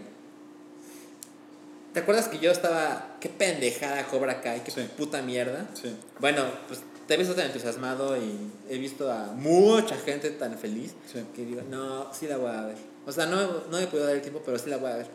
¿Te 1.93 2.01
acuerdas 2.01 2.27
que 2.27 2.39
yo 2.39 2.51
estaba 2.51 3.15
qué 3.21 3.29
pendejada 3.29 4.05
Cobra 4.07 4.41
Kai, 4.41 4.61
qué 4.65 4.71
Sí. 4.71 4.81
puta 4.97 5.21
mierda. 5.21 5.69
Sí. 5.81 5.95
Bueno, 6.19 6.43
pues 6.67 6.81
te 7.07 7.13
he 7.13 7.17
visto 7.17 7.33
tan 7.33 7.45
entusiasmado 7.45 8.17
y 8.17 8.35
he 8.69 8.77
visto 8.77 9.09
a 9.09 9.27
mucha 9.37 9.95
gente 9.95 10.31
tan 10.31 10.57
feliz 10.57 10.93
Sí. 11.13 11.19
que 11.33 11.45
digo, 11.45 11.61
no, 11.69 12.13
sí 12.13 12.27
la 12.27 12.35
voy 12.35 12.51
a 12.51 12.61
ver. 12.65 12.94
O 13.05 13.11
sea, 13.11 13.25
no, 13.25 13.61
no 13.69 13.77
me 13.79 13.87
puedo 13.87 14.05
dar 14.05 14.15
el 14.15 14.21
tiempo, 14.21 14.41
pero 14.45 14.57
sí 14.57 14.69
la 14.69 14.77
voy 14.77 14.91
a 14.91 14.95
ver. 14.97 15.07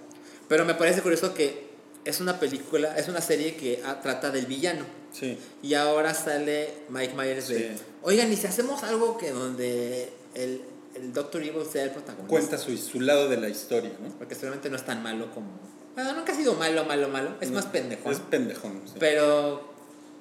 Pero 0.48 0.64
me 0.64 0.74
parece 0.74 1.02
curioso 1.02 1.34
que 1.34 1.70
es 2.04 2.20
una 2.20 2.38
película, 2.40 2.96
es 2.96 3.08
una 3.08 3.20
serie 3.20 3.56
que 3.56 3.82
ah, 3.84 4.00
trata 4.00 4.30
del 4.30 4.46
villano. 4.46 4.84
Sí. 5.12 5.38
Y 5.62 5.74
ahora 5.74 6.14
sale 6.14 6.72
Mike 6.88 7.14
Myers 7.14 7.48
de, 7.48 7.58
Sí. 7.76 7.82
oigan, 8.02 8.32
¿y 8.32 8.36
si 8.36 8.46
hacemos 8.46 8.82
algo 8.84 9.18
que 9.18 9.30
donde 9.32 10.12
el, 10.34 10.62
el 10.94 11.12
Doctor 11.12 11.42
Evil 11.42 11.64
sea 11.70 11.82
el 11.84 11.90
protagonista? 11.90 12.28
Cuenta 12.28 12.58
su, 12.58 12.76
su 12.76 13.00
lado 13.00 13.28
de 13.28 13.36
la 13.36 13.48
historia, 13.48 13.92
¿no? 14.00 14.08
Porque 14.18 14.34
seguramente 14.34 14.70
no 14.70 14.76
es 14.76 14.84
tan 14.84 15.02
malo 15.02 15.30
como... 15.34 15.48
Bueno, 15.94 16.12
nunca 16.14 16.32
ha 16.32 16.36
sido 16.36 16.54
malo, 16.54 16.84
malo, 16.84 17.08
malo. 17.08 17.34
Es 17.40 17.50
más 17.50 17.66
pendejo. 17.66 18.10
Es 18.10 18.20
pendejón. 18.20 18.82
sí. 18.86 18.94
Pero 19.00 19.68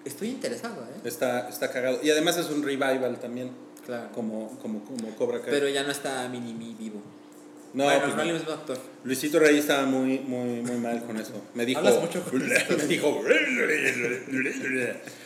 estoy 0.03 0.29
interesado, 0.29 0.81
¿eh? 0.83 1.01
Está, 1.03 1.47
está 1.47 1.71
cagado. 1.71 1.99
Y 2.01 2.09
además 2.09 2.37
es 2.37 2.49
un 2.49 2.63
revival 2.63 3.19
también, 3.19 3.51
Claro. 3.85 4.09
como, 4.13 4.57
como, 4.59 4.83
como 4.83 5.15
Cobra 5.15 5.39
Kai. 5.39 5.51
Pero 5.51 5.69
ya 5.69 5.83
no 5.83 5.91
está 5.91 6.27
Mini 6.29 6.53
Me 6.53 6.73
vivo. 6.75 7.01
No, 7.73 7.83
bueno, 7.83 8.01
pues 8.03 8.15
no 8.15 8.21
el 8.23 8.33
mismo 8.33 8.51
actor. 8.51 8.77
Luisito 9.03 9.39
Rey 9.39 9.57
estaba 9.59 9.85
muy, 9.85 10.19
muy, 10.19 10.61
muy 10.61 10.77
mal 10.77 11.03
con 11.05 11.17
eso. 11.17 11.33
Me 11.53 11.65
dijo. 11.65 11.79
Hablas 11.79 12.01
mucho 12.01 12.23
con 12.23 12.39
me 12.77 12.87
dijo. 12.87 13.23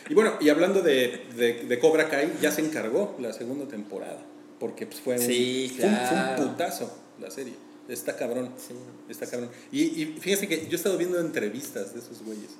y 0.09 0.13
bueno, 0.13 0.33
y 0.41 0.49
hablando 0.49 0.81
de, 0.81 1.25
de, 1.35 1.65
de 1.65 1.79
Cobra 1.79 2.09
Kai, 2.09 2.33
ya 2.41 2.51
se 2.51 2.61
encargó 2.61 3.15
la 3.19 3.31
segunda 3.33 3.67
temporada. 3.67 4.19
Porque 4.59 4.85
pues, 4.85 4.99
fue, 4.99 5.15
un, 5.15 5.21
Sí, 5.21 5.73
fue, 5.75 5.85
un, 5.87 5.95
fue 5.95 6.07
claro. 6.07 6.43
un 6.43 6.49
putazo 6.49 6.97
la 7.19 7.31
serie. 7.31 7.53
Está 7.87 8.15
cabrón. 8.15 8.51
Sí. 8.57 8.73
Está 9.09 9.27
cabrón. 9.27 9.49
Y, 9.71 10.01
y 10.01 10.05
fíjense 10.19 10.47
que 10.47 10.65
yo 10.65 10.71
he 10.71 10.75
estado 10.75 10.97
viendo 10.97 11.19
entrevistas 11.19 11.93
de 11.93 11.99
esos 11.99 12.23
güeyes. 12.23 12.51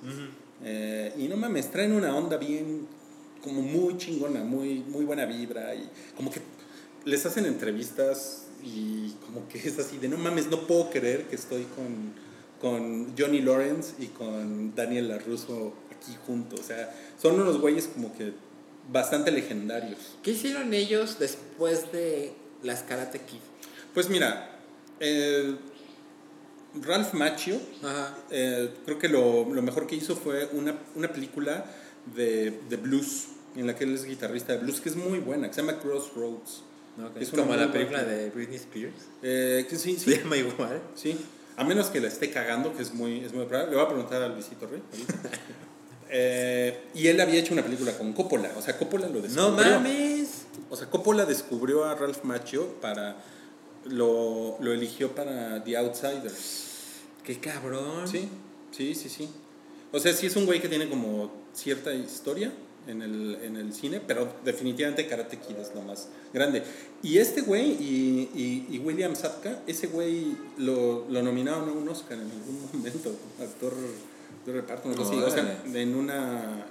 Eh, 0.64 1.14
y 1.18 1.28
no 1.28 1.38
mames, 1.38 1.72
traen 1.72 1.94
una 1.94 2.16
onda 2.16 2.38
bien, 2.38 2.88
como 3.42 3.62
muy 3.62 3.98
chingona, 3.98 4.44
muy, 4.44 4.80
muy 4.80 5.06
buena 5.06 5.26
vibra. 5.26 5.74
Y 5.76 5.90
como 6.16 6.30
que 6.32 6.42
les 7.06 7.26
hacen 7.26 7.46
entrevistas 7.46 8.43
y 8.64 9.16
como 9.26 9.48
que 9.48 9.58
es 9.60 9.78
así 9.80 9.98
de 9.98 10.08
no 10.08 10.18
mames, 10.18 10.48
no 10.48 10.66
puedo 10.68 10.90
creer 10.90 11.28
que 11.28 11.36
estoy 11.36 11.66
con, 11.76 12.14
con 12.62 13.18
Johnny 13.18 13.42
Lawrence 13.42 13.94
y 14.00 14.08
con 14.08 14.74
Daniel 14.76 15.10
LaRusso 15.10 15.74
aquí 15.92 16.16
juntos. 16.26 16.62
O 16.62 16.64
sea, 16.64 16.94
son 17.22 17.40
unos 17.40 17.60
güeyes 17.60 17.88
como 17.88 18.16
que 18.16 18.34
bastante 18.92 19.32
legendarios. 19.32 20.00
¿Qué 20.24 20.32
hicieron 20.32 20.74
ellos 20.74 21.18
después 21.20 21.92
de 21.92 22.34
las 22.62 22.84
Karate 22.84 23.20
Kid? 23.20 23.40
Pues 23.94 24.10
mira, 24.10 24.60
eh, 25.00 25.56
Ralph 26.82 27.14
Macchio. 27.14 27.60
Eh, 28.32 28.74
creo 28.86 29.00
que 29.00 29.10
lo, 29.10 29.54
lo 29.54 29.62
mejor 29.62 29.88
que 29.88 29.96
hizo 29.96 30.16
fue 30.16 30.48
una, 30.54 30.78
una 30.96 31.12
película 31.12 31.66
de, 32.16 32.62
de 32.70 32.78
blues, 32.78 33.28
en 33.56 33.68
la 33.68 33.76
que 33.76 33.84
él 33.84 33.94
es 33.94 34.06
guitarrista 34.06 34.54
de 34.54 34.60
blues, 34.60 34.82
que 34.82 34.90
es 34.90 34.96
muy 34.96 35.20
buena, 35.20 35.48
que 35.48 35.54
se 35.54 35.62
llama 35.62 35.80
Crossroads. 35.80 36.64
Es 37.20 37.30
Como 37.30 37.56
la 37.56 37.72
película 37.72 38.04
de 38.04 38.30
Britney 38.30 38.58
Spears. 38.58 38.94
Eh, 39.22 39.66
que 39.70 39.76
sí, 39.78 39.98
Se 39.98 40.12
sí, 40.12 40.20
llama 40.20 40.38
igual. 40.38 40.82
sí. 40.96 41.18
A 41.56 41.64
menos 41.64 41.88
que 41.88 42.00
la 42.00 42.08
esté 42.08 42.32
cagando, 42.32 42.76
que 42.76 42.82
es 42.82 42.94
muy, 42.94 43.20
es 43.24 43.34
muy 43.34 43.46
probable. 43.46 43.72
Le 43.72 43.78
voy 43.78 43.86
a 43.86 43.90
preguntar 43.90 44.22
a 44.22 44.28
Luisito 44.30 44.68
Rey. 44.68 44.82
Eh, 46.16 46.80
y 46.94 47.08
él 47.08 47.20
había 47.20 47.40
hecho 47.40 47.54
una 47.54 47.64
película 47.64 47.98
con 47.98 48.14
Coppola. 48.14 48.52
O 48.56 48.62
sea, 48.62 48.78
Coppola 48.78 49.08
lo 49.08 49.20
descubrió. 49.20 49.50
No 49.50 49.56
mames. 49.58 50.44
O 50.70 50.76
sea, 50.76 50.88
Coppola 50.88 51.26
descubrió 51.26 51.86
a 51.86 51.96
Ralph 51.96 52.24
Macchio 52.24 52.68
para... 52.82 53.18
Lo, 53.86 54.58
lo 54.60 54.72
eligió 54.74 55.16
para 55.16 55.64
The 55.64 55.76
Outsiders. 55.76 56.66
Qué 57.24 57.40
cabrón. 57.40 58.08
Sí, 58.08 58.30
sí, 58.70 58.94
sí, 58.94 59.10
sí. 59.10 59.28
O 59.92 59.98
sea, 60.00 60.14
sí 60.14 60.28
es 60.28 60.36
un 60.36 60.46
güey 60.46 60.62
que 60.62 60.70
tiene 60.70 60.88
como 60.88 61.32
cierta 61.52 61.92
historia 61.96 62.52
en 62.88 63.02
el, 63.02 63.38
en 63.44 63.56
el 63.56 63.74
cine, 63.74 64.02
pero 64.06 64.28
definitivamente 64.44 65.08
Karate 65.08 65.38
Kid 65.38 65.56
es 65.58 65.74
lo 65.74 65.82
más 65.82 66.10
grande. 66.34 66.64
Y 67.02 67.18
este 67.18 67.42
güey 67.42 67.72
y, 67.72 68.30
y, 68.36 68.76
y 68.76 68.80
William 68.80 69.16
Sapka, 69.16 69.60
ese 69.68 69.88
güey 69.88 70.36
lo, 70.58 71.06
lo 71.10 71.22
nominaron 71.22 71.70
a 71.70 71.72
un 71.72 71.88
Oscar 71.90 72.18
en 72.18 72.30
algún 72.32 72.70
momento, 72.74 73.12
actor 73.42 73.74
de 74.46 74.52
reparto, 74.54 74.90
no 74.90 74.96
sé 74.98 75.06
si, 75.06 75.18
o 75.18 75.30
sea, 75.30 75.44
Órale. 75.64 75.82
en 75.82 75.96
una... 75.96 76.68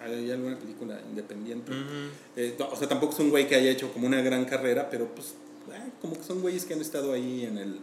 Hay 0.00 0.30
alguna 0.30 0.56
película 0.56 1.00
independiente. 1.08 1.72
Ujú. 1.72 2.10
Eh, 2.36 2.54
no, 2.58 2.68
o 2.68 2.76
sea, 2.76 2.88
tampoco 2.88 3.14
es 3.14 3.18
un 3.18 3.30
güey 3.30 3.48
que 3.48 3.56
haya 3.56 3.70
hecho 3.70 3.92
como 3.92 4.06
una 4.06 4.22
gran 4.22 4.44
carrera, 4.44 4.88
pero 4.90 5.06
pues 5.14 5.34
eh, 5.72 5.90
como 6.00 6.16
que 6.16 6.22
son 6.22 6.40
güeyes 6.40 6.64
que 6.64 6.74
han 6.74 6.80
estado 6.80 7.12
ahí 7.12 7.44
en, 7.44 7.58
el, 7.58 7.78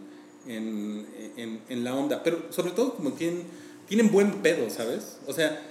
en, 0.47 1.05
en, 1.35 1.61
en 1.67 1.83
la 1.83 1.93
onda. 1.93 2.23
Pero 2.23 2.41
sobre 2.51 2.71
todo 2.71 2.95
como 2.95 3.11
tienen, 3.13 3.43
tienen 3.87 4.11
buen 4.11 4.41
pedo, 4.41 4.69
¿sabes? 4.69 5.17
O 5.27 5.33
sea, 5.33 5.61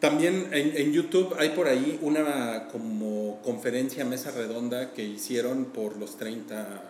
también 0.00 0.48
en, 0.52 0.76
en 0.76 0.92
YouTube 0.92 1.34
hay 1.38 1.50
por 1.50 1.66
ahí 1.68 1.98
una 2.02 2.68
como 2.68 3.40
conferencia, 3.42 4.04
mesa 4.04 4.30
redonda 4.30 4.92
que 4.92 5.02
hicieron 5.04 5.66
por 5.66 5.96
los 5.96 6.16
30 6.16 6.82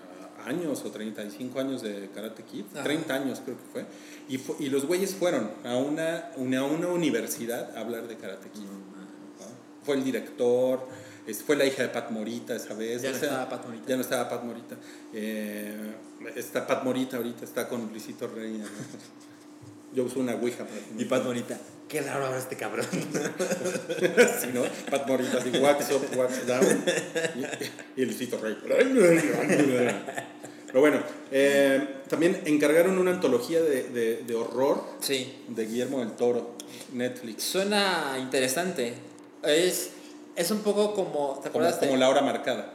años 0.47 0.83
o 0.85 0.91
35 0.91 1.59
años 1.61 1.83
de 1.83 2.11
Karate 2.15 2.43
Kid. 2.43 2.65
Ajá. 2.75 2.85
30 2.85 3.15
años 3.15 3.41
creo 3.45 3.57
que 3.57 3.65
fue. 3.73 3.85
Y, 4.29 4.39
fu- 4.39 4.57
y 4.59 4.69
los 4.69 4.87
güeyes 4.87 5.15
fueron 5.15 5.51
a 5.65 5.77
una, 5.77 6.31
una, 6.37 6.65
una 6.65 6.89
universidad 6.89 7.77
a 7.77 7.81
hablar 7.81 8.07
de 8.09 8.17
Karate 8.17 8.49
Kid. 8.51 8.63
¿no? 8.63 8.89
Fue 9.85 9.97
el 9.97 10.05
director, 10.05 10.87
fue 11.47 11.57
la 11.57 11.65
hija 11.65 11.83
de 11.83 11.89
Pat 11.89 12.11
Morita 12.11 12.55
esa 12.55 12.75
vez. 12.75 13.03
Ya 13.03 13.09
o 13.11 13.13
no 13.13 13.19
sea, 13.19 13.29
estaba 13.29 13.49
Pat 13.49 13.67
Morita. 13.67 13.85
Ya 13.89 13.97
no 13.97 14.03
estaba 14.03 14.29
Pat 14.29 14.45
Morita. 14.45 14.77
Eh, 15.15 15.95
está 16.37 16.67
Pat 16.67 16.85
Morita 16.85 17.17
ahorita, 17.17 17.45
está 17.45 17.69
con 17.69 17.89
Luisito 17.91 18.27
Rey. 18.29 18.59
¿no? 18.59 18.67
Yo 19.94 20.05
uso 20.05 20.20
una 20.20 20.35
ouija 20.35 20.65
para 20.65 20.81
Y 20.98 21.05
Pat 21.06 21.24
Morita. 21.24 21.59
Qué 21.89 22.02
raro 22.02 22.27
ahora 22.27 22.39
este 22.39 22.56
cabrón. 22.56 22.86
Sí, 24.40 24.48
¿no? 24.52 24.62
Pat 24.90 25.06
Morita 25.06 25.39
así, 25.39 25.51
wax 25.59 25.90
up, 25.93 26.02
wax 26.19 26.47
down. 26.47 26.85
Y, 27.97 28.02
y 28.02 28.05
Luisito 28.05 28.39
Rey. 28.39 28.56
Pero 30.66 30.81
bueno, 30.81 30.98
eh, 31.32 32.01
también 32.09 32.43
encargaron 32.44 32.98
una 32.98 33.12
antología 33.12 33.62
de, 33.62 33.85
de, 33.85 34.16
de 34.27 34.35
horror 34.35 34.85
Sí. 35.01 35.35
de 35.48 35.65
Guillermo 35.66 36.01
del 36.01 36.12
Toro, 36.12 36.56
Netflix. 36.93 37.43
Suena 37.44 38.16
interesante. 38.20 38.93
Es, 39.43 39.90
es 40.36 40.51
un 40.51 40.59
poco 40.60 40.93
como. 40.94 41.40
¿Te 41.43 41.48
Como, 41.51 41.65
acuerdas 41.65 41.77
como 41.77 41.93
de.? 41.93 41.98
la 41.98 42.10
hora 42.10 42.20
marcada. 42.20 42.74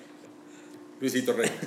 Luisito 1.01 1.33
Rey. 1.33 1.49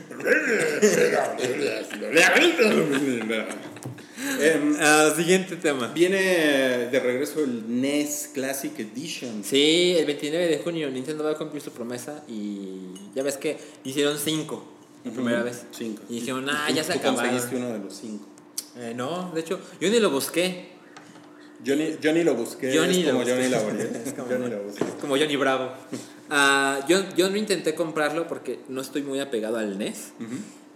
Em, 4.40 4.76
Ah, 4.80 5.12
siguiente 5.14 5.56
tema. 5.56 5.88
viene 5.88 6.16
de 6.90 7.00
regreso 7.00 7.40
el 7.44 7.64
NES 7.80 8.30
Classic 8.32 8.72
Edition. 8.78 9.42
Sí, 9.44 9.96
el 9.98 10.06
29 10.06 10.46
de 10.48 10.58
junio 10.58 10.90
Nintendo 10.90 11.24
va 11.24 11.32
a 11.32 11.34
cumplir 11.34 11.60
su 11.62 11.72
promesa 11.72 12.22
y 12.28 12.78
ya 13.14 13.22
ves 13.22 13.36
que 13.36 13.58
hicieron 13.84 14.18
5 14.18 14.72
la 15.04 15.10
primera 15.12 15.42
vez. 15.42 15.64
Cinco. 15.72 16.02
Y 16.08 16.20
dijeron, 16.20 16.48
ah, 16.48 16.70
ya 16.74 16.82
se 16.82 16.94
acabaron. 16.94 17.30
conseguiste 17.30 17.56
uno 17.56 17.72
de 17.74 17.78
los 17.80 17.94
cinco. 17.94 18.26
Eh, 18.78 18.94
no, 18.96 19.30
de 19.34 19.40
hecho, 19.40 19.60
yo 19.80 19.90
ni 19.90 20.00
lo 20.00 20.10
busqué. 20.10 20.68
Yo 21.62 21.76
ni, 21.76 21.96
yo 22.00 22.12
ni 22.12 22.24
lo 22.24 22.34
busqué. 22.34 22.76
Johnny 22.76 23.00
es 23.00 23.06
lo 23.06 23.12
como 23.12 23.18
busqué. 23.24 23.34
Johnny 23.34 23.48
Laboriel. 23.48 23.96
Es 24.06 24.12
como- 24.12 24.28
Johnny 24.28 24.50
lo 24.50 24.62
busqué. 24.64 24.84
Como 25.00 25.16
Johnny 25.16 25.36
Bravo. 25.36 25.70
Ah, 26.30 26.84
yo, 26.88 26.98
yo 27.16 27.30
no 27.30 27.36
intenté 27.36 27.74
comprarlo 27.74 28.26
porque 28.26 28.58
no 28.68 28.80
estoy 28.80 29.02
muy 29.02 29.20
apegado 29.20 29.56
al 29.58 29.78
NES. 29.78 30.12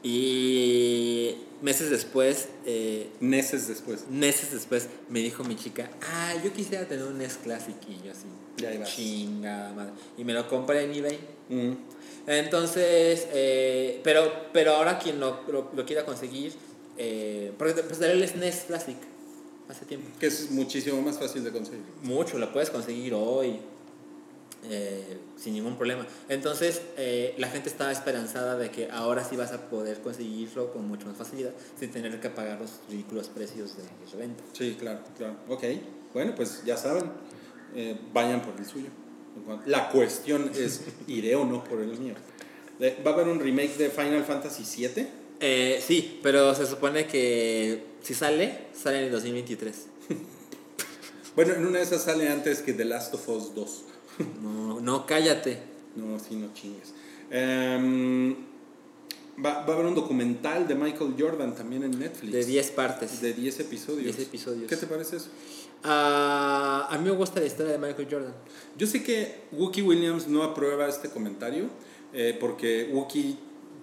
Y 0.02 1.34
meses 1.60 1.90
después, 1.90 2.48
eh, 2.64 3.08
Meses 3.20 3.66
después. 3.66 4.04
meses 4.08 4.52
después, 4.52 4.88
me 5.10 5.18
dijo 5.20 5.42
mi 5.44 5.56
chica, 5.56 5.90
ah, 6.02 6.34
yo 6.44 6.52
quisiera 6.52 6.86
tener 6.86 7.04
un 7.04 7.18
NES 7.18 7.38
Classic. 7.42 7.74
Y 7.88 8.06
yo 8.06 8.12
así, 8.12 8.26
Ya 8.56 8.82
chinga 8.84 9.72
madre. 9.74 9.92
Y 10.16 10.24
me 10.24 10.32
lo 10.34 10.48
compré 10.48 10.84
en 10.84 10.94
eBay. 10.94 11.18
Mm. 11.48 11.72
Entonces, 12.28 13.26
eh, 13.32 14.00
pero, 14.04 14.32
pero 14.52 14.76
ahora 14.76 14.98
quien 14.98 15.18
lo, 15.18 15.40
lo, 15.50 15.70
lo 15.74 15.84
quiera 15.86 16.04
conseguir, 16.04 16.52
eh, 16.96 17.52
porque 17.58 17.74
pues 17.82 17.98
salió 17.98 18.12
el 18.12 18.28
SNES 18.28 18.64
Classic 18.68 18.96
hace 19.68 19.84
tiempo. 19.84 20.08
Que 20.18 20.26
es 20.26 20.50
muchísimo 20.50 21.00
más 21.02 21.18
fácil 21.18 21.44
de 21.44 21.50
conseguir. 21.52 21.82
Mucho, 22.02 22.38
lo 22.38 22.52
puedes 22.52 22.70
conseguir 22.70 23.14
hoy 23.14 23.60
eh, 24.70 25.18
sin 25.36 25.54
ningún 25.54 25.76
problema. 25.76 26.06
Entonces, 26.28 26.82
eh, 26.96 27.34
la 27.38 27.48
gente 27.48 27.68
estaba 27.68 27.92
esperanzada 27.92 28.56
de 28.56 28.70
que 28.70 28.90
ahora 28.90 29.22
sí 29.24 29.36
vas 29.36 29.52
a 29.52 29.68
poder 29.68 30.00
conseguirlo 30.00 30.72
con 30.72 30.86
mucho 30.88 31.06
más 31.06 31.16
facilidad 31.16 31.52
sin 31.78 31.90
tener 31.90 32.18
que 32.20 32.30
pagar 32.30 32.60
los 32.60 32.80
ridículos 32.90 33.28
precios 33.28 33.76
de 33.76 33.84
reventa. 34.12 34.42
Sí, 34.52 34.76
claro, 34.78 35.00
claro. 35.16 35.36
Ok. 35.48 35.64
Bueno, 36.12 36.34
pues 36.34 36.62
ya 36.64 36.76
saben. 36.76 37.04
eh, 37.74 37.98
vayan 38.12 38.42
por 38.42 38.58
el 38.58 38.66
suyo. 38.66 38.88
La 39.66 39.90
cuestión 39.90 40.50
es, 40.54 40.80
¿iré 41.06 41.36
o 41.36 41.44
no 41.44 41.62
por 41.62 41.80
el 41.80 41.96
mío? 41.98 42.14
Eh, 42.80 43.00
¿Va 43.06 43.10
a 43.12 43.14
haber 43.14 43.28
un 43.28 43.38
remake 43.38 43.76
de 43.76 43.90
Final 43.90 44.24
Fantasy 44.24 44.64
VII? 44.86 45.06
Eh, 45.40 45.82
sí, 45.86 46.18
pero 46.22 46.54
se 46.54 46.66
supone 46.66 47.06
que 47.06 47.84
si 48.02 48.14
sale, 48.14 48.66
sale 48.74 48.98
en 48.98 49.04
el 49.04 49.12
2023. 49.12 49.86
Bueno, 51.36 51.54
en 51.54 51.64
una 51.64 51.78
de 51.78 51.84
esas 51.84 52.02
sale 52.02 52.28
antes 52.28 52.62
que 52.62 52.72
The 52.72 52.84
Last 52.84 53.14
of 53.14 53.28
Us 53.28 53.54
2. 53.54 53.84
No, 54.42 54.80
no, 54.80 55.06
cállate. 55.06 55.58
No, 55.94 56.18
sí, 56.18 56.34
no 56.34 56.52
chingues. 56.52 56.92
Em, 57.30 58.34
va, 59.36 59.64
va 59.64 59.68
a 59.68 59.72
haber 59.74 59.86
un 59.86 59.94
documental 59.94 60.66
de 60.66 60.74
Michael 60.74 61.14
Jordan 61.16 61.54
también 61.54 61.84
en 61.84 61.96
Netflix. 61.96 62.32
De 62.32 62.44
10 62.44 62.70
partes. 62.72 63.20
De 63.20 63.34
10 63.34 63.60
episodios. 63.60 64.16
10 64.16 64.18
episodios. 64.28 64.68
¿Qué 64.68 64.76
te 64.76 64.88
parece 64.88 65.18
eso? 65.18 65.28
Ah, 65.84 66.88
a 66.90 66.98
mí 66.98 67.04
me 67.04 67.12
gusta 67.12 67.38
la 67.38 67.46
historia 67.46 67.72
de 67.72 67.78
Michael 67.78 68.08
Jordan. 68.10 68.34
Yo 68.76 68.88
sé 68.88 69.04
que 69.04 69.42
Wookie 69.52 69.82
Williams 69.82 70.26
no 70.26 70.42
aprueba 70.42 70.88
este 70.88 71.08
comentario 71.08 71.66
eh, 72.12 72.36
porque 72.40 72.90
Wookie 72.92 73.38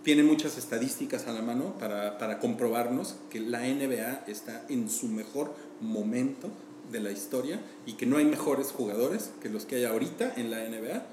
tiene 0.05 0.21
muchas 0.21 0.57
estadísticas 0.57 1.25
a 1.27 1.33
la 1.33 1.41
mano 1.41 1.73
para, 1.79 2.19
para 2.19 2.39
comprobarnos 2.39 3.15
que 3.31 3.39
la 3.39 3.61
NBA 3.61 4.25
está 4.27 4.63
en 4.69 4.87
su 4.87 5.07
mejor 5.07 5.53
momento 5.81 6.49
de 6.91 6.99
la 6.99 7.11
historia 7.11 7.59
y 7.87 7.93
que 7.93 8.05
no 8.05 8.17
hay 8.17 8.25
mejores 8.25 8.67
jugadores 8.67 9.31
que 9.41 9.49
los 9.49 9.65
que 9.65 9.77
hay 9.77 9.85
ahorita 9.85 10.33
en 10.37 10.51
la 10.51 10.59
NBA. 10.59 11.03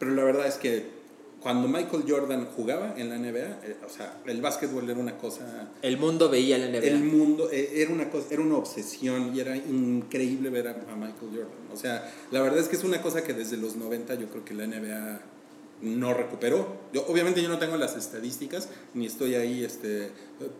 Pero 0.00 0.10
la 0.12 0.24
verdad 0.24 0.48
es 0.48 0.56
que 0.56 0.98
cuando 1.40 1.68
Michael 1.68 2.02
Jordan 2.06 2.48
jugaba 2.56 2.94
en 2.96 3.10
la 3.10 3.16
NBA, 3.16 3.60
eh, 3.62 3.76
o 3.86 3.88
sea, 3.88 4.20
el 4.26 4.42
básquetbol 4.42 4.90
era 4.90 4.98
una 4.98 5.16
cosa 5.16 5.70
El 5.80 5.98
mundo 5.98 6.28
veía 6.28 6.58
la 6.58 6.66
NBA. 6.66 6.78
el 6.84 7.04
mundo 7.04 7.48
eh, 7.52 7.74
era 7.76 7.92
una 7.92 8.10
cosa 8.10 8.26
era 8.30 8.42
una 8.42 8.56
obsesión 8.56 9.36
y 9.36 9.38
era 9.38 9.56
increíble 9.56 10.50
ver 10.50 10.66
a, 10.66 10.70
a 10.72 10.96
Michael 10.96 11.30
Jordan 11.30 11.72
o 11.72 11.76
sea 11.76 12.12
la 12.32 12.42
verdad 12.42 12.58
es 12.58 12.66
que 12.66 12.74
es 12.74 12.82
una 12.82 13.00
cosa 13.00 13.22
que 13.22 13.34
desde 13.34 13.56
los 13.56 13.76
90 13.76 14.16
yo 14.16 14.26
creo 14.28 14.44
que 14.44 14.54
la 14.54 14.66
NBA 14.66 15.20
no 15.80 16.12
recuperó 16.14 16.66
yo 16.92 17.04
obviamente 17.06 17.40
yo 17.42 17.48
no 17.48 17.58
tengo 17.58 17.76
las 17.76 17.96
estadísticas 17.96 18.68
ni 18.94 19.06
estoy 19.06 19.34
ahí 19.36 19.62
este 19.64 20.10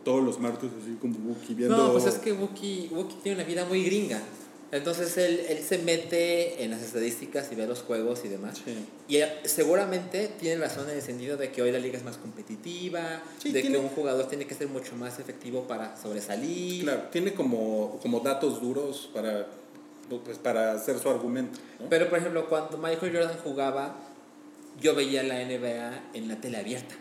todos 0.05 0.23
los 0.25 0.39
martes 0.39 0.71
así 0.81 0.97
como 1.01 1.17
Wookie 1.29 1.55
viendo 1.55 1.77
No, 1.77 1.93
pues 1.93 2.07
es 2.07 2.15
que 2.17 2.33
Wookie, 2.33 2.89
Wookie 2.93 3.17
tiene 3.23 3.39
una 3.41 3.47
vida 3.49 3.65
muy 3.65 3.85
gringa. 3.85 4.21
Entonces 4.71 5.17
él, 5.17 5.41
él 5.49 5.65
se 5.65 5.79
mete 5.79 6.63
en 6.63 6.71
las 6.71 6.83
estadísticas 6.83 7.49
y 7.51 7.55
ve 7.55 7.67
los 7.67 7.81
juegos 7.81 8.21
y 8.27 8.29
demás. 8.29 8.59
Sí. 8.63 8.75
Y 9.09 9.17
él 9.17 9.31
seguramente 9.45 10.29
tiene 10.39 10.61
razón 10.61 10.91
en 10.91 10.97
el 10.97 11.03
sentido 11.03 11.39
de 11.39 11.51
que 11.51 11.63
hoy 11.63 11.73
la 11.73 11.79
liga 11.79 11.97
es 11.97 12.05
más 12.05 12.19
competitiva, 12.19 13.23
Sí, 13.43 13.51
de 13.51 13.63
tiene- 13.63 13.77
que 13.79 13.83
un 13.83 13.89
jugador 13.89 14.27
tiene 14.29 14.47
que 14.47 14.55
ser 14.55 14.69
mucho 14.69 14.95
más 14.97 15.19
efectivo 15.19 15.63
para 15.67 15.97
sobresalir. 15.97 16.83
claro 16.85 17.05
tiene 17.11 17.33
como 17.33 17.99
como 18.03 18.21
datos 18.21 18.61
duros 18.61 19.09
para 19.15 19.47
pues 20.25 20.37
para 20.39 20.73
hacer 20.73 20.99
su 20.99 21.09
argumento 21.09 21.59
¿no? 21.81 21.89
Pero 21.89 22.09
por 22.11 22.19
ejemplo, 22.19 22.47
cuando 22.49 22.77
Michael 22.79 23.13
Jordan 23.13 23.39
jugaba, 23.43 23.97
yo 24.81 24.95
veía 24.95 25.23
la 25.23 25.45
NBA 25.45 26.11
en 26.15 26.29
la 26.29 26.41
tele 26.41 26.59
abierta. 26.59 26.95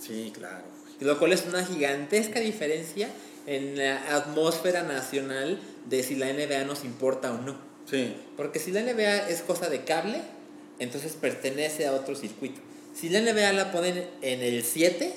sí 0.00 0.32
claro 0.34 0.64
Lo 1.00 1.18
cual 1.18 1.32
es 1.32 1.44
una 1.46 1.64
gigantesca 1.64 2.40
diferencia 2.40 3.08
en 3.46 3.76
la 3.76 4.16
atmósfera 4.16 4.82
nacional 4.82 5.58
de 5.88 6.02
si 6.02 6.14
la 6.14 6.32
NBA 6.32 6.64
nos 6.64 6.84
importa 6.84 7.32
o 7.32 7.40
no. 7.42 7.56
sí 7.90 8.14
Porque 8.36 8.58
si 8.58 8.72
la 8.72 8.82
NBA 8.82 9.28
es 9.28 9.42
cosa 9.42 9.68
de 9.68 9.84
cable, 9.84 10.20
entonces 10.78 11.12
pertenece 11.12 11.86
a 11.86 11.92
otro 11.92 12.14
circuito. 12.14 12.60
Si 12.94 13.08
la 13.08 13.20
NBA 13.20 13.52
la 13.52 13.72
ponen 13.72 14.06
en 14.22 14.40
el 14.40 14.62
7, 14.62 15.14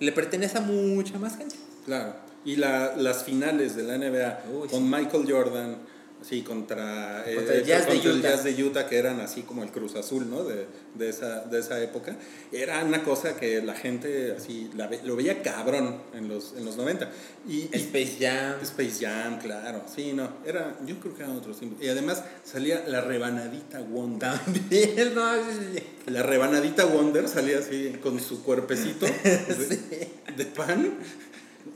le 0.00 0.12
pertenece 0.12 0.58
a 0.58 0.60
mucha 0.60 1.18
más 1.18 1.36
gente. 1.36 1.56
Claro. 1.84 2.14
Y 2.44 2.56
la, 2.56 2.94
las 2.96 3.24
finales 3.24 3.74
de 3.74 3.82
la 3.82 3.98
NBA 3.98 4.44
Uy, 4.52 4.68
con 4.68 4.88
Michael 4.88 5.30
Jordan, 5.30 5.78
sí, 6.26 6.42
contra, 6.42 7.24
eh, 7.30 7.34
Contra 7.36 7.54
el 7.56 7.64
Jazz 7.64 7.86
de 7.86 7.92
contra 7.94 8.10
el 8.10 8.18
Utah. 8.18 8.28
Jazz 8.30 8.44
de 8.44 8.64
Utah, 8.64 8.86
que 8.88 8.96
eran 8.98 9.20
así 9.20 9.42
como 9.42 9.62
el 9.62 9.70
Cruz 9.70 9.94
Azul, 9.96 10.28
¿no? 10.30 10.44
De, 10.44 10.66
de, 10.94 11.08
esa, 11.08 11.40
de 11.44 11.60
esa 11.60 11.82
época. 11.82 12.16
Era 12.52 12.82
una 12.84 13.02
cosa 13.02 13.36
que 13.36 13.60
la 13.62 13.74
gente 13.74 14.32
así 14.36 14.70
la 14.76 14.86
ve- 14.86 15.00
lo 15.04 15.16
veía 15.16 15.42
cabrón 15.42 16.00
en 16.14 16.28
los, 16.28 16.54
en 16.56 16.64
los 16.64 16.76
90. 16.76 17.10
Y, 17.48 17.68
Space 17.72 18.16
Jam. 18.20 18.56
Space 18.62 19.04
Jam, 19.04 19.38
claro. 19.38 19.82
Sí, 19.94 20.12
no. 20.14 20.28
Era, 20.46 20.78
yo 20.86 20.98
creo 21.00 21.14
que 21.14 21.22
eran 21.22 21.36
otros. 21.36 21.58
Y 21.80 21.88
además 21.88 22.24
salía 22.44 22.84
la 22.86 23.00
rebanadita 23.02 23.80
Wonder. 23.80 24.38
También, 24.44 25.14
no. 25.14 25.30
La 26.06 26.22
rebanadita 26.22 26.84
Wonder 26.86 27.28
salía 27.28 27.58
así 27.58 27.96
con 28.02 28.18
su 28.20 28.42
cuerpecito 28.42 29.06
de, 29.24 30.08
de 30.36 30.44
pan. 30.46 30.94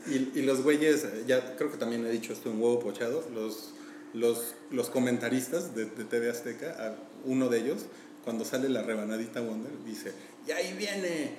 Y, 0.07 0.39
y 0.39 0.43
los 0.43 0.63
güeyes, 0.63 1.07
ya 1.27 1.57
creo 1.57 1.71
que 1.71 1.77
también 1.77 2.05
he 2.07 2.11
dicho 2.11 2.33
esto 2.33 2.51
en 2.51 2.61
huevo 2.61 2.79
pochado, 2.79 3.27
los, 3.35 3.73
los, 4.15 4.55
los 4.71 4.89
comentaristas 4.91 5.75
de, 5.75 5.85
de 5.87 6.05
TV 6.05 6.31
Azteca, 6.31 6.97
uno 7.25 7.49
de 7.49 7.59
ellos, 7.59 7.87
cuando 8.25 8.45
sale 8.45 8.69
la 8.69 8.83
rebanadita 8.83 9.41
Wonder, 9.41 9.73
dice, 9.85 10.13
y 10.47 10.51
ahí 10.53 10.73
viene 10.75 11.37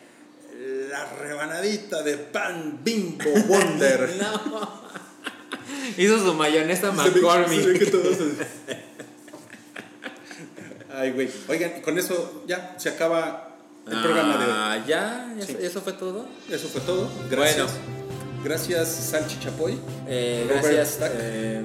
la 0.89 1.05
rebanadita 1.13 2.01
de 2.03 2.17
pan 2.17 2.79
bimbo 2.83 3.29
Wonder. 3.47 4.09
No. 4.19 4.89
Hizo 5.97 6.19
su 6.19 6.33
mayonesa 6.33 6.91
McCormick. 6.91 7.93
Ay, 10.91 11.11
güey. 11.11 11.29
Oigan, 11.47 11.81
con 11.81 11.97
eso 11.97 12.43
ya 12.47 12.75
se 12.77 12.89
acaba 12.89 13.55
el 13.87 14.01
programa 14.01 14.37
de 14.37 14.45
hoy. 14.45 14.51
Ah, 14.51 14.83
ya, 14.87 15.35
eso, 15.37 15.47
Sí. 15.47 15.57
eso 15.61 15.81
fue 15.81 15.93
todo. 15.93 16.27
Eso 16.49 16.67
fue 16.67 16.81
todo. 16.81 17.09
Gracias. 17.29 17.71
Bueno. 17.71 17.99
Gracias, 18.43 18.87
Salchi 18.89 19.39
Chapoy. 19.39 19.77
Eh, 20.07 20.45
gracias, 20.49 20.99
eh, 21.01 21.61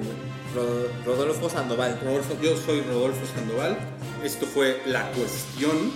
Rodolfo 1.05 1.49
Sandoval. 1.49 1.99
Yo 2.41 2.57
soy 2.57 2.81
Rodolfo 2.81 3.25
Sandoval. 3.25 3.77
Esto 4.23 4.45
fue 4.45 4.81
La 4.85 5.11
Cuestión. 5.11 5.91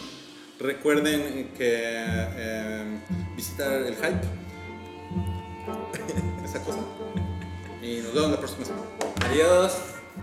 Recuerden 0.60 1.52
que 1.58 1.84
eh, 1.86 3.00
visitar 3.36 3.82
el 3.82 3.96
hype. 3.96 4.22
Esa 6.46 6.62
cosa. 6.64 6.80
Y 7.82 8.02
nos 8.02 8.14
vemos 8.14 8.32
la 8.32 8.38
próxima 8.38 8.66
semana. 8.66 8.86
Adiós. 9.26 9.78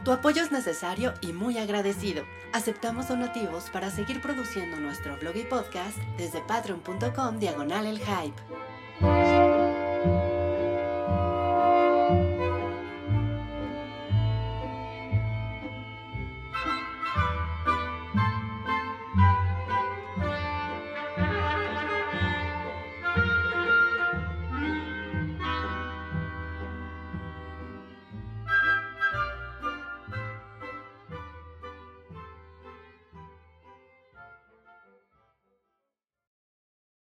Tu 0.04 0.12
apoyo 0.12 0.42
es 0.42 0.52
necesario 0.52 1.14
y 1.20 1.32
muy 1.32 1.58
agradecido. 1.58 2.24
Aceptamos 2.52 3.08
donativos 3.08 3.70
para 3.70 3.90
seguir 3.90 4.20
produciendo 4.20 4.76
nuestro 4.76 5.16
blog 5.18 5.36
y 5.36 5.44
podcast 5.44 5.96
desde 6.16 6.40
patreon.com 6.42 7.38
diagonal 7.38 7.86
el 7.86 7.98
hype. 7.98 8.65